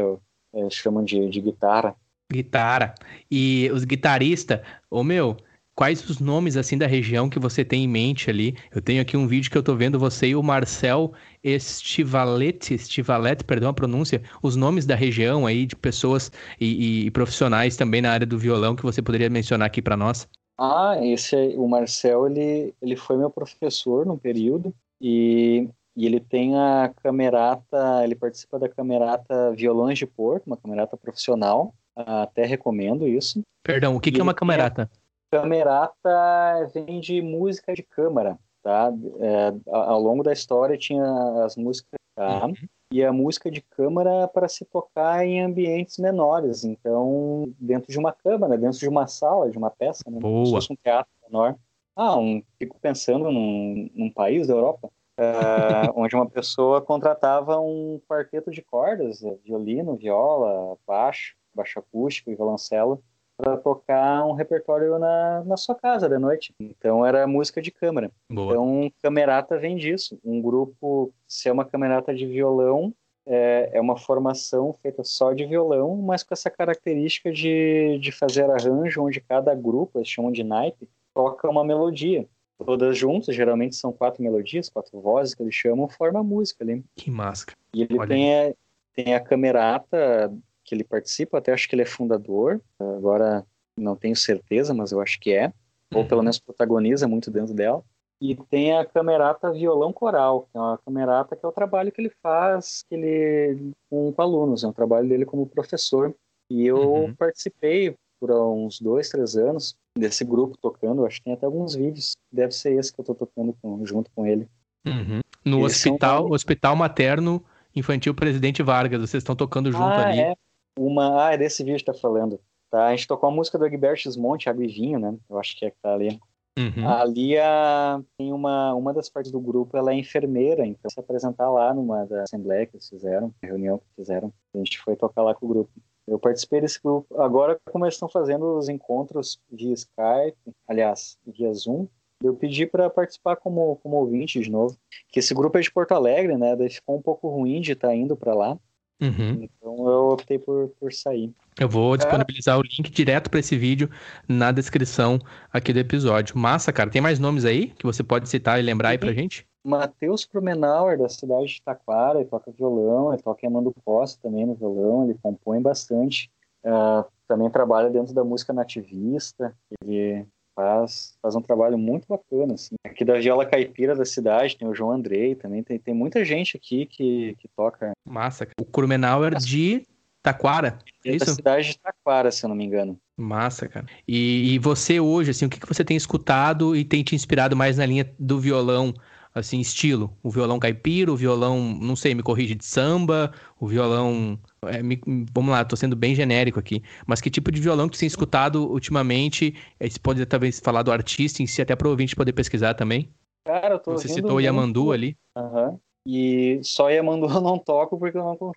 é, 0.54 0.70
chamam 0.70 1.02
de, 1.02 1.28
de 1.28 1.40
guitarra. 1.40 1.96
Guitarra. 2.30 2.94
E 3.30 3.70
os 3.72 3.84
guitarristas, 3.84 4.60
ô 4.90 5.02
meu, 5.02 5.36
quais 5.78 6.10
os 6.10 6.18
nomes 6.18 6.56
assim 6.56 6.76
da 6.76 6.88
região 6.88 7.30
que 7.30 7.38
você 7.38 7.64
tem 7.64 7.84
em 7.84 7.88
mente 7.88 8.28
ali. 8.28 8.56
Eu 8.74 8.82
tenho 8.82 9.00
aqui 9.00 9.16
um 9.16 9.28
vídeo 9.28 9.48
que 9.48 9.56
eu 9.56 9.62
tô 9.62 9.76
vendo 9.76 9.96
você 9.96 10.26
e 10.26 10.34
o 10.34 10.42
Marcel 10.42 11.12
Estivalete, 11.40 12.74
Estivalete, 12.74 13.44
perdão 13.44 13.70
a 13.70 13.72
pronúncia, 13.72 14.20
os 14.42 14.56
nomes 14.56 14.84
da 14.84 14.96
região 14.96 15.46
aí 15.46 15.66
de 15.66 15.76
pessoas 15.76 16.32
e, 16.60 17.06
e 17.06 17.10
profissionais 17.12 17.76
também 17.76 18.02
na 18.02 18.10
área 18.10 18.26
do 18.26 18.36
violão 18.36 18.74
que 18.74 18.82
você 18.82 19.00
poderia 19.00 19.30
mencionar 19.30 19.66
aqui 19.68 19.80
para 19.80 19.96
nós. 19.96 20.26
Ah, 20.58 20.98
esse 21.00 21.36
o 21.56 21.68
Marcel, 21.68 22.26
ele, 22.26 22.74
ele 22.82 22.96
foi 22.96 23.16
meu 23.16 23.30
professor 23.30 24.04
no 24.04 24.18
período 24.18 24.74
e, 25.00 25.68
e 25.96 26.06
ele 26.06 26.18
tem 26.18 26.56
a 26.56 26.92
camerata, 27.04 28.02
ele 28.02 28.16
participa 28.16 28.58
da 28.58 28.68
camerata 28.68 29.52
Violões 29.52 29.96
de 29.96 30.06
Porto, 30.08 30.48
uma 30.48 30.56
camerata 30.56 30.96
profissional, 30.96 31.72
até 31.94 32.44
recomendo 32.44 33.06
isso. 33.06 33.42
Perdão, 33.62 33.94
o 33.94 34.00
que, 34.00 34.10
que 34.10 34.18
é 34.18 34.22
uma 34.24 34.34
camerata? 34.34 34.90
Camerata 35.30 36.70
vem 36.72 37.00
de 37.00 37.20
música 37.20 37.74
de 37.74 37.82
câmara, 37.82 38.38
tá? 38.62 38.92
É, 39.20 39.52
ao 39.70 40.00
longo 40.00 40.22
da 40.22 40.32
história 40.32 40.76
tinha 40.76 41.04
as 41.44 41.56
músicas, 41.56 41.98
tá? 42.14 42.46
Uhum. 42.46 42.54
E 42.90 43.04
a 43.04 43.12
música 43.12 43.50
de 43.50 43.60
câmara 43.60 44.26
para 44.28 44.48
se 44.48 44.64
tocar 44.64 45.26
em 45.26 45.42
ambientes 45.42 45.98
menores, 45.98 46.64
então 46.64 47.52
dentro 47.60 47.92
de 47.92 47.98
uma 47.98 48.12
câmara, 48.12 48.56
dentro 48.56 48.78
de 48.78 48.88
uma 48.88 49.06
sala, 49.06 49.50
de 49.50 49.58
uma 49.58 49.70
peça, 49.70 50.02
né? 50.06 50.18
Boa. 50.18 50.32
Como 50.32 50.46
se 50.46 50.52
fosse 50.52 50.72
um 50.72 50.76
teatro 50.76 51.12
menor. 51.22 51.56
Ah, 51.94 52.16
um, 52.16 52.42
fico 52.58 52.78
pensando 52.80 53.30
num, 53.30 53.90
num 53.94 54.10
país 54.10 54.46
da 54.46 54.54
Europa, 54.54 54.88
uh, 55.18 55.92
onde 55.96 56.14
uma 56.14 56.30
pessoa 56.30 56.80
contratava 56.80 57.60
um 57.60 58.00
quarteto 58.08 58.50
de 58.50 58.62
cordas, 58.62 59.20
violino, 59.44 59.96
viola, 59.96 60.78
baixo, 60.86 61.36
baixo 61.52 61.80
acústico 61.80 62.30
e 62.30 62.36
violoncelo, 62.36 63.02
para 63.38 63.56
tocar 63.56 64.26
um 64.26 64.32
repertório 64.32 64.98
na, 64.98 65.44
na 65.44 65.56
sua 65.56 65.76
casa 65.76 66.08
de 66.08 66.18
noite. 66.18 66.52
Então 66.58 67.06
era 67.06 67.24
música 67.24 67.62
de 67.62 67.70
câmara. 67.70 68.10
Boa. 68.28 68.50
Então 68.50 68.90
camerata 69.00 69.56
vem 69.56 69.76
disso. 69.76 70.18
Um 70.24 70.42
grupo, 70.42 71.12
se 71.26 71.48
é 71.48 71.52
uma 71.52 71.64
camerata 71.64 72.12
de 72.12 72.26
violão, 72.26 72.92
é, 73.24 73.70
é 73.74 73.80
uma 73.80 73.96
formação 73.96 74.72
feita 74.82 75.04
só 75.04 75.32
de 75.32 75.46
violão, 75.46 75.96
mas 75.96 76.24
com 76.24 76.34
essa 76.34 76.50
característica 76.50 77.30
de, 77.30 77.98
de 78.00 78.10
fazer 78.10 78.50
arranjo 78.50 79.04
onde 79.04 79.20
cada 79.20 79.54
grupo, 79.54 79.98
eles 79.98 80.08
chamam 80.08 80.32
de 80.32 80.42
naipe, 80.42 80.88
toca 81.14 81.48
uma 81.48 81.64
melodia. 81.64 82.26
todas 82.58 82.98
juntas, 82.98 83.36
geralmente 83.36 83.76
são 83.76 83.92
quatro 83.92 84.20
melodias, 84.20 84.68
quatro 84.68 85.00
vozes 85.00 85.32
que 85.32 85.42
eles 85.42 85.54
chamam, 85.54 85.88
forma 85.88 86.18
a 86.18 86.24
música 86.24 86.64
ali. 86.64 86.84
Que 86.96 87.08
máscara. 87.08 87.56
E 87.72 87.82
ele 87.82 88.06
tem 88.08 88.34
a, 88.34 88.54
tem 88.94 89.14
a 89.14 89.20
camerata 89.20 90.34
que 90.68 90.74
ele 90.74 90.84
participa, 90.84 91.38
até 91.38 91.52
acho 91.52 91.68
que 91.68 91.74
ele 91.74 91.82
é 91.82 91.86
fundador, 91.86 92.60
agora 92.78 93.44
não 93.76 93.96
tenho 93.96 94.14
certeza, 94.14 94.74
mas 94.74 94.92
eu 94.92 95.00
acho 95.00 95.18
que 95.18 95.32
é, 95.32 95.52
ou 95.94 96.04
pelo 96.04 96.20
uhum. 96.20 96.24
menos 96.24 96.38
protagoniza 96.38 97.08
muito 97.08 97.30
dentro 97.30 97.54
dela. 97.54 97.82
E 98.20 98.34
tem 98.34 98.76
a 98.76 98.84
camerata 98.84 99.52
violão 99.52 99.92
coral, 99.92 100.48
que 100.50 100.58
é 100.58 100.60
uma 100.60 100.78
camerata 100.78 101.36
que 101.36 101.46
é 101.46 101.48
o 101.48 101.52
trabalho 101.52 101.92
que 101.92 102.00
ele 102.00 102.12
faz 102.20 102.82
que 102.88 102.96
ele, 102.96 103.72
com, 103.88 104.12
com 104.12 104.22
alunos, 104.22 104.64
é 104.64 104.66
um 104.66 104.72
trabalho 104.72 105.08
dele 105.08 105.24
como 105.24 105.46
professor. 105.46 106.14
E 106.50 106.66
eu 106.66 106.78
uhum. 106.78 107.14
participei 107.14 107.94
por 108.20 108.32
uns 108.32 108.80
dois, 108.80 109.08
três 109.08 109.36
anos 109.36 109.76
desse 109.96 110.24
grupo 110.24 110.58
tocando. 110.60 111.06
Acho 111.06 111.18
que 111.18 111.24
tem 111.24 111.34
até 111.34 111.46
alguns 111.46 111.76
vídeos. 111.76 112.16
Deve 112.32 112.52
ser 112.52 112.72
esse 112.72 112.92
que 112.92 113.00
eu 113.00 113.04
tô 113.04 113.14
tocando 113.14 113.54
com, 113.62 113.84
junto 113.86 114.10
com 114.10 114.26
ele. 114.26 114.48
Uhum. 114.84 115.20
No 115.44 115.64
hospital, 115.64 116.24
são... 116.24 116.32
hospital 116.32 116.74
materno 116.74 117.44
infantil 117.74 118.14
Presidente 118.14 118.62
Vargas. 118.64 119.00
Vocês 119.00 119.20
estão 119.20 119.36
tocando 119.36 119.70
junto 119.70 119.84
ah, 119.84 120.08
ali. 120.08 120.20
É. 120.20 120.34
Uma... 120.78 121.26
Ah, 121.26 121.34
é 121.34 121.38
desse 121.38 121.62
vídeo 121.64 121.78
que 121.78 121.84
tá 121.84 121.94
falando. 121.94 122.40
Tá, 122.70 122.86
a 122.86 122.90
gente 122.90 123.08
tocou 123.08 123.28
a 123.28 123.32
música 123.32 123.58
do 123.58 123.66
Egberto 123.66 124.20
Monte, 124.20 124.48
Água 124.48 124.64
e 124.64 124.68
Vinho, 124.68 124.98
né? 124.98 125.16
Eu 125.28 125.38
acho 125.38 125.56
que 125.56 125.64
é 125.64 125.70
que 125.70 125.76
tá 125.82 125.94
ali. 125.94 126.20
Uhum. 126.58 126.88
Ali 126.88 127.38
a, 127.38 128.00
tem 128.18 128.32
uma, 128.32 128.74
uma 128.74 128.92
das 128.92 129.08
partes 129.08 129.30
do 129.30 129.40
grupo, 129.40 129.76
ela 129.76 129.92
é 129.92 129.94
enfermeira, 129.94 130.66
então 130.66 130.90
se 130.90 130.98
apresentar 130.98 131.48
lá 131.50 131.72
numa 131.72 132.04
da 132.04 132.24
assembleia 132.24 132.66
que 132.66 132.74
eles 132.74 132.88
fizeram, 132.88 133.32
reunião 133.40 133.78
que 133.78 133.84
fizeram, 133.94 134.32
a 134.52 134.58
gente 134.58 134.76
foi 134.80 134.96
tocar 134.96 135.22
lá 135.22 135.34
com 135.34 135.46
o 135.46 135.48
grupo. 135.48 135.70
Eu 136.06 136.18
participei 136.18 136.60
desse 136.60 136.80
grupo. 136.82 137.20
Agora, 137.20 137.58
como 137.70 137.84
eles 137.84 137.94
estão 137.94 138.08
fazendo 138.08 138.56
os 138.56 138.68
encontros 138.68 139.38
via 139.50 139.72
Skype, 139.72 140.36
aliás, 140.66 141.18
via 141.26 141.52
Zoom, 141.52 141.86
eu 142.22 142.34
pedi 142.34 142.66
para 142.66 142.90
participar 142.90 143.36
como, 143.36 143.76
como 143.76 143.96
ouvinte 143.96 144.40
de 144.40 144.50
novo. 144.50 144.76
Que 145.10 145.20
esse 145.20 145.34
grupo 145.34 145.58
é 145.58 145.60
de 145.60 145.70
Porto 145.70 145.92
Alegre, 145.92 146.36
né? 146.36 146.56
Daí 146.56 146.70
ficou 146.70 146.96
um 146.96 147.02
pouco 147.02 147.28
ruim 147.28 147.60
de 147.60 147.72
estar 147.72 147.88
tá 147.88 147.94
indo 147.94 148.16
para 148.16 148.34
lá. 148.34 148.58
Uhum. 149.00 149.42
Então 149.42 149.88
eu 149.88 150.08
optei 150.10 150.38
por, 150.38 150.68
por 150.80 150.92
sair. 150.92 151.32
Eu 151.58 151.68
vou 151.68 151.96
disponibilizar 151.96 152.56
é. 152.56 152.58
o 152.58 152.62
link 152.62 152.90
direto 152.90 153.30
para 153.30 153.40
esse 153.40 153.56
vídeo 153.56 153.90
na 154.28 154.52
descrição 154.52 155.18
aqui 155.52 155.72
do 155.72 155.78
episódio. 155.78 156.36
Massa, 156.38 156.72
cara. 156.72 156.90
Tem 156.90 157.00
mais 157.00 157.18
nomes 157.18 157.44
aí 157.44 157.68
que 157.68 157.86
você 157.86 158.02
pode 158.02 158.28
citar 158.28 158.58
e 158.58 158.62
lembrar 158.62 158.90
aí 158.90 158.98
pra 158.98 159.12
gente? 159.12 159.46
Matheus 159.64 160.24
Krumenauer, 160.24 160.98
da 160.98 161.08
cidade 161.08 161.46
de 161.46 161.62
Taquara, 161.62 162.20
ele 162.20 162.28
toca 162.28 162.50
violão, 162.50 163.12
ele 163.12 163.22
toca 163.22 163.44
Emando 163.44 163.74
Costa 163.84 164.18
também 164.22 164.46
no 164.46 164.54
violão, 164.54 165.04
ele 165.04 165.18
compõe 165.20 165.60
bastante. 165.60 166.30
Uh, 166.64 167.04
também 167.26 167.50
trabalha 167.50 167.90
dentro 167.90 168.14
da 168.14 168.24
música 168.24 168.52
nativista, 168.52 169.54
ele 169.82 170.26
faz, 170.58 171.16
faz 171.22 171.36
um 171.36 171.40
trabalho 171.40 171.78
muito 171.78 172.08
bacana. 172.08 172.54
Assim. 172.54 172.74
Aqui 172.84 173.04
da 173.04 173.14
viola 173.14 173.46
caipira 173.46 173.94
da 173.94 174.04
cidade 174.04 174.56
tem 174.56 174.66
o 174.66 174.74
João 174.74 174.90
Andrei 174.90 175.36
também, 175.36 175.62
tem, 175.62 175.78
tem 175.78 175.94
muita 175.94 176.24
gente 176.24 176.56
aqui 176.56 176.84
que, 176.84 177.36
que 177.38 177.46
toca. 177.56 177.92
Massa. 178.04 178.48
O 178.60 178.64
Krumenauer 178.64 179.36
de 179.36 179.86
Taquara, 180.20 180.78
é 181.04 181.14
isso? 181.14 181.26
Da 181.26 181.34
cidade 181.34 181.68
de 181.68 181.78
Taquara, 181.78 182.32
se 182.32 182.44
eu 182.44 182.48
não 182.48 182.56
me 182.56 182.64
engano. 182.64 182.98
Massa, 183.16 183.68
cara. 183.68 183.86
E, 184.06 184.54
e 184.54 184.58
você 184.58 184.98
hoje, 184.98 185.30
assim, 185.30 185.46
o 185.46 185.48
que, 185.48 185.60
que 185.60 185.68
você 185.68 185.84
tem 185.84 185.96
escutado 185.96 186.74
e 186.74 186.84
tem 186.84 187.04
te 187.04 187.14
inspirado 187.14 187.54
mais 187.54 187.78
na 187.78 187.86
linha 187.86 188.12
do 188.18 188.40
violão? 188.40 188.92
assim, 189.34 189.60
estilo? 189.60 190.16
O 190.22 190.30
violão 190.30 190.58
caipira, 190.58 191.12
o 191.12 191.16
violão, 191.16 191.60
não 191.80 191.94
sei, 191.94 192.14
me 192.14 192.22
corrige, 192.22 192.54
de 192.54 192.64
samba, 192.64 193.32
o 193.60 193.68
violão. 193.68 194.38
É, 194.66 194.82
me, 194.82 195.00
vamos 195.32 195.50
lá, 195.50 195.64
tô 195.64 195.76
sendo 195.76 195.94
bem 195.94 196.14
genérico 196.14 196.58
aqui. 196.58 196.82
Mas 197.06 197.20
que 197.20 197.30
tipo 197.30 197.50
de 197.52 197.60
violão 197.60 197.88
que 197.88 197.96
você 197.96 198.00
tem 198.00 198.06
escutado 198.06 198.70
ultimamente? 198.70 199.54
É, 199.78 199.88
você 199.88 199.98
pode 199.98 200.24
talvez 200.26 200.60
falar 200.60 200.82
do 200.82 200.92
artista 200.92 201.42
em 201.42 201.46
si, 201.46 201.62
até 201.62 201.76
para 201.76 201.86
o 201.86 201.90
ouvinte 201.90 202.16
poder 202.16 202.32
pesquisar 202.32 202.74
também. 202.74 203.12
Cara, 203.44 203.74
eu 203.74 203.78
tô 203.78 203.92
Você 203.92 204.08
citou 204.08 204.36
o 204.36 204.40
Yamandu 204.40 204.92
ali. 204.92 205.16
Uhum. 205.36 205.78
E 206.06 206.60
só 206.62 206.90
Yamandu 206.90 207.26
eu 207.26 207.40
não 207.40 207.58
toco 207.58 207.98
porque 207.98 208.16
eu 208.16 208.22
não. 208.22 208.52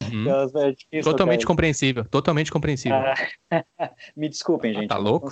É 0.00 0.70
difícil, 0.72 1.02
totalmente 1.02 1.40
cara. 1.40 1.46
compreensível, 1.46 2.04
totalmente 2.04 2.50
compreensível. 2.50 2.98
Ah, 2.98 3.14
me 4.16 4.28
desculpem, 4.28 4.72
gente. 4.72 4.84
Ah, 4.84 4.88
tá 4.88 4.96
louco? 4.96 5.30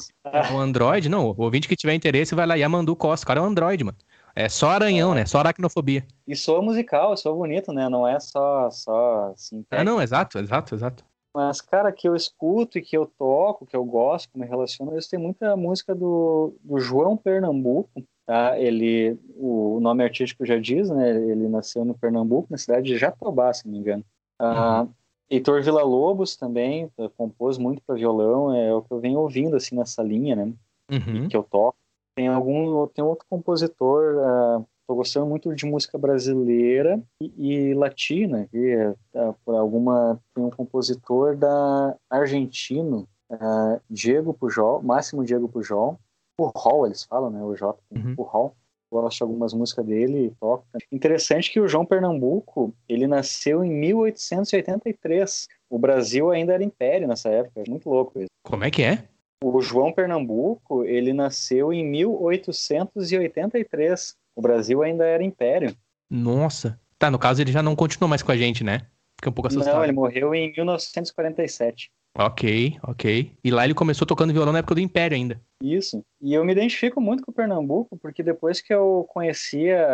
O 0.52 0.58
Android, 0.58 1.08
não, 1.08 1.30
o 1.30 1.42
ouvinte 1.42 1.68
que 1.68 1.76
tiver 1.76 1.94
interesse 1.94 2.34
vai 2.34 2.46
lá, 2.46 2.54
Yamandu 2.54 2.96
Costa, 2.96 3.24
o 3.24 3.26
cara 3.26 3.40
é 3.40 3.42
um 3.42 3.46
Android, 3.46 3.84
mano. 3.84 3.96
É 4.40 4.48
só 4.48 4.70
aranhão, 4.70 5.12
é. 5.12 5.16
né? 5.16 5.26
Só 5.26 5.38
aracnofobia. 5.38 6.04
E 6.26 6.34
soa 6.34 6.62
musical, 6.62 7.14
soa 7.16 7.34
bonito, 7.34 7.72
né? 7.72 7.88
Não 7.88 8.08
é 8.08 8.18
só, 8.18 8.70
só 8.70 9.32
assim. 9.34 9.64
É, 9.70 9.84
não, 9.84 10.00
exato, 10.00 10.38
exato, 10.38 10.74
exato. 10.74 11.04
Mas, 11.34 11.60
cara, 11.60 11.92
que 11.92 12.08
eu 12.08 12.16
escuto 12.16 12.78
e 12.78 12.82
que 12.82 12.96
eu 12.96 13.06
toco, 13.06 13.66
que 13.66 13.76
eu 13.76 13.84
gosto, 13.84 14.30
que 14.30 14.38
me 14.38 14.46
relaciono, 14.46 14.98
isso 14.98 15.10
tem 15.10 15.20
muita 15.20 15.56
música 15.56 15.94
do, 15.94 16.54
do 16.64 16.80
João 16.80 17.16
Pernambuco, 17.16 18.02
tá? 18.26 18.58
Ele, 18.58 19.16
o 19.36 19.78
nome 19.80 20.02
artístico 20.02 20.44
já 20.44 20.58
diz, 20.58 20.88
né? 20.88 21.10
Ele 21.10 21.46
nasceu 21.46 21.84
no 21.84 21.94
Pernambuco, 21.94 22.48
na 22.50 22.58
cidade 22.58 22.86
de 22.86 22.96
Jatobá, 22.96 23.52
se 23.52 23.66
não 23.66 23.72
me 23.72 23.78
engano. 23.78 24.04
Ah, 24.38 24.82
uhum. 24.82 24.88
Heitor 25.28 25.62
Villa-Lobos 25.62 26.34
também 26.34 26.90
compôs 27.16 27.58
muito 27.58 27.80
para 27.86 27.94
violão, 27.94 28.54
é 28.54 28.74
o 28.74 28.82
que 28.82 28.90
eu 28.90 28.98
venho 28.98 29.20
ouvindo, 29.20 29.54
assim, 29.54 29.76
nessa 29.76 30.02
linha, 30.02 30.34
né? 30.34 30.52
Uhum. 30.90 31.28
Que 31.28 31.36
eu 31.36 31.44
toco. 31.44 31.76
Tem 32.20 32.28
algum, 32.28 32.86
tem 32.88 33.02
outro 33.02 33.24
compositor, 33.30 34.10
estou 34.10 34.94
uh, 34.94 34.94
gostando 34.94 35.24
muito 35.24 35.54
de 35.54 35.64
música 35.64 35.96
brasileira 35.96 37.02
e, 37.18 37.70
e 37.70 37.74
latina, 37.74 38.46
e, 38.52 38.76
uh, 39.14 39.34
por 39.42 39.54
alguma 39.54 40.20
tem 40.34 40.44
um 40.44 40.50
compositor 40.50 41.34
da 41.34 41.96
argentino, 42.10 43.08
uh, 43.30 43.80
Diego 43.88 44.34
Pujol, 44.34 44.82
Máximo 44.82 45.24
Diego 45.24 45.48
Pujol, 45.48 45.98
Pujol 46.36 46.84
eles 46.84 47.04
falam, 47.04 47.30
né, 47.30 47.42
o 47.42 47.56
J, 47.56 47.74
uhum. 47.90 48.14
Pujol. 48.14 48.54
Gosto 48.92 49.18
de 49.18 49.22
algumas 49.22 49.54
músicas 49.54 49.86
dele 49.86 50.26
e 50.26 50.30
toca. 50.32 50.64
Interessante 50.90 51.50
que 51.50 51.60
o 51.60 51.68
João 51.68 51.86
Pernambuco, 51.86 52.74
ele 52.88 53.06
nasceu 53.06 53.64
em 53.64 53.70
1883. 53.70 55.46
O 55.70 55.78
Brasil 55.78 56.28
ainda 56.32 56.52
era 56.54 56.64
império 56.64 57.06
nessa 57.06 57.28
época. 57.28 57.62
Muito 57.68 57.88
louco 57.88 58.18
isso. 58.18 58.28
Como 58.42 58.64
é 58.64 58.70
que 58.70 58.82
é? 58.82 59.04
O 59.42 59.62
João 59.62 59.92
Pernambuco, 59.92 60.84
ele 60.84 61.12
nasceu 61.12 61.72
em 61.72 61.84
1883. 61.84 64.16
O 64.36 64.42
Brasil 64.42 64.82
ainda 64.82 65.06
era 65.06 65.24
império. 65.24 65.74
Nossa. 66.10 66.78
Tá, 66.98 67.10
no 67.10 67.18
caso 67.18 67.40
ele 67.40 67.50
já 67.50 67.62
não 67.62 67.74
continuou 67.74 68.08
mais 68.08 68.22
com 68.22 68.32
a 68.32 68.36
gente, 68.36 68.62
né? 68.62 68.86
Fiquei 69.16 69.30
um 69.30 69.34
pouco 69.34 69.48
assustado. 69.48 69.76
Não, 69.76 69.82
ele 69.82 69.92
morreu 69.92 70.34
em 70.34 70.52
1947. 70.52 71.90
Ok, 72.18 72.76
ok. 72.82 73.32
E 73.42 73.50
lá 73.50 73.64
ele 73.64 73.72
começou 73.72 74.06
tocando 74.06 74.32
violão 74.32 74.52
na 74.52 74.58
época 74.58 74.74
do 74.74 74.80
Império 74.80 75.16
ainda. 75.16 75.40
Isso. 75.62 76.04
E 76.20 76.34
eu 76.34 76.44
me 76.44 76.52
identifico 76.52 77.00
muito 77.00 77.22
com 77.22 77.30
o 77.30 77.34
Pernambuco, 77.34 77.96
porque 77.96 78.22
depois 78.22 78.60
que 78.60 78.74
eu 78.74 79.06
conhecia, 79.08 79.86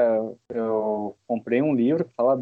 eu 0.48 1.14
comprei 1.26 1.60
um 1.60 1.74
livro 1.74 2.04
que 2.04 2.14
fala 2.14 2.38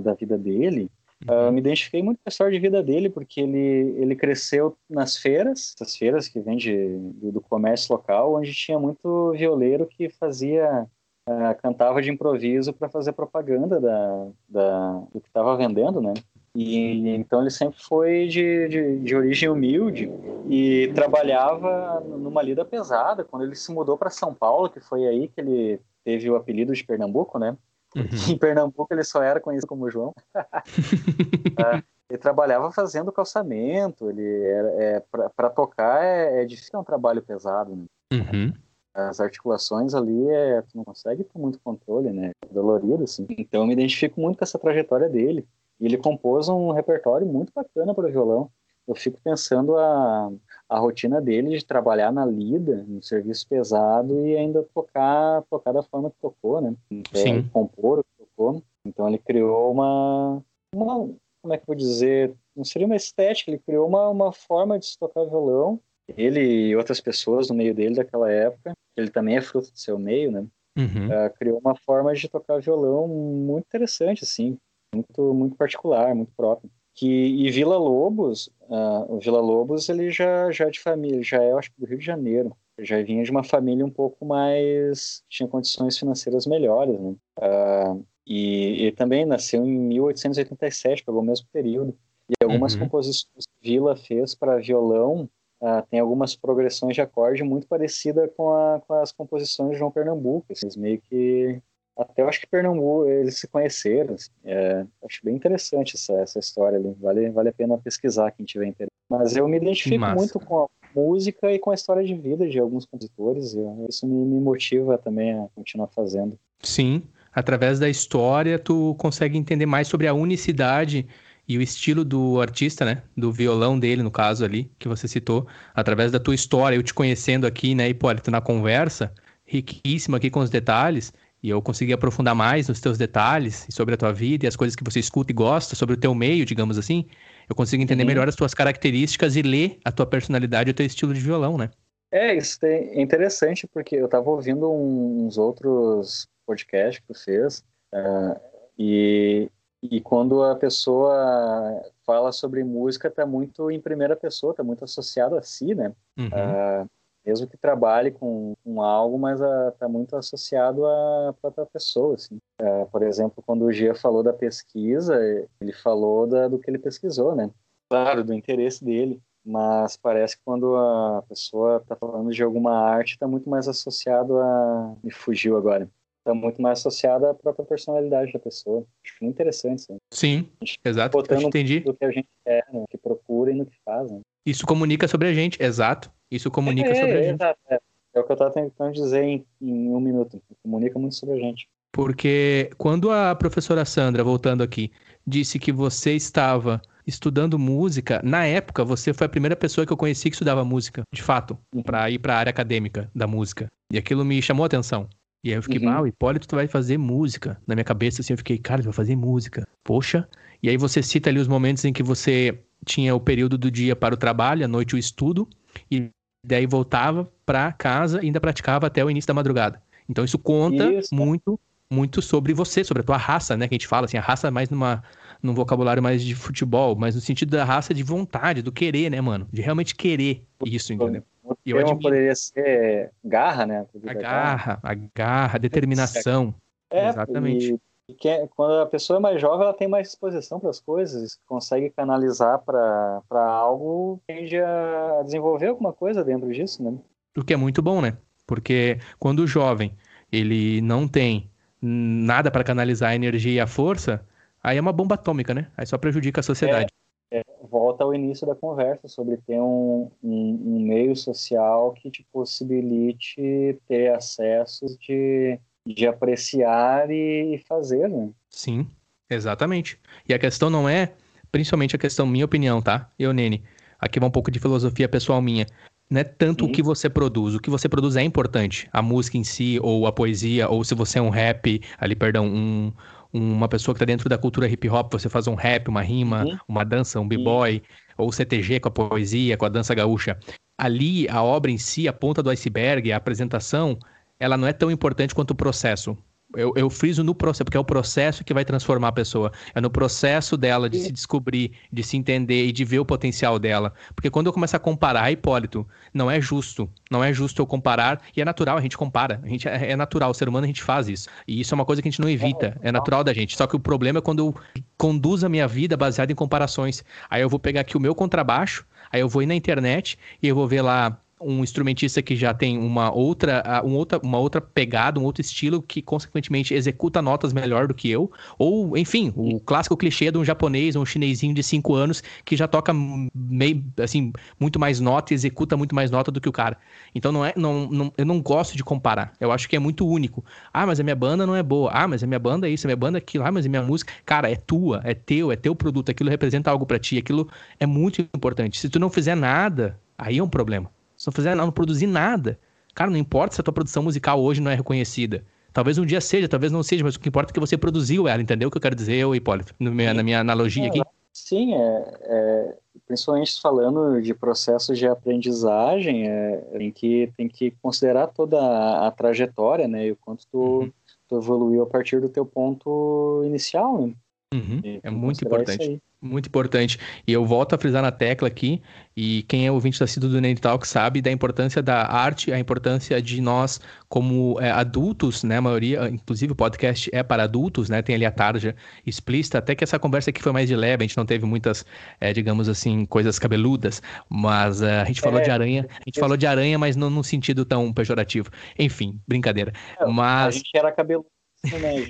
da 0.00 0.14
vida 0.14 0.36
dele, 0.36 0.90
Uh, 1.26 1.50
me 1.50 1.58
identifiquei 1.58 2.00
muito 2.00 2.18
com 2.18 2.22
a 2.26 2.30
história 2.30 2.52
de 2.52 2.60
vida 2.60 2.82
dele, 2.82 3.10
porque 3.10 3.40
ele, 3.40 3.94
ele 3.98 4.14
cresceu 4.14 4.76
nas 4.88 5.16
feiras, 5.16 5.74
essas 5.74 5.96
feiras 5.96 6.28
que 6.28 6.40
vêm 6.40 6.56
do, 6.56 7.32
do, 7.32 7.40
comércio 7.40 7.92
local, 7.92 8.34
onde 8.34 8.54
tinha 8.54 8.78
muito 8.78 9.32
violeiro 9.32 9.86
que 9.86 10.08
fazia, 10.08 10.86
uh, 11.28 11.60
cantava 11.60 12.00
de 12.00 12.10
improviso 12.10 12.72
para 12.72 12.88
fazer 12.88 13.12
propaganda 13.12 13.80
da, 13.80 14.28
da, 14.48 14.92
do 15.12 15.20
que 15.20 15.26
estava 15.26 15.56
vendendo, 15.56 16.00
né? 16.00 16.14
E 16.54 17.08
então 17.10 17.40
ele 17.40 17.50
sempre 17.50 17.80
foi 17.80 18.26
de, 18.26 18.68
de, 18.68 18.98
de, 19.00 19.16
origem 19.16 19.48
humilde 19.48 20.10
e 20.48 20.90
trabalhava 20.94 22.00
numa 22.00 22.42
lida 22.42 22.64
pesada. 22.64 23.24
Quando 23.24 23.44
ele 23.44 23.54
se 23.54 23.72
mudou 23.72 23.96
para 23.96 24.10
São 24.10 24.34
Paulo, 24.34 24.70
que 24.70 24.80
foi 24.80 25.06
aí 25.06 25.28
que 25.28 25.40
ele 25.40 25.80
teve 26.04 26.30
o 26.30 26.36
apelido 26.36 26.72
de 26.74 26.82
Pernambuco, 26.82 27.38
né? 27.38 27.56
Uhum. 27.96 28.32
Em 28.32 28.38
Pernambuco 28.38 28.92
ele 28.92 29.04
só 29.04 29.22
era 29.22 29.40
conhecido 29.40 29.66
como 29.66 29.90
João. 29.90 30.14
é, 30.34 31.82
ele 32.08 32.18
trabalhava 32.18 32.70
fazendo 32.70 33.12
calçamento, 33.12 34.10
ele 34.10 34.44
era, 34.44 34.68
é, 34.82 35.02
para 35.34 35.50
tocar 35.50 36.04
é, 36.04 36.42
é, 36.42 36.44
difícil, 36.44 36.72
é 36.74 36.78
um 36.78 36.84
trabalho 36.84 37.22
pesado. 37.22 37.74
Né? 37.74 37.84
Uhum. 38.12 38.52
As 38.94 39.20
articulações 39.20 39.94
ali, 39.94 40.28
é, 40.28 40.62
tu 40.62 40.76
não 40.76 40.84
consegue 40.84 41.22
ter 41.24 41.38
muito 41.38 41.60
controle, 41.60 42.10
né? 42.10 42.32
É 42.42 42.52
dolorido, 42.52 43.04
assim. 43.04 43.26
Então 43.30 43.60
eu 43.60 43.66
me 43.66 43.72
identifico 43.72 44.20
muito 44.20 44.38
com 44.38 44.44
essa 44.44 44.58
trajetória 44.58 45.08
dele. 45.08 45.46
E 45.80 45.86
ele 45.86 45.96
compôs 45.96 46.48
um 46.48 46.72
repertório 46.72 47.26
muito 47.26 47.52
bacana 47.54 47.94
para 47.94 48.06
o 48.08 48.10
violão. 48.10 48.50
Eu 48.86 48.94
fico 48.94 49.20
pensando 49.22 49.76
a, 49.76 50.30
a 50.68 50.78
rotina 50.78 51.20
dele 51.20 51.56
de 51.56 51.64
trabalhar 51.64 52.12
na 52.12 52.26
lida, 52.26 52.84
no 52.86 53.02
serviço 53.02 53.48
pesado 53.48 54.26
e 54.26 54.36
ainda 54.36 54.62
tocar, 54.74 55.42
tocar 55.50 55.72
da 55.72 55.82
forma 55.82 56.10
que 56.10 56.16
tocou, 56.20 56.60
né? 56.60 56.74
Então, 56.90 57.22
Sim. 57.22 57.42
compor 57.48 58.00
o 58.00 58.04
que 58.04 58.10
tocou. 58.18 58.62
Então 58.84 59.08
ele 59.08 59.18
criou 59.18 59.72
uma, 59.72 60.42
uma, 60.74 61.08
como 61.40 61.54
é 61.54 61.56
que 61.56 61.62
eu 61.62 61.68
vou 61.68 61.74
dizer, 61.74 62.34
não 62.54 62.64
seria 62.64 62.86
uma 62.86 62.96
estética, 62.96 63.50
ele 63.50 63.58
criou 63.58 63.88
uma, 63.88 64.08
uma 64.10 64.32
forma 64.32 64.78
de 64.78 64.86
se 64.86 64.98
tocar 64.98 65.24
violão. 65.24 65.80
Ele 66.16 66.40
e 66.40 66.76
outras 66.76 67.00
pessoas 67.00 67.48
no 67.48 67.54
meio 67.54 67.74
dele 67.74 67.96
daquela 67.96 68.30
época, 68.30 68.72
ele 68.96 69.10
também 69.10 69.36
é 69.36 69.40
fruto 69.40 69.70
do 69.70 69.78
seu 69.78 69.98
meio, 69.98 70.30
né? 70.30 70.46
Uhum. 70.76 71.08
Uh, 71.08 71.30
criou 71.38 71.58
uma 71.58 71.74
forma 71.74 72.14
de 72.14 72.28
tocar 72.28 72.60
violão 72.60 73.08
muito 73.08 73.66
interessante, 73.66 74.22
assim, 74.22 74.56
muito, 74.94 75.34
muito 75.34 75.56
particular, 75.56 76.14
muito 76.14 76.32
próprio 76.36 76.70
que 76.98 77.06
e 77.06 77.48
Vila 77.52 77.78
Lobos, 77.78 78.48
uh, 78.62 79.06
o 79.08 79.20
Vila 79.20 79.40
Lobos 79.40 79.88
ele 79.88 80.10
já 80.10 80.50
já 80.50 80.66
é 80.66 80.70
de 80.70 80.80
família, 80.80 81.22
já 81.22 81.40
é 81.40 81.52
acho 81.52 81.70
que 81.70 81.80
do 81.80 81.86
Rio 81.86 81.98
de 81.98 82.04
Janeiro. 82.04 82.56
já 82.80 83.00
vinha 83.02 83.22
de 83.22 83.30
uma 83.30 83.44
família 83.44 83.86
um 83.86 83.90
pouco 83.90 84.24
mais 84.26 85.22
tinha 85.28 85.48
condições 85.48 85.96
financeiras 85.96 86.44
melhores, 86.44 86.98
né? 86.98 87.14
Uh, 87.38 88.04
e, 88.26 88.86
e, 88.88 88.92
também 88.92 89.24
nasceu 89.24 89.64
em 89.64 89.78
1887, 89.78 91.04
pelo 91.04 91.22
mesmo 91.22 91.46
período. 91.52 91.96
E 92.28 92.44
algumas 92.44 92.74
uhum. 92.74 92.80
composições 92.80 93.46
que 93.46 93.70
Vila 93.70 93.96
fez 93.96 94.34
para 94.34 94.58
violão 94.58 95.30
uh, 95.62 95.86
tem 95.88 96.00
algumas 96.00 96.34
progressões 96.34 96.94
de 96.96 97.00
acorde 97.00 97.44
muito 97.44 97.68
parecidas 97.68 98.28
com, 98.36 98.82
com, 98.86 98.94
as 98.94 99.12
composições 99.12 99.70
de 99.70 99.78
João 99.78 99.92
Pernambuco. 99.92 100.46
Eles 100.50 100.76
meio 100.76 101.00
que 101.00 101.62
até 101.98 102.22
eu 102.22 102.28
acho 102.28 102.40
que 102.40 102.46
Pernambuco 102.46 103.06
eles 103.06 103.38
se 103.38 103.48
conheceram. 103.48 104.14
Assim, 104.14 104.30
é, 104.44 104.86
acho 105.04 105.20
bem 105.24 105.34
interessante 105.34 105.96
essa, 105.96 106.12
essa 106.14 106.38
história 106.38 106.78
ali. 106.78 106.94
Vale, 107.00 107.30
vale 107.30 107.48
a 107.48 107.52
pena 107.52 107.76
pesquisar 107.76 108.30
quem 108.30 108.46
tiver 108.46 108.66
interesse. 108.66 108.92
Mas 109.08 109.36
eu 109.36 109.48
me 109.48 109.56
identifico 109.56 110.00
Massa. 110.00 110.14
muito 110.14 110.38
com 110.40 110.64
a 110.64 110.66
música 110.94 111.52
e 111.52 111.58
com 111.58 111.70
a 111.70 111.74
história 111.74 112.04
de 112.04 112.14
vida 112.14 112.48
de 112.48 112.58
alguns 112.58 112.86
compositores. 112.86 113.54
E 113.54 113.60
isso 113.88 114.06
me, 114.06 114.24
me 114.24 114.40
motiva 114.40 114.96
também 114.96 115.32
a 115.32 115.48
continuar 115.54 115.88
fazendo. 115.88 116.38
Sim, 116.62 117.02
através 117.32 117.78
da 117.78 117.88
história 117.88 118.58
tu 118.58 118.94
consegue 118.98 119.36
entender 119.36 119.66
mais 119.66 119.88
sobre 119.88 120.06
a 120.06 120.14
unicidade 120.14 121.06
e 121.48 121.56
o 121.56 121.62
estilo 121.62 122.04
do 122.04 122.40
artista, 122.40 122.84
né? 122.84 123.02
Do 123.16 123.32
violão 123.32 123.78
dele, 123.78 124.02
no 124.02 124.10
caso 124.10 124.44
ali, 124.44 124.70
que 124.78 124.86
você 124.86 125.08
citou, 125.08 125.46
através 125.74 126.12
da 126.12 126.20
tua 126.20 126.34
história, 126.34 126.76
eu 126.76 126.82
te 126.82 126.92
conhecendo 126.92 127.46
aqui, 127.46 127.74
né, 127.74 127.88
Hipólito, 127.88 128.30
na 128.30 128.42
conversa, 128.42 129.10
riquíssima 129.46 130.18
aqui 130.18 130.28
com 130.28 130.40
os 130.40 130.50
detalhes, 130.50 131.10
e 131.42 131.50
eu 131.50 131.62
consegui 131.62 131.92
aprofundar 131.92 132.34
mais 132.34 132.68
nos 132.68 132.80
teus 132.80 132.98
detalhes 132.98 133.66
sobre 133.70 133.94
a 133.94 133.96
tua 133.96 134.12
vida 134.12 134.44
e 134.44 134.48
as 134.48 134.56
coisas 134.56 134.74
que 134.74 134.84
você 134.84 134.98
escuta 134.98 135.30
e 135.30 135.34
gosta, 135.34 135.76
sobre 135.76 135.94
o 135.94 135.98
teu 135.98 136.14
meio, 136.14 136.44
digamos 136.44 136.78
assim, 136.78 137.06
eu 137.48 137.54
consigo 137.54 137.82
entender 137.82 138.02
uhum. 138.02 138.08
melhor 138.08 138.28
as 138.28 138.36
tuas 138.36 138.54
características 138.54 139.36
e 139.36 139.42
ler 139.42 139.78
a 139.84 139.92
tua 139.92 140.06
personalidade 140.06 140.70
e 140.70 140.72
o 140.72 140.74
teu 140.74 140.86
estilo 140.86 141.14
de 141.14 141.20
violão, 141.20 141.56
né? 141.56 141.70
É, 142.10 142.34
isso 142.34 142.58
é 142.64 143.00
interessante 143.00 143.66
porque 143.66 143.96
eu 143.96 144.06
estava 144.06 144.28
ouvindo 144.30 144.70
uns 144.72 145.36
outros 145.36 146.26
podcasts 146.46 147.00
que 147.00 147.12
tu 147.12 147.18
fez 147.18 147.62
uh, 147.92 148.40
e, 148.78 149.50
e 149.82 150.00
quando 150.00 150.42
a 150.42 150.56
pessoa 150.56 151.82
fala 152.06 152.32
sobre 152.32 152.64
música, 152.64 153.10
tá 153.10 153.26
muito 153.26 153.70
em 153.70 153.78
primeira 153.78 154.16
pessoa, 154.16 154.54
tá 154.54 154.64
muito 154.64 154.84
associado 154.84 155.36
a 155.36 155.42
si, 155.42 155.74
né? 155.74 155.92
Uhum. 156.16 156.26
Uh, 156.28 156.90
mesmo 157.28 157.46
que 157.46 157.58
trabalhe 157.58 158.10
com, 158.10 158.54
com 158.64 158.80
algo, 158.80 159.18
mas 159.18 159.38
está 159.38 159.84
ah, 159.84 159.88
muito 159.88 160.16
associado 160.16 160.86
a 160.86 161.34
própria 161.42 161.66
pessoa. 161.66 162.14
Assim. 162.14 162.38
É, 162.58 162.84
por 162.86 163.02
exemplo, 163.02 163.44
quando 163.46 163.66
o 163.66 163.72
Gia 163.72 163.94
falou 163.94 164.22
da 164.22 164.32
pesquisa, 164.32 165.14
ele 165.60 165.72
falou 165.72 166.26
da, 166.26 166.48
do 166.48 166.58
que 166.58 166.70
ele 166.70 166.78
pesquisou, 166.78 167.36
né? 167.36 167.50
Claro, 167.90 168.24
do 168.24 168.32
interesse 168.32 168.82
dele, 168.82 169.20
mas 169.44 169.96
parece 169.96 170.38
que 170.38 170.42
quando 170.42 170.74
a 170.74 171.22
pessoa 171.28 171.76
está 171.76 171.94
falando 171.94 172.30
de 172.30 172.42
alguma 172.42 172.78
arte, 172.78 173.12
está 173.12 173.28
muito 173.28 173.48
mais 173.48 173.68
associado 173.68 174.38
a. 174.38 174.96
Me 175.02 175.10
fugiu 175.10 175.56
agora. 175.56 175.88
Está 176.20 176.34
muito 176.34 176.60
mais 176.60 176.80
associado 176.80 177.26
à 177.26 177.34
própria 177.34 177.64
personalidade 177.64 178.32
da 178.32 178.38
pessoa. 178.38 178.84
Acho 179.04 179.14
muito 179.22 179.34
interessante 179.34 179.80
isso. 179.80 179.96
Sim, 180.12 180.50
exato. 180.84 181.16
Botando 181.16 181.44
entendi. 181.44 181.80
do 181.80 181.94
que 181.94 182.04
a 182.04 182.10
gente 182.10 182.28
quer, 182.44 182.64
no 182.72 182.86
que 182.88 182.98
procura 182.98 183.50
e 183.50 183.54
no 183.54 183.64
que 183.64 183.76
faz. 183.84 184.10
Né? 184.10 184.20
Isso 184.48 184.66
comunica 184.66 185.06
sobre 185.06 185.28
a 185.28 185.34
gente, 185.34 185.62
exato. 185.62 186.10
Isso 186.30 186.50
comunica 186.50 186.88
é, 186.88 186.94
sobre 186.94 187.18
a 187.18 187.22
gente. 187.22 187.42
É, 187.42 187.78
é, 188.14 188.20
o 188.20 188.24
que 188.24 188.32
eu 188.32 188.34
estava 188.34 188.50
tentando 188.50 188.92
dizer 188.92 189.22
em, 189.22 189.44
em 189.60 189.88
um 189.90 190.00
minuto. 190.00 190.40
Comunica 190.62 190.98
muito 190.98 191.16
sobre 191.16 191.36
a 191.36 191.38
gente. 191.38 191.68
Porque 191.92 192.70
quando 192.78 193.10
a 193.10 193.34
professora 193.34 193.84
Sandra, 193.84 194.24
voltando 194.24 194.62
aqui, 194.62 194.90
disse 195.26 195.58
que 195.58 195.70
você 195.70 196.14
estava 196.14 196.80
estudando 197.06 197.58
música, 197.58 198.22
na 198.24 198.46
época 198.46 198.84
você 198.84 199.12
foi 199.12 199.26
a 199.26 199.30
primeira 199.30 199.56
pessoa 199.56 199.86
que 199.86 199.92
eu 199.92 199.96
conheci 199.96 200.30
que 200.30 200.34
estudava 200.34 200.64
música, 200.64 201.02
de 201.14 201.22
fato, 201.22 201.58
uhum. 201.74 201.82
para 201.82 202.10
ir 202.10 202.18
para 202.18 202.34
a 202.34 202.38
área 202.38 202.50
acadêmica 202.50 203.10
da 203.14 203.26
música. 203.26 203.66
E 203.92 203.98
aquilo 203.98 204.24
me 204.24 204.40
chamou 204.40 204.64
a 204.64 204.66
atenção. 204.66 205.08
E 205.44 205.50
aí 205.50 205.56
eu 205.56 205.62
fiquei, 205.62 205.78
uhum. 205.78 205.90
ah, 205.90 206.00
o 206.02 206.06
Hipólito 206.06 206.48
tu 206.48 206.56
vai 206.56 206.66
fazer 206.66 206.96
música. 206.96 207.60
Na 207.66 207.74
minha 207.74 207.84
cabeça, 207.84 208.22
assim, 208.22 208.32
eu 208.32 208.38
fiquei, 208.38 208.58
cara, 208.58 208.80
tu 208.80 208.86
vai 208.86 208.94
fazer 208.94 209.14
música. 209.14 209.66
Poxa. 209.84 210.26
E 210.62 210.68
aí 210.68 210.76
você 210.76 211.02
cita 211.02 211.30
ali 211.30 211.38
os 211.38 211.48
momentos 211.48 211.84
em 211.84 211.92
que 211.92 212.02
você 212.02 212.58
tinha 212.84 213.14
o 213.14 213.20
período 213.20 213.56
do 213.56 213.70
dia 213.70 213.94
para 213.94 214.14
o 214.14 214.18
trabalho, 214.18 214.64
à 214.64 214.68
noite 214.68 214.94
o 214.94 214.98
estudo, 214.98 215.48
e 215.90 216.10
daí 216.44 216.66
voltava 216.66 217.30
para 217.44 217.72
casa 217.72 218.20
e 218.22 218.26
ainda 218.26 218.40
praticava 218.40 218.86
até 218.86 219.04
o 219.04 219.10
início 219.10 219.28
da 219.28 219.34
madrugada. 219.34 219.82
Então 220.08 220.24
isso 220.24 220.38
conta 220.38 220.84
isso. 220.92 221.14
muito 221.14 221.58
muito 221.90 222.20
sobre 222.20 222.52
você, 222.52 222.84
sobre 222.84 223.00
a 223.00 223.04
tua 223.04 223.16
raça, 223.16 223.56
né? 223.56 223.66
Que 223.66 223.74
a 223.74 223.76
gente 223.76 223.86
fala 223.86 224.04
assim, 224.04 224.18
a 224.18 224.20
raça 224.20 224.50
mais 224.50 224.68
numa 224.68 225.02
num 225.42 225.54
vocabulário 225.54 226.02
mais 226.02 226.22
de 226.22 226.34
futebol, 226.34 226.96
mas 226.96 227.14
no 227.14 227.20
sentido 227.20 227.50
da 227.50 227.64
raça 227.64 227.94
de 227.94 228.02
vontade, 228.02 228.60
do 228.60 228.72
querer, 228.72 229.08
né, 229.10 229.20
mano? 229.20 229.48
De 229.52 229.62
realmente 229.62 229.94
querer 229.94 230.44
isso, 230.66 230.92
entendeu? 230.92 231.22
O 231.44 231.54
e 231.64 231.70
eu 231.70 231.78
admiro. 231.78 232.00
poderia 232.00 232.34
ser 232.34 233.10
garra, 233.24 233.64
né? 233.64 233.86
A 234.06 234.14
garra, 234.14 234.80
a 234.82 234.94
garra, 234.94 235.58
determinação. 235.58 236.54
É, 236.90 237.08
Exatamente. 237.08 237.78
E 238.08 238.14
que 238.14 238.28
é, 238.28 238.48
quando 238.48 238.80
a 238.80 238.86
pessoa 238.86 239.18
é 239.18 239.20
mais 239.20 239.40
jovem, 239.40 239.66
ela 239.66 239.74
tem 239.74 239.86
mais 239.86 240.08
disposição 240.08 240.58
para 240.58 240.70
as 240.70 240.80
coisas, 240.80 241.38
consegue 241.46 241.90
canalizar 241.90 242.58
para 242.60 243.22
algo, 243.30 244.20
tende 244.26 244.56
a 244.56 245.22
desenvolver 245.24 245.66
alguma 245.66 245.92
coisa 245.92 246.24
dentro 246.24 246.50
disso, 246.50 246.82
né? 246.82 246.96
O 247.36 247.44
que 247.44 247.52
é 247.52 247.56
muito 247.56 247.82
bom, 247.82 248.00
né? 248.00 248.16
Porque 248.46 248.98
quando 249.18 249.40
o 249.40 249.46
jovem 249.46 249.94
ele 250.32 250.80
não 250.80 251.06
tem 251.06 251.50
nada 251.80 252.50
para 252.50 252.64
canalizar 252.64 253.10
a 253.10 253.14
energia 253.14 253.52
e 253.52 253.60
a 253.60 253.66
força, 253.66 254.26
aí 254.62 254.78
é 254.78 254.80
uma 254.80 254.92
bomba 254.92 255.14
atômica, 255.14 255.54
né? 255.54 255.70
Aí 255.76 255.86
só 255.86 255.98
prejudica 255.98 256.40
a 256.40 256.42
sociedade. 256.42 256.90
É, 257.30 257.40
é, 257.40 257.42
volta 257.70 258.04
ao 258.04 258.14
início 258.14 258.46
da 258.46 258.54
conversa 258.54 259.06
sobre 259.06 259.36
ter 259.36 259.60
um, 259.60 260.10
um, 260.22 260.62
um 260.64 260.80
meio 260.80 261.14
social 261.14 261.92
que 261.92 262.10
te 262.10 262.26
possibilite 262.32 263.78
ter 263.86 264.14
acessos 264.14 264.96
de 264.96 265.60
de 265.94 266.06
apreciar 266.06 267.10
e 267.10 267.62
fazer, 267.66 268.08
né? 268.08 268.30
Sim, 268.50 268.86
exatamente. 269.28 269.98
E 270.28 270.34
a 270.34 270.38
questão 270.38 270.68
não 270.68 270.88
é, 270.88 271.12
principalmente 271.50 271.96
a 271.96 271.98
questão, 271.98 272.26
minha 272.26 272.44
opinião, 272.44 272.82
tá? 272.82 273.10
Eu, 273.18 273.32
Nene, 273.32 273.62
aqui 273.98 274.20
vai 274.20 274.28
um 274.28 274.32
pouco 274.32 274.50
de 274.50 274.58
filosofia 274.58 275.08
pessoal 275.08 275.40
minha. 275.40 275.66
Não 276.10 276.20
é 276.20 276.24
tanto 276.24 276.64
Sim. 276.64 276.70
o 276.70 276.74
que 276.74 276.82
você 276.82 277.08
produz. 277.08 277.54
O 277.54 277.60
que 277.60 277.70
você 277.70 277.88
produz 277.88 278.16
é 278.16 278.22
importante. 278.22 278.88
A 278.92 279.02
música 279.02 279.36
em 279.36 279.44
si, 279.44 279.78
ou 279.82 280.06
a 280.06 280.12
poesia, 280.12 280.68
ou 280.68 280.82
se 280.82 280.94
você 280.94 281.18
é 281.18 281.22
um 281.22 281.28
rap, 281.28 281.80
ali, 281.98 282.16
perdão, 282.16 282.46
um, 282.46 282.92
uma 283.32 283.68
pessoa 283.68 283.94
que 283.94 283.98
tá 283.98 284.06
dentro 284.06 284.28
da 284.28 284.38
cultura 284.38 284.68
hip 284.68 284.88
hop, 284.88 285.12
você 285.12 285.28
faz 285.28 285.46
um 285.46 285.54
rap, 285.54 285.88
uma 285.88 286.02
rima, 286.02 286.44
uhum. 286.44 286.58
uma 286.66 286.84
dança, 286.84 287.20
um 287.20 287.28
b-boy, 287.28 287.82
ou 288.16 288.32
CTG 288.32 288.80
com 288.80 288.88
a 288.88 288.90
poesia, 288.90 289.56
com 289.56 289.66
a 289.66 289.68
dança 289.68 289.94
gaúcha. 289.94 290.38
Ali, 290.78 291.28
a 291.28 291.42
obra 291.42 291.70
em 291.70 291.78
si, 291.78 292.08
a 292.08 292.12
ponta 292.12 292.42
do 292.42 292.50
iceberg, 292.50 293.12
a 293.12 293.16
apresentação, 293.16 293.98
ela 294.38 294.56
não 294.56 294.66
é 294.68 294.72
tão 294.72 294.90
importante 294.90 295.34
quanto 295.34 295.52
o 295.52 295.54
processo. 295.54 296.16
Eu, 296.56 296.72
eu 296.76 296.88
friso 296.88 297.22
no 297.22 297.34
processo, 297.34 297.64
porque 297.64 297.76
é 297.76 297.80
o 297.80 297.84
processo 297.84 298.42
que 298.42 298.54
vai 298.54 298.64
transformar 298.64 299.08
a 299.08 299.12
pessoa. 299.12 299.52
É 299.74 299.82
no 299.82 299.90
processo 299.90 300.56
dela 300.56 300.88
de 300.88 300.98
se 300.98 301.12
descobrir, 301.12 301.72
de 301.92 302.02
se 302.02 302.16
entender 302.16 302.66
e 302.66 302.72
de 302.72 302.86
ver 302.86 302.98
o 303.00 303.04
potencial 303.04 303.58
dela. 303.58 303.92
Porque 304.14 304.30
quando 304.30 304.46
eu 304.46 304.52
começo 304.52 304.74
a 304.74 304.78
comparar, 304.78 305.30
Hipólito, 305.30 305.86
não 306.12 306.30
é 306.30 306.40
justo. 306.40 306.88
Não 307.10 307.22
é 307.22 307.34
justo 307.34 307.60
eu 307.60 307.66
comparar. 307.66 308.22
E 308.34 308.40
é 308.40 308.46
natural, 308.46 308.78
a 308.78 308.80
gente 308.80 308.96
compara. 308.96 309.40
A 309.42 309.46
gente, 309.46 309.68
é, 309.68 309.90
é 309.90 309.96
natural, 309.96 310.30
o 310.30 310.34
ser 310.34 310.48
humano 310.48 310.64
a 310.64 310.66
gente 310.66 310.82
faz 310.82 311.06
isso. 311.06 311.28
E 311.46 311.60
isso 311.60 311.74
é 311.74 311.76
uma 311.76 311.84
coisa 311.84 312.00
que 312.00 312.08
a 312.08 312.10
gente 312.10 312.20
não 312.20 312.30
evita. 312.30 312.78
É 312.80 312.90
natural 312.90 313.22
da 313.22 313.34
gente. 313.34 313.54
Só 313.54 313.66
que 313.66 313.76
o 313.76 313.80
problema 313.80 314.18
é 314.18 314.22
quando 314.22 314.38
eu 314.38 314.54
conduzo 314.96 315.44
a 315.44 315.50
minha 315.50 315.68
vida 315.68 315.98
baseada 315.98 316.32
em 316.32 316.34
comparações. 316.34 317.04
Aí 317.28 317.42
eu 317.42 317.48
vou 317.50 317.58
pegar 317.58 317.82
aqui 317.82 317.94
o 317.94 318.00
meu 318.00 318.14
contrabaixo, 318.14 318.86
aí 319.12 319.20
eu 319.20 319.28
vou 319.28 319.42
ir 319.42 319.46
na 319.46 319.54
internet 319.54 320.18
e 320.42 320.48
eu 320.48 320.54
vou 320.54 320.66
ver 320.66 320.80
lá 320.80 321.20
um 321.40 321.62
instrumentista 321.62 322.22
que 322.22 322.34
já 322.36 322.52
tem 322.52 322.78
uma 322.78 323.12
outra, 323.12 323.62
um 323.84 323.94
outra, 323.94 324.18
uma 324.22 324.38
outra 324.38 324.60
pegada, 324.60 325.20
um 325.20 325.24
outro 325.24 325.40
estilo 325.40 325.80
que, 325.82 326.02
consequentemente, 326.02 326.74
executa 326.74 327.22
notas 327.22 327.52
melhor 327.52 327.86
do 327.86 327.94
que 327.94 328.10
eu. 328.10 328.30
Ou, 328.58 328.96
enfim, 328.96 329.32
o 329.36 329.60
clássico 329.60 329.96
clichê 329.96 330.30
de 330.30 330.38
um 330.38 330.44
japonês 330.44 330.96
ou 330.96 331.02
um 331.02 331.06
chinesinho 331.06 331.54
de 331.54 331.62
5 331.62 331.94
anos 331.94 332.22
que 332.44 332.56
já 332.56 332.66
toca 332.66 332.92
meio, 333.34 333.84
assim, 333.98 334.32
muito 334.58 334.78
mais 334.78 335.00
nota 335.00 335.32
e 335.32 335.34
executa 335.34 335.76
muito 335.76 335.94
mais 335.94 336.10
nota 336.10 336.30
do 336.30 336.40
que 336.40 336.48
o 336.48 336.52
cara. 336.52 336.76
Então, 337.14 337.32
não 337.32 337.44
é, 337.44 337.52
não, 337.56 337.88
não, 337.88 338.12
eu 338.16 338.26
não 338.26 338.40
gosto 338.40 338.76
de 338.76 338.84
comparar. 338.84 339.32
Eu 339.40 339.52
acho 339.52 339.68
que 339.68 339.76
é 339.76 339.78
muito 339.78 340.06
único. 340.06 340.44
Ah, 340.72 340.86
mas 340.86 341.00
a 341.00 341.02
minha 341.02 341.16
banda 341.16 341.46
não 341.46 341.54
é 341.54 341.62
boa. 341.62 341.90
Ah, 341.92 342.08
mas 342.08 342.22
a 342.22 342.26
minha 342.26 342.38
banda 342.38 342.68
é 342.68 342.70
isso, 342.70 342.86
a 342.86 342.88
minha 342.88 342.96
banda 342.96 343.18
é 343.18 343.20
aquilo. 343.20 343.44
Ah, 343.44 343.52
mas 343.52 343.66
a 343.66 343.68
minha 343.68 343.82
música... 343.82 344.12
Cara, 344.24 344.50
é 344.50 344.56
tua, 344.56 345.00
é 345.04 345.14
teu, 345.14 345.52
é 345.52 345.56
teu 345.56 345.74
produto. 345.74 346.10
Aquilo 346.10 346.30
representa 346.30 346.70
algo 346.70 346.86
para 346.86 346.98
ti. 346.98 347.18
Aquilo 347.18 347.48
é 347.78 347.86
muito 347.86 348.20
importante. 348.20 348.78
Se 348.78 348.88
tu 348.88 348.98
não 348.98 349.10
fizer 349.10 349.34
nada, 349.34 349.98
aí 350.16 350.38
é 350.38 350.42
um 350.42 350.48
problema. 350.48 350.90
Se 351.18 351.26
não 351.26 351.32
fizer, 351.32 351.54
não 351.56 351.70
produzir 351.72 352.06
nada. 352.06 352.58
Cara, 352.94 353.10
não 353.10 353.18
importa 353.18 353.56
se 353.56 353.60
a 353.60 353.64
tua 353.64 353.74
produção 353.74 354.02
musical 354.02 354.40
hoje 354.40 354.60
não 354.60 354.70
é 354.70 354.74
reconhecida. 354.74 355.44
Talvez 355.72 355.98
um 355.98 356.06
dia 356.06 356.20
seja, 356.20 356.48
talvez 356.48 356.72
não 356.72 356.82
seja, 356.82 357.04
mas 357.04 357.16
o 357.16 357.20
que 357.20 357.28
importa 357.28 357.52
é 357.52 357.54
que 357.54 357.60
você 357.60 357.76
produziu 357.76 358.26
ela, 358.26 358.40
entendeu 358.40 358.68
o 358.68 358.70
que 358.70 358.78
eu 358.78 358.82
quero 358.82 358.94
dizer, 358.94 359.16
eu, 359.16 359.34
Hipólito, 359.34 359.74
na 359.78 359.90
minha, 359.90 360.14
na 360.14 360.22
minha 360.22 360.40
analogia 360.40 360.84
é, 360.84 360.88
aqui? 360.88 361.00
Sim, 361.32 361.74
é, 361.74 362.18
é, 362.22 362.76
principalmente 363.06 363.60
falando 363.60 364.20
de 364.20 364.34
processos 364.34 364.98
de 364.98 365.06
aprendizagem, 365.06 366.28
é, 366.28 366.56
tem, 366.72 366.90
que, 366.90 367.32
tem 367.36 367.48
que 367.48 367.70
considerar 367.82 368.28
toda 368.28 368.60
a, 368.60 369.08
a 369.08 369.10
trajetória, 369.10 369.86
né, 369.86 370.06
e 370.06 370.12
o 370.12 370.16
quanto 370.16 370.46
tu, 370.50 370.58
uhum. 370.58 370.92
tu, 371.28 371.36
evoluiu 371.36 371.82
a 371.82 371.86
partir 371.86 372.20
do 372.20 372.28
teu 372.28 372.46
ponto 372.46 373.42
inicial, 373.44 374.06
né? 374.06 374.14
Uhum. 374.54 375.00
É 375.02 375.10
muito 375.10 375.44
importante. 375.44 376.00
Muito 376.20 376.48
importante. 376.48 376.98
E 377.26 377.32
eu 377.32 377.46
volto 377.46 377.74
a 377.74 377.78
frisar 377.78 378.02
na 378.02 378.10
tecla 378.10 378.48
aqui, 378.48 378.82
e 379.16 379.44
quem 379.44 379.68
é 379.68 379.70
ouvinte 379.70 380.00
da 380.00 380.06
Cida 380.06 380.28
do 380.28 380.40
Nerd 380.40 380.60
Talk 380.60 380.86
sabe 380.86 381.22
da 381.22 381.30
importância 381.30 381.80
da 381.80 382.10
arte, 382.10 382.52
a 382.52 382.58
importância 382.58 383.22
de 383.22 383.40
nós, 383.40 383.80
como 384.08 384.60
é, 384.60 384.68
adultos, 384.68 385.44
né? 385.44 385.58
A 385.58 385.60
maioria, 385.60 386.08
inclusive 386.08 386.52
o 386.52 386.56
podcast 386.56 387.08
é 387.12 387.22
para 387.22 387.44
adultos, 387.44 387.88
né? 387.88 388.02
Tem 388.02 388.16
ali 388.16 388.26
a 388.26 388.32
tarja 388.32 388.74
explícita, 389.06 389.58
até 389.58 389.76
que 389.76 389.84
essa 389.84 389.96
conversa 389.96 390.30
aqui 390.30 390.42
foi 390.42 390.50
mais 390.50 390.68
de 390.68 390.74
leve, 390.74 391.04
a 391.04 391.06
gente 391.06 391.16
não 391.16 391.24
teve 391.24 391.46
muitas, 391.46 391.86
é, 392.20 392.32
digamos 392.32 392.68
assim, 392.68 393.06
coisas 393.06 393.38
cabeludas, 393.38 394.02
mas 394.28 394.82
é, 394.82 395.02
a 395.02 395.04
gente 395.04 395.20
falou 395.20 395.38
é, 395.38 395.44
de 395.44 395.50
aranha, 395.52 395.86
a 395.88 396.02
gente 396.04 396.18
falou 396.18 396.36
de 396.36 396.48
aranha, 396.48 396.76
mas 396.80 396.96
não 396.96 397.10
num 397.10 397.22
sentido 397.22 397.64
tão 397.64 397.92
pejorativo. 397.92 398.50
Enfim, 398.76 399.20
brincadeira. 399.26 399.72
mas... 400.08 400.56
A 400.56 400.58
gente 400.58 400.70
era 400.74 400.90
cabeludo, 400.90 401.28
né? 401.64 402.06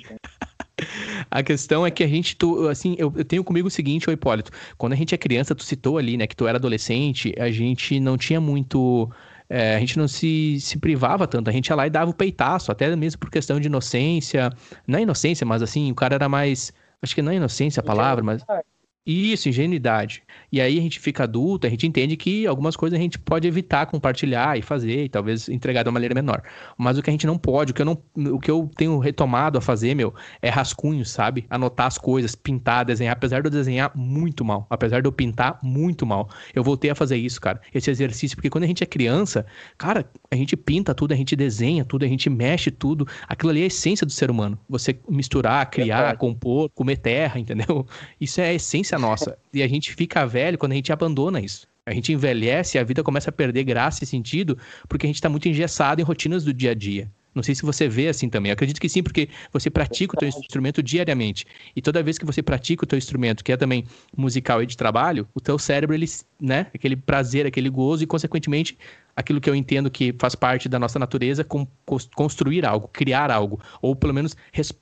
A 1.29 1.43
questão 1.43 1.85
é 1.85 1.91
que 1.91 2.03
a 2.03 2.07
gente, 2.07 2.35
tu, 2.35 2.67
assim, 2.67 2.95
eu, 2.97 3.13
eu, 3.15 3.25
tenho 3.25 3.43
comigo 3.43 3.67
o 3.67 3.71
seguinte, 3.71 4.09
ô 4.09 4.13
Hipólito, 4.13 4.51
quando 4.77 4.93
a 4.93 4.95
gente 4.95 5.13
é 5.13 5.17
criança, 5.17 5.55
tu 5.55 5.63
citou 5.63 5.97
ali, 5.97 6.17
né, 6.17 6.27
que 6.27 6.35
tu 6.35 6.47
era 6.47 6.57
adolescente, 6.57 7.33
a 7.37 7.51
gente 7.51 7.99
não 7.99 8.17
tinha 8.17 8.41
muito. 8.41 9.09
É, 9.49 9.75
a 9.75 9.79
gente 9.79 9.97
não 9.97 10.07
se, 10.07 10.59
se 10.59 10.77
privava 10.77 11.27
tanto, 11.27 11.49
a 11.49 11.53
gente 11.53 11.67
ia 11.67 11.75
lá 11.75 11.87
e 11.87 11.89
dava 11.89 12.11
o 12.11 12.13
peitaço, 12.13 12.71
até 12.71 12.95
mesmo 12.95 13.19
por 13.19 13.31
questão 13.31 13.59
de 13.59 13.67
inocência. 13.67 14.51
Não 14.87 14.99
é 14.99 15.01
inocência, 15.01 15.45
mas 15.45 15.61
assim, 15.61 15.91
o 15.91 15.95
cara 15.95 16.15
era 16.15 16.29
mais. 16.29 16.71
Acho 17.01 17.15
que 17.15 17.21
não 17.21 17.31
é 17.31 17.35
inocência 17.35 17.81
a 17.81 17.83
palavra, 17.83 18.23
mas. 18.23 18.43
Isso, 19.11 19.49
ingenuidade. 19.49 20.21
E 20.51 20.61
aí 20.61 20.77
a 20.77 20.81
gente 20.83 20.99
fica 20.99 21.23
adulto, 21.23 21.65
a 21.65 21.69
gente 21.69 21.87
entende 21.87 22.15
que 22.15 22.45
algumas 22.45 22.75
coisas 22.75 22.97
a 22.97 23.01
gente 23.01 23.17
pode 23.17 23.47
evitar 23.47 23.87
compartilhar 23.87 24.55
e 24.55 24.61
fazer, 24.61 25.05
e 25.05 25.09
talvez 25.09 25.49
entregar 25.49 25.81
de 25.81 25.89
uma 25.89 25.93
maneira 25.93 26.13
menor. 26.13 26.43
Mas 26.77 26.95
o 26.95 27.01
que 27.01 27.09
a 27.09 27.13
gente 27.13 27.25
não 27.25 27.35
pode, 27.35 27.71
o 27.71 27.73
que 27.73 27.81
eu, 27.81 27.85
não, 27.87 27.99
o 28.35 28.39
que 28.39 28.51
eu 28.51 28.69
tenho 28.77 28.99
retomado 28.99 29.57
a 29.57 29.61
fazer, 29.61 29.95
meu, 29.95 30.13
é 30.43 30.49
rascunho, 30.49 31.03
sabe? 31.03 31.47
Anotar 31.49 31.87
as 31.87 31.97
coisas, 31.97 32.35
pintar, 32.35 32.85
desenhar. 32.85 33.13
Apesar 33.13 33.41
de 33.41 33.47
eu 33.47 33.51
desenhar 33.51 33.91
muito 33.95 34.45
mal, 34.45 34.67
apesar 34.69 35.01
de 35.01 35.07
eu 35.07 35.11
pintar 35.11 35.57
muito 35.63 36.05
mal, 36.05 36.29
eu 36.53 36.63
voltei 36.63 36.91
a 36.91 36.95
fazer 36.95 37.17
isso, 37.17 37.41
cara. 37.41 37.59
Esse 37.73 37.89
exercício, 37.89 38.37
porque 38.37 38.51
quando 38.51 38.65
a 38.65 38.67
gente 38.67 38.83
é 38.83 38.85
criança, 38.85 39.43
cara, 39.75 40.07
a 40.29 40.35
gente 40.35 40.55
pinta 40.55 40.93
tudo, 40.93 41.13
a 41.13 41.17
gente 41.17 41.35
desenha 41.35 41.83
tudo, 41.83 42.05
a 42.05 42.07
gente 42.07 42.29
mexe 42.29 42.69
tudo. 42.69 43.07
Aquilo 43.27 43.49
ali 43.49 43.61
é 43.61 43.63
a 43.63 43.67
essência 43.67 44.05
do 44.05 44.11
ser 44.11 44.29
humano. 44.29 44.59
Você 44.69 44.99
misturar, 45.09 45.67
criar, 45.71 46.13
é 46.13 46.15
compor, 46.15 46.69
comer 46.75 46.97
terra, 46.97 47.39
entendeu? 47.39 47.87
Isso 48.21 48.39
é 48.39 48.49
a 48.49 48.53
essência 48.53 48.98
nossa. 48.99 49.37
E 49.53 49.63
a 49.63 49.67
gente 49.67 49.93
fica 49.93 50.25
velho 50.27 50.57
quando 50.57 50.73
a 50.73 50.75
gente 50.75 50.91
abandona 50.91 51.39
isso. 51.39 51.67
A 51.85 51.93
gente 51.93 52.13
envelhece 52.13 52.77
e 52.77 52.79
a 52.79 52.83
vida 52.83 53.01
começa 53.01 53.29
a 53.29 53.33
perder 53.33 53.63
graça 53.63 54.03
e 54.03 54.07
sentido 54.07 54.57
porque 54.87 55.05
a 55.05 55.09
gente 55.09 55.15
está 55.15 55.29
muito 55.29 55.49
engessado 55.49 55.99
em 55.99 56.03
rotinas 56.03 56.43
do 56.43 56.53
dia 56.53 56.71
a 56.71 56.73
dia. 56.75 57.09
Não 57.33 57.43
sei 57.43 57.53
se 57.55 57.63
você 57.63 57.87
vê 57.87 58.07
assim 58.07 58.29
também. 58.29 58.49
Eu 58.49 58.53
acredito 58.53 58.81
que 58.81 58.89
sim, 58.89 59.03
porque 59.03 59.29
você 59.51 59.69
pratica 59.69 60.15
o 60.15 60.19
teu 60.19 60.27
instrumento 60.27 60.81
diariamente. 60.81 61.45
E 61.75 61.81
toda 61.81 62.01
vez 62.01 62.17
que 62.17 62.25
você 62.25 62.41
pratica 62.41 62.83
o 62.83 62.87
teu 62.87 62.97
instrumento, 62.97 63.43
que 63.43 63.51
é 63.51 63.57
também 63.57 63.85
musical 64.15 64.61
e 64.63 64.65
de 64.65 64.75
trabalho, 64.75 65.27
o 65.33 65.39
teu 65.39 65.57
cérebro, 65.59 65.95
ele, 65.95 66.05
né, 66.39 66.67
aquele 66.73 66.95
prazer, 66.95 67.45
aquele 67.45 67.69
gozo 67.69 68.03
e, 68.03 68.07
consequentemente, 68.07 68.77
aquilo 69.15 69.41
que 69.41 69.49
eu 69.49 69.55
entendo 69.55 69.91
que 69.91 70.15
faz 70.17 70.33
parte 70.33 70.69
da 70.69 70.79
nossa 70.79 70.97
natureza, 70.97 71.43
com, 71.43 71.67
construir 72.15 72.65
algo, 72.65 72.87
criar 72.87 73.29
algo, 73.29 73.59
ou 73.81 73.95
pelo 73.95 74.13
menos 74.13 74.35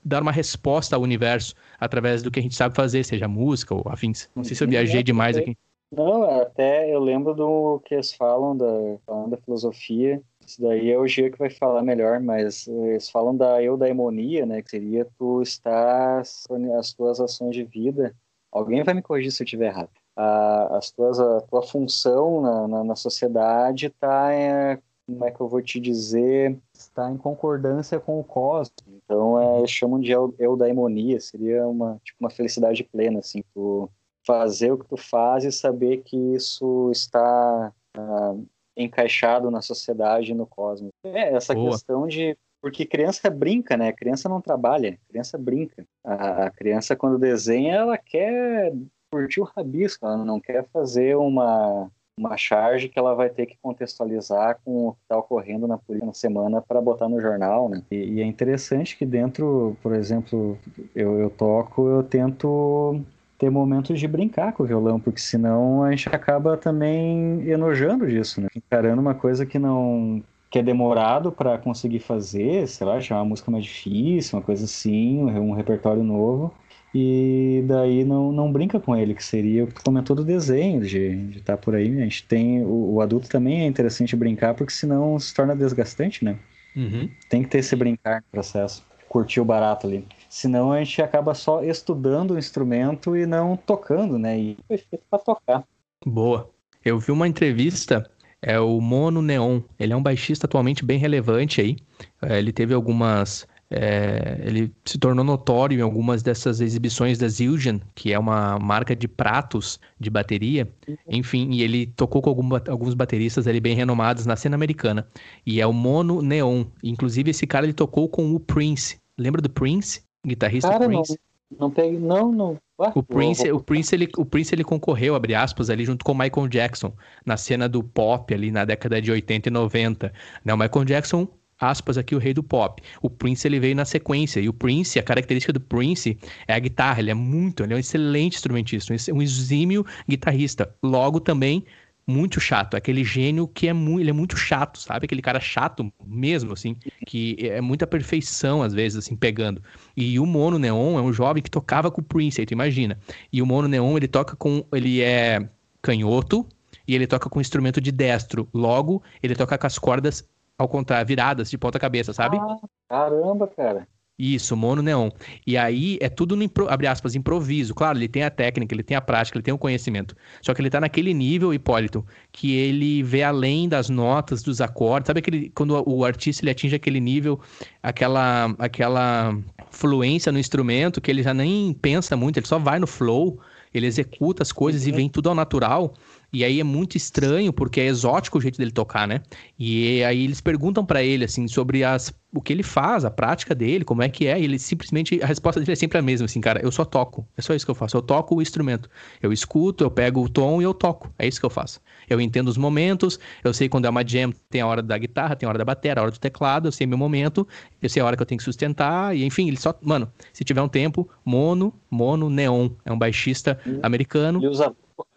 dar 0.04 0.22
uma 0.22 0.32
resposta 0.32 0.96
ao 0.96 1.02
universo 1.02 1.54
através 1.78 2.22
do 2.22 2.30
que 2.30 2.38
a 2.38 2.42
gente 2.42 2.54
sabe 2.54 2.74
fazer, 2.74 3.04
seja 3.04 3.28
música 3.28 3.74
ou 3.74 3.82
afins. 3.86 4.28
Não 4.34 4.44
sei 4.44 4.56
se 4.56 4.62
eu 4.64 4.68
viajei 4.68 5.02
demais 5.02 5.36
aqui. 5.36 5.56
Não, 5.90 6.22
até 6.40 6.94
eu 6.94 7.00
lembro 7.00 7.34
do 7.34 7.80
que 7.84 7.94
eles 7.94 8.12
falam 8.12 8.56
da, 8.56 8.66
falando 9.06 9.30
da 9.30 9.36
filosofia. 9.38 10.20
Isso 10.48 10.62
daí 10.62 10.90
é 10.90 10.98
o 10.98 11.06
Gia 11.06 11.30
que 11.30 11.38
vai 11.38 11.50
falar 11.50 11.82
melhor, 11.82 12.20
mas 12.20 12.66
eles 12.66 13.10
falam 13.10 13.36
da 13.36 13.62
eudaimonia, 13.62 14.46
né? 14.46 14.62
Que 14.62 14.70
seria 14.70 15.06
tu 15.18 15.42
estar 15.42 16.22
as 16.22 16.92
tuas 16.94 17.20
ações 17.20 17.54
de 17.54 17.64
vida. 17.64 18.16
Alguém 18.50 18.82
vai 18.82 18.94
me 18.94 19.02
corrigir 19.02 19.30
se 19.30 19.42
eu 19.42 19.44
estiver 19.44 19.66
errado. 19.66 19.90
A, 20.16 20.78
as 20.78 20.90
tuas, 20.90 21.20
a 21.20 21.42
tua 21.42 21.62
função 21.62 22.40
na, 22.40 22.66
na, 22.66 22.84
na 22.84 22.96
sociedade 22.96 23.88
está, 23.88 24.32
é, 24.32 24.78
como 25.06 25.22
é 25.26 25.30
que 25.30 25.38
eu 25.38 25.48
vou 25.48 25.60
te 25.60 25.78
dizer, 25.78 26.58
está 26.72 27.10
em 27.10 27.18
concordância 27.18 28.00
com 28.00 28.18
o 28.18 28.24
cosmos. 28.24 28.72
Então, 29.04 29.38
é, 29.38 29.58
eles 29.58 29.70
chamam 29.70 30.00
de 30.00 30.12
eudaimonia, 30.12 31.20
seria 31.20 31.68
uma, 31.68 32.00
tipo, 32.02 32.16
uma 32.18 32.30
felicidade 32.30 32.82
plena, 32.84 33.18
assim, 33.18 33.44
tu 33.52 33.90
fazer 34.26 34.72
o 34.72 34.78
que 34.78 34.88
tu 34.88 34.96
faz 34.96 35.44
e 35.44 35.52
saber 35.52 35.98
que 35.98 36.16
isso 36.16 36.90
está 36.90 37.70
uh, 37.96 38.46
encaixado 38.78 39.50
na 39.50 39.60
sociedade 39.60 40.32
e 40.32 40.34
no 40.34 40.46
cosmos. 40.46 40.90
É, 41.04 41.34
essa 41.34 41.54
Boa. 41.54 41.70
questão 41.70 42.06
de 42.06 42.36
porque 42.60 42.84
criança 42.84 43.30
brinca, 43.30 43.76
né? 43.76 43.88
A 43.88 43.92
criança 43.92 44.28
não 44.28 44.40
trabalha, 44.40 44.98
criança 45.08 45.38
brinca. 45.38 45.86
A, 46.04 46.46
a, 46.46 46.50
criança, 46.50 46.96
quando 46.96 47.18
desenha, 47.18 47.74
ela 47.74 47.96
quer 47.96 48.72
curtir 49.12 49.40
o 49.40 49.44
rabisco, 49.44 50.04
ela 50.04 50.24
não 50.24 50.40
quer 50.40 50.66
fazer 50.72 51.16
uma, 51.16 51.88
uma 52.18 52.36
charge 52.36 52.88
que 52.88 52.98
ela 52.98 53.14
vai 53.14 53.30
ter 53.30 53.46
que 53.46 53.56
contextualizar 53.62 54.58
com 54.64 54.88
o 54.88 54.92
que 54.92 55.02
está 55.02 55.16
ocorrendo 55.16 55.66
na 55.66 55.78
política 55.78 56.06
na 56.06 56.12
semana 56.12 56.60
para 56.60 56.80
botar 56.80 57.08
no 57.08 57.20
jornal, 57.20 57.68
né? 57.68 57.82
E, 57.90 58.14
e, 58.14 58.20
é 58.20 58.24
interessante 58.24 58.96
que 58.96 59.06
dentro, 59.06 59.76
por 59.82 59.94
exemplo, 59.94 60.58
eu, 60.94 61.18
eu 61.18 61.30
toco, 61.30 61.88
eu 61.88 62.02
tento 62.02 63.00
ter 63.38 63.50
momentos 63.50 63.98
de 63.98 64.08
brincar 64.08 64.52
com 64.52 64.64
o 64.64 64.66
violão, 64.66 64.98
porque 64.98 65.20
senão 65.20 65.84
a 65.84 65.90
gente 65.90 66.08
acaba 66.08 66.56
também 66.56 67.48
enojando 67.48 68.06
disso, 68.06 68.40
né? 68.40 68.48
Encarando 68.54 69.00
uma 69.00 69.14
coisa 69.14 69.46
que 69.46 69.58
não 69.58 70.22
que 70.50 70.58
é 70.58 70.62
demorado 70.62 71.30
para 71.30 71.58
conseguir 71.58 71.98
fazer, 71.98 72.66
sei 72.66 72.86
lá, 72.86 72.98
chamar 73.00 73.20
uma 73.20 73.28
música 73.28 73.50
mais 73.50 73.64
difícil, 73.64 74.38
uma 74.38 74.44
coisa 74.44 74.64
assim, 74.64 75.22
um 75.22 75.52
repertório 75.52 76.02
novo 76.02 76.54
e 76.94 77.62
daí 77.66 78.04
não, 78.04 78.32
não 78.32 78.50
brinca 78.50 78.80
com 78.80 78.96
ele, 78.96 79.14
que 79.14 79.22
seria 79.22 79.64
o 79.64 79.66
que 79.66 79.74
tu 79.74 79.84
comentou 79.84 80.16
do 80.16 80.24
desenho, 80.24 80.80
de 80.80 81.38
estar 81.38 81.56
tá 81.56 81.56
por 81.56 81.74
aí. 81.74 81.86
A 81.86 82.02
gente 82.02 82.24
tem. 82.24 82.62
O, 82.64 82.94
o, 82.94 83.00
adulto 83.00 83.28
também 83.28 83.62
é 83.62 83.66
interessante 83.66 84.16
brincar, 84.16 84.54
porque 84.54 84.72
senão 84.72 85.18
se 85.18 85.34
torna 85.34 85.54
desgastante, 85.54 86.24
né? 86.24 86.38
Uhum. 86.74 87.10
Tem 87.28 87.42
que 87.42 87.48
ter 87.48 87.58
esse 87.58 87.76
brincar 87.76 88.22
no 88.22 88.26
processo, 88.32 88.84
curtir 89.08 89.40
o 89.40 89.44
barato 89.44 89.86
ali. 89.86 90.06
Senão 90.28 90.72
a 90.72 90.78
gente 90.78 91.00
acaba 91.00 91.34
só 91.34 91.62
estudando 91.62 92.32
o 92.32 92.38
instrumento 92.38 93.16
e 93.16 93.26
não 93.26 93.56
tocando, 93.56 94.18
né? 94.18 94.38
E 94.38 94.58
foi 94.66 94.78
feito 94.78 95.04
para 95.10 95.18
tocar. 95.18 95.64
Boa. 96.04 96.50
Eu 96.84 96.98
vi 96.98 97.10
uma 97.10 97.26
entrevista 97.26 98.08
é 98.40 98.58
o 98.58 98.80
Mono 98.80 99.20
Neon. 99.20 99.60
Ele 99.78 99.92
é 99.92 99.96
um 99.96 100.02
baixista 100.02 100.46
atualmente 100.46 100.84
bem 100.84 100.98
relevante 100.98 101.60
aí. 101.60 101.76
É, 102.22 102.38
ele 102.38 102.52
teve 102.52 102.72
algumas 102.72 103.46
é, 103.70 104.40
ele 104.44 104.72
se 104.84 104.96
tornou 104.98 105.24
notório 105.24 105.78
em 105.78 105.82
algumas 105.82 106.22
dessas 106.22 106.60
exibições 106.60 107.18
da 107.18 107.28
Zildjian, 107.28 107.80
que 107.94 108.12
é 108.12 108.18
uma 108.18 108.58
marca 108.58 108.96
de 108.96 109.06
pratos 109.06 109.78
de 110.00 110.08
bateria. 110.08 110.68
Enfim, 111.06 111.50
e 111.52 111.62
ele 111.62 111.86
tocou 111.86 112.22
com 112.22 112.30
algum, 112.30 112.48
alguns 112.68 112.94
bateristas 112.94 113.46
ali 113.46 113.60
bem 113.60 113.74
renomados 113.74 114.24
na 114.24 114.36
cena 114.36 114.54
americana. 114.54 115.06
E 115.44 115.60
é 115.60 115.66
o 115.66 115.72
Mono 115.72 116.22
Neon. 116.22 116.64
Inclusive, 116.82 117.30
esse 117.30 117.46
cara 117.46 117.66
ele 117.66 117.74
tocou 117.74 118.08
com 118.08 118.34
o 118.34 118.40
Prince. 118.40 118.98
Lembra 119.18 119.42
do 119.42 119.50
Prince? 119.50 120.02
Guitarrista 120.28 120.70
cara, 120.70 120.86
Prince? 120.86 121.18
Não, 121.58 121.72
não 121.74 121.92
não, 122.00 122.32
não. 122.32 122.58
o 122.94 123.02
Prince, 123.02 123.50
o 123.50 123.60
Prince, 123.60 123.94
ele, 123.94 124.08
o 124.18 124.24
Prince 124.24 124.54
ele 124.54 124.62
concorreu, 124.62 125.14
abre 125.14 125.34
aspas, 125.34 125.70
ali 125.70 125.84
junto 125.84 126.04
com 126.04 126.12
o 126.12 126.18
Michael 126.18 126.48
Jackson, 126.48 126.92
na 127.24 127.36
cena 127.36 127.68
do 127.68 127.82
pop 127.82 128.32
ali 128.32 128.50
na 128.50 128.64
década 128.64 129.00
de 129.00 129.10
80 129.10 129.48
e 129.48 129.52
90. 129.52 130.12
Né? 130.44 130.54
O 130.54 130.58
Michael 130.58 130.84
Jackson 130.84 131.26
aspas 131.60 131.98
aqui, 131.98 132.14
o 132.14 132.18
rei 132.18 132.32
do 132.32 132.42
pop. 132.42 132.82
O 133.02 133.10
Prince 133.10 133.46
ele 133.46 133.58
veio 133.58 133.74
na 133.74 133.84
sequência. 133.84 134.40
E 134.40 134.48
o 134.48 134.52
Prince, 134.52 134.98
a 134.98 135.02
característica 135.02 135.52
do 135.52 135.60
Prince 135.60 136.18
é 136.46 136.54
a 136.54 136.58
guitarra. 136.58 137.00
Ele 137.00 137.10
é 137.10 137.14
muito, 137.14 137.62
ele 137.62 137.72
é 137.72 137.76
um 137.76 137.80
excelente 137.80 138.36
instrumentista, 138.36 138.94
um 139.12 139.22
exímio 139.22 139.84
guitarrista. 140.08 140.72
Logo 140.82 141.20
também 141.20 141.64
muito 142.08 142.40
chato, 142.40 142.74
aquele 142.74 143.04
gênio 143.04 143.46
que 143.46 143.68
é 143.68 143.72
muito, 143.74 144.00
ele 144.00 144.08
é 144.08 144.14
muito 144.14 144.34
chato, 144.34 144.78
sabe? 144.78 145.04
Aquele 145.04 145.20
cara 145.20 145.38
chato 145.38 145.92
mesmo, 146.06 146.54
assim, 146.54 146.74
que 147.06 147.36
é 147.40 147.60
muita 147.60 147.86
perfeição 147.86 148.62
às 148.62 148.72
vezes, 148.72 149.04
assim, 149.04 149.14
pegando. 149.14 149.62
E 149.94 150.18
o 150.18 150.24
Mono 150.24 150.58
Neon 150.58 150.98
é 150.98 151.02
um 151.02 151.12
jovem 151.12 151.42
que 151.42 151.50
tocava 151.50 151.90
com 151.90 152.00
o 152.00 152.04
Prince, 152.04 152.40
aí 152.40 152.46
tu 152.46 152.52
imagina. 152.52 152.98
E 153.30 153.42
o 153.42 153.46
Mono 153.46 153.68
Neon, 153.68 153.94
ele 153.98 154.08
toca 154.08 154.34
com, 154.34 154.64
ele 154.72 155.02
é 155.02 155.46
canhoto 155.82 156.46
e 156.86 156.94
ele 156.94 157.06
toca 157.06 157.28
com 157.28 157.42
instrumento 157.42 157.78
de 157.78 157.92
destro. 157.92 158.48
Logo, 158.54 159.02
ele 159.22 159.36
toca 159.36 159.58
com 159.58 159.66
as 159.66 159.78
cordas 159.78 160.26
ao 160.58 160.66
contrário, 160.66 161.06
viradas 161.06 161.48
de 161.48 161.56
ponta 161.56 161.78
cabeça, 161.78 162.12
sabe? 162.12 162.36
Ah, 162.36 162.56
caramba, 162.88 163.46
cara. 163.46 163.86
Isso, 164.18 164.56
mono 164.56 164.82
neon. 164.82 165.10
E 165.46 165.56
aí 165.56 165.96
é 166.00 166.08
tudo 166.08 166.34
no, 166.34 166.50
abre 166.68 166.88
aspas, 166.88 167.14
improviso. 167.14 167.72
Claro, 167.72 167.96
ele 167.98 168.08
tem 168.08 168.24
a 168.24 168.30
técnica, 168.30 168.74
ele 168.74 168.82
tem 168.82 168.96
a 168.96 169.00
prática, 169.00 169.38
ele 169.38 169.44
tem 169.44 169.54
o 169.54 169.58
conhecimento. 169.58 170.16
Só 170.42 170.52
que 170.52 170.60
ele 170.60 170.68
tá 170.68 170.80
naquele 170.80 171.14
nível, 171.14 171.54
Hipólito, 171.54 172.04
que 172.32 172.52
ele 172.52 173.00
vê 173.04 173.22
além 173.22 173.68
das 173.68 173.88
notas, 173.88 174.42
dos 174.42 174.60
acordes. 174.60 175.06
Sabe 175.06 175.20
aquele, 175.20 175.50
quando 175.50 175.80
o 175.86 176.04
artista 176.04 176.42
ele 176.42 176.50
atinge 176.50 176.74
aquele 176.74 176.98
nível, 176.98 177.40
aquela, 177.80 178.52
aquela 178.58 179.38
fluência 179.70 180.32
no 180.32 180.38
instrumento, 180.40 181.00
que 181.00 181.12
ele 181.12 181.22
já 181.22 181.32
nem 181.32 181.72
pensa 181.72 182.16
muito, 182.16 182.38
ele 182.38 182.46
só 182.46 182.58
vai 182.58 182.80
no 182.80 182.88
flow, 182.88 183.38
ele 183.72 183.86
executa 183.86 184.42
as 184.42 184.50
coisas 184.50 184.82
uhum. 184.82 184.88
e 184.88 184.92
vem 184.92 185.08
tudo 185.08 185.28
ao 185.28 185.34
natural. 185.34 185.94
E 186.30 186.44
aí 186.44 186.60
é 186.60 186.64
muito 186.64 186.96
estranho, 186.96 187.52
porque 187.52 187.80
é 187.80 187.86
exótico 187.86 188.36
o 188.36 188.40
jeito 188.40 188.58
dele 188.58 188.70
tocar, 188.70 189.08
né? 189.08 189.22
E 189.58 190.04
aí 190.04 190.24
eles 190.24 190.42
perguntam 190.42 190.84
para 190.84 191.02
ele, 191.02 191.24
assim, 191.24 191.48
sobre 191.48 191.82
as, 191.82 192.12
o 192.34 192.42
que 192.42 192.52
ele 192.52 192.62
faz, 192.62 193.04
a 193.04 193.10
prática 193.10 193.54
dele, 193.54 193.82
como 193.82 194.02
é 194.02 194.10
que 194.10 194.26
é. 194.26 194.38
E 194.38 194.44
ele 194.44 194.58
simplesmente, 194.58 195.22
a 195.22 195.26
resposta 195.26 195.58
dele 195.58 195.72
é 195.72 195.76
sempre 195.76 195.96
a 195.96 196.02
mesma, 196.02 196.26
assim, 196.26 196.40
cara, 196.40 196.60
eu 196.62 196.70
só 196.70 196.84
toco. 196.84 197.26
É 197.34 197.40
só 197.40 197.54
isso 197.54 197.64
que 197.64 197.70
eu 197.70 197.74
faço. 197.74 197.96
Eu 197.96 198.02
toco 198.02 198.36
o 198.36 198.42
instrumento. 198.42 198.90
Eu 199.22 199.32
escuto, 199.32 199.84
eu 199.84 199.90
pego 199.90 200.22
o 200.22 200.28
tom 200.28 200.60
e 200.60 200.64
eu 200.64 200.74
toco. 200.74 201.10
É 201.18 201.26
isso 201.26 201.40
que 201.40 201.46
eu 201.46 201.50
faço. 201.50 201.80
Eu 202.10 202.20
entendo 202.20 202.48
os 202.48 202.58
momentos, 202.58 203.18
eu 203.42 203.54
sei 203.54 203.68
quando 203.68 203.86
é 203.86 203.90
uma 203.90 204.06
jam, 204.06 204.30
tem 204.50 204.60
a 204.60 204.66
hora 204.66 204.82
da 204.82 204.98
guitarra, 204.98 205.34
tem 205.34 205.46
a 205.46 205.50
hora 205.50 205.58
da 205.58 205.64
bateria, 205.64 205.98
a 205.98 206.02
hora 206.02 206.10
do 206.10 206.18
teclado, 206.18 206.68
eu 206.68 206.72
sei 206.72 206.86
meu 206.86 206.98
momento, 206.98 207.48
eu 207.80 207.88
sei 207.88 208.02
a 208.02 208.04
hora 208.04 208.16
que 208.16 208.22
eu 208.22 208.26
tenho 208.26 208.38
que 208.38 208.44
sustentar, 208.44 209.16
e 209.16 209.24
enfim, 209.24 209.48
ele 209.48 209.58
só. 209.58 209.74
Mano, 209.80 210.12
se 210.32 210.44
tiver 210.44 210.60
um 210.60 210.68
tempo, 210.68 211.08
mono, 211.24 211.72
mono, 211.90 212.28
neon. 212.28 212.68
É 212.84 212.92
um 212.92 212.98
baixista 212.98 213.58
e, 213.64 213.78
americano. 213.82 214.42
E 214.42 214.46
usa 214.46 214.74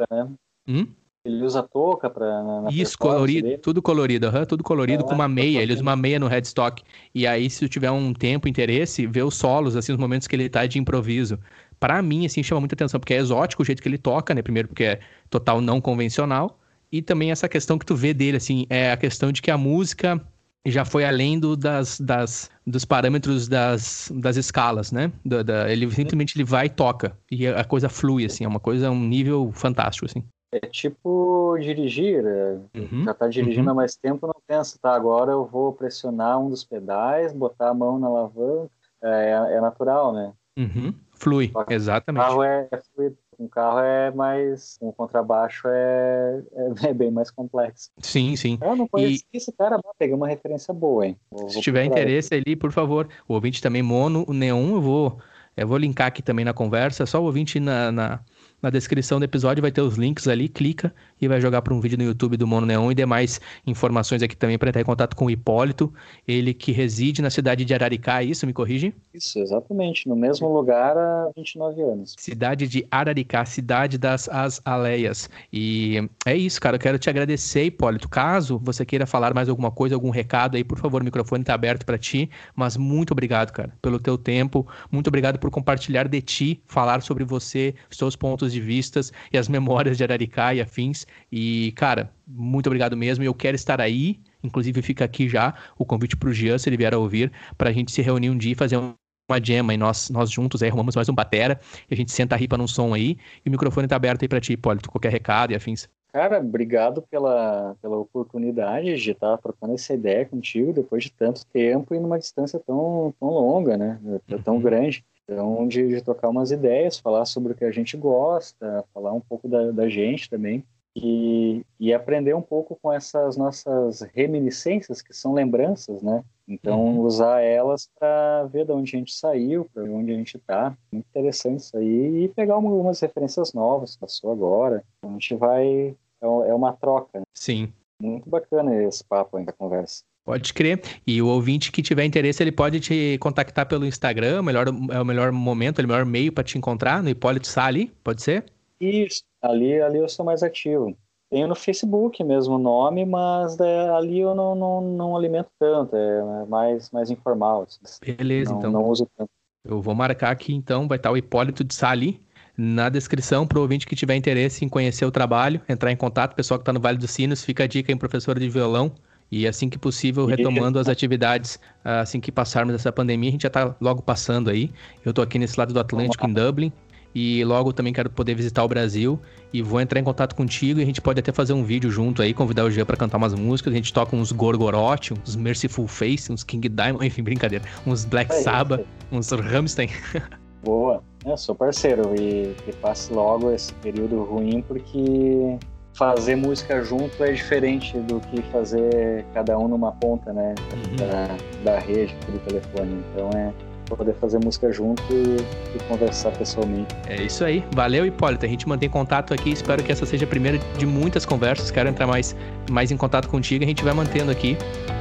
né? 0.10 0.30
Hum? 0.68 0.88
Ele 1.23 1.43
usa 1.43 1.61
touca 1.61 2.10
para 2.10 2.65
Isso, 2.72 2.98
colorido, 2.98 3.48
dele. 3.48 3.57
tudo 3.60 3.81
colorido, 3.81 4.27
uhum, 4.27 4.45
tudo 4.45 4.64
colorido 4.64 5.03
é, 5.03 5.07
com 5.07 5.14
uma 5.14 5.27
meia. 5.27 5.61
Ele 5.61 5.73
usa 5.73 5.81
uma 5.81 5.95
meia 5.95 6.19
no 6.19 6.27
headstock. 6.27 6.81
E 7.14 7.27
aí, 7.27 7.48
se 7.49 7.69
tiver 7.69 7.91
um 7.91 8.11
tempo, 8.11 8.48
interesse, 8.48 9.06
vê 9.06 9.22
os 9.22 9.35
solos, 9.35 9.76
assim, 9.76 9.91
os 9.91 9.99
momentos 9.99 10.27
que 10.27 10.35
ele 10.35 10.49
tá 10.49 10.65
de 10.65 10.80
improviso. 10.80 11.38
Para 11.80 12.02
mim, 12.02 12.26
assim, 12.26 12.41
chama 12.41 12.61
muita 12.61 12.73
atenção, 12.73 12.99
porque 12.99 13.14
é 13.14 13.18
exótico 13.18 13.61
o 13.61 13.65
jeito 13.65 13.84
que 13.84 13.88
ele 13.88 13.99
toca, 13.99 14.34
né? 14.34 14.41
Primeiro, 14.41 14.68
porque 14.68 14.84
é 14.84 14.99
total 15.30 15.61
não 15.61 15.80
convencional. 15.80 16.60
E 16.91 17.02
também 17.03 17.31
essa 17.31 17.48
questão 17.48 17.77
que 17.77 17.85
tu 17.85 17.95
vê 17.95 18.14
dele, 18.14 18.38
assim, 18.38 18.65
é 18.68 18.91
a 18.91 18.98
questão 18.98 19.31
de 19.31 19.43
que 19.43 19.52
a 19.52 19.57
música 19.57 20.19
já 20.65 20.85
foi 20.85 21.06
além 21.06 21.39
do, 21.39 21.56
das, 21.56 21.99
das, 21.99 22.49
dos 22.65 22.85
parâmetros 22.85 23.48
das, 23.48 24.11
das 24.15 24.38
escalas, 24.38 24.91
né? 24.91 25.11
Da, 25.23 25.43
da, 25.43 25.72
ele 25.72 25.89
simplesmente 25.91 26.35
ele 26.35 26.43
vai 26.43 26.65
e 26.65 26.69
toca. 26.69 27.15
E 27.30 27.48
a 27.48 27.64
coisa 27.64 27.89
flui, 27.89 28.26
assim, 28.26 28.43
é 28.43 28.48
uma 28.48 28.60
coisa, 28.60 28.89
um 28.89 29.07
nível 29.07 29.52
fantástico, 29.53 30.06
assim. 30.06 30.23
É 30.52 30.60
tipo 30.60 31.57
dirigir, 31.60 32.26
é, 32.26 32.60
uhum, 32.78 33.06
já 33.06 33.14
tá 33.14 33.28
dirigindo 33.30 33.68
uhum. 33.68 33.72
há 33.72 33.76
mais 33.76 33.95
tempo, 33.95 34.28
não 34.28 34.36
pensa, 34.45 34.78
tá, 34.82 34.94
agora 34.94 35.32
eu 35.32 35.45
vou 35.45 35.72
pressionar 35.72 36.40
um 36.40 36.49
dos 36.49 36.65
pedais, 36.65 37.32
botar 37.32 37.69
a 37.69 37.73
mão 37.73 37.98
na 37.98 38.07
alavanca, 38.07 38.69
é, 39.02 39.56
é 39.56 39.61
natural, 39.61 40.11
né? 40.11 40.34
Uhum. 40.57 40.94
Flui, 41.14 41.52
exatamente. 41.69 42.22
O 42.22 42.28
carro 42.28 42.44
é, 42.44 42.68
é 42.69 42.82
fluido, 42.94 43.18
um 43.40 43.48
carro 43.48 43.80
é 43.80 44.11
mais, 44.11 44.78
um 44.82 44.91
contrabaixo 44.91 45.68
é, 45.68 46.44
é, 46.53 46.72
é, 46.90 46.94
bem 46.94 47.11
mais 47.11 47.32
complexo. 47.32 47.90
Sim, 47.99 48.36
sim. 48.36 48.60
Eu 48.61 48.76
não 48.76 48.88
conheço 48.88 49.23
e... 49.34 49.38
esse 49.38 49.52
cara, 49.52 49.80
peguei 49.98 50.15
uma 50.15 50.28
referência 50.28 50.73
boa, 50.73 51.07
hein? 51.07 51.18
Vou, 51.32 51.49
Se 51.49 51.61
tiver 51.61 51.86
interesse 51.86 52.34
ali, 52.34 52.56
por 52.56 52.72
favor, 52.72 53.07
o 53.28 53.34
ouvinte 53.34 53.61
também 53.61 53.82
mono, 53.82 54.26
o 54.28 54.34
neon, 54.34 54.76
eu 54.76 54.82
vou, 54.82 55.19
eu 55.56 55.68
vou 55.68 55.78
linkar 55.78 56.07
aqui 56.07 56.22
também 56.22 56.45
na 56.45 56.53
conversa, 56.53 57.06
só 57.06 57.22
o 57.22 57.26
ouvinte 57.26 57.60
na, 57.60 57.91
na 57.91 58.19
na 58.62 58.70
descrição 58.70 59.20
do 59.20 59.26
episódio 59.26 59.62
vai 59.62 59.72
ter 59.72 59.82
os 59.82 59.96
links 59.96 60.28
ali, 60.28 60.48
clica 60.48 60.94
e 61.22 61.27
vai 61.27 61.39
jogar 61.39 61.61
para 61.61 61.73
um 61.73 61.80
vídeo 61.80 61.98
no 61.98 62.03
YouTube 62.03 62.35
do 62.35 62.48
Mono 62.48 62.65
Neon 62.65 62.91
e 62.91 62.95
demais 62.95 63.39
informações 63.65 64.22
aqui 64.22 64.35
também 64.35 64.57
para 64.57 64.69
entrar 64.69 64.81
em 64.81 64.85
contato 64.85 65.15
com 65.15 65.26
o 65.26 65.31
Hipólito, 65.31 65.93
ele 66.27 66.53
que 66.53 66.72
reside 66.72 67.22
na 67.22 67.30
cidade 67.30 67.64
de 67.64 67.73
Araricá, 67.73 68.22
é 68.22 68.26
isso? 68.26 68.45
Me 68.45 68.53
corrige? 68.53 68.93
Isso, 69.14 69.39
exatamente, 69.39 70.10
no 70.10 70.15
mesmo 70.15 70.52
lugar 70.52 70.98
há 70.98 71.30
29 71.35 71.81
anos. 71.81 72.15
Cidade 72.18 72.68
de 72.68 72.85
Araricá, 72.91 73.45
cidade 73.45 73.98
das 73.98 74.30
Aleias. 74.65 75.30
E 75.53 76.10
é 76.26 76.35
isso, 76.35 76.60
cara, 76.60 76.76
eu 76.76 76.80
quero 76.80 76.99
te 76.99 77.10
agradecer, 77.10 77.65
Hipólito. 77.65 78.10
Caso 78.10 78.60
você 78.61 78.85
queira 78.85 79.06
falar 79.06 79.34
mais 79.34 79.48
alguma 79.48 79.72
coisa, 79.72 79.95
algum 79.95 80.10
recado 80.10 80.57
aí, 80.57 80.64
por 80.64 80.77
favor, 80.77 81.02
o 81.02 81.06
microfone 81.06 81.41
está 81.41 81.53
aberto 81.53 81.85
para 81.85 81.98
ti, 81.98 82.30
mas 82.56 82.76
muito 82.76 83.11
obrigado, 83.11 83.52
cara, 83.52 83.72
pelo 83.81 83.99
teu 83.99 84.18
tempo, 84.18 84.68
muito 84.91 85.07
obrigado 85.07 85.39
por 85.39 85.49
compartilhar 85.49 86.07
de 86.07 86.22
ti, 86.22 86.61
falar 86.65 87.02
sobre 87.02 87.23
você, 87.23 87.73
seus 87.89 88.15
pontos 88.15 88.41
pontos 88.41 88.53
de 88.53 88.61
vistas 88.61 89.11
e 89.31 89.38
as 89.38 89.48
memórias 89.48 89.98
de 89.98 90.03
Araricá 90.03 90.53
e 90.53 90.61
afins. 90.61 91.06
E, 91.32 91.72
cara, 91.74 92.12
muito 92.28 92.68
obrigado 92.68 92.96
mesmo. 92.96 93.24
Eu 93.24 93.34
quero 93.34 93.56
estar 93.56 93.80
aí. 93.80 94.20
Inclusive, 94.44 94.82
fica 94.82 95.06
aqui 95.06 95.30
já 95.30 95.54
o 95.78 95.86
convite 95.86 96.18
para 96.18 96.30
o 96.30 96.34
Jean, 96.34 96.58
se 96.58 96.68
ele 96.68 96.78
vier 96.78 96.94
a 96.94 96.98
ouvir, 96.98 97.32
para 97.58 97.70
a 97.70 97.74
gente 97.74 97.92
se 97.92 98.02
reunir 98.02 98.30
um 98.30 98.38
dia 98.38 98.54
e 98.54 98.56
fazer 98.56 98.78
um 98.78 98.94
uma 99.30 99.40
jam 99.42 99.72
e 99.72 99.78
nós, 99.78 100.10
nós 100.10 100.30
juntos 100.30 100.62
aí 100.62 100.68
arrumamos 100.68 100.96
mais 100.96 101.08
um 101.08 101.14
batera 101.14 101.58
e 101.90 101.94
a 101.94 101.98
gente 101.98 102.12
senta 102.12 102.36
a 102.36 102.38
ripa 102.38 102.58
num 102.58 102.68
som 102.68 102.94
aí 102.94 103.18
e 103.46 103.50
o 103.50 103.52
microfone 103.52 103.88
tá 103.88 103.96
aberto 103.96 104.24
aí 104.24 104.28
para 104.28 104.42
ti, 104.42 104.54
Hipólito, 104.54 104.92
qualquer 104.92 105.12
recado 105.12 105.54
e 105.54 105.56
afins. 105.56 105.88
Cara, 106.12 106.40
obrigado 106.40 107.02
pela, 107.04 107.74
pela 107.82 107.98
oportunidade 107.98 108.98
de 108.98 109.12
estar 109.12 109.38
trocando 109.38 109.74
essa 109.74 109.94
ideia 109.94 110.26
contigo 110.26 110.74
depois 110.74 111.06
de 111.06 111.12
tanto 111.14 111.46
tempo 111.46 111.96
e 111.96 112.00
numa 112.00 112.20
distância 112.20 112.60
tão, 112.60 113.14
tão 113.18 113.30
longa, 113.30 113.78
né? 113.78 113.98
Tão 114.44 114.56
uhum. 114.56 114.62
grande. 114.62 115.06
Então, 115.24 115.66
de, 115.70 115.88
de 115.88 116.02
trocar 116.02 116.28
umas 116.28 116.52
ideias, 116.52 117.00
falar 117.00 117.24
sobre 117.24 117.54
o 117.54 117.56
que 117.56 117.64
a 117.64 117.72
gente 117.72 117.96
gosta, 117.96 118.84
falar 118.94 119.14
um 119.14 119.22
pouco 119.22 119.48
da, 119.48 119.72
da 119.72 119.88
gente 119.88 120.30
também. 120.30 120.66
E, 120.96 121.66
e, 121.80 121.94
aprender 121.94 122.34
um 122.36 122.42
pouco 122.42 122.78
com 122.82 122.92
essas 122.92 123.38
nossas 123.38 124.02
reminiscências, 124.14 125.02
que 125.02 125.14
são 125.14 125.34
lembranças, 125.34 126.02
né? 126.02 126.22
Então, 126.46 126.82
uhum. 126.82 127.00
usar 127.00 127.40
elas 127.40 127.90
para 127.98 128.44
ver 128.52 128.66
de 128.66 128.74
onde 128.74 128.94
a 128.94 129.00
gente 129.00 129.14
saiu, 129.14 129.70
para 129.74 129.84
onde 129.84 130.12
a 130.12 130.16
gente 130.16 130.36
está. 130.36 130.76
Muito 130.92 131.06
interessante 131.08 131.62
isso 131.62 131.78
aí. 131.78 132.26
E 132.26 132.28
pegar 132.28 132.58
umas 132.58 133.00
referências 133.00 133.54
novas, 133.54 133.96
passou 133.96 134.34
agora. 134.34 134.84
A 135.02 135.08
gente 135.08 135.34
vai. 135.36 135.96
É, 136.22 136.26
é 136.26 136.54
uma 136.54 136.74
troca. 136.74 137.20
Né? 137.20 137.26
Sim. 137.34 137.72
Muito 138.02 138.30
bacana 138.30 138.84
esse 138.84 139.04
papo 139.04 139.38
aí 139.38 139.46
da 139.46 139.54
conversa. 139.54 140.04
Pode 140.26 140.54
crer. 140.54 140.82
E 141.08 141.22
o 141.22 141.28
ouvinte 141.28 141.72
que 141.72 141.82
tiver 141.82 142.06
interesse, 142.06 142.44
ele 142.44 142.52
pode 142.52 142.80
te 142.80 143.18
contactar 143.20 143.66
pelo 143.66 143.86
Instagram, 143.86 144.44
melhor, 144.44 144.68
é 144.68 145.00
o 145.00 145.06
melhor 145.06 145.32
momento, 145.32 145.80
é 145.80 145.86
o 145.86 145.88
melhor 145.88 146.06
meio 146.06 146.32
para 146.32 146.44
te 146.44 146.58
encontrar, 146.58 147.02
no 147.02 147.10
Hipólito 147.10 147.48
Sali, 147.48 147.92
pode 148.04 148.22
ser? 148.22 148.46
Isso, 148.80 149.24
ali, 149.42 149.82
ali 149.82 150.00
eu 150.00 150.10
sou 150.10 150.26
mais 150.26 150.44
ativo. 150.44 150.96
Tenho 151.30 151.48
no 151.48 151.56
Facebook 151.56 152.22
mesmo 152.24 152.56
o 152.56 152.60
nome, 152.60 153.06
mas 153.06 153.58
é, 153.60 153.90
ali 153.90 154.20
eu 154.20 154.36
não, 154.36 154.54
não, 154.54 154.82
não 154.82 155.16
alimento 155.16 155.50
tanto, 155.58 155.96
é 155.96 156.46
mais, 156.46 156.92
mais 156.92 157.10
informal. 157.10 157.64
Assim. 157.64 158.16
Beleza, 158.18 158.52
não, 158.52 158.60
então. 158.60 158.72
Não 158.72 158.90
uso 158.90 159.08
tanto. 159.18 159.30
Eu 159.64 159.82
vou 159.82 159.96
marcar 159.96 160.32
aqui 160.32 160.54
então, 160.54 160.88
vai 160.88 160.98
estar 160.98 161.12
o 161.12 161.16
Hipólito 161.16 161.64
de 161.64 161.74
Sali 161.74 162.22
na 162.58 162.90
descrição 162.90 163.48
para 163.48 163.60
o 163.60 163.62
ouvinte 163.62 163.88
que 163.88 163.96
tiver 163.96 164.16
interesse 164.16 164.66
em 164.66 164.70
conhecer 164.70 165.06
o 165.06 165.12
trabalho, 165.12 165.62
entrar 165.70 165.92
em 165.92 165.96
contato, 165.96 166.36
pessoal 166.36 166.60
que 166.60 166.64
está 166.64 166.74
no 166.74 166.80
Vale 166.80 166.98
dos 166.98 167.12
Sinos, 167.12 167.44
fica 167.46 167.64
a 167.64 167.68
dica 167.68 167.92
em 167.92 167.98
professora 167.98 168.40
de 168.40 168.50
violão, 168.50 168.92
e 169.32 169.48
assim 169.48 169.70
que 169.70 169.80
possível, 169.80 170.26
retomando 170.26 170.78
as 170.78 170.90
atividades, 170.90 171.58
assim 171.84 172.20
que 172.20 172.32
passarmos 172.32 172.76
essa 172.76 172.92
pandemia, 172.92 173.30
a 173.30 173.32
gente 173.32 173.44
já 173.44 173.48
está 173.48 173.74
logo 173.80 174.02
passando 174.02 174.50
aí. 174.50 174.70
Eu 175.06 175.12
estou 175.12 175.24
aqui 175.24 175.40
nesse 175.40 175.58
lado 175.58 175.74
do 175.74 175.80
Atlântico, 175.80 176.28
em 176.28 176.34
Dublin, 176.34 176.74
e 177.14 177.44
logo 177.44 177.74
também 177.74 177.92
quero 177.92 178.10
poder 178.10 178.36
visitar 178.36 178.64
o 178.64 178.68
Brasil 178.68 179.20
e 179.54 179.62
vou 179.62 179.82
entrar 179.82 180.00
em 180.00 180.04
contato 180.04 180.36
contigo 180.36 180.80
e 180.80 180.84
a 180.84 180.86
gente 180.86 181.02
pode 181.02 181.20
até 181.20 181.32
fazer 181.32 181.54
um 181.54 181.64
vídeo 181.64 181.92
junto 181.92 182.22
aí, 182.22 182.34
convidar 182.34 182.64
o 182.64 182.72
Jean 182.72 182.86
para 182.86 182.98
cantar 182.98 183.18
umas 183.18 183.34
músicas, 183.34 183.74
a 183.74 183.76
gente 183.76 183.92
toca 183.92 184.16
uns 184.16 184.32
Gorgoroth, 184.32 185.12
uns 185.12 185.36
Merciful 185.36 185.88
Face, 185.88 186.32
uns 186.32 186.44
King 186.44 186.70
Diamond, 186.70 187.06
enfim, 187.08 187.24
brincadeira, 187.24 187.64
uns 187.86 188.06
Black 188.06 188.32
é 188.32 188.42
Sabbath, 188.42 188.86
uns 189.12 189.30
Rammstein. 189.32 189.90
Boa, 190.64 191.04
eu 191.26 191.36
sou 191.38 191.56
parceiro 191.56 192.14
e 192.16 192.54
que 192.64 192.72
passe 192.78 193.12
logo 193.12 193.52
esse 193.52 193.74
período 193.76 194.24
ruim 194.24 194.62
porque 194.62 195.58
fazer 195.94 196.36
música 196.36 196.84
junto 196.84 197.24
é 197.24 197.32
diferente 197.32 197.98
do 198.00 198.20
que 198.20 198.42
fazer 198.44 199.26
cada 199.34 199.58
um 199.58 199.68
numa 199.68 199.92
ponta, 199.92 200.32
né, 200.32 200.56
uhum. 200.72 200.96
da, 200.96 201.72
da 201.72 201.80
rede, 201.80 202.16
do 202.28 202.40
telefone. 202.40 203.04
Então 203.12 203.30
é 203.36 203.52
poder 203.96 204.14
fazer 204.16 204.40
música 204.44 204.72
junto 204.72 205.02
e, 205.12 205.38
e, 205.76 205.84
conversar 205.88 206.32
pessoalmente. 206.32 206.96
É 207.08 207.22
isso 207.22 207.44
aí. 207.44 207.64
Valeu, 207.74 208.06
Hipólito. 208.06 208.46
A 208.46 208.50
gente 208.50 208.68
mantém 208.68 208.90
contato 208.90 209.34
aqui. 209.34 209.52
Espero 209.52 209.84
que 209.84 209.92
essa 209.92 210.06
seja 210.06 210.26
a 210.26 210.28
primeira 210.28 210.58
de 210.78 210.86
muitas 210.86 211.26
conversas. 211.26 211.72
Quero 211.72 211.90
entrar 211.90 212.08
mais, 212.08 212.36
mais 212.70 212.92
em 212.92 212.98
contato 212.98 213.28
contigo. 213.28 213.64
A 213.64 213.68
gente 213.68 213.84
vai 213.84 213.94
mantendo 213.94 214.32
aqui. 214.32 214.58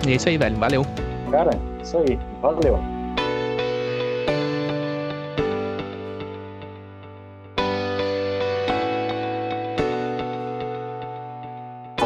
E 0.07 0.13
é 0.13 0.15
isso 0.15 0.29
aí, 0.29 0.37
velho. 0.39 0.57
Valeu. 0.57 0.85
Cara, 1.31 1.51
isso 1.83 1.97
aí. 1.99 2.19
Valeu. 2.41 2.79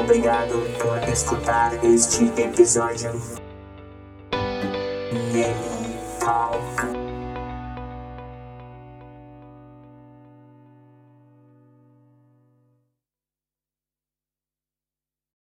Obrigado 0.05 0.61
por 0.79 1.09
escutar 1.09 1.73
este 1.83 2.25
episódio. 2.39 3.11
Game 5.33 5.99
Talk. 6.21 6.74